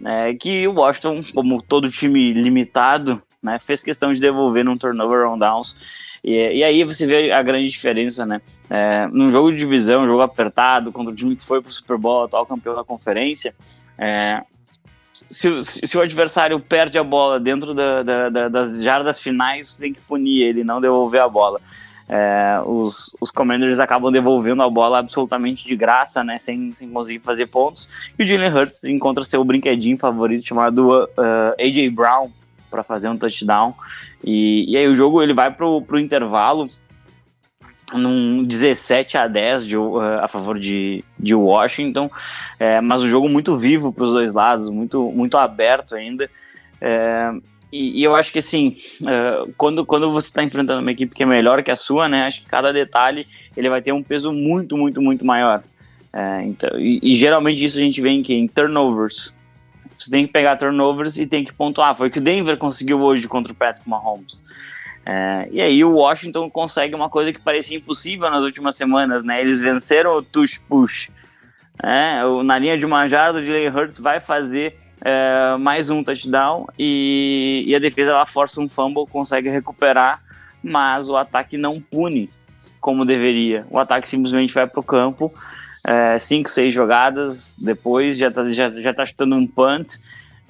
né, 0.01 0.35
que 0.35 0.67
o 0.67 0.73
Washington, 0.73 1.21
como 1.35 1.61
todo 1.61 1.91
time 1.91 2.33
limitado, 2.33 3.23
né, 3.45 3.59
fez 3.59 3.83
questão 3.83 4.15
de 4.15 4.21
devolver 4.21 4.65
num 4.65 4.79
turnover 4.79 5.29
on 5.29 5.39
downs. 5.39 5.77
E, 6.25 6.57
e 6.57 6.65
aí 6.65 6.83
você 6.83 7.07
vê 7.07 7.31
a 7.31 7.43
grande 7.43 7.69
diferença, 7.69 8.27
né? 8.27 8.43
É, 8.69 9.07
num 9.07 9.31
jogo 9.31 9.51
de 9.51 9.59
divisão, 9.59 10.03
um 10.03 10.07
jogo 10.07 10.21
apertado, 10.21 10.93
contra 10.93 11.13
o 11.13 11.17
time 11.17 11.35
que 11.35 11.45
foi 11.45 11.63
pro 11.63 11.73
Super 11.73 11.97
Bowl, 11.97 12.25
atual 12.25 12.45
campeão 12.45 12.75
da 12.75 12.85
conferência, 12.85 13.55
é, 13.99 14.43
se, 15.29 15.63
se, 15.63 15.99
o 15.99 16.01
adversário 16.01 16.59
perde 16.61 16.99
a 16.99 17.05
bola 17.05 17.39
dentro 17.39 17.75
da, 17.75 18.03
da, 18.03 18.29
da, 18.29 18.49
das 18.49 18.83
jardas 18.83 19.21
finais, 19.21 19.71
você 19.71 19.83
tem 19.85 19.93
que 19.93 20.01
punir 20.01 20.43
ele, 20.43 20.65
não 20.65 20.81
devolver 20.81 21.21
a 21.21 21.29
bola. 21.29 21.61
É, 22.09 22.61
os, 22.67 23.17
os 23.21 23.31
Commanders 23.31 23.79
acabam 23.79 24.11
devolvendo 24.11 24.63
a 24.63 24.69
bola 24.69 24.99
absolutamente 24.99 25.65
de 25.65 25.77
graça, 25.77 26.25
né, 26.25 26.39
sem, 26.41 26.75
sem 26.75 26.91
conseguir 26.91 27.21
fazer 27.21 27.47
pontos. 27.47 27.89
E 28.19 28.23
o 28.23 28.27
Jalen 28.27 28.53
Hurts 28.53 28.83
encontra 28.85 29.25
seu 29.25 29.45
brinquedinho 29.45 29.97
favorito 29.97 30.47
chamado 30.47 31.05
uh, 31.05 31.55
AJ 31.61 31.89
Brown 31.91 32.31
para 32.69 32.83
fazer 32.83 33.09
um 33.09 33.17
touchdown. 33.17 33.75
E, 34.25 34.65
e 34.69 34.77
aí 34.77 34.89
o 34.89 34.95
jogo 34.95 35.23
ele 35.23 35.33
vai 35.33 35.53
pro, 35.53 35.83
pro 35.83 36.01
intervalo 36.01 36.65
num 37.93 38.43
17 38.43 39.17
a 39.17 39.27
10 39.27 39.67
de, 39.67 39.77
uh, 39.77 39.99
a 40.21 40.29
favor 40.29 40.59
de, 40.59 41.05
de 41.19 41.35
Washington, 41.35 42.11
é, 42.59 42.81
mas 42.81 43.03
o 43.03 43.09
jogo 43.09 43.29
muito 43.29 43.57
vivo 43.57 43.93
para 43.93 44.05
os 44.05 44.13
dois 44.13 44.35
lados, 44.35 44.69
muito, 44.69 45.11
muito 45.11 45.37
aberto 45.37 45.95
ainda. 45.95 46.31
É, 46.81 47.33
e, 47.73 48.01
e, 48.01 48.03
eu 48.03 48.17
acho 48.17 48.33
que 48.33 48.41
assim, 48.41 48.77
uh, 49.01 49.53
quando, 49.57 49.85
quando 49.87 50.11
você 50.11 50.29
está 50.29 50.43
enfrentando 50.43 50.81
uma 50.81 50.93
equipe 50.93 51.15
que 51.15 51.23
é 51.23 51.27
melhor 51.27 51.63
que 51.63 51.71
a 51.71 51.77
sua, 51.77 52.09
né, 52.09 52.27
acho 52.27 52.43
que 52.43 52.47
cada 52.47 52.73
detalhe 52.73 53.27
ele 53.57 53.69
vai 53.69 53.81
ter 53.81 53.93
um 53.93 54.03
peso 54.03 54.33
muito, 54.33 54.77
muito, 54.77 55.01
muito 55.01 55.25
maior. 55.25 55.63
É, 56.13 56.43
então, 56.45 56.79
e, 56.79 56.99
e, 57.03 57.15
geralmente 57.15 57.65
isso 57.65 57.79
a 57.79 57.81
gente 57.81 58.01
vê 58.01 58.11
em, 58.11 58.23
que? 58.23 58.35
em 58.35 58.49
turnovers. 58.49 59.35
Você 59.91 60.11
tem 60.11 60.27
que 60.27 60.33
pegar 60.33 60.57
turnovers 60.57 61.19
e 61.19 61.27
tem 61.27 61.45
que 61.45 61.53
pontuar. 61.53 61.95
Foi 61.95 62.09
o 62.09 62.11
que 62.11 62.19
o 62.19 62.23
Denver 62.23 62.57
conseguiu 62.57 63.01
hoje 63.01 63.29
contra 63.29 63.53
o 63.53 63.57
Patrick 63.57 63.89
Mahomes. 63.89 64.43
É, 65.05 65.49
e 65.51 65.61
aí 65.61 65.85
o 65.85 65.97
Washington 65.97 66.51
consegue 66.51 66.95
uma 66.95 67.09
coisa 67.09 67.33
que 67.33 67.41
parecia 67.41 67.77
impossível 67.77 68.31
nas 68.31 68.43
últimas 68.43 68.77
semanas, 68.77 69.25
né? 69.25 69.41
Eles 69.41 69.61
venceram 69.61 70.17
o 70.17 70.23
tush 70.23 70.59
push. 70.69 71.11
É, 71.83 72.21
na 72.45 72.59
linha 72.59 72.77
de 72.77 72.85
uma 72.85 73.05
o 73.05 73.09
Jalen 73.09 73.69
Hurts 73.69 73.99
vai 73.99 74.21
fazer 74.21 74.77
é, 75.01 75.57
mais 75.59 75.89
um 75.89 76.05
touchdown 76.05 76.67
e, 76.79 77.65
e, 77.67 77.75
a 77.75 77.79
defesa 77.79 78.11
ela 78.11 78.27
força 78.27 78.61
um 78.61 78.69
fumble, 78.69 79.07
consegue 79.07 79.49
recuperar, 79.49 80.21
mas 80.63 81.09
o 81.09 81.17
ataque 81.17 81.57
não 81.57 81.81
pune 81.81 82.27
como 82.81 83.07
deveria. 83.07 83.67
O 83.71 83.79
ataque 83.79 84.09
simplesmente 84.09 84.53
vai 84.53 84.67
para 84.67 84.81
o 84.81 84.85
campo, 84.85 85.33
é, 85.87 86.19
cinco, 86.19 86.51
seis 86.51 86.75
jogadas 86.75 87.57
depois 87.59 88.19
já 88.19 88.29
está 88.29 88.51
já, 88.51 88.69
já 88.69 88.93
tá 88.93 89.07
chutando 89.07 89.35
um 89.35 89.47
punt 89.47 89.95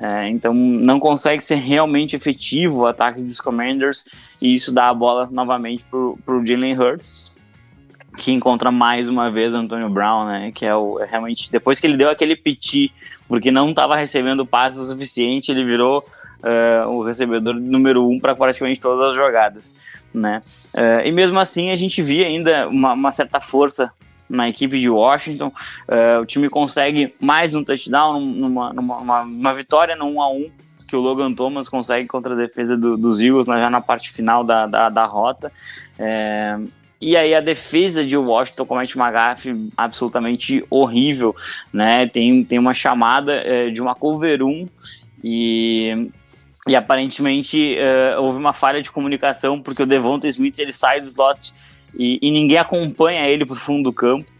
é, 0.02 0.30
então 0.30 0.54
não 0.54 0.98
consegue 0.98 1.42
ser 1.42 1.56
realmente 1.56 2.16
efetivo 2.16 2.80
o 2.80 2.86
ataque 2.86 3.20
dos 3.20 3.38
Commanders 3.38 4.06
e 4.40 4.54
isso 4.54 4.72
dá 4.72 4.88
a 4.88 4.94
bola 4.94 5.28
novamente 5.30 5.84
para 5.84 6.34
o 6.34 6.46
Jalen 6.46 6.78
Hurts, 6.78 7.38
que 8.16 8.32
encontra 8.32 8.72
mais 8.72 9.10
uma 9.10 9.30
vez 9.30 9.52
o 9.52 9.58
Antonio 9.58 9.90
Brown, 9.90 10.24
né? 10.24 10.52
Que 10.54 10.64
é 10.64 10.74
o 10.74 10.98
é 11.00 11.04
realmente 11.04 11.52
depois 11.52 11.78
que 11.78 11.86
ele 11.86 11.98
deu 11.98 12.08
aquele 12.08 12.34
piti 12.34 12.90
porque 13.28 13.50
não 13.50 13.68
estava 13.68 13.94
recebendo 13.94 14.46
passe 14.46 14.78
o 14.78 14.84
suficiente, 14.84 15.50
ele 15.50 15.64
virou 15.64 15.98
uh, 15.98 16.88
o 16.88 17.02
recebedor 17.04 17.54
número 17.54 18.08
um 18.08 18.18
para 18.18 18.34
praticamente 18.34 18.80
todas 18.80 19.10
as 19.10 19.14
jogadas, 19.14 19.76
né? 20.14 20.40
Uh, 20.74 21.06
e 21.06 21.12
mesmo 21.12 21.38
assim 21.38 21.70
a 21.70 21.76
gente 21.76 22.00
via 22.00 22.26
ainda 22.26 22.66
uma, 22.68 22.94
uma 22.94 23.12
certa 23.12 23.38
força 23.38 23.92
na 24.30 24.48
equipe 24.48 24.78
de 24.78 24.88
Washington. 24.88 25.52
Uh, 25.88 26.22
o 26.22 26.26
time 26.26 26.48
consegue 26.48 27.12
mais 27.20 27.54
um 27.54 27.64
touchdown 27.64 28.20
numa, 28.20 28.72
numa 28.72 29.22
uma, 29.22 29.52
vitória 29.52 29.96
no 29.96 30.06
1 30.06 30.22
a 30.22 30.32
1 30.32 30.50
que 30.88 30.96
o 30.96 31.00
Logan 31.00 31.32
Thomas 31.34 31.68
consegue 31.68 32.08
contra 32.08 32.32
a 32.34 32.36
defesa 32.36 32.76
do, 32.76 32.96
dos 32.96 33.20
Eagles 33.20 33.46
né, 33.46 33.60
já 33.60 33.70
na 33.70 33.80
parte 33.80 34.10
final 34.10 34.42
da, 34.42 34.66
da, 34.66 34.88
da 34.88 35.04
rota. 35.04 35.52
É, 35.98 36.58
e 37.00 37.16
aí 37.16 37.34
a 37.34 37.40
defesa 37.40 38.04
de 38.04 38.16
Washington 38.16 38.66
comete 38.66 38.96
uma 38.96 39.10
gafe 39.10 39.70
absolutamente 39.76 40.64
horrível, 40.68 41.34
né? 41.72 42.06
Tem, 42.06 42.44
tem 42.44 42.58
uma 42.58 42.74
chamada 42.74 43.32
é, 43.32 43.70
de 43.70 43.80
uma 43.80 43.94
cover 43.94 44.42
1 44.42 44.68
e, 45.24 46.10
e 46.68 46.76
aparentemente 46.76 47.76
é, 47.76 48.18
houve 48.18 48.38
uma 48.38 48.52
falha 48.52 48.82
de 48.82 48.90
comunicação 48.90 49.62
porque 49.62 49.82
o 49.82 49.86
Devonta 49.86 50.28
Smith 50.28 50.58
ele 50.58 50.72
sai 50.72 51.00
do 51.00 51.06
slot 51.06 51.54
e, 51.94 52.18
e 52.22 52.30
ninguém 52.30 52.58
acompanha 52.58 53.28
ele 53.28 53.44
para 53.44 53.54
o 53.54 53.58
fundo 53.58 53.84
do 53.84 53.92
campo. 53.92 54.30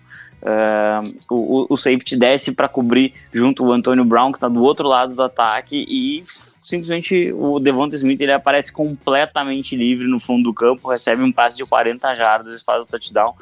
Uh, 0.43 1.35
o, 1.35 1.67
o, 1.75 1.77
safety 1.77 2.17
desce 2.17 2.53
para 2.53 2.67
cobrir 2.67 3.13
junto 3.31 3.63
o 3.63 3.73
Antônio 3.73 4.07
Brown, 4.07 4.33
que 4.33 4.39
está 4.39 4.49
do 4.49 4.63
outro 4.63 4.89
lado 4.89 5.15
do 5.15 5.23
ataque, 5.23 5.85
e 5.87 6.23
simplesmente 6.25 7.31
o 7.35 7.61
Devonta 7.61 7.95
Smith 7.95 8.23
ele 8.23 8.33
aparece 8.33 8.73
completamente 8.73 9.77
livre 9.77 10.07
no 10.07 10.19
fundo 10.19 10.45
do 10.45 10.55
campo, 10.55 10.89
recebe 10.89 11.23
um 11.23 11.31
passe 11.31 11.59
de 11.59 11.65
40 11.67 12.15
jardas 12.15 12.59
e 12.59 12.65
faz 12.65 12.87
o 12.87 12.89
touchdown, 12.89 13.35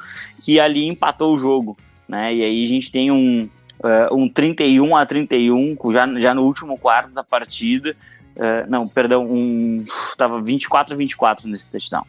e 0.45 0.59
ali 0.59 0.87
empatou 0.87 1.33
o 1.33 1.39
jogo. 1.39 1.77
Né? 2.05 2.35
E 2.35 2.43
aí 2.43 2.63
a 2.63 2.67
gente 2.67 2.91
tem 2.91 3.09
um, 3.09 3.47
uh, 3.79 4.13
um 4.13 4.27
31 4.27 4.97
a 4.97 5.05
31, 5.05 5.77
já, 5.93 6.19
já 6.19 6.33
no 6.33 6.43
último 6.43 6.77
quarto 6.77 7.11
da 7.11 7.23
partida. 7.23 7.95
Uh, 8.35 8.69
não, 8.69 8.87
perdão, 8.87 9.25
um, 9.25 9.85
tava 10.17 10.41
24 10.41 10.95
a 10.95 10.97
24 10.97 11.47
nesse 11.47 11.71
touchdown. 11.71 12.05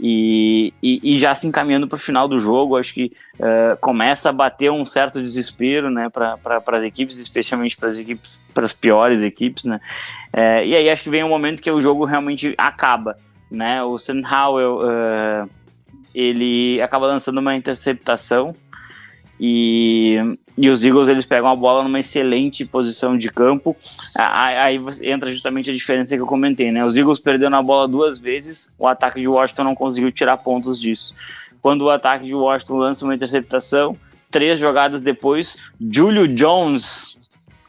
E, 0.00 0.72
e, 0.82 1.12
e, 1.12 1.18
já 1.18 1.34
se 1.34 1.46
encaminhando 1.46 1.88
para 1.88 1.96
o 1.96 1.98
final 1.98 2.28
do 2.28 2.38
jogo, 2.38 2.76
acho 2.76 2.94
que 2.94 3.12
uh, 3.34 3.76
começa 3.80 4.30
a 4.30 4.32
bater 4.32 4.70
um 4.70 4.86
certo 4.86 5.20
desespero 5.20 5.90
né, 5.90 6.08
para 6.08 6.62
as 6.66 6.84
equipes, 6.84 7.18
especialmente 7.18 7.76
para 7.76 7.88
as 7.88 7.98
equipes, 7.98 8.38
para 8.54 8.64
as 8.64 8.72
piores 8.72 9.22
equipes, 9.22 9.64
né? 9.64 9.80
Uh, 10.32 10.64
e 10.64 10.76
aí 10.76 10.88
acho 10.88 11.02
que 11.02 11.10
vem 11.10 11.24
um 11.24 11.28
momento 11.28 11.62
que 11.62 11.70
o 11.70 11.80
jogo 11.80 12.04
realmente 12.04 12.54
acaba, 12.56 13.16
né? 13.50 13.82
O 13.82 13.98
Sam 13.98 14.22
Howell 14.22 14.78
uh, 14.78 15.50
ele 16.14 16.80
acaba 16.80 17.06
lançando 17.06 17.38
uma 17.38 17.56
interceptação 17.56 18.54
e, 19.40 20.16
e 20.56 20.68
os 20.68 20.84
Eagles 20.84 21.08
eles 21.08 21.24
pegam 21.24 21.48
a 21.48 21.56
bola 21.56 21.82
numa 21.82 22.00
excelente 22.00 22.64
posição 22.64 23.16
de 23.16 23.28
campo. 23.28 23.76
Aí 24.16 24.80
entra 25.02 25.30
justamente 25.30 25.70
a 25.70 25.74
diferença 25.74 26.16
que 26.16 26.22
eu 26.22 26.26
comentei, 26.26 26.72
né? 26.72 26.84
Os 26.84 26.96
Eagles 26.96 27.18
perderam 27.18 27.56
a 27.56 27.62
bola 27.62 27.86
duas 27.86 28.18
vezes, 28.18 28.74
o 28.78 28.86
ataque 28.86 29.20
de 29.20 29.28
Washington 29.28 29.64
não 29.64 29.74
conseguiu 29.74 30.10
tirar 30.10 30.36
pontos 30.38 30.80
disso. 30.80 31.14
Quando 31.62 31.82
o 31.82 31.90
ataque 31.90 32.26
de 32.26 32.34
Washington 32.34 32.78
lança 32.78 33.04
uma 33.04 33.14
interceptação, 33.14 33.96
três 34.30 34.58
jogadas 34.58 35.00
depois, 35.00 35.56
Julio 35.80 36.26
Jones 36.26 37.18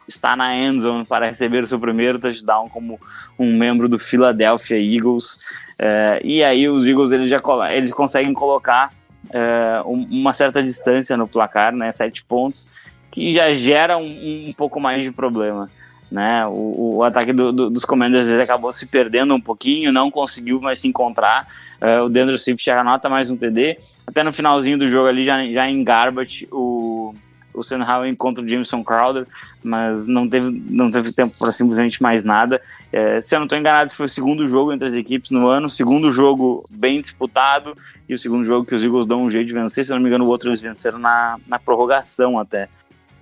está 0.08 0.36
na 0.36 0.58
endzone 0.58 1.06
para 1.06 1.28
receber 1.28 1.68
seu 1.68 1.80
primeiro 1.80 2.20
touchdown 2.20 2.68
como 2.68 3.00
um 3.38 3.56
membro 3.56 3.88
do 3.88 4.00
Philadelphia 4.00 4.78
Eagles. 4.78 5.40
É, 5.78 6.20
e 6.24 6.44
aí 6.44 6.68
os 6.68 6.88
Eagles 6.88 7.12
eles 7.12 7.30
já 7.30 7.40
eles 7.72 7.94
conseguem 7.94 8.34
colocar 8.34 8.92
uh, 9.30 9.90
uma 9.90 10.34
certa 10.34 10.62
distância 10.62 11.16
no 11.18 11.28
placar, 11.28 11.74
né, 11.74 11.92
sete 11.92 12.24
pontos, 12.24 12.70
que 13.12 13.34
já 13.34 13.54
gera 13.54 13.98
um, 13.98 14.50
um 14.50 14.54
pouco 14.56 14.80
mais 14.80 15.04
de 15.04 15.12
problema. 15.12 15.70
Né? 16.12 16.46
O, 16.48 16.98
o 16.98 17.04
ataque 17.04 17.32
do, 17.32 17.52
do, 17.52 17.70
dos 17.70 17.86
Commanders 17.86 18.30
acabou 18.32 18.72
se 18.72 18.88
perdendo 18.88 19.34
um 19.34 19.42
pouquinho, 19.42 19.92
não 19.92 20.10
conseguiu 20.10 20.60
mais 20.60 20.80
se 20.80 20.88
encontrar. 20.88 21.48
Uh, 21.80 22.06
o 22.06 22.10
Dendro 22.10 22.38
Swift 22.38 22.66
já 22.66 22.80
anota 22.80 23.08
mais 23.10 23.30
um 23.30 23.38
TD. 23.38 23.78
Até 24.08 24.24
no 24.24 24.34
finalzinho 24.34 24.78
do 24.78 24.88
jogo 24.88 25.08
ali, 25.08 25.24
já, 25.24 25.46
já 25.46 25.70
em 25.70 25.84
Garbage, 25.84 26.48
o, 26.52 27.14
o 27.54 27.64
Sam 27.64 27.86
Howell 27.86 28.16
contra 28.18 28.44
o 28.44 28.48
Jameson 28.48 28.84
Crowder, 28.84 29.28
mas 29.64 30.08
não 30.08 30.28
teve, 30.28 30.64
não 30.70 30.90
teve 30.90 31.14
tempo 31.14 31.38
para 31.38 31.52
simplesmente 31.52 32.02
mais 32.02 32.24
nada. 32.24 32.60
É, 32.92 33.22
se 33.22 33.36
eu 33.36 33.40
não 33.40 33.46
estou 33.46 33.58
enganado, 33.58 33.88
esse 33.88 33.96
foi 33.96 34.08
o 34.08 34.10
segundo 34.10 34.48
jogo 34.48 34.74
entre 34.74 34.88
as 34.88 34.94
equipes 34.94 35.30
no 35.30 35.48
ano, 35.48 35.70
segundo 35.70 36.12
jogo 36.12 36.66
bem 36.72 37.00
disputado, 37.00 37.78
e 38.08 38.14
o 38.14 38.18
segundo 38.18 38.44
jogo 38.44 38.66
que 38.66 38.74
os 38.74 38.84
Eagles 38.84 39.06
dão 39.06 39.22
um 39.22 39.30
jeito 39.30 39.48
de 39.48 39.54
vencer, 39.54 39.86
se 39.86 39.92
não 39.92 40.00
me 40.00 40.08
engano, 40.08 40.26
o 40.26 40.28
outro 40.28 40.50
eles 40.50 40.62
venceram 40.62 40.98
na, 40.98 41.38
na 41.48 41.60
prorrogação 41.60 42.40
até. 42.40 42.68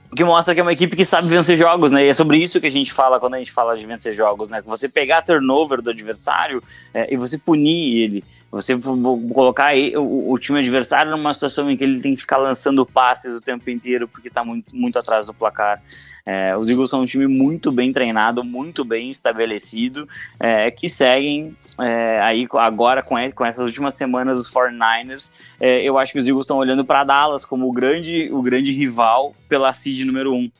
O 0.09 0.15
que 0.15 0.23
mostra 0.23 0.53
que 0.53 0.61
é 0.61 0.63
uma 0.63 0.71
equipe 0.71 0.95
que 0.95 1.03
sabe 1.03 1.27
vencer 1.27 1.57
jogos, 1.57 1.91
né? 1.91 2.05
E 2.05 2.07
é 2.07 2.13
sobre 2.13 2.37
isso 2.37 2.61
que 2.61 2.67
a 2.67 2.71
gente 2.71 2.93
fala 2.93 3.19
quando 3.19 3.33
a 3.33 3.39
gente 3.39 3.51
fala 3.51 3.75
de 3.75 3.85
vencer 3.85 4.13
jogos, 4.13 4.49
né? 4.49 4.61
Você 4.65 4.87
pegar 4.87 5.21
turnover 5.21 5.81
do 5.81 5.89
adversário 5.89 6.63
é, 6.97 7.13
e 7.13 7.15
você 7.15 7.37
punir 7.37 8.01
ele. 8.01 8.23
Você 8.49 8.75
colocar 8.75 9.75
o, 9.97 10.31
o, 10.31 10.39
time 10.39 10.59
adversário 10.59 11.11
numa 11.11 11.31
situação 11.31 11.69
em 11.69 11.77
que 11.77 11.83
ele 11.83 12.01
tem 12.01 12.15
que 12.15 12.21
ficar 12.21 12.37
lançando 12.37 12.83
passes 12.85 13.35
o 13.35 13.41
tempo 13.41 13.69
inteiro 13.69 14.07
porque 14.07 14.29
está 14.29 14.43
muito, 14.43 14.75
muito 14.75 14.97
atrás 14.97 15.27
do 15.27 15.33
placar. 15.33 15.79
É, 16.25 16.57
os 16.57 16.67
Eagles 16.67 16.89
são 16.89 17.01
um 17.01 17.05
time 17.05 17.27
muito 17.27 17.71
bem 17.71 17.93
treinado, 17.93 18.43
muito 18.43 18.83
bem 18.83 19.11
estabelecido, 19.11 20.07
é, 20.39 20.71
que 20.71 20.89
seguem 20.89 21.55
é, 21.79 22.19
aí 22.21 22.47
agora 22.53 23.03
com, 23.03 23.15
com 23.31 23.45
essas 23.45 23.65
últimas 23.65 23.93
semanas 23.93 24.39
os 24.39 24.51
49ers. 24.51 25.33
É, 25.59 25.83
eu 25.83 25.99
acho 25.99 26.13
que 26.13 26.19
os 26.19 26.27
Eagles 26.27 26.45
estão 26.45 26.57
olhando 26.57 26.83
para 26.83 27.03
Dallas 27.03 27.45
como 27.45 27.69
o 27.69 27.71
grande, 27.71 28.29
o 28.31 28.41
grande 28.41 28.71
rival 28.71 29.35
pela 29.47 29.71
seed 29.73 30.03
número 30.03 30.33
1. 30.33 30.35
Um. 30.35 30.51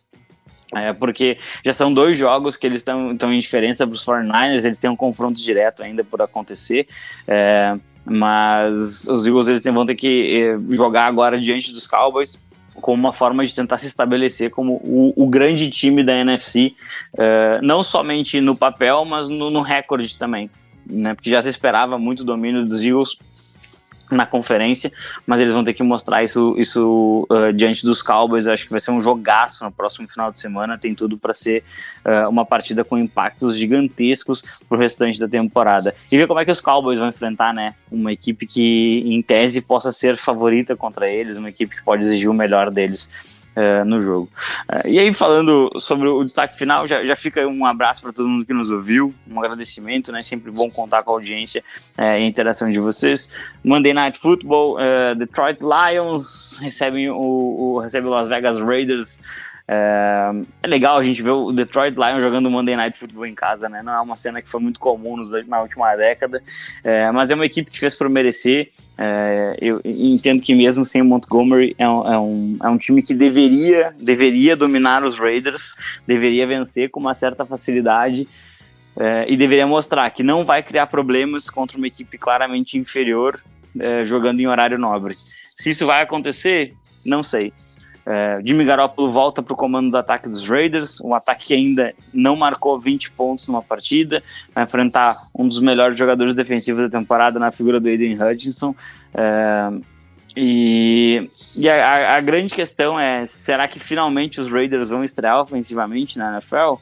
É, 0.75 0.91
porque 0.91 1.37
já 1.63 1.71
são 1.71 1.93
dois 1.93 2.17
jogos 2.17 2.57
que 2.57 2.67
eles 2.67 2.79
estão 2.79 3.33
em 3.33 3.39
diferença 3.39 3.87
para 3.87 3.93
os 3.93 4.05
49ers, 4.05 4.65
eles 4.65 4.77
têm 4.77 4.89
um 4.89 4.95
confronto 4.95 5.39
direto 5.39 5.81
ainda 5.81 6.03
por 6.03 6.21
acontecer. 6.21 6.87
É, 7.27 7.75
mas 8.03 9.07
os 9.07 9.25
Eagles 9.25 9.47
eles 9.47 9.63
vão 9.63 9.85
ter 9.85 9.95
que 9.95 10.41
é, 10.41 10.75
jogar 10.75 11.05
agora 11.05 11.39
diante 11.39 11.71
dos 11.71 11.87
Cowboys 11.87 12.35
como 12.81 13.03
uma 13.03 13.13
forma 13.13 13.45
de 13.45 13.53
tentar 13.53 13.77
se 13.79 13.87
estabelecer 13.87 14.51
como 14.51 14.73
o, 14.83 15.13
o 15.15 15.27
grande 15.27 15.69
time 15.69 16.03
da 16.03 16.13
NFC, 16.13 16.75
é, 17.17 17.59
não 17.61 17.83
somente 17.83 18.39
no 18.39 18.55
papel, 18.55 19.03
mas 19.03 19.29
no, 19.29 19.49
no 19.49 19.61
recorde 19.61 20.15
também, 20.15 20.49
né? 20.85 21.15
Porque 21.15 21.29
já 21.29 21.41
se 21.41 21.49
esperava 21.49 21.97
muito 21.97 22.23
domínio 22.23 22.63
dos 22.63 22.81
Eagles 22.83 23.56
na 24.11 24.25
conferência, 24.25 24.91
mas 25.25 25.39
eles 25.39 25.53
vão 25.53 25.63
ter 25.63 25.73
que 25.73 25.83
mostrar 25.83 26.23
isso, 26.23 26.55
isso 26.57 27.27
uh, 27.29 27.51
diante 27.53 27.85
dos 27.85 28.01
Cowboys. 28.01 28.47
Acho 28.47 28.65
que 28.65 28.71
vai 28.71 28.79
ser 28.79 28.91
um 28.91 29.01
jogaço 29.01 29.63
no 29.63 29.71
próximo 29.71 30.07
final 30.07 30.31
de 30.31 30.39
semana. 30.39 30.77
Tem 30.77 30.93
tudo 30.93 31.17
para 31.17 31.33
ser 31.33 31.63
uh, 32.05 32.29
uma 32.29 32.45
partida 32.45 32.83
com 32.83 32.97
impactos 32.97 33.57
gigantescos 33.57 34.61
pro 34.67 34.77
restante 34.77 35.19
da 35.19 35.27
temporada. 35.27 35.95
E 36.11 36.17
ver 36.17 36.27
como 36.27 36.39
é 36.39 36.45
que 36.45 36.51
os 36.51 36.61
Cowboys 36.61 36.99
vão 36.99 37.09
enfrentar, 37.09 37.53
né? 37.53 37.75
Uma 37.91 38.11
equipe 38.11 38.45
que, 38.45 39.03
em 39.05 39.21
tese, 39.21 39.61
possa 39.61 39.91
ser 39.91 40.17
favorita 40.17 40.75
contra 40.75 41.09
eles, 41.09 41.37
uma 41.37 41.49
equipe 41.49 41.75
que 41.75 41.83
pode 41.83 42.03
exigir 42.03 42.29
o 42.29 42.33
melhor 42.33 42.71
deles. 42.71 43.09
Uh, 43.57 43.83
no 43.85 43.99
jogo. 43.99 44.29
Uh, 44.69 44.87
e 44.87 44.99
aí, 44.99 45.11
falando 45.11 45.71
sobre 45.79 46.07
o 46.07 46.23
destaque 46.23 46.55
final, 46.55 46.87
já, 46.87 47.03
já 47.03 47.15
fica 47.15 47.47
um 47.47 47.65
abraço 47.65 48.03
para 48.03 48.13
todo 48.13 48.29
mundo 48.29 48.45
que 48.45 48.53
nos 48.53 48.69
ouviu, 48.69 49.15
um 49.27 49.39
agradecimento, 49.39 50.11
né? 50.11 50.21
Sempre 50.21 50.51
bom 50.51 50.69
contar 50.69 51.01
com 51.01 51.09
a 51.09 51.13
audiência 51.15 51.63
uh, 51.97 52.01
e 52.01 52.03
a 52.03 52.19
interação 52.19 52.69
de 52.69 52.77
vocês. 52.77 53.33
Monday 53.63 53.93
Night 53.95 54.19
Football, 54.19 54.77
Detroit 55.17 55.57
Lions 55.61 56.59
recebem 56.61 57.09
o, 57.09 57.15
o 57.15 57.79
recebe 57.79 58.05
Las 58.05 58.27
Vegas 58.27 58.61
Raiders. 58.61 59.23
É, 59.67 60.31
é, 60.63 60.67
legal 60.67 60.97
a 60.97 61.03
gente 61.03 61.21
ver 61.21 61.31
o 61.31 61.51
Detroit 61.51 61.95
Lions 61.95 62.23
jogando 62.23 62.49
Monday 62.49 62.75
Night 62.75 62.97
Football 62.97 63.25
em 63.25 63.35
casa, 63.35 63.67
né? 63.67 63.83
Não 63.83 63.93
é 63.93 63.99
uma 63.99 64.15
cena 64.15 64.41
que 64.41 64.49
foi 64.49 64.61
muito 64.61 64.79
comum 64.79 65.17
na 65.47 65.61
última 65.61 65.93
década, 65.95 66.41
é, 66.83 67.11
mas 67.11 67.29
é 67.29 67.35
uma 67.35 67.45
equipe 67.45 67.69
que 67.69 67.79
fez 67.79 67.93
por 67.93 68.07
merecer. 68.07 68.71
É, 68.99 69.55
eu 69.61 69.79
entendo 69.85 70.41
que 70.41 70.55
mesmo 70.55 70.83
sem 70.83 71.01
o 71.01 71.05
Montgomery 71.05 71.75
é 71.77 71.87
um, 71.87 72.11
é, 72.11 72.19
um, 72.19 72.57
é 72.63 72.69
um 72.69 72.77
time 72.77 73.03
que 73.03 73.13
deveria, 73.13 73.93
deveria 74.01 74.55
dominar 74.55 75.03
os 75.03 75.19
Raiders, 75.19 75.75
deveria 76.07 76.47
vencer 76.47 76.89
com 76.89 76.99
uma 76.99 77.13
certa 77.13 77.45
facilidade 77.45 78.27
é, 78.99 79.25
e 79.29 79.37
deveria 79.37 79.67
mostrar 79.67 80.09
que 80.09 80.23
não 80.23 80.43
vai 80.43 80.63
criar 80.63 80.87
problemas 80.87 81.47
contra 81.47 81.77
uma 81.77 81.85
equipe 81.85 82.17
claramente 82.17 82.77
inferior 82.77 83.39
é, 83.79 84.03
jogando 84.03 84.39
em 84.39 84.47
horário 84.47 84.79
nobre. 84.79 85.15
Se 85.55 85.69
isso 85.69 85.85
vai 85.85 86.01
acontecer, 86.01 86.73
não 87.05 87.21
sei. 87.21 87.53
É, 88.09 88.39
Jimmy 88.41 88.63
Garoppolo 88.63 89.11
volta 89.11 89.43
para 89.43 89.53
o 89.53 89.57
comando 89.57 89.91
do 89.91 89.97
ataque 89.97 90.29
dos 90.29 90.47
Raiders, 90.47 91.01
um 91.01 91.13
ataque 91.13 91.47
que 91.47 91.53
ainda 91.53 91.93
não 92.13 92.37
marcou 92.37 92.79
20 92.79 93.11
pontos 93.11 93.45
numa 93.49 93.61
partida, 93.61 94.23
vai 94.55 94.63
enfrentar 94.63 95.17
um 95.37 95.45
dos 95.45 95.59
melhores 95.59 95.97
jogadores 95.97 96.33
defensivos 96.33 96.89
da 96.89 96.97
temporada 96.97 97.37
na 97.37 97.51
figura 97.51 97.81
do 97.81 97.87
Aiden 97.89 98.17
Hutchinson. 98.17 98.73
É, 99.13 99.71
e, 100.37 101.29
e 101.57 101.67
a, 101.67 102.15
a, 102.15 102.21
grande 102.21 102.53
questão 102.53 102.97
é: 102.97 103.25
será 103.25 103.67
que 103.67 103.77
finalmente 103.77 104.39
os 104.39 104.49
Raiders 104.49 104.87
vão 104.87 105.03
estrear 105.03 105.41
ofensivamente 105.41 106.17
na 106.17 106.31
NFL? 106.31 106.75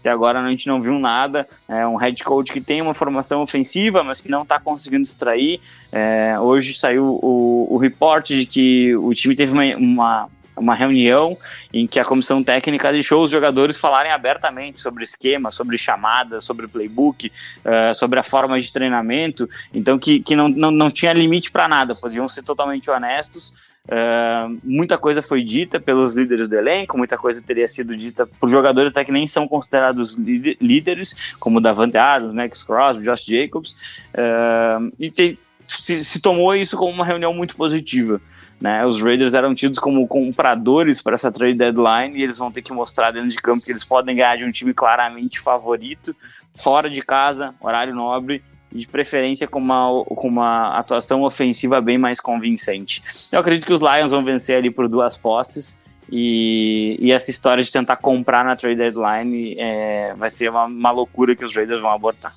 Até 0.00 0.10
agora 0.10 0.40
a 0.40 0.50
gente 0.50 0.66
não 0.66 0.82
viu 0.82 0.98
nada. 0.98 1.46
É 1.68 1.86
um 1.86 1.94
head 1.94 2.24
coach 2.24 2.52
que 2.52 2.60
tem 2.60 2.82
uma 2.82 2.94
formação 2.94 3.40
ofensiva, 3.42 4.02
mas 4.02 4.20
que 4.20 4.28
não 4.28 4.42
está 4.42 4.58
conseguindo 4.58 5.02
extrair. 5.02 5.60
É, 5.92 6.36
hoje 6.40 6.76
saiu 6.76 7.20
o, 7.22 7.68
o 7.70 7.76
reporte 7.76 8.36
de 8.36 8.44
que 8.44 8.96
o 8.96 9.14
time 9.14 9.36
teve 9.36 9.52
uma, 9.52 9.64
uma 9.76 10.28
uma 10.56 10.74
reunião 10.74 11.36
em 11.72 11.86
que 11.86 11.98
a 11.98 12.04
comissão 12.04 12.42
técnica 12.42 12.92
deixou 12.92 13.24
os 13.24 13.30
jogadores 13.30 13.76
falarem 13.76 14.12
abertamente 14.12 14.80
sobre 14.80 15.04
esquema, 15.04 15.50
sobre 15.50 15.76
chamadas, 15.76 16.44
sobre 16.44 16.68
playbook, 16.68 17.26
uh, 17.28 17.94
sobre 17.94 18.18
a 18.18 18.22
forma 18.22 18.60
de 18.60 18.72
treinamento, 18.72 19.48
então 19.72 19.98
que, 19.98 20.20
que 20.20 20.36
não, 20.36 20.48
não, 20.48 20.70
não 20.70 20.90
tinha 20.90 21.12
limite 21.12 21.50
para 21.50 21.68
nada, 21.68 21.94
podiam 21.94 22.28
ser 22.28 22.42
totalmente 22.42 22.90
honestos. 22.90 23.74
Uh, 23.86 24.58
muita 24.64 24.96
coisa 24.96 25.20
foi 25.20 25.42
dita 25.42 25.78
pelos 25.78 26.14
líderes 26.14 26.48
do 26.48 26.56
elenco, 26.56 26.96
muita 26.96 27.18
coisa 27.18 27.42
teria 27.42 27.68
sido 27.68 27.94
dita 27.94 28.26
por 28.26 28.48
jogadores 28.48 28.90
até 28.90 29.04
que 29.04 29.12
nem 29.12 29.26
são 29.26 29.46
considerados 29.46 30.14
líderes, 30.14 31.36
como 31.38 31.60
Davante 31.60 31.98
Adams, 31.98 32.32
Max 32.32 32.62
Crosby, 32.62 33.04
Josh 33.04 33.26
Jacobs, 33.26 33.72
uh, 34.14 34.90
e 34.98 35.10
te, 35.10 35.38
se, 35.66 36.02
se 36.02 36.20
tomou 36.22 36.54
isso 36.54 36.78
como 36.78 36.92
uma 36.92 37.04
reunião 37.04 37.34
muito 37.34 37.56
positiva. 37.56 38.22
Né? 38.64 38.86
Os 38.86 39.02
Raiders 39.02 39.34
eram 39.34 39.54
tidos 39.54 39.78
como 39.78 40.08
compradores 40.08 41.02
para 41.02 41.12
essa 41.12 41.30
trade 41.30 41.52
deadline 41.52 42.18
e 42.18 42.22
eles 42.22 42.38
vão 42.38 42.50
ter 42.50 42.62
que 42.62 42.72
mostrar 42.72 43.10
dentro 43.10 43.28
de 43.28 43.36
campo 43.36 43.62
que 43.62 43.70
eles 43.70 43.84
podem 43.84 44.16
ganhar 44.16 44.38
de 44.38 44.44
um 44.44 44.50
time 44.50 44.72
claramente 44.72 45.38
favorito, 45.38 46.16
fora 46.54 46.88
de 46.88 47.02
casa, 47.02 47.54
horário 47.60 47.94
nobre 47.94 48.42
e 48.72 48.78
de 48.78 48.88
preferência 48.88 49.46
com 49.46 49.58
uma, 49.58 50.02
com 50.06 50.28
uma 50.28 50.78
atuação 50.78 51.24
ofensiva 51.24 51.78
bem 51.82 51.98
mais 51.98 52.20
convincente. 52.20 53.02
Eu 53.30 53.40
acredito 53.40 53.66
que 53.66 53.72
os 53.74 53.82
Lions 53.82 54.12
vão 54.12 54.24
vencer 54.24 54.56
ali 54.56 54.70
por 54.70 54.88
duas 54.88 55.14
posses. 55.14 55.78
E, 56.10 56.96
e 57.00 57.12
essa 57.12 57.30
história 57.30 57.62
de 57.62 57.70
tentar 57.70 57.96
comprar 57.96 58.46
na 58.46 58.56
trade 58.56 58.76
deadline 58.76 59.56
é, 59.58 60.14
vai 60.16 60.30
ser 60.30 60.48
uma, 60.48 60.64
uma 60.64 60.90
loucura 60.90 61.36
que 61.36 61.44
os 61.44 61.54
Raiders 61.54 61.82
vão 61.82 61.90
abortar. 61.90 62.32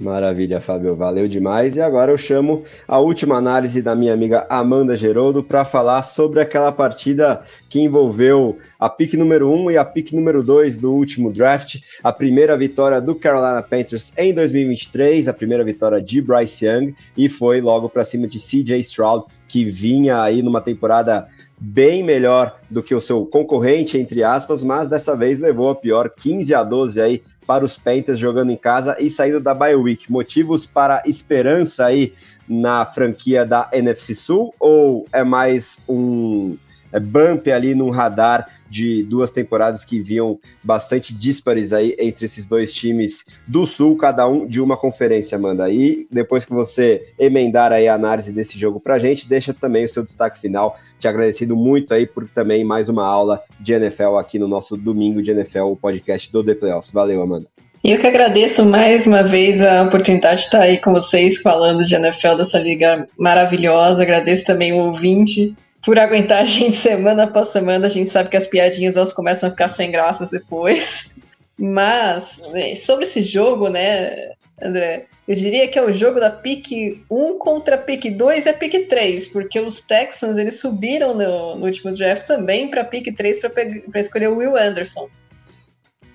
Maravilha, 0.00 0.62
Fábio, 0.62 0.96
valeu 0.96 1.28
demais. 1.28 1.76
E 1.76 1.80
agora 1.80 2.10
eu 2.10 2.16
chamo 2.16 2.64
a 2.88 2.98
última 2.98 3.36
análise 3.36 3.82
da 3.82 3.94
minha 3.94 4.14
amiga 4.14 4.46
Amanda 4.48 4.96
Geroldo 4.96 5.44
para 5.44 5.62
falar 5.62 6.02
sobre 6.04 6.40
aquela 6.40 6.72
partida 6.72 7.42
que 7.68 7.78
envolveu 7.78 8.56
a 8.78 8.88
pick 8.88 9.12
número 9.12 9.52
1 9.52 9.72
e 9.72 9.76
a 9.76 9.84
pick 9.84 10.12
número 10.14 10.42
2 10.42 10.78
do 10.78 10.90
último 10.94 11.30
draft, 11.30 11.80
a 12.02 12.10
primeira 12.10 12.56
vitória 12.56 12.98
do 12.98 13.14
Carolina 13.14 13.60
Panthers 13.60 14.14
em 14.16 14.32
2023, 14.32 15.28
a 15.28 15.34
primeira 15.34 15.62
vitória 15.62 16.00
de 16.00 16.22
Bryce 16.22 16.64
Young 16.64 16.94
e 17.14 17.28
foi 17.28 17.60
logo 17.60 17.90
para 17.90 18.02
cima 18.02 18.26
de 18.26 18.38
CJ 18.38 18.80
Stroud, 18.80 19.26
que 19.46 19.70
vinha 19.70 20.22
aí 20.22 20.42
numa 20.42 20.62
temporada 20.62 21.28
bem 21.60 22.02
melhor 22.02 22.58
do 22.70 22.82
que 22.82 22.94
o 22.94 23.02
seu 23.02 23.26
concorrente, 23.26 23.98
entre 23.98 24.24
aspas, 24.24 24.64
mas 24.64 24.88
dessa 24.88 25.14
vez 25.14 25.38
levou 25.38 25.68
a 25.68 25.74
pior 25.74 26.08
15 26.08 26.54
a 26.54 26.64
12 26.64 27.02
aí 27.02 27.22
para 27.50 27.64
os 27.64 27.76
Panthers 27.76 28.16
jogando 28.16 28.52
em 28.52 28.56
casa 28.56 28.96
e 29.00 29.10
saindo 29.10 29.40
da 29.40 29.52
bye 29.52 29.74
week. 29.74 30.08
Motivos 30.08 30.68
para 30.68 31.02
esperança 31.04 31.86
aí 31.86 32.14
na 32.48 32.86
franquia 32.86 33.44
da 33.44 33.68
NFC 33.72 34.14
Sul 34.14 34.54
ou 34.60 35.04
é 35.12 35.24
mais 35.24 35.82
um 35.88 36.56
bump 36.98 37.46
ali 37.52 37.74
no 37.74 37.90
radar 37.90 38.46
de 38.70 39.02
duas 39.02 39.30
temporadas 39.30 39.84
que 39.84 40.00
vinham 40.00 40.38
bastante 40.62 41.12
díspares 41.12 41.72
aí 41.72 41.96
entre 41.98 42.24
esses 42.24 42.46
dois 42.46 42.72
times 42.72 43.26
do 43.46 43.66
Sul, 43.66 43.96
cada 43.96 44.26
um 44.26 44.46
de 44.46 44.60
uma 44.60 44.76
conferência, 44.76 45.36
Amanda. 45.36 45.68
E 45.68 46.06
depois 46.10 46.44
que 46.44 46.52
você 46.52 47.12
emendar 47.18 47.72
aí 47.72 47.88
a 47.88 47.94
análise 47.94 48.32
desse 48.32 48.58
jogo 48.58 48.80
pra 48.80 48.98
gente, 48.98 49.28
deixa 49.28 49.52
também 49.52 49.84
o 49.84 49.88
seu 49.88 50.04
destaque 50.04 50.40
final. 50.40 50.78
Te 50.98 51.08
agradecido 51.08 51.56
muito 51.56 51.92
aí 51.92 52.06
por 52.06 52.28
também 52.28 52.64
mais 52.64 52.88
uma 52.88 53.04
aula 53.04 53.42
de 53.58 53.72
NFL 53.72 54.16
aqui 54.16 54.38
no 54.38 54.46
nosso 54.46 54.76
domingo 54.76 55.22
de 55.22 55.32
NFL, 55.32 55.64
o 55.64 55.76
podcast 55.76 56.30
do 56.30 56.44
The 56.44 56.54
Playoffs. 56.54 56.92
Valeu, 56.92 57.20
Amanda. 57.20 57.46
Eu 57.82 57.98
que 57.98 58.06
agradeço 58.06 58.62
mais 58.62 59.06
uma 59.06 59.22
vez 59.22 59.62
a 59.62 59.82
oportunidade 59.82 60.40
de 60.40 60.44
estar 60.44 60.60
aí 60.60 60.76
com 60.76 60.92
vocês 60.92 61.38
falando 61.38 61.82
de 61.82 61.94
NFL 61.94 62.36
dessa 62.36 62.58
liga 62.58 63.06
maravilhosa. 63.18 64.02
Agradeço 64.02 64.44
também 64.44 64.72
o 64.74 64.76
ouvinte 64.76 65.56
por 65.84 65.98
aguentar 65.98 66.42
a 66.42 66.44
gente 66.44 66.76
semana 66.76 67.24
após 67.24 67.48
semana. 67.48 67.86
A 67.86 67.90
gente 67.90 68.08
sabe 68.08 68.30
que 68.30 68.36
as 68.36 68.46
piadinhas 68.46 68.96
elas 68.96 69.12
começam 69.12 69.48
a 69.48 69.50
ficar 69.50 69.68
sem 69.68 69.90
graças 69.90 70.30
depois. 70.30 71.14
Mas 71.58 72.40
né, 72.52 72.74
sobre 72.74 73.04
esse 73.04 73.22
jogo, 73.22 73.68
né, 73.68 74.30
André, 74.62 75.06
eu 75.28 75.34
diria 75.34 75.68
que 75.68 75.78
é 75.78 75.82
o 75.84 75.92
jogo 75.92 76.18
da 76.18 76.30
pick 76.30 77.04
1 77.10 77.38
contra 77.38 77.78
pick 77.78 78.10
2 78.10 78.46
é 78.46 78.52
pick 78.52 78.88
3, 78.88 79.28
porque 79.28 79.60
os 79.60 79.80
Texans 79.80 80.38
eles 80.38 80.58
subiram 80.58 81.14
no, 81.14 81.56
no 81.56 81.66
último 81.66 81.92
draft 81.92 82.26
também 82.26 82.68
para 82.68 82.82
pick 82.82 83.14
3 83.14 83.38
para 83.38 84.00
escolher 84.00 84.28
o 84.28 84.36
Will 84.36 84.56
Anderson. 84.56 85.08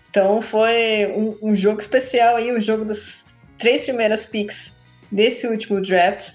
Então 0.09 0.41
foi 0.41 1.07
um, 1.15 1.37
um, 1.41 1.55
jogo 1.55 1.79
especial 1.79 2.37
aí, 2.37 2.51
o 2.51 2.59
jogo 2.59 2.85
das 2.85 3.25
três 3.57 3.83
primeiras 3.83 4.25
picks 4.25 4.75
desse 5.11 5.47
último 5.47 5.81
draft. 5.81 6.31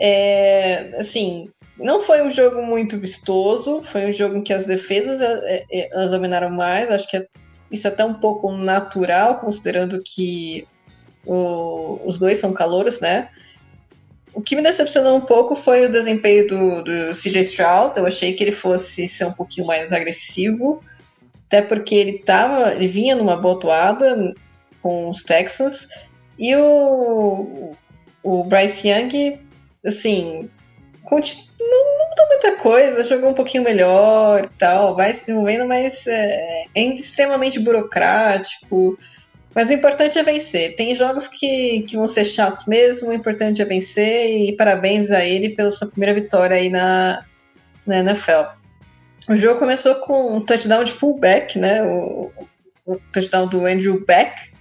É, 0.00 0.90
assim, 0.98 1.50
não 1.82 2.00
foi 2.00 2.22
um 2.22 2.30
jogo 2.30 2.62
muito 2.64 2.98
vistoso, 2.98 3.82
foi 3.82 4.06
um 4.06 4.12
jogo 4.12 4.36
em 4.36 4.42
que 4.42 4.52
as 4.52 4.66
defesas 4.66 5.20
é, 5.20 5.64
é, 5.70 5.88
elas 5.92 6.10
dominaram 6.10 6.50
mais, 6.50 6.90
acho 6.90 7.08
que 7.08 7.16
é, 7.16 7.26
isso 7.70 7.86
é 7.86 7.90
até 7.90 8.04
um 8.04 8.14
pouco 8.14 8.52
natural, 8.52 9.38
considerando 9.38 10.00
que 10.02 10.66
o, 11.26 12.00
os 12.04 12.18
dois 12.18 12.38
são 12.38 12.52
calouros, 12.52 13.00
né? 13.00 13.28
o 14.34 14.40
que 14.40 14.56
me 14.56 14.62
decepcionou 14.62 15.16
um 15.16 15.20
pouco 15.20 15.54
foi 15.54 15.84
o 15.86 15.90
desempenho 15.90 16.46
do, 16.48 16.82
do 16.84 17.12
CJ 17.12 17.40
Stroud. 17.42 17.98
Eu 17.98 18.06
achei 18.06 18.32
que 18.32 18.42
ele 18.42 18.52
fosse 18.52 19.06
ser 19.06 19.26
um 19.26 19.32
pouquinho 19.32 19.66
mais 19.66 19.92
agressivo, 19.92 20.82
até 21.46 21.60
porque 21.60 21.94
ele 21.94 22.18
tava, 22.20 22.72
ele 22.72 22.88
vinha 22.88 23.14
numa 23.14 23.36
boa 23.36 23.58
toada 23.60 24.34
com 24.80 25.10
os 25.10 25.22
Texans 25.22 25.86
e 26.38 26.56
o, 26.56 27.72
o 28.22 28.44
Bryce 28.44 28.88
Young, 28.88 29.38
assim, 29.84 30.48
não, 31.10 32.08
mudou 32.08 32.28
muita 32.28 32.56
coisa, 32.56 33.04
jogou 33.04 33.30
um 33.30 33.34
pouquinho 33.34 33.64
melhor 33.64 34.44
e 34.44 34.48
tal, 34.58 34.94
vai 34.94 35.12
se 35.12 35.26
desenvolvendo, 35.26 35.66
mas 35.66 36.06
é, 36.06 36.64
é 36.74 36.82
extremamente 36.82 37.58
burocrático. 37.58 38.98
Mas 39.54 39.68
o 39.68 39.72
importante 39.72 40.18
é 40.18 40.22
vencer. 40.22 40.76
Tem 40.76 40.94
jogos 40.94 41.28
que, 41.28 41.82
que 41.82 41.96
vão 41.96 42.08
ser 42.08 42.24
chatos 42.24 42.64
mesmo, 42.66 43.10
o 43.10 43.12
importante 43.12 43.60
é 43.60 43.64
vencer 43.64 44.48
e 44.48 44.56
parabéns 44.56 45.10
a 45.10 45.24
ele 45.24 45.50
pela 45.50 45.70
sua 45.70 45.88
primeira 45.88 46.14
vitória 46.14 46.56
aí 46.56 46.70
na, 46.70 47.24
na 47.86 47.98
NFL. 47.98 48.56
O 49.28 49.36
jogo 49.36 49.58
começou 49.58 49.96
com 49.96 50.36
um 50.36 50.40
touchdown 50.40 50.84
de 50.84 50.92
fullback, 50.92 51.58
né? 51.58 51.82
O, 51.82 52.32
o 52.86 52.96
touchdown 53.12 53.46
do 53.46 53.66
Andrew 53.66 54.04
Beck, 54.04 54.52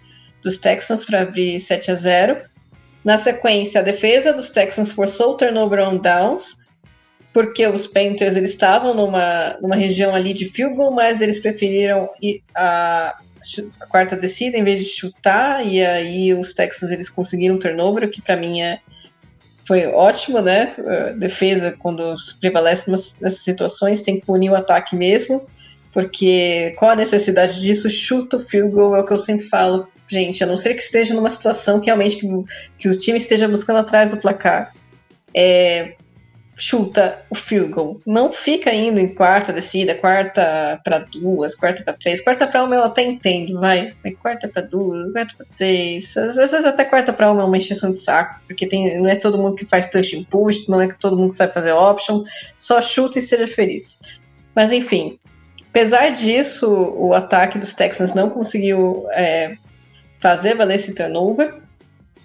dos 0.43 0.57
Texans, 0.57 1.05
para 1.05 1.21
abrir 1.21 1.59
7 1.59 1.91
a 1.91 1.95
0 1.95 2.50
Na 3.03 3.17
sequência, 3.17 3.81
a 3.81 3.83
defesa 3.83 4.31
dos 4.31 4.49
Texans 4.49 4.91
forçou 4.91 5.31
o 5.31 5.37
turnover 5.37 5.87
on 5.87 5.97
downs, 5.97 6.65
porque 7.33 7.65
os 7.65 7.87
Panthers 7.87 8.35
eles 8.35 8.51
estavam 8.51 8.93
numa, 8.93 9.57
numa 9.61 9.75
região 9.75 10.13
ali 10.13 10.33
de 10.33 10.45
field 10.45 10.75
goal, 10.75 10.91
mas 10.91 11.21
eles 11.21 11.39
preferiram 11.39 12.09
ir 12.21 12.43
a 12.55 13.15
a 13.79 13.85
quarta 13.85 14.15
descida 14.15 14.57
em 14.57 14.63
vez 14.63 14.79
de 14.79 14.85
chutar, 14.85 15.65
e 15.65 15.83
aí 15.83 16.33
os 16.33 16.53
Texans 16.53 16.91
eles 16.91 17.09
conseguiram 17.09 17.55
um 17.55 17.59
turnover, 17.59 18.03
o 18.03 18.09
que 18.09 18.21
para 18.21 18.37
mim 18.37 18.61
é, 18.61 18.79
foi 19.65 19.87
ótimo, 19.87 20.41
né? 20.41 20.73
defesa, 21.17 21.75
quando 21.77 22.15
prevalece 22.39 22.89
nessas 22.89 23.39
situações, 23.39 24.01
tem 24.01 24.19
que 24.19 24.25
punir 24.25 24.49
o 24.51 24.55
ataque 24.55 24.95
mesmo, 24.95 25.45
porque 25.91 26.73
qual 26.77 26.91
a 26.91 26.95
necessidade 26.95 27.59
disso? 27.59 27.89
Chuta 27.89 28.37
o 28.37 28.39
field 28.39 28.71
goal, 28.71 28.95
é 28.95 28.99
o 28.99 29.05
que 29.05 29.13
eu 29.13 29.17
sempre 29.17 29.45
falo, 29.47 29.87
gente, 30.11 30.43
a 30.43 30.47
não 30.47 30.57
ser 30.57 30.73
que 30.73 30.81
esteja 30.81 31.13
numa 31.13 31.29
situação 31.29 31.79
que 31.79 31.85
realmente 31.85 32.17
que, 32.17 32.27
que 32.77 32.89
o 32.89 32.97
time 32.97 33.17
esteja 33.17 33.47
buscando 33.47 33.79
atrás 33.79 34.11
do 34.11 34.17
placar. 34.17 34.73
É, 35.33 35.95
chuta 36.61 37.23
o 37.29 37.35
field 37.35 37.71
goal. 37.71 38.01
Não 38.05 38.31
fica 38.31 38.71
indo 38.73 38.99
em 38.99 39.07
quarta 39.15 39.51
descida, 39.51 39.95
quarta 39.95 40.79
para 40.83 40.99
duas, 40.99 41.55
quarta 41.55 41.83
para 41.83 41.93
três. 41.93 42.21
Quarta 42.21 42.45
para 42.45 42.63
uma 42.63 42.75
eu 42.75 42.83
até 42.83 43.01
entendo, 43.01 43.59
vai. 43.59 43.93
Mas 44.03 44.15
quarta 44.17 44.47
para 44.47 44.61
duas, 44.61 45.11
quarta 45.11 45.33
para 45.35 45.45
três. 45.55 46.15
Às 46.15 46.35
vezes 46.35 46.65
até 46.65 46.85
quarta 46.85 47.11
para 47.11 47.31
uma 47.31 47.41
é 47.41 47.45
uma 47.45 47.57
encheção 47.57 47.91
de 47.91 47.97
saco, 47.97 48.39
porque 48.47 48.67
tem, 48.67 48.99
não 48.99 49.09
é 49.09 49.15
todo 49.15 49.39
mundo 49.39 49.55
que 49.55 49.65
faz 49.65 49.89
touch 49.89 50.15
and 50.15 50.23
push, 50.25 50.67
não 50.67 50.79
é 50.79 50.87
todo 50.87 51.17
mundo 51.17 51.29
que 51.29 51.35
sabe 51.35 51.53
fazer 51.53 51.71
option. 51.71 52.23
Só 52.57 52.81
chuta 52.81 53.17
e 53.17 53.21
seja 53.21 53.47
feliz. 53.47 53.99
Mas 54.55 54.71
enfim, 54.71 55.17
apesar 55.69 56.09
disso, 56.09 56.69
o 56.69 57.13
ataque 57.13 57.57
dos 57.57 57.73
Texans 57.73 58.13
não 58.13 58.29
conseguiu 58.29 59.05
é, 59.13 59.55
fazer 60.21 60.55
valer 60.55 60.75
esse 60.75 60.93
turnover. 60.93 61.55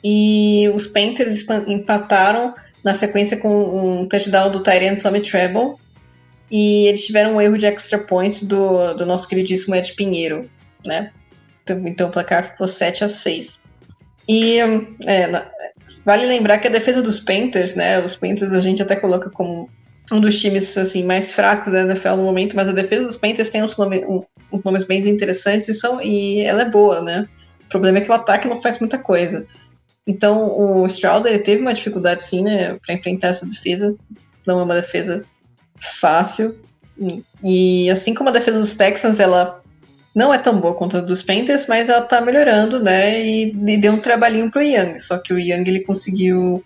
E 0.04 0.70
os 0.74 0.86
Panthers 0.86 1.44
empataram 1.66 2.54
na 2.84 2.94
sequência 2.94 3.36
com 3.36 4.00
um 4.00 4.06
touchdown 4.06 4.50
do 4.50 4.62
Tyrant 4.62 5.00
Tommy 5.00 5.20
Treble. 5.20 5.74
E 6.48 6.86
eles 6.86 7.04
tiveram 7.04 7.34
um 7.34 7.40
erro 7.40 7.58
de 7.58 7.66
extra 7.66 7.98
points 7.98 8.44
do, 8.44 8.94
do 8.94 9.04
nosso 9.04 9.26
queridíssimo 9.26 9.74
Ed 9.74 9.92
Pinheiro, 9.94 10.48
né? 10.84 11.10
Então, 11.64 11.80
então 11.84 12.08
o 12.08 12.12
placar 12.12 12.50
ficou 12.50 12.68
7 12.68 13.02
a 13.02 13.08
6 13.08 13.60
E 14.28 14.58
é, 14.60 15.46
vale 16.04 16.26
lembrar 16.26 16.58
que 16.58 16.68
a 16.68 16.70
defesa 16.70 17.02
dos 17.02 17.18
Panthers, 17.18 17.74
né? 17.74 17.98
Os 17.98 18.16
Panthers 18.16 18.52
a 18.52 18.60
gente 18.60 18.80
até 18.80 18.94
coloca 18.94 19.28
como 19.30 19.68
um 20.12 20.20
dos 20.20 20.40
times 20.40 20.78
assim 20.78 21.02
mais 21.02 21.34
fracos 21.34 21.72
da 21.72 21.82
NFL 21.82 22.10
no 22.10 22.24
momento, 22.24 22.54
mas 22.54 22.68
a 22.68 22.72
defesa 22.72 23.06
dos 23.06 23.16
Panthers 23.16 23.50
tem 23.50 23.64
uns, 23.64 23.76
nome, 23.76 24.04
um, 24.04 24.22
uns 24.52 24.62
nomes 24.62 24.84
bem 24.84 25.00
interessantes 25.08 25.68
e, 25.68 25.74
são, 25.74 26.00
e 26.00 26.42
ela 26.42 26.62
é 26.62 26.70
boa, 26.70 27.00
né? 27.00 27.28
O 27.66 27.68
problema 27.68 27.98
é 27.98 28.00
que 28.00 28.10
o 28.10 28.14
ataque 28.14 28.48
não 28.48 28.60
faz 28.60 28.78
muita 28.78 28.98
coisa. 28.98 29.46
Então, 30.06 30.56
o 30.56 30.86
Stroud 30.86 31.28
ele 31.28 31.40
teve 31.40 31.60
uma 31.60 31.74
dificuldade 31.74 32.22
sim, 32.22 32.42
né, 32.42 32.74
para 32.74 32.94
enfrentar 32.94 33.28
essa 33.28 33.44
defesa. 33.44 33.94
Não 34.46 34.60
é 34.60 34.62
uma 34.62 34.76
defesa 34.76 35.24
fácil. 35.80 36.56
E 37.42 37.90
assim 37.90 38.14
como 38.14 38.30
a 38.30 38.32
defesa 38.32 38.60
dos 38.60 38.74
Texans, 38.74 39.18
ela 39.18 39.60
não 40.14 40.32
é 40.32 40.38
tão 40.38 40.58
boa 40.58 40.74
quanto 40.74 40.96
a 40.96 41.00
dos 41.00 41.22
Panthers, 41.22 41.66
mas 41.66 41.88
ela 41.88 42.00
tá 42.00 42.20
melhorando, 42.20 42.82
né? 42.82 43.20
E, 43.20 43.50
e 43.50 43.76
deu 43.76 43.92
um 43.92 43.98
trabalhinho 43.98 44.50
pro 44.50 44.62
Young. 44.62 44.98
Só 44.98 45.18
que 45.18 45.32
o 45.32 45.38
Young 45.38 45.68
ele 45.68 45.80
conseguiu 45.80 46.64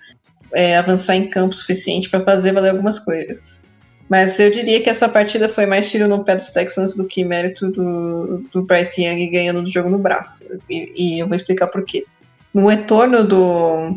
é, 0.55 0.77
avançar 0.77 1.17
em 1.17 1.29
campo 1.29 1.55
suficiente 1.55 2.09
para 2.09 2.25
fazer 2.25 2.53
valer 2.53 2.71
algumas 2.71 2.99
coisas. 2.99 3.65
Mas 4.11 4.41
eu 4.41 4.51
diria 4.51 4.83
que 4.83 4.91
essa 4.91 5.09
partida 5.09 5.49
foi 5.49 5.67
mais 5.67 5.89
tiro 5.89 6.09
no 6.09 6.25
pé 6.25 6.35
dos 6.35 6.51
Texans 6.51 6.97
do 6.97 7.07
que 7.07 7.23
mérito 7.23 7.71
do, 7.71 8.45
do 8.53 8.63
Bryce 8.63 9.05
Young 9.05 9.31
ganhando 9.31 9.63
do 9.63 9.71
jogo 9.71 9.89
no 9.89 9.99
braço. 9.99 10.45
E, 10.69 10.93
e 10.97 11.21
eu 11.21 11.29
vou 11.29 11.37
explicar 11.37 11.69
por 11.69 11.85
quê. 11.85 12.05
No 12.53 12.67
retorno 12.67 13.23
do, 13.23 13.97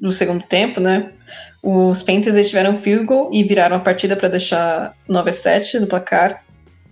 do 0.00 0.10
segundo 0.10 0.42
tempo, 0.44 0.80
né? 0.80 1.12
Os 1.62 2.02
Panthers 2.02 2.48
tiveram 2.48 2.78
field 2.78 3.04
goal 3.04 3.28
e 3.34 3.44
viraram 3.44 3.76
a 3.76 3.80
partida 3.80 4.16
para 4.16 4.28
deixar 4.28 4.96
9 5.06 5.28
a 5.28 5.32
7 5.34 5.78
no 5.78 5.86
placar. 5.86 6.42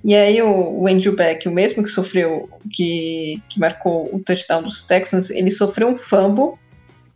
E 0.04 0.14
aí 0.14 0.42
o, 0.42 0.82
o 0.82 0.86
Andrew 0.86 1.16
Beck, 1.16 1.48
o 1.48 1.52
mesmo 1.52 1.82
que 1.82 1.88
sofreu, 1.88 2.50
que, 2.70 3.42
que 3.48 3.58
marcou 3.58 4.14
o 4.14 4.20
touchdown 4.20 4.62
dos 4.62 4.82
Texans, 4.82 5.30
ele 5.30 5.50
sofreu 5.50 5.88
um 5.88 5.96
fumble. 5.96 6.58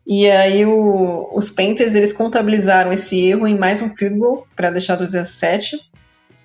E 0.07 0.31
aí 0.31 0.65
o, 0.65 1.29
os 1.35 1.51
Panthers 1.51 1.97
eles 1.97 2.13
contabilizaram 2.13 2.93
esse 2.93 3.19
erro 3.29 3.47
em 3.47 3.59
mais 3.59 3.83
um 3.83 3.91
field 3.91 4.19
goal 4.19 4.47
para 4.55 4.71
deixar 4.71 4.95
12 4.95 5.19
a 5.19 5.25
7. 5.25 5.81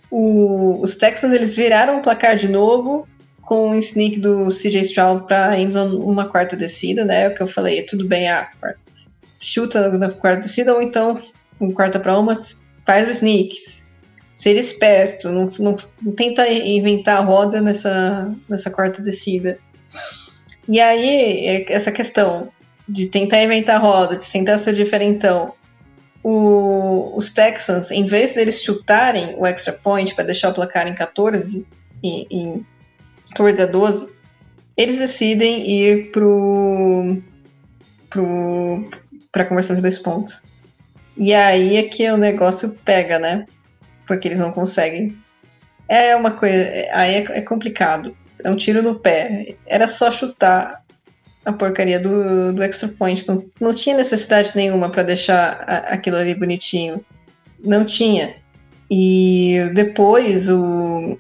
O, 0.10 0.82
os 0.82 0.96
Texans 0.96 1.32
eles 1.32 1.56
viraram 1.56 2.00
o 2.00 2.02
placar 2.02 2.36
de 2.36 2.48
novo 2.48 3.08
com 3.42 3.70
o 3.70 3.76
sneak 3.76 4.20
do 4.20 4.48
CJ 4.48 4.82
Stroud 4.82 5.28
para 5.28 5.60
endzone 5.60 5.96
uma 5.96 6.26
quarta 6.28 6.56
descida, 6.56 7.06
né? 7.06 7.28
O 7.28 7.36
que 7.36 7.42
eu 7.42 7.48
falei, 7.48 7.84
tudo 7.84 8.08
bem, 8.08 8.30
ah, 8.30 8.50
chuta 9.40 9.90
na 9.90 10.10
quarta 10.12 10.42
descida 10.42 10.74
ou 10.74 10.82
então 10.82 11.18
um 11.60 11.72
quarta 11.72 12.00
para 12.00 12.18
uma, 12.18 12.34
faz 12.84 13.08
o 13.08 13.12
sneak. 13.12 13.56
Ser 14.34 14.56
esperto, 14.56 15.30
não, 15.30 15.50
não, 15.60 15.78
não, 16.02 16.12
tenta 16.14 16.48
inventar 16.50 17.18
a 17.18 17.22
roda 17.22 17.62
nessa, 17.62 18.34
nessa 18.50 18.72
quarta 18.72 19.02
descida. 19.02 19.60
E 20.68 20.80
aí, 20.80 21.46
é 21.46 21.74
essa 21.74 21.92
questão 21.92 22.50
de 22.92 23.08
tentar 23.08 23.42
inventar 23.42 23.82
roda, 23.82 24.16
de 24.16 24.30
tentar 24.30 24.58
ser 24.58 24.74
diferentão. 24.74 25.54
O, 26.24 27.16
os 27.16 27.34
Texans, 27.34 27.90
em 27.90 28.06
vez 28.06 28.36
deles 28.36 28.62
chutarem 28.62 29.34
o 29.38 29.46
extra 29.46 29.74
point 29.74 30.14
para 30.14 30.26
deixar 30.26 30.50
o 30.50 30.54
placar 30.54 30.88
em 30.88 30.94
14, 30.94 31.66
e, 32.04 32.28
em 32.30 32.66
14 33.34 33.62
a 33.62 33.66
12, 33.66 34.12
eles 34.76 34.98
decidem 34.98 35.70
ir 35.70 36.12
pro, 36.12 37.18
pro, 38.10 38.90
pra 39.32 39.46
conversão 39.46 39.76
de 39.76 39.82
dois 39.82 39.98
pontos. 39.98 40.44
E 41.18 41.34
aí 41.34 41.78
é 41.78 41.84
que 41.84 42.10
o 42.10 42.18
negócio 42.18 42.78
pega, 42.84 43.18
né? 43.18 43.46
Porque 44.06 44.28
eles 44.28 44.40
não 44.40 44.52
conseguem. 44.52 45.18
É 45.88 46.16
uma 46.16 46.32
coisa. 46.32 46.56
Aí 46.92 47.16
é, 47.16 47.38
é 47.38 47.42
complicado. 47.42 48.16
É 48.44 48.50
um 48.50 48.56
tiro 48.56 48.82
no 48.82 48.96
pé. 48.96 49.56
Era 49.66 49.88
só 49.88 50.12
chutar 50.12 50.81
a 51.46 51.52
porcaria 51.52 52.00
do, 52.00 52.54
do 52.54 52.64
extra 52.64 52.88
point. 52.88 53.28
Não, 53.28 53.44
não 53.60 53.74
tinha 53.74 53.98
necessidade 53.98 54.52
nenhuma 54.56 54.90
para 54.90 55.04
deixar 55.04 55.64
a, 55.68 55.78
aquilo 55.94 56.18
ali 56.18 56.36
bonitinho. 56.36 57.04
Não 57.64 57.86
tinha. 57.86 58.36
E 58.90 59.70
depois 59.74 60.50
o, 60.50 61.18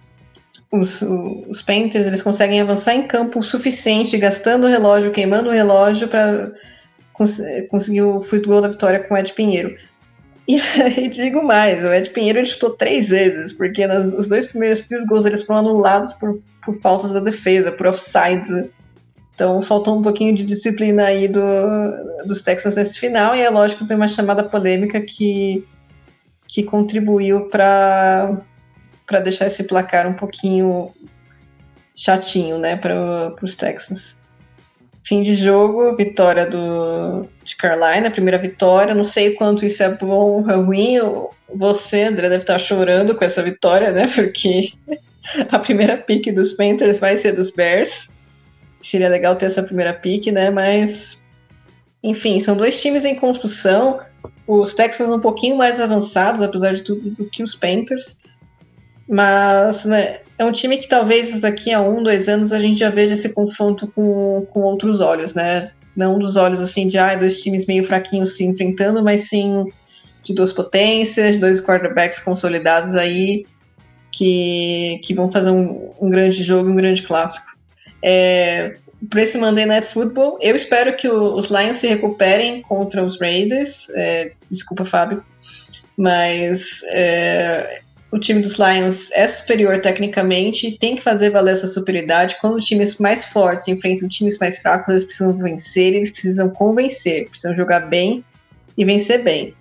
os, 0.72 1.02
os 1.02 1.61
Panthers 1.61 2.07
eles 2.07 2.22
conseguem 2.22 2.61
avançar 2.61 2.93
em 2.93 3.07
campo 3.07 3.39
o 3.39 3.43
suficiente, 3.43 4.18
gastando 4.18 4.65
o 4.65 4.69
relógio, 4.69 5.11
queimando 5.11 5.49
o 5.49 5.53
relógio 5.53 6.07
para 6.07 6.52
cons 7.14 7.39
conseguir 7.69 8.02
o 8.02 8.22
goal 8.45 8.61
da 8.61 8.68
vitória 8.68 8.99
com 8.99 9.14
o 9.14 9.18
Ed 9.18 9.34
Pinheiro. 9.34 9.76
E 10.48 10.60
aí 10.60 11.07
digo 11.11 11.43
mais, 11.43 11.84
o 11.84 11.93
Ed 11.93 12.10
Pinheiro 12.10 12.39
ele 12.39 12.45
chutou 12.45 12.72
três 12.72 13.10
vezes, 13.10 13.53
porque 13.53 13.85
nas, 13.85 14.07
os 14.07 14.27
dois 14.27 14.45
primeiros 14.45 14.80
field 14.80 15.06
goals 15.07 15.26
eles 15.26 15.43
foram 15.43 15.61
anulados 15.61 16.14
por, 16.14 16.38
por 16.64 16.76
faltas 16.76 17.11
da 17.11 17.19
defesa, 17.19 17.72
por 17.72 17.88
offsides. 17.88 18.49
Então 19.41 19.59
faltou 19.59 19.97
um 19.97 20.03
pouquinho 20.03 20.35
de 20.35 20.43
disciplina 20.43 21.05
aí 21.05 21.27
do, 21.27 21.41
dos 22.27 22.43
Texans 22.43 22.76
nesse 22.76 22.99
final, 22.99 23.35
e 23.35 23.41
é 23.41 23.49
lógico 23.49 23.81
que 23.81 23.88
tem 23.88 23.97
uma 23.97 24.07
chamada 24.07 24.43
polêmica 24.43 25.01
que, 25.01 25.65
que 26.47 26.61
contribuiu 26.61 27.49
para 27.49 28.39
deixar 29.23 29.47
esse 29.47 29.63
placar 29.63 30.07
um 30.07 30.13
pouquinho 30.13 30.91
chatinho, 31.95 32.59
né, 32.59 32.76
para 32.76 33.34
os 33.41 33.55
Texans. 33.55 34.19
Fim 35.03 35.23
de 35.23 35.34
jogo, 35.34 35.95
vitória 35.95 36.45
do, 36.45 37.27
de 37.43 37.55
Carolina, 37.55 38.11
primeira 38.11 38.38
vitória. 38.38 38.93
Não 38.93 39.03
sei 39.03 39.31
quanto 39.31 39.65
isso 39.65 39.81
é 39.81 39.89
bom 39.89 40.45
ou 40.47 40.61
ruim. 40.61 40.97
Você, 41.55 42.03
André, 42.03 42.30
deve 42.30 42.43
estar 42.43 42.59
chorando 42.59 43.15
com 43.15 43.26
essa 43.26 43.41
vitória, 43.41 43.91
né? 43.91 44.07
Porque 44.07 44.72
a 45.51 45.57
primeira 45.57 45.97
pick 45.97 46.31
dos 46.31 46.53
Panthers 46.53 46.99
vai 46.99 47.18
ser 47.18 47.31
dos 47.31 47.49
Bears. 47.49 48.09
Seria 48.81 49.09
legal 49.09 49.35
ter 49.35 49.45
essa 49.45 49.63
primeira 49.63 49.93
pick, 49.93 50.27
né? 50.27 50.49
Mas, 50.49 51.23
enfim, 52.03 52.39
são 52.39 52.55
dois 52.55 52.81
times 52.81 53.05
em 53.05 53.15
construção. 53.15 53.99
os 54.47 54.73
Texans 54.73 55.09
um 55.09 55.19
pouquinho 55.19 55.55
mais 55.55 55.79
avançados, 55.79 56.41
apesar 56.41 56.73
de 56.73 56.83
tudo, 56.83 57.11
do 57.11 57.29
que 57.29 57.43
os 57.43 57.55
Panthers. 57.55 58.19
Mas 59.07 59.85
né, 59.85 60.19
é 60.37 60.45
um 60.45 60.51
time 60.51 60.77
que 60.77 60.87
talvez 60.87 61.39
daqui 61.39 61.71
a 61.71 61.81
um, 61.81 62.01
dois 62.01 62.27
anos 62.27 62.51
a 62.51 62.59
gente 62.59 62.79
já 62.79 62.89
veja 62.89 63.13
esse 63.13 63.33
confronto 63.33 63.87
com, 63.87 64.47
com 64.51 64.61
outros 64.61 65.01
olhos, 65.01 65.33
né? 65.33 65.71
Não 65.95 66.17
dos 66.17 66.37
olhos 66.37 66.61
assim 66.61 66.87
de 66.87 66.97
ah, 66.97 67.15
dois 67.15 67.41
times 67.41 67.65
meio 67.65 67.83
fraquinhos 67.83 68.35
se 68.37 68.45
enfrentando, 68.45 69.03
mas 69.03 69.27
sim 69.27 69.63
de 70.23 70.33
duas 70.33 70.53
potências, 70.53 71.37
dois 71.37 71.61
quarterbacks 71.61 72.19
consolidados 72.19 72.95
aí 72.95 73.45
que, 74.11 74.99
que 75.03 75.13
vão 75.13 75.31
fazer 75.31 75.51
um, 75.51 75.91
um 75.99 76.09
grande 76.09 76.43
jogo, 76.43 76.69
um 76.69 76.75
grande 76.75 77.01
clássico. 77.03 77.51
É, 78.02 78.76
para 79.10 79.22
esse 79.22 79.38
Monday 79.38 79.65
Night 79.65 79.88
Football, 79.88 80.38
eu 80.41 80.56
espero 80.56 80.95
que 80.95 81.07
o, 81.07 81.34
os 81.36 81.49
Lions 81.49 81.78
se 81.78 81.88
recuperem 81.88 82.61
contra 82.61 83.03
os 83.03 83.19
Raiders. 83.19 83.90
É, 83.95 84.32
desculpa, 84.49 84.86
Fábio, 84.86 85.23
mas 85.98 86.82
é, 86.90 87.82
o 88.11 88.19
time 88.19 88.41
dos 88.41 88.57
Lions 88.57 89.10
é 89.14 89.28
superior 89.28 89.80
tecnicamente, 89.80 90.78
tem 90.78 90.95
que 90.95 91.02
fazer 91.02 91.30
valer 91.30 91.53
essa 91.53 91.68
superioridade. 91.68 92.38
Quando 92.41 92.60
times 92.60 92.98
mais 92.98 93.26
fortes 93.26 93.68
enfrentam 93.68 94.07
times 94.07 94.38
mais 94.38 94.57
fracos, 94.57 94.90
eles 94.90 95.06
precisam 95.06 95.34
vencer, 95.38 95.94
eles 95.94 96.11
precisam 96.11 96.49
convencer, 96.49 97.30
precisam 97.30 97.56
jogar 97.56 97.82
bem 97.82 98.23
e 98.78 98.84
vencer 98.84 99.23
bem. 99.23 99.56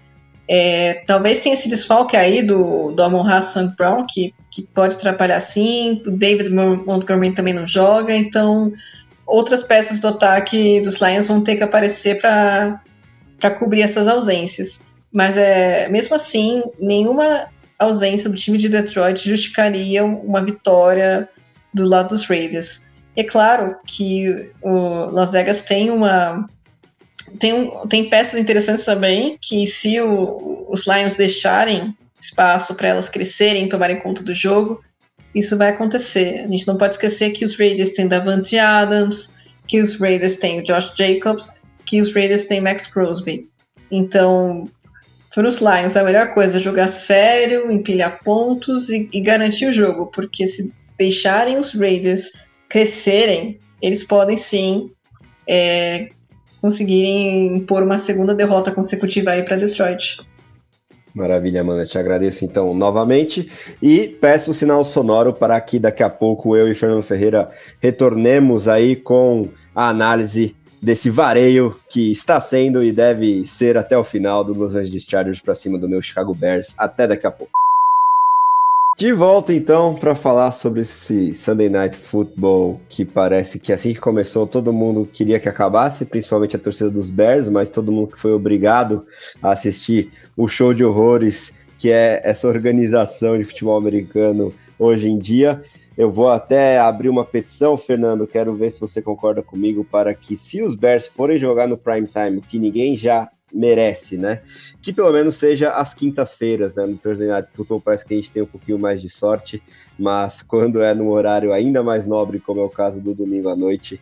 É, 0.52 1.04
talvez 1.06 1.38
tenha 1.38 1.54
esse 1.54 1.68
desfalque 1.68 2.16
aí 2.16 2.42
do, 2.42 2.90
do 2.90 3.00
Amon 3.04 3.24
Hassan 3.24 3.72
Brown, 3.78 4.04
que, 4.04 4.34
que 4.50 4.62
pode 4.62 4.96
atrapalhar 4.96 5.38
sim. 5.38 6.02
O 6.04 6.10
David 6.10 6.50
Montgomery 6.50 7.32
também 7.32 7.54
não 7.54 7.68
joga, 7.68 8.12
então 8.12 8.72
outras 9.24 9.62
peças 9.62 10.00
do 10.00 10.08
ataque 10.08 10.80
dos 10.80 11.00
Lions 11.00 11.28
vão 11.28 11.40
ter 11.40 11.54
que 11.54 11.62
aparecer 11.62 12.20
para 12.20 12.80
cobrir 13.60 13.82
essas 13.82 14.08
ausências. 14.08 14.88
Mas 15.12 15.36
é, 15.36 15.88
mesmo 15.88 16.16
assim, 16.16 16.60
nenhuma 16.80 17.46
ausência 17.78 18.28
do 18.28 18.34
time 18.34 18.58
de 18.58 18.68
Detroit 18.68 19.28
justificaria 19.28 20.04
uma 20.04 20.42
vitória 20.42 21.28
do 21.72 21.84
lado 21.84 22.08
dos 22.08 22.24
Raiders. 22.24 22.90
É 23.14 23.22
claro 23.22 23.76
que 23.86 24.50
o 24.60 25.06
Las 25.12 25.30
Vegas 25.30 25.62
tem 25.62 25.90
uma 25.90 26.48
tem, 27.38 27.72
tem 27.88 28.08
peças 28.08 28.40
interessantes 28.40 28.84
também 28.84 29.38
que 29.40 29.66
se 29.66 30.00
o, 30.00 30.66
os 30.68 30.86
Lions 30.86 31.16
deixarem 31.16 31.94
espaço 32.20 32.74
para 32.74 32.88
elas 32.88 33.08
crescerem, 33.08 33.68
tomarem 33.68 33.98
conta 33.98 34.22
do 34.22 34.34
jogo, 34.34 34.82
isso 35.34 35.56
vai 35.56 35.70
acontecer. 35.70 36.40
A 36.40 36.48
gente 36.48 36.66
não 36.66 36.76
pode 36.76 36.94
esquecer 36.94 37.30
que 37.30 37.44
os 37.44 37.56
Raiders 37.56 37.92
têm 37.92 38.08
Davante 38.08 38.58
Adams, 38.58 39.36
que 39.66 39.80
os 39.80 39.98
Raiders 39.98 40.36
têm 40.36 40.60
o 40.60 40.64
Josh 40.64 40.92
Jacobs, 40.96 41.52
que 41.86 42.00
os 42.00 42.12
Raiders 42.12 42.44
têm 42.44 42.60
Max 42.60 42.86
Crosby. 42.86 43.48
Então, 43.90 44.68
para 45.34 45.48
os 45.48 45.58
Lions, 45.58 45.96
a 45.96 46.04
melhor 46.04 46.34
coisa 46.34 46.58
é 46.58 46.60
jogar 46.60 46.88
sério, 46.88 47.70
empilhar 47.70 48.22
pontos 48.22 48.90
e, 48.90 49.08
e 49.12 49.20
garantir 49.20 49.66
o 49.66 49.72
jogo, 49.72 50.08
porque 50.08 50.46
se 50.46 50.74
deixarem 50.98 51.58
os 51.58 51.72
Raiders 51.72 52.32
crescerem, 52.68 53.58
eles 53.80 54.04
podem 54.04 54.36
sim 54.36 54.90
é, 55.46 56.10
conseguirem 56.60 57.56
impor 57.56 57.82
uma 57.82 57.98
segunda 57.98 58.34
derrota 58.34 58.70
consecutiva 58.70 59.30
aí 59.30 59.42
para 59.42 59.56
Detroit. 59.56 60.18
Maravilha, 61.14 61.60
Amanda. 61.60 61.86
Te 61.86 61.98
agradeço 61.98 62.44
então 62.44 62.74
novamente 62.74 63.50
e 63.82 64.06
peço 64.08 64.50
um 64.50 64.54
sinal 64.54 64.84
sonoro 64.84 65.32
para 65.32 65.60
que 65.60 65.78
daqui 65.78 66.02
a 66.02 66.10
pouco 66.10 66.56
eu 66.56 66.70
e 66.70 66.74
Fernando 66.74 67.02
Ferreira 67.02 67.50
retornemos 67.80 68.68
aí 68.68 68.94
com 68.94 69.48
a 69.74 69.88
análise 69.88 70.54
desse 70.80 71.10
vareio 71.10 71.76
que 71.88 72.10
está 72.10 72.40
sendo 72.40 72.82
e 72.82 72.92
deve 72.92 73.44
ser 73.46 73.76
até 73.76 73.98
o 73.98 74.04
final 74.04 74.42
do 74.42 74.54
Los 74.54 74.76
Angeles 74.76 75.04
Chargers 75.04 75.40
para 75.40 75.54
cima 75.54 75.78
do 75.78 75.88
meu 75.88 76.00
Chicago 76.00 76.34
Bears. 76.34 76.74
Até 76.78 77.06
daqui 77.06 77.26
a 77.26 77.30
pouco. 77.30 77.52
De 79.00 79.14
volta 79.14 79.54
então 79.54 79.94
para 79.94 80.14
falar 80.14 80.52
sobre 80.52 80.82
esse 80.82 81.32
Sunday 81.32 81.70
Night 81.70 81.96
Football 81.96 82.82
que 82.86 83.02
parece 83.02 83.58
que 83.58 83.72
assim 83.72 83.94
que 83.94 83.98
começou 83.98 84.46
todo 84.46 84.74
mundo 84.74 85.08
queria 85.10 85.40
que 85.40 85.48
acabasse, 85.48 86.04
principalmente 86.04 86.54
a 86.54 86.58
torcida 86.58 86.90
dos 86.90 87.08
Bears, 87.08 87.48
mas 87.48 87.70
todo 87.70 87.90
mundo 87.90 88.12
que 88.12 88.20
foi 88.20 88.34
obrigado 88.34 89.06
a 89.42 89.52
assistir 89.52 90.12
o 90.36 90.46
show 90.46 90.74
de 90.74 90.84
horrores 90.84 91.54
que 91.78 91.90
é 91.90 92.20
essa 92.22 92.46
organização 92.46 93.38
de 93.38 93.44
futebol 93.46 93.78
americano 93.78 94.52
hoje 94.78 95.08
em 95.08 95.18
dia. 95.18 95.62
Eu 95.96 96.10
vou 96.10 96.28
até 96.28 96.78
abrir 96.78 97.08
uma 97.08 97.24
petição, 97.24 97.78
Fernando, 97.78 98.26
quero 98.26 98.54
ver 98.54 98.70
se 98.70 98.82
você 98.82 99.00
concorda 99.00 99.42
comigo 99.42 99.82
para 99.82 100.12
que 100.12 100.36
se 100.36 100.62
os 100.62 100.76
Bears 100.76 101.06
forem 101.06 101.38
jogar 101.38 101.66
no 101.66 101.78
prime 101.78 102.06
time, 102.06 102.42
que 102.42 102.58
ninguém 102.58 102.98
já 102.98 103.30
merece, 103.52 104.16
né? 104.16 104.42
Que 104.80 104.92
pelo 104.92 105.12
menos 105.12 105.36
seja 105.36 105.70
às 105.72 105.94
quintas-feiras, 105.94 106.74
né? 106.74 106.86
No 106.86 106.96
Thursday 106.96 107.28
Night 107.28 107.50
Football 107.52 107.80
parece 107.80 108.04
que 108.04 108.14
a 108.14 108.16
gente 108.16 108.30
tem 108.30 108.42
um 108.42 108.46
pouquinho 108.46 108.78
mais 108.78 109.00
de 109.00 109.08
sorte, 109.08 109.62
mas 109.98 110.42
quando 110.46 110.82
é 110.82 110.94
num 110.94 111.08
horário 111.08 111.52
ainda 111.52 111.82
mais 111.82 112.06
nobre, 112.06 112.40
como 112.40 112.60
é 112.60 112.64
o 112.64 112.70
caso 112.70 113.00
do 113.00 113.14
domingo 113.14 113.48
à 113.48 113.56
noite, 113.56 114.00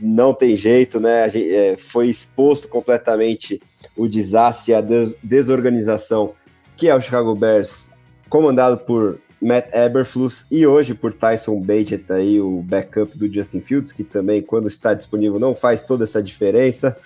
não 0.00 0.32
tem 0.32 0.56
jeito, 0.56 1.00
né? 1.00 1.28
Gente, 1.28 1.54
é, 1.54 1.76
foi 1.76 2.08
exposto 2.08 2.68
completamente 2.68 3.60
o 3.96 4.08
desastre 4.08 4.74
a 4.74 4.80
des 4.80 5.14
desorganização 5.22 6.34
que 6.76 6.88
é 6.88 6.94
o 6.94 7.00
Chicago 7.00 7.34
Bears, 7.34 7.90
comandado 8.28 8.78
por 8.78 9.20
Matt 9.40 9.72
Eberflus 9.74 10.46
e 10.50 10.66
hoje 10.66 10.94
por 10.94 11.12
Tyson 11.12 11.60
Bagent 11.60 12.10
aí, 12.10 12.40
o 12.40 12.62
backup 12.62 13.16
do 13.16 13.32
Justin 13.32 13.60
Fields, 13.60 13.92
que 13.92 14.04
também, 14.04 14.40
quando 14.42 14.68
está 14.68 14.94
disponível, 14.94 15.38
não 15.38 15.54
faz 15.54 15.84
toda 15.84 16.04
essa 16.04 16.22
diferença 16.22 16.96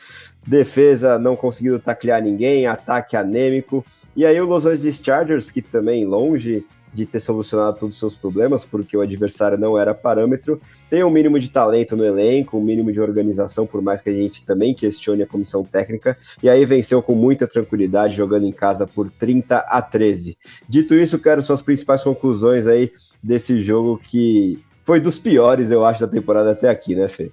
defesa 0.49 1.19
não 1.19 1.37
conseguindo 1.37 1.79
taclear 1.79 2.23
ninguém, 2.23 2.67
ataque 2.67 3.17
anêmico. 3.17 3.85
E 4.17 4.25
aí 4.25 4.41
o 4.41 4.47
Los 4.47 4.65
Angeles 4.65 5.01
Chargers, 5.05 5.51
que 5.51 5.61
também 5.61 6.05
longe 6.05 6.65
de 6.93 7.07
ter 7.07 7.21
solucionado 7.21 7.79
todos 7.79 7.95
os 7.95 8.01
seus 8.01 8.17
problemas, 8.17 8.65
porque 8.65 8.97
o 8.97 9.01
adversário 9.01 9.59
não 9.59 9.79
era 9.79 9.95
parâmetro, 9.95 10.61
tem 10.89 11.05
um 11.05 11.11
mínimo 11.11 11.39
de 11.39 11.49
talento 11.49 11.97
no 11.97 12.05
elenco, 12.05 12.59
um 12.59 12.63
mínimo 12.63 12.93
de 12.93 13.01
organização, 13.01 13.67
por 13.67 13.83
mais 13.83 14.01
que 14.01 14.11
a 14.11 14.13
gente 14.13 14.45
também 14.45 14.75
questione 14.75 15.23
a 15.23 15.27
comissão 15.27 15.65
técnica, 15.65 16.17
e 16.43 16.49
aí 16.49 16.65
venceu 16.65 17.03
com 17.03 17.15
muita 17.15 17.47
tranquilidade, 17.47 18.17
jogando 18.17 18.47
em 18.47 18.53
casa 18.53 18.87
por 18.87 19.11
30 19.11 19.59
a 19.59 19.83
13. 19.83 20.37
Dito 20.69 20.95
isso, 20.95 21.19
quero 21.19 21.43
suas 21.43 21.63
principais 21.63 22.03
conclusões 22.03 22.67
aí 22.67 22.93
desse 23.23 23.61
jogo 23.61 23.99
que 23.99 24.59
foi 24.83 25.01
dos 25.01 25.19
piores, 25.19 25.71
eu 25.71 25.85
acho, 25.85 26.01
da 26.01 26.09
temporada 26.09 26.53
até 26.53 26.71
aqui, 26.71 26.95
né, 26.95 27.09
Fê? 27.09 27.31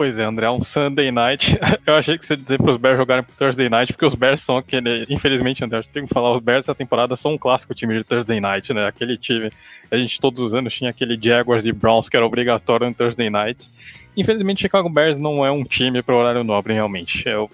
Pois 0.00 0.18
é, 0.18 0.24
André, 0.24 0.46
é 0.46 0.50
um 0.50 0.64
Sunday 0.64 1.10
Night. 1.10 1.58
Eu 1.86 1.94
achei 1.94 2.16
que 2.16 2.26
você 2.26 2.32
ia 2.32 2.38
dizer 2.38 2.56
para 2.56 2.70
os 2.70 2.78
Bears 2.78 2.96
jogarem 2.96 3.22
pro 3.22 3.36
Thursday 3.36 3.68
Night, 3.68 3.92
porque 3.92 4.06
os 4.06 4.14
Bears 4.14 4.40
são 4.40 4.56
aquele. 4.56 5.04
Infelizmente, 5.10 5.62
André, 5.62 5.80
eu 5.80 5.84
tenho 5.92 6.08
que 6.08 6.14
falar, 6.14 6.32
os 6.32 6.42
Bears 6.42 6.64
essa 6.64 6.74
temporada 6.74 7.14
são 7.16 7.34
um 7.34 7.38
clássico 7.38 7.74
time 7.74 7.98
de 7.98 8.02
Thursday 8.02 8.40
Night, 8.40 8.72
né? 8.72 8.86
Aquele 8.86 9.18
time. 9.18 9.52
A 9.90 9.98
gente 9.98 10.18
todos 10.18 10.42
os 10.42 10.54
anos 10.54 10.72
tinha 10.72 10.88
aquele 10.88 11.18
Jaguars 11.22 11.66
e 11.66 11.72
Browns 11.72 12.08
que 12.08 12.16
era 12.16 12.24
obrigatório 12.24 12.88
no 12.88 12.94
Thursday 12.94 13.28
Night. 13.28 13.70
Infelizmente, 14.16 14.62
Chicago 14.62 14.88
Bears 14.88 15.18
não 15.18 15.44
é 15.44 15.50
um 15.50 15.64
time 15.64 16.00
para 16.02 16.16
horário 16.16 16.42
nobre, 16.42 16.72
realmente. 16.72 17.28
É 17.28 17.38
um 17.38 17.50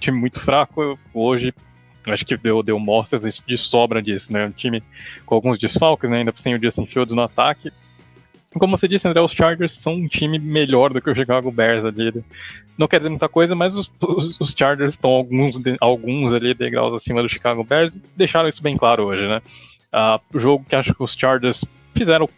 time 0.00 0.18
muito 0.18 0.40
fraco. 0.40 0.98
Hoje, 1.12 1.52
acho 2.06 2.24
que 2.24 2.38
deu, 2.38 2.62
deu 2.62 2.78
mostras 2.78 3.42
de 3.46 3.58
sobra 3.58 4.00
disso, 4.00 4.32
né? 4.32 4.46
Um 4.46 4.50
time 4.50 4.82
com 5.26 5.34
alguns 5.34 5.58
desfalques, 5.58 6.08
né? 6.08 6.20
Ainda 6.20 6.32
sem 6.36 6.54
o 6.54 6.58
Justin 6.58 6.86
Fields 6.86 7.14
no 7.14 7.20
ataque 7.20 7.70
como 8.58 8.76
você 8.76 8.86
disse, 8.86 9.06
André, 9.06 9.20
os 9.20 9.32
Chargers 9.32 9.74
são 9.74 9.94
um 9.94 10.08
time 10.08 10.38
melhor 10.38 10.92
do 10.92 11.00
que 11.00 11.10
o 11.10 11.14
Chicago 11.14 11.50
Bears 11.50 11.84
ali. 11.84 12.12
Não 12.76 12.88
quer 12.88 12.98
dizer 12.98 13.08
muita 13.08 13.28
coisa, 13.28 13.54
mas 13.54 13.76
os, 13.76 13.90
os, 14.00 14.40
os 14.40 14.54
Chargers 14.56 14.94
estão 14.94 15.10
alguns, 15.10 15.60
alguns 15.80 16.34
ali 16.34 16.54
degraus 16.54 16.94
acima 16.94 17.22
do 17.22 17.28
Chicago 17.28 17.64
Bears 17.64 17.96
deixaram 18.16 18.48
isso 18.48 18.62
bem 18.62 18.76
claro 18.76 19.04
hoje, 19.04 19.26
né? 19.26 19.42
Uh, 19.92 20.36
o 20.36 20.40
jogo 20.40 20.64
que 20.68 20.74
acho 20.74 20.94
que 20.94 21.02
os 21.02 21.14
Chargers 21.14 21.64
fizeram 21.94 22.28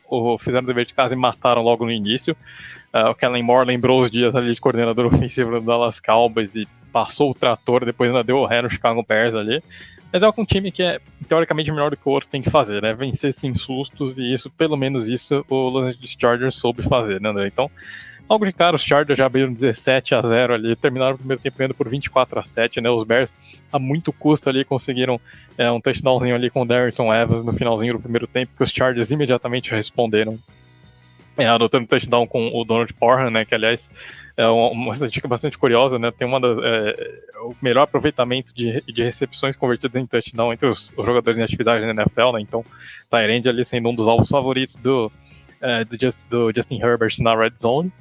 fizeram 0.40 0.64
o 0.64 0.66
dever 0.66 0.84
de 0.84 0.94
casa 0.94 1.14
e 1.14 1.16
mataram 1.16 1.62
logo 1.62 1.84
no 1.84 1.92
início. 1.92 2.36
Uh, 2.92 3.10
o 3.10 3.14
Kellen 3.14 3.42
Moore 3.42 3.66
lembrou 3.66 4.02
os 4.02 4.10
dias 4.10 4.34
ali 4.34 4.54
de 4.54 4.60
coordenador 4.60 5.06
ofensivo 5.12 5.52
do 5.52 5.60
Dallas 5.60 6.00
Cowboys 6.00 6.54
e 6.54 6.66
passou 6.92 7.30
o 7.30 7.34
trator, 7.34 7.84
depois 7.84 8.10
ainda 8.10 8.22
deu 8.22 8.38
o 8.38 8.46
ré 8.46 8.62
no 8.62 8.70
Chicago 8.70 9.04
Bears 9.06 9.34
ali. 9.34 9.62
Mas 10.14 10.22
é 10.22 10.28
um 10.28 10.44
time 10.44 10.70
que 10.70 10.80
é 10.80 11.00
teoricamente 11.28 11.72
melhor 11.72 11.90
do 11.90 11.96
que 11.96 12.08
o 12.08 12.12
outro 12.12 12.28
tem 12.30 12.40
que 12.40 12.48
fazer, 12.48 12.80
né? 12.80 12.94
Vencer 12.94 13.34
sem 13.34 13.52
sustos, 13.52 14.16
e 14.16 14.32
isso, 14.32 14.48
pelo 14.48 14.76
menos 14.76 15.08
isso, 15.08 15.44
o 15.48 15.68
Los 15.68 15.88
Angeles 15.88 16.16
Chargers 16.16 16.54
soube 16.54 16.84
fazer, 16.84 17.20
né, 17.20 17.30
André? 17.30 17.48
Então, 17.48 17.68
logo 18.30 18.44
de 18.46 18.52
cara, 18.52 18.76
os 18.76 18.82
Chargers 18.84 19.18
já 19.18 19.26
abriram 19.26 19.52
17 19.52 20.14
a 20.14 20.22
0 20.22 20.54
ali, 20.54 20.76
terminaram 20.76 21.16
o 21.16 21.18
primeiro 21.18 21.42
tempo 21.42 21.58
ganhando 21.58 21.74
por 21.74 21.88
24 21.88 22.38
a 22.38 22.44
7, 22.44 22.80
né? 22.80 22.88
Os 22.90 23.02
Bears, 23.02 23.34
a 23.72 23.78
muito 23.80 24.12
custo 24.12 24.48
ali, 24.48 24.64
conseguiram 24.64 25.20
é, 25.58 25.68
um 25.68 25.80
touchdownzinho 25.80 26.36
ali 26.36 26.48
com 26.48 26.62
o 26.62 26.64
Darrington 26.64 27.12
Evans 27.12 27.44
no 27.44 27.52
finalzinho 27.52 27.94
do 27.94 28.00
primeiro 28.00 28.28
tempo, 28.28 28.52
que 28.56 28.62
os 28.62 28.70
Chargers 28.70 29.10
imediatamente 29.10 29.72
responderam, 29.72 30.38
é, 31.36 31.48
adotando 31.48 31.88
touchdown 31.88 32.24
com 32.24 32.52
o 32.54 32.64
Donald 32.64 32.92
Parham, 32.92 33.32
né? 33.32 33.44
Que, 33.44 33.56
aliás, 33.56 33.90
é 34.36 34.46
uma 34.48 34.92
estatística 34.92 35.28
bastante 35.28 35.56
curiosa, 35.56 35.98
né? 35.98 36.10
Tem 36.10 36.26
uma 36.26 36.40
das, 36.40 36.58
é, 36.62 37.14
o 37.42 37.54
melhor 37.62 37.82
aproveitamento 37.82 38.52
de, 38.52 38.82
de 38.82 39.02
recepções 39.02 39.56
convertidas 39.56 40.00
em 40.00 40.06
touchdown 40.06 40.52
entre 40.52 40.66
os, 40.66 40.92
os 40.96 41.06
jogadores 41.06 41.38
em 41.38 41.42
atividade 41.42 41.84
na 41.86 42.02
NFL, 42.02 42.32
né? 42.32 42.40
Então, 42.40 42.64
Tyrande 43.08 43.48
ali 43.48 43.64
sendo 43.64 43.88
um 43.88 43.94
dos 43.94 44.08
alvos 44.08 44.28
favoritos 44.28 44.74
do, 44.76 45.10
é, 45.60 45.84
do, 45.84 45.96
Just, 46.00 46.28
do 46.28 46.52
Justin 46.52 46.80
Herbert 46.82 47.14
na 47.20 47.36
red 47.36 47.52
zone. 47.56 47.92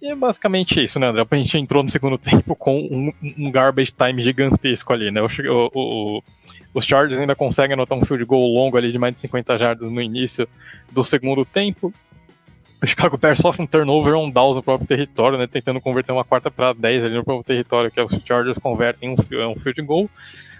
E 0.00 0.08
é 0.08 0.14
basicamente 0.14 0.84
isso, 0.84 1.00
né, 1.00 1.06
André? 1.06 1.26
A 1.28 1.36
gente 1.36 1.56
entrou 1.56 1.82
no 1.82 1.88
segundo 1.88 2.18
tempo 2.18 2.54
com 2.54 2.78
um, 2.78 3.12
um 3.38 3.50
garbage 3.50 3.92
time 3.92 4.22
gigantesco 4.22 4.92
ali, 4.92 5.10
né? 5.10 5.22
O, 5.22 5.26
o, 5.26 5.70
o, 5.74 6.22
os 6.74 6.84
Chargers 6.84 7.18
ainda 7.18 7.34
conseguem 7.34 7.72
anotar 7.72 7.96
um 7.96 8.04
field 8.04 8.24
goal 8.26 8.46
longo 8.46 8.76
ali 8.76 8.92
de 8.92 8.98
mais 8.98 9.14
de 9.14 9.20
50 9.20 9.58
jardas 9.58 9.90
no 9.90 10.02
início 10.02 10.46
do 10.92 11.02
segundo 11.02 11.46
tempo. 11.46 11.94
O 12.82 12.86
Chicago 12.86 13.16
Bears 13.16 13.38
sofre 13.38 13.62
um 13.62 13.66
turnover 13.66 14.14
on 14.14 14.30
downs 14.30 14.56
no 14.56 14.62
próprio 14.62 14.86
território, 14.86 15.38
né? 15.38 15.46
Tentando 15.46 15.80
converter 15.80 16.12
uma 16.12 16.24
quarta 16.24 16.50
para 16.50 16.72
10 16.72 17.04
ali 17.06 17.14
no 17.14 17.24
próprio 17.24 17.44
território, 17.44 17.90
que 17.90 17.98
é 17.98 18.04
os 18.04 18.12
Chargers 18.24 18.58
convertem 18.58 19.10
um, 19.10 19.16
um 19.50 19.56
field 19.56 19.82
goal. 19.82 20.10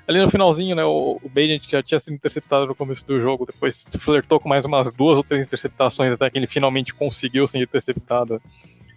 Ali 0.08 0.20
no 0.20 0.30
finalzinho, 0.30 0.76
né, 0.76 0.84
o, 0.84 1.20
o 1.22 1.28
Bajent, 1.28 1.66
que 1.66 1.72
já 1.72 1.82
tinha 1.82 1.98
sido 1.98 2.14
interceptado 2.14 2.66
no 2.66 2.76
começo 2.76 3.04
do 3.04 3.20
jogo, 3.20 3.44
depois 3.44 3.86
flertou 3.98 4.38
com 4.38 4.48
mais 4.48 4.64
umas 4.64 4.92
duas 4.92 5.16
ou 5.16 5.24
três 5.24 5.42
interceptações 5.42 6.12
até 6.12 6.30
que 6.30 6.38
ele 6.38 6.46
finalmente 6.46 6.94
conseguiu 6.94 7.44
ser 7.48 7.58
interceptado 7.58 8.40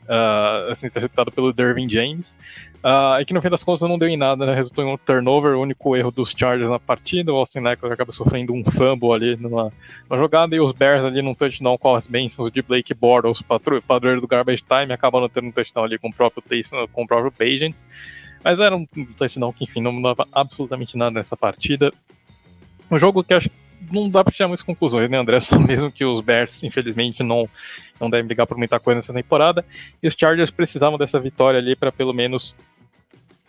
uh, 0.10 0.72
assim, 0.72 0.88
interceptado 0.88 1.32
pelo 1.32 1.52
Dervin 1.52 1.90
James. 1.90 2.36
Uh, 2.82 3.20
e 3.20 3.26
que 3.26 3.34
no 3.34 3.42
fim 3.42 3.50
das 3.50 3.62
contas 3.62 3.88
não 3.88 4.00
deu 4.00 4.08
em 4.08 4.16
nada, 4.16 4.46
né? 4.46 4.56
resultou 4.56 4.86
em 4.86 4.88
um 4.88 4.98
turnover, 4.98 5.54
o 5.56 5.62
único 5.62 5.98
erro 5.98 6.12
dos 6.12 6.32
Chargers 6.32 6.70
na 6.70 6.80
partida. 6.80 7.34
O 7.34 7.36
Austin 7.36 7.60
Eckler 7.60 7.92
acaba 7.92 8.14
sofrendo 8.14 8.54
um 8.54 8.64
fumble 8.64 9.12
ali 9.12 9.36
numa, 9.36 9.74
numa, 10.10 10.22
jogada 10.22 10.56
e 10.56 10.62
os 10.62 10.72
Bears 10.72 11.04
ali 11.04 11.22
num 11.22 11.36
touchdown 11.36 11.78
com 11.78 11.94
as 11.94 12.08
bênçãos 12.08 12.50
de 12.52 12.62
Blake 12.62 12.94
Bortles, 12.94 13.42
padroeiro 13.86 14.22
do 14.22 14.28
garbage 14.28 14.64
time, 14.64 14.94
acabam 14.94 15.20
não 15.22 15.28
tendo 15.28 15.48
um 15.48 15.52
touchdown 15.52 15.84
ali 15.84 15.98
com 15.98 16.08
o 16.08 16.14
próprio, 16.14 16.42
com 16.94 17.04
o 17.04 17.08
próprio 17.08 17.32
Pagent. 17.32 17.76
Mas 18.42 18.62
era 18.62 18.74
um 18.74 18.86
touchdown 19.18 19.52
que, 19.52 19.66
enfim, 19.66 19.82
não 19.82 19.92
mudava 19.92 20.26
absolutamente 20.32 20.96
nada 20.96 21.12
nessa 21.12 21.36
partida. 21.36 21.92
Um 22.90 22.98
jogo 22.98 23.24
que 23.26 23.34
acho 23.34 23.50
não 23.92 24.10
dá 24.10 24.24
para 24.24 24.34
tirar 24.34 24.48
muitas 24.48 24.64
conclusões, 24.64 25.10
né, 25.10 25.18
André? 25.18 25.40
Só 25.42 25.60
mesmo 25.60 25.92
que 25.92 26.04
os 26.04 26.22
Bears, 26.22 26.64
infelizmente, 26.64 27.24
não, 27.24 27.50
não 28.00 28.10
devem 28.10 28.26
brigar 28.26 28.46
por 28.46 28.58
muita 28.58 28.80
coisa 28.80 28.98
nessa 28.98 29.14
temporada. 29.14 29.66
E 30.02 30.08
os 30.08 30.16
Chargers 30.18 30.52
precisavam 30.52 30.98
dessa 30.98 31.20
vitória 31.20 31.60
ali 31.60 31.76
para 31.76 31.92
pelo 31.92 32.14
menos 32.14 32.56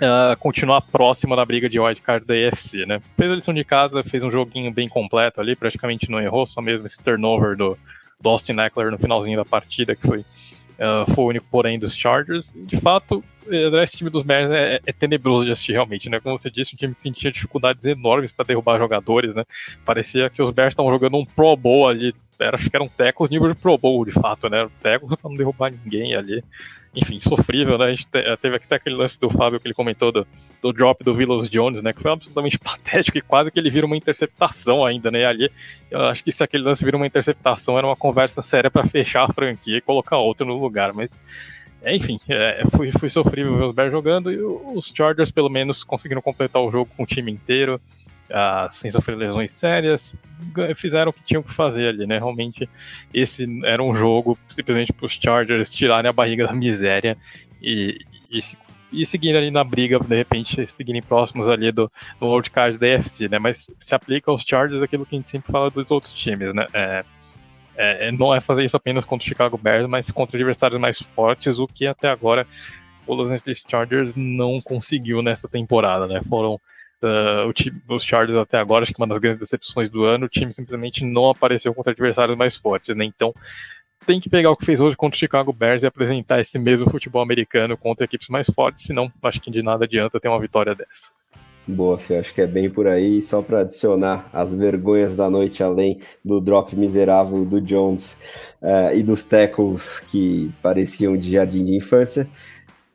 uh, 0.01 0.37
continuar 0.39 0.81
próximo 0.81 1.37
na 1.37 1.45
briga 1.45 1.69
de 1.69 1.79
wildcard 1.79 2.27
da 2.27 2.35
AFC, 2.35 2.87
né? 2.87 3.01
Fez 3.17 3.31
a 3.31 3.35
lição 3.35 3.55
de 3.55 3.65
casa, 3.65 4.03
fez 4.03 4.25
um 4.25 4.31
joguinho 4.31 4.73
bem 4.73 4.89
completo 4.89 5.41
ali, 5.41 5.55
praticamente 5.55 6.11
não 6.11 6.21
errou, 6.21 6.47
só 6.47 6.61
mesmo 6.61 6.87
esse 6.87 7.01
turnover 7.03 7.57
do, 7.57 7.79
do 8.21 8.29
Austin 8.29 8.59
Eckler 8.59 8.91
no 8.91 8.99
finalzinho 8.99 9.37
da 9.37 9.45
partida, 9.45 9.95
que 9.95 10.07
foi, 10.07 10.19
uh, 10.19 11.15
foi 11.15 11.25
o 11.25 11.29
único 11.29 11.47
porém 11.51 11.79
dos 11.79 11.95
Chargers. 11.95 12.55
De 12.57 12.77
fato, 12.81 13.23
eh, 13.49 13.83
esse 13.83 13.97
time 13.97 14.11
dos 14.11 14.23
Bears 14.23 14.51
é, 14.51 14.81
é, 14.85 14.93
tenebroso 14.93 15.45
de 15.45 15.53
assistir 15.53 15.73
realmente, 15.73 16.09
né? 16.09 16.21
Como 16.21 16.39
você 16.39 16.51
disse, 16.51 16.75
um 16.75 16.79
time 16.79 16.95
que 16.95 17.13
tinha 17.13 17.33
dificuldades 17.33 17.85
enormes 17.85 18.33
para 18.33 18.47
derrubar 18.47 18.79
jogadores, 18.79 19.35
né? 19.35 19.45
Parecia 19.85 20.31
que 20.31 20.43
os 20.43 20.51
Bears 20.51 20.73
estavam 20.73 20.93
jogando 20.93 21.17
um 21.17 21.25
Pro 21.25 21.57
Bowl 21.57 21.89
ali, 21.89 22.15
era, 22.39 22.57
acho 22.57 22.71
que 22.71 22.77
eram 22.77 22.89
tecos 22.89 23.29
nível 23.29 23.53
de 23.53 23.61
Pro 23.61 23.77
Bowl, 23.77 24.05
de 24.05 24.13
fato, 24.13 24.49
né? 24.49 24.69
Tecos 24.83 25.15
para 25.15 25.31
não 25.31 25.37
derrubar 25.37 25.71
ninguém 25.71 26.15
ali. 26.15 26.43
Enfim, 26.95 27.21
sofrível, 27.21 27.79
né? 27.79 27.87
A 27.87 27.91
gente 27.91 28.09
teve 28.09 28.57
até 28.57 28.75
aquele 28.75 28.97
lance 28.97 29.21
do 29.21 29.31
Fábio 29.31 29.61
que 29.61 29.69
ele 29.69 29.75
comentou 29.75 30.11
do, 30.11 30.27
do 30.61 30.73
drop 30.73 31.05
do 31.05 31.15
Willows 31.15 31.49
Jones, 31.49 31.83
né? 31.83 31.93
Que 31.93 32.03
foi 32.03 32.11
absolutamente 32.11 32.59
patético 32.61 33.17
e 33.17 33.23
quase 33.23 33.51
que 33.51 33.61
ele 33.61 33.71
vira 33.71 33.87
uma 33.87 33.97
interceptação 33.97 34.85
ainda, 34.85 35.11
né? 35.11 35.25
Ali, 35.25 35.51
eu 35.91 36.01
acho 36.01 36.25
que 36.25 36.33
se 36.33 36.43
aquele 36.43 36.65
lance 36.65 36.85
vira 36.85 36.97
uma 36.97 37.07
interceptação, 37.07 37.79
era 37.79 37.87
uma 37.87 37.97
conversa 37.97 38.43
séria 38.43 38.71
para 38.71 38.87
fechar 38.87 39.25
a 39.25 39.33
franquia 39.33 39.77
e 39.77 39.81
colocar 39.81 40.17
outro 40.19 40.45
no 40.45 40.61
lugar, 40.61 40.93
mas 40.93 41.21
é, 41.83 41.95
enfim, 41.95 42.19
é, 42.29 42.62
foi, 42.77 42.91
foi 42.93 43.09
sofrível 43.09 43.57
ver 43.57 43.65
os 43.65 43.75
Bears 43.75 43.93
jogando 43.93 44.31
e 44.31 44.39
os 44.39 44.93
Chargers 44.95 45.31
pelo 45.31 45.49
menos 45.49 45.83
conseguiram 45.83 46.21
completar 46.21 46.61
o 46.61 46.71
jogo 46.71 46.91
com 46.97 47.05
o 47.05 47.07
time 47.07 47.33
inteiro, 47.33 47.81
uh, 48.31 48.73
sem 48.73 48.90
sofrer 48.90 49.16
lesões 49.16 49.52
sérias, 49.52 50.16
fizeram 50.77 51.11
o 51.11 51.12
que 51.12 51.23
tinham 51.23 51.43
que 51.43 51.52
fazer 51.52 51.89
ali, 51.89 52.07
né? 52.07 52.19
Realmente 52.19 52.69
esse 53.12 53.47
era 53.65 53.82
um 53.82 53.94
jogo 53.94 54.39
simplesmente 54.48 54.93
para 54.93 55.07
os 55.07 55.12
Chargers 55.12 55.73
tirarem 55.73 56.09
a 56.09 56.12
barriga 56.12 56.47
da 56.47 56.52
miséria 56.52 57.16
e, 57.61 57.98
e, 58.31 58.40
e 58.93 59.07
seguirem 59.07 59.39
ali 59.39 59.51
na 59.51 59.65
briga, 59.65 59.98
de 59.98 60.16
repente 60.16 60.66
seguirem 60.70 61.02
próximos 61.02 61.48
ali 61.48 61.70
do, 61.70 61.90
do 62.19 62.27
World 62.27 62.51
Card 62.51 62.78
da 62.78 62.86
FC, 62.86 63.28
né? 63.28 63.39
Mas 63.39 63.70
se 63.78 63.94
aplica 63.94 64.31
aos 64.31 64.43
Chargers 64.43 64.82
aquilo 64.82 65.05
que 65.05 65.15
a 65.15 65.19
gente 65.19 65.31
sempre 65.31 65.52
fala 65.52 65.70
dos 65.70 65.90
outros 65.90 66.12
times, 66.12 66.55
né? 66.55 66.66
É, 66.73 67.05
é, 67.77 68.09
é, 68.09 68.12
não 68.12 68.35
é 68.35 68.40
fazer 68.40 68.65
isso 68.65 68.77
apenas 68.77 69.05
contra 69.05 69.24
o 69.24 69.28
Chicago 69.28 69.59
Bears, 69.59 69.89
mas 69.89 70.11
contra 70.11 70.36
adversários 70.36 70.81
mais 70.81 71.01
fortes, 71.01 71.59
o 71.59 71.66
que 71.66 71.86
até 71.86 72.09
agora 72.09 72.47
o 73.07 73.15
Los 73.15 73.31
Angeles 73.31 73.65
Chargers 73.69 74.15
não 74.15 74.61
conseguiu 74.61 75.23
nessa 75.23 75.48
temporada, 75.48 76.07
né? 76.07 76.20
Foram 76.28 76.61
uh, 77.03 77.53
time, 77.53 77.81
os 77.89 78.05
Chargers 78.05 78.39
até 78.39 78.59
agora, 78.59 78.83
acho 78.83 78.93
que 78.93 79.01
uma 79.01 79.07
das 79.07 79.19
grandes 79.19 79.41
decepções 79.41 79.91
do 79.91 80.05
ano, 80.05 80.27
o 80.27 80.29
time 80.29 80.53
simplesmente 80.53 81.05
não 81.05 81.31
apareceu 81.31 81.75
contra 81.75 81.93
adversários 81.93 82.37
mais 82.37 82.57
fortes, 82.57 82.95
né? 82.95 83.05
Então 83.05 83.35
tem 84.07 84.21
que 84.21 84.31
pegar 84.31 84.51
o 84.51 84.57
que 84.57 84.65
fez 84.65 84.81
hoje 84.81 84.97
contra 84.97 85.17
o 85.17 85.19
Chicago 85.19 85.53
Bears 85.53 85.83
e 85.83 85.87
apresentar 85.87 86.41
esse 86.41 86.59
mesmo 86.59 86.91
futebol 86.91 87.23
americano 87.23 87.77
contra 87.77 88.05
equipes 88.05 88.29
mais 88.29 88.49
fortes, 88.49 88.87
senão 88.87 89.13
acho 89.23 89.41
que 89.41 89.51
de 89.51 89.63
nada 89.63 89.85
adianta 89.85 90.19
ter 90.19 90.29
uma 90.29 90.41
vitória 90.41 90.75
dessa. 90.75 91.11
Boa, 91.67 91.99
Fê, 91.99 92.17
acho 92.17 92.35
que 92.35 92.41
é 92.41 92.47
bem 92.47 92.69
por 92.69 92.87
aí. 92.87 93.21
Só 93.23 93.43
para 93.43 93.61
adicionar 93.61 94.29
as 94.33 94.55
vergonhas 94.55 95.15
da 95.15 95.31
noite, 95.31 95.63
além 95.63 96.01
do 96.25 96.41
drop 96.41 96.75
miserável 96.75 97.45
do 97.45 97.61
Jones 97.61 98.17
uh, 98.61 98.93
e 98.95 99.03
dos 99.03 99.25
tackles 99.25 100.01
que 100.01 100.51
pareciam 100.63 101.17
de 101.17 101.31
jardim 101.31 101.65
de 101.65 101.77
infância, 101.77 102.29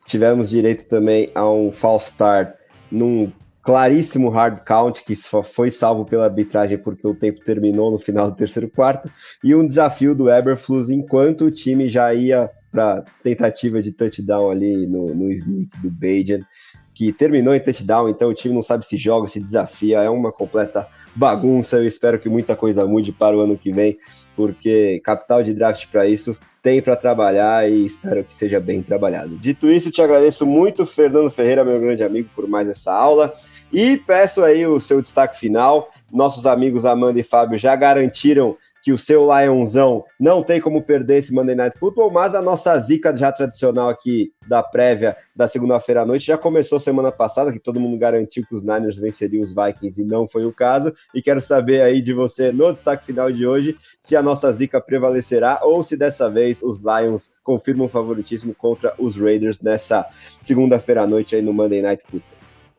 tivemos 0.05 0.49
direito 0.49 0.87
também 0.87 1.29
a 1.33 1.49
um 1.49 1.71
false 1.71 2.09
start 2.09 2.53
num 2.91 3.31
claríssimo 3.65 4.29
hard 4.29 4.59
count 4.63 5.03
que 5.03 5.15
só 5.15 5.41
foi 5.41 5.71
salvo 5.71 6.05
pela 6.05 6.25
arbitragem 6.25 6.77
porque 6.77 7.05
o 7.07 7.15
tempo 7.15 7.39
terminou 7.43 7.89
no 7.89 7.97
final 7.97 8.29
do 8.29 8.37
terceiro 8.37 8.69
quarto 8.69 9.11
e 9.43 9.55
um 9.55 9.67
desafio 9.67 10.13
do 10.13 10.29
Eberflus 10.29 10.89
enquanto 10.89 11.45
o 11.45 11.51
time 11.51 11.89
já 11.89 12.13
ia 12.13 12.49
para 12.71 13.03
tentativa 13.23 13.81
de 13.81 13.91
touchdown 13.91 14.51
ali 14.51 14.85
no, 14.85 15.15
no 15.15 15.31
sneak 15.31 15.79
do 15.79 15.89
Bajan 15.89 16.45
que 16.93 17.11
terminou 17.11 17.53
em 17.53 17.59
touchdown, 17.59 18.07
então 18.07 18.29
o 18.29 18.33
time 18.33 18.55
não 18.55 18.61
sabe 18.61 18.85
se 18.85 18.97
joga, 18.97 19.27
se 19.27 19.39
desafia, 19.41 20.01
é 20.01 20.09
uma 20.09 20.31
completa 20.31 20.87
bagunça. 21.13 21.75
Eu 21.75 21.85
espero 21.85 22.17
que 22.17 22.29
muita 22.29 22.55
coisa 22.55 22.85
mude 22.85 23.11
para 23.11 23.35
o 23.35 23.41
ano 23.41 23.57
que 23.57 23.69
vem, 23.69 23.97
porque 24.33 25.01
capital 25.03 25.43
de 25.43 25.53
draft 25.53 25.87
para 25.87 26.07
isso 26.07 26.37
tem 26.61 26.81
para 26.81 26.95
trabalhar 26.95 27.69
e 27.69 27.85
espero 27.85 28.23
que 28.23 28.33
seja 28.33 28.61
bem 28.61 28.81
trabalhado. 28.81 29.37
Dito 29.37 29.69
isso, 29.69 29.91
te 29.91 30.01
agradeço 30.01 30.45
muito, 30.45 30.85
Fernando 30.85 31.29
Ferreira, 31.29 31.65
meu 31.65 31.79
grande 31.79 32.01
amigo, 32.01 32.29
por 32.33 32.47
mais 32.47 32.67
essa 32.67 32.93
aula 32.93 33.35
e 33.75 33.97
peço 33.97 34.41
aí 34.41 34.65
o 34.65 34.79
seu 34.79 35.01
destaque 35.01 35.37
final. 35.37 35.91
Nossos 36.09 36.45
amigos 36.45 36.85
Amanda 36.85 37.19
e 37.19 37.23
Fábio 37.23 37.57
já 37.57 37.75
garantiram 37.75 38.55
que 38.81 38.93
o 38.93 38.97
seu 38.97 39.25
Lionzão 39.25 40.05
não 40.17 40.41
tem 40.41 40.61
como 40.61 40.81
perder 40.81 41.17
esse 41.17 41.33
Monday 41.33 41.55
Night 41.55 41.77
Football, 41.77 42.09
mas 42.09 42.33
a 42.33 42.41
nossa 42.41 42.79
zica 42.79 43.13
já 43.17 43.33
tradicional 43.33 43.89
aqui 43.89 44.31
da 44.47 44.63
prévia 44.63 45.17
da 45.35 45.45
segunda-feira 45.45 46.03
à 46.03 46.05
noite 46.05 46.27
já 46.27 46.37
começou 46.37 46.79
semana 46.79 47.11
passada, 47.11 47.51
que 47.51 47.59
todo 47.59 47.79
mundo 47.79 47.97
garantiu 47.97 48.45
que 48.47 48.55
os 48.55 48.63
Niners 48.63 48.95
venceriam 48.95 49.43
os 49.43 49.53
Vikings 49.53 50.01
e 50.01 50.05
não 50.05 50.25
foi 50.25 50.45
o 50.45 50.53
caso. 50.53 50.93
E 51.13 51.21
quero 51.21 51.41
saber 51.41 51.81
aí 51.81 52.01
de 52.01 52.13
você 52.13 52.53
no 52.53 52.71
destaque 52.71 53.05
final 53.05 53.29
de 53.29 53.45
hoje 53.45 53.75
se 53.99 54.15
a 54.15 54.23
nossa 54.23 54.53
zica 54.53 54.79
prevalecerá 54.79 55.59
ou 55.63 55.83
se 55.83 55.97
dessa 55.97 56.29
vez 56.29 56.61
os 56.63 56.77
Lions 56.77 57.31
confirmam 57.43 57.87
o 57.87 57.89
favoritismo 57.89 58.55
contra 58.55 58.93
os 58.97 59.17
Raiders 59.19 59.59
nessa 59.59 60.05
segunda-feira 60.41 61.01
à 61.01 61.07
noite 61.07 61.35
aí 61.35 61.41
no 61.41 61.51
Monday 61.51 61.81
Night 61.81 62.03
Football. 62.03 62.34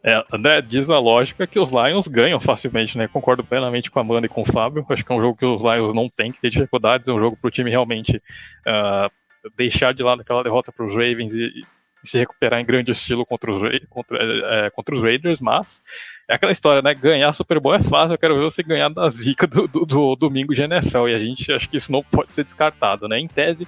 É, 0.06 0.62
diz 0.62 0.88
a 0.88 1.00
lógica 1.00 1.48
que 1.48 1.58
os 1.58 1.70
Lions 1.70 2.06
ganham 2.06 2.38
facilmente, 2.38 2.96
né? 2.96 3.08
Concordo 3.08 3.42
plenamente 3.42 3.90
com 3.90 3.98
a 3.98 4.02
Amanda 4.02 4.26
e 4.26 4.28
com 4.28 4.42
o 4.42 4.46
Fábio. 4.46 4.86
Acho 4.88 5.04
que 5.04 5.12
é 5.12 5.16
um 5.16 5.20
jogo 5.20 5.36
que 5.36 5.44
os 5.44 5.60
Lions 5.60 5.92
não 5.92 6.08
têm 6.08 6.30
que 6.30 6.40
ter 6.40 6.48
dificuldades, 6.48 7.08
é 7.08 7.12
um 7.12 7.18
jogo 7.18 7.36
para 7.36 7.48
o 7.48 7.50
time 7.50 7.68
realmente 7.68 8.22
uh, 8.68 9.10
deixar 9.56 9.92
de 9.92 10.04
lado 10.04 10.20
aquela 10.20 10.44
derrota 10.44 10.70
para 10.70 10.86
os 10.86 10.92
Ravens 10.92 11.34
e, 11.34 11.46
e, 11.46 11.62
se 12.04 12.18
recuperar 12.18 12.60
em 12.60 12.64
grande 12.64 12.92
estilo 12.92 13.26
contra 13.26 13.50
os, 13.50 13.80
contra, 13.90 14.18
é, 14.22 14.70
contra 14.70 14.94
os 14.94 15.02
Raiders, 15.02 15.40
mas 15.40 15.82
é 16.28 16.34
aquela 16.34 16.52
história, 16.52 16.80
né? 16.80 16.94
Ganhar 16.94 17.32
Super 17.32 17.58
Bowl 17.58 17.74
é 17.74 17.82
fácil, 17.82 18.14
eu 18.14 18.18
quero 18.18 18.36
ver 18.36 18.44
você 18.44 18.62
ganhar 18.62 18.88
da 18.88 19.08
zica 19.08 19.44
do, 19.44 19.66
do, 19.66 19.84
do 19.84 20.14
domingo 20.14 20.54
de 20.54 20.62
NFL, 20.62 21.08
e 21.08 21.14
a 21.16 21.18
gente 21.18 21.52
acho 21.52 21.68
que 21.68 21.78
isso 21.78 21.90
não 21.90 22.04
pode 22.04 22.32
ser 22.32 22.44
descartado, 22.44 23.08
né? 23.08 23.18
Em 23.18 23.26
tese, 23.26 23.66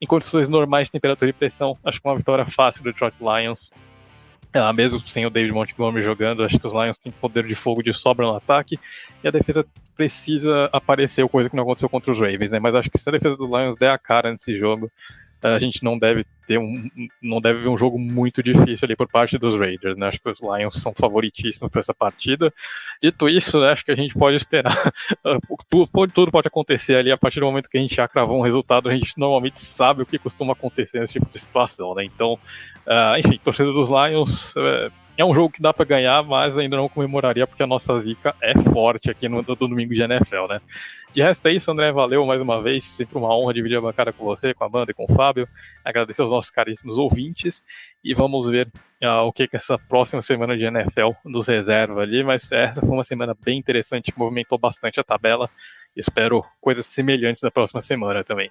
em 0.00 0.06
condições 0.06 0.48
normais 0.48 0.88
de 0.88 0.92
temperatura 0.92 1.28
e 1.28 1.34
pressão, 1.34 1.76
acho 1.84 2.00
que 2.00 2.08
uma 2.08 2.16
vitória 2.16 2.46
fácil 2.46 2.82
do 2.82 2.90
Detroit 2.90 3.16
Lions 3.20 3.70
ah, 4.54 4.72
mesmo 4.72 5.00
sem 5.08 5.26
o 5.26 5.30
David 5.30 5.52
Montgomery 5.52 6.04
jogando, 6.04 6.44
acho 6.44 6.58
que 6.58 6.66
os 6.66 6.72
Lions 6.72 6.98
têm 6.98 7.10
poder 7.12 7.44
de 7.44 7.54
fogo 7.54 7.82
de 7.82 7.92
sobra 7.92 8.26
no 8.26 8.36
ataque 8.36 8.78
e 9.22 9.28
a 9.28 9.30
defesa 9.30 9.66
precisa 9.96 10.68
aparecer, 10.72 11.28
coisa 11.28 11.50
que 11.50 11.56
não 11.56 11.64
aconteceu 11.64 11.88
contra 11.88 12.12
os 12.12 12.18
Ravens, 12.18 12.50
né? 12.50 12.58
Mas 12.58 12.74
acho 12.74 12.90
que 12.90 12.98
se 12.98 13.08
a 13.08 13.12
defesa 13.12 13.36
dos 13.36 13.48
Lions 13.48 13.76
der 13.76 13.90
a 13.90 13.98
cara 13.98 14.30
nesse 14.30 14.56
jogo, 14.58 14.90
a 15.52 15.58
gente 15.58 15.84
não 15.84 15.98
deve 15.98 16.24
ter 16.46 16.58
um, 16.58 16.90
não 17.20 17.40
deve 17.40 17.60
ver 17.60 17.68
um 17.68 17.76
jogo 17.76 17.98
muito 17.98 18.42
difícil 18.42 18.86
ali 18.86 18.96
por 18.96 19.08
parte 19.08 19.36
dos 19.38 19.58
Raiders, 19.58 19.96
né? 19.96 20.08
Acho 20.08 20.20
que 20.20 20.30
os 20.30 20.40
Lions 20.40 20.80
são 20.80 20.92
favoritíssimos 20.94 21.70
para 21.70 21.80
essa 21.80 21.92
partida. 21.92 22.52
Dito 23.02 23.28
isso, 23.28 23.60
né, 23.60 23.70
acho 23.70 23.84
que 23.84 23.90
a 23.90 23.96
gente 23.96 24.14
pode 24.14 24.36
esperar. 24.36 24.92
tudo, 25.68 25.86
pode, 25.88 26.12
tudo 26.12 26.30
pode 26.32 26.48
acontecer 26.48 26.96
ali 26.96 27.10
a 27.10 27.16
partir 27.16 27.40
do 27.40 27.46
momento 27.46 27.68
que 27.68 27.76
a 27.76 27.80
gente 27.80 27.94
já 27.94 28.08
cravou 28.08 28.38
um 28.38 28.42
resultado. 28.42 28.88
A 28.88 28.94
gente 28.94 29.18
normalmente 29.18 29.60
sabe 29.60 30.02
o 30.02 30.06
que 30.06 30.18
costuma 30.18 30.54
acontecer 30.54 31.00
nesse 31.00 31.14
tipo 31.14 31.26
de 31.26 31.38
situação, 31.38 31.94
né? 31.94 32.04
Então, 32.04 32.34
uh, 32.86 33.18
enfim, 33.18 33.38
torcedor 33.42 33.74
dos 33.74 33.90
Lions, 33.90 34.54
uh, 34.56 34.92
É 35.16 35.24
um 35.24 35.32
jogo 35.32 35.50
que 35.50 35.62
dá 35.62 35.72
para 35.72 35.84
ganhar, 35.84 36.24
mas 36.24 36.58
ainda 36.58 36.76
não 36.76 36.88
comemoraria 36.88 37.46
porque 37.46 37.62
a 37.62 37.66
nossa 37.68 37.96
zica 38.00 38.34
é 38.42 38.52
forte 38.58 39.08
aqui 39.08 39.28
no, 39.28 39.42
domingo 39.42 39.94
de 39.94 40.02
NFL, 40.02 40.48
né? 40.48 40.60
De 41.14 41.22
resto 41.22 41.46
é 41.46 41.52
isso, 41.52 41.70
André. 41.70 41.92
Valeu 41.92 42.26
mais 42.26 42.40
uma 42.40 42.60
vez. 42.60 42.84
Sempre 42.84 43.16
uma 43.16 43.32
honra 43.32 43.54
dividir 43.54 43.78
a 43.78 43.80
bancada 43.80 44.12
com 44.12 44.24
você, 44.24 44.52
com 44.52 44.64
a 44.64 44.68
banda 44.68 44.90
e 44.90 44.94
com 44.94 45.04
o 45.04 45.14
Fábio. 45.14 45.48
Agradecer 45.84 46.22
aos 46.22 46.32
nossos 46.32 46.50
caríssimos 46.50 46.98
ouvintes. 46.98 47.64
E 48.02 48.12
vamos 48.12 48.50
ver 48.50 48.66
uh, 49.04 49.22
o 49.24 49.32
que, 49.32 49.46
que 49.46 49.56
essa 49.56 49.78
próxima 49.78 50.20
semana 50.20 50.56
de 50.56 50.64
NFL 50.64 51.10
nos 51.24 51.46
reserva 51.46 52.02
ali. 52.02 52.24
Mas 52.24 52.50
essa 52.50 52.80
foi 52.80 52.90
uma 52.90 53.04
semana 53.04 53.36
bem 53.40 53.56
interessante, 53.56 54.12
movimentou 54.16 54.58
bastante 54.58 54.98
a 54.98 55.04
tabela. 55.04 55.48
Espero 55.94 56.44
coisas 56.60 56.86
semelhantes 56.86 57.40
na 57.40 57.52
próxima 57.52 57.80
semana 57.80 58.24
também. 58.24 58.50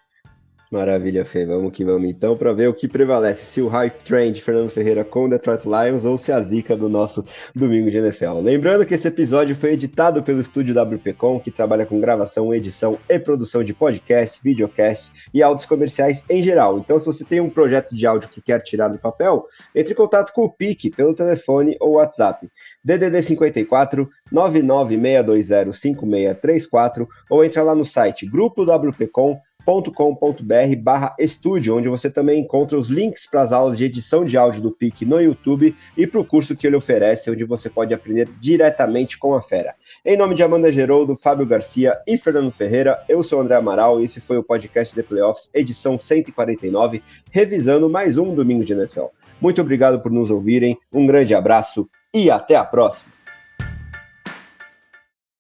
Maravilha, 0.74 1.24
Fê. 1.24 1.46
Vamos 1.46 1.72
que 1.72 1.86
vamos 1.86 2.10
então 2.10 2.36
para 2.36 2.52
ver 2.52 2.68
o 2.68 2.74
que 2.74 2.88
prevalece, 2.88 3.46
se 3.46 3.62
o 3.62 3.68
hype 3.68 4.04
train 4.04 4.32
de 4.32 4.42
Fernando 4.42 4.72
Ferreira 4.72 5.06
com 5.06 5.26
o 5.26 5.30
Detroit 5.30 5.66
Lions 5.66 6.04
ou 6.04 6.18
se 6.18 6.32
a 6.32 6.42
zica 6.42 6.76
do 6.76 6.90
nosso 6.90 7.24
domingo 7.54 7.92
de 7.92 7.98
NFL. 7.98 8.40
Lembrando 8.42 8.84
que 8.84 8.96
esse 8.96 9.08
episódio 9.08 9.56
foi 9.56 9.74
editado 9.74 10.24
pelo 10.24 10.42
estúdio 10.42 10.74
WPcom, 10.74 11.40
que 11.40 11.52
trabalha 11.52 11.86
com 11.86 12.02
gravação, 12.02 12.52
edição 12.52 12.98
e 13.08 13.20
produção 13.20 13.64
de 13.64 13.72
podcasts, 13.72 14.42
videocasts 14.42 15.14
e 15.32 15.44
áudios 15.44 15.68
comerciais 15.68 16.26
em 16.28 16.42
geral. 16.42 16.80
Então, 16.80 16.98
se 16.98 17.06
você 17.06 17.24
tem 17.24 17.40
um 17.40 17.52
projeto 17.52 17.94
de 17.96 18.08
áudio 18.08 18.30
que 18.30 18.42
quer 18.42 18.60
tirar 18.64 18.88
do 18.88 18.98
papel, 18.98 19.46
entre 19.76 19.94
em 19.94 19.96
contato 19.96 20.34
com 20.34 20.44
o 20.44 20.50
PIC 20.50 20.90
pelo 20.90 21.14
telefone 21.14 21.78
ou 21.80 21.98
WhatsApp. 21.98 22.50
DDD 22.84 23.22
54 23.22 24.10
99620 24.32 25.78
5634 25.78 27.08
ou 27.30 27.46
entra 27.46 27.62
lá 27.62 27.76
no 27.76 27.86
site 27.86 28.26
grupo 28.26 28.64
WPcom 28.64 29.40
com.br 29.66 30.76
barra 30.82 31.16
estúdio, 31.20 31.78
onde 31.78 31.90
você 31.90 32.10
também 32.10 32.42
encontra 32.42 32.78
os 32.78 32.90
links 32.90 33.28
para 33.30 33.42
as 33.42 33.52
aulas 33.52 33.78
de 33.78 33.86
edição 33.86 34.26
de 34.26 34.38
áudio 34.38 34.62
do 34.62 34.72
PIC 34.72 35.06
no 35.06 35.22
YouTube 35.22 35.76
e 35.98 36.06
para 36.06 36.20
o 36.20 36.26
curso 36.26 36.56
que 36.56 36.68
ele 36.68 36.76
oferece, 36.76 37.32
onde 37.32 37.44
você 37.44 37.70
pode 37.70 37.94
aprender 37.94 38.30
diretamente 38.40 39.18
com 39.18 39.34
a 39.34 39.42
fera. 39.42 39.76
Em 40.06 40.18
nome 40.18 40.36
de 40.36 40.44
Amanda 40.44 40.72
Geroldo, 40.72 41.16
Fábio 41.16 41.46
Garcia 41.46 41.98
e 42.08 42.18
Fernando 42.18 42.52
Ferreira, 42.52 43.04
eu 43.08 43.24
sou 43.24 43.40
André 43.40 43.56
Amaral 43.56 44.02
e 44.02 44.04
esse 44.04 44.20
foi 44.20 44.38
o 44.38 44.44
podcast 44.44 44.94
The 44.94 45.04
Playoffs, 45.04 45.50
edição 45.54 45.98
149, 45.98 47.02
revisando 47.32 47.90
mais 47.90 48.18
um 48.18 48.36
domingo 48.36 48.66
de 48.66 48.74
NFL. 48.74 49.06
Muito 49.40 49.62
obrigado 49.62 50.00
por 50.02 50.12
nos 50.12 50.32
ouvirem, 50.32 50.78
um 50.92 51.06
grande 51.06 51.34
abraço 51.34 51.90
e 52.14 52.30
até 52.30 52.56
a 52.56 52.66
próxima! 52.66 53.13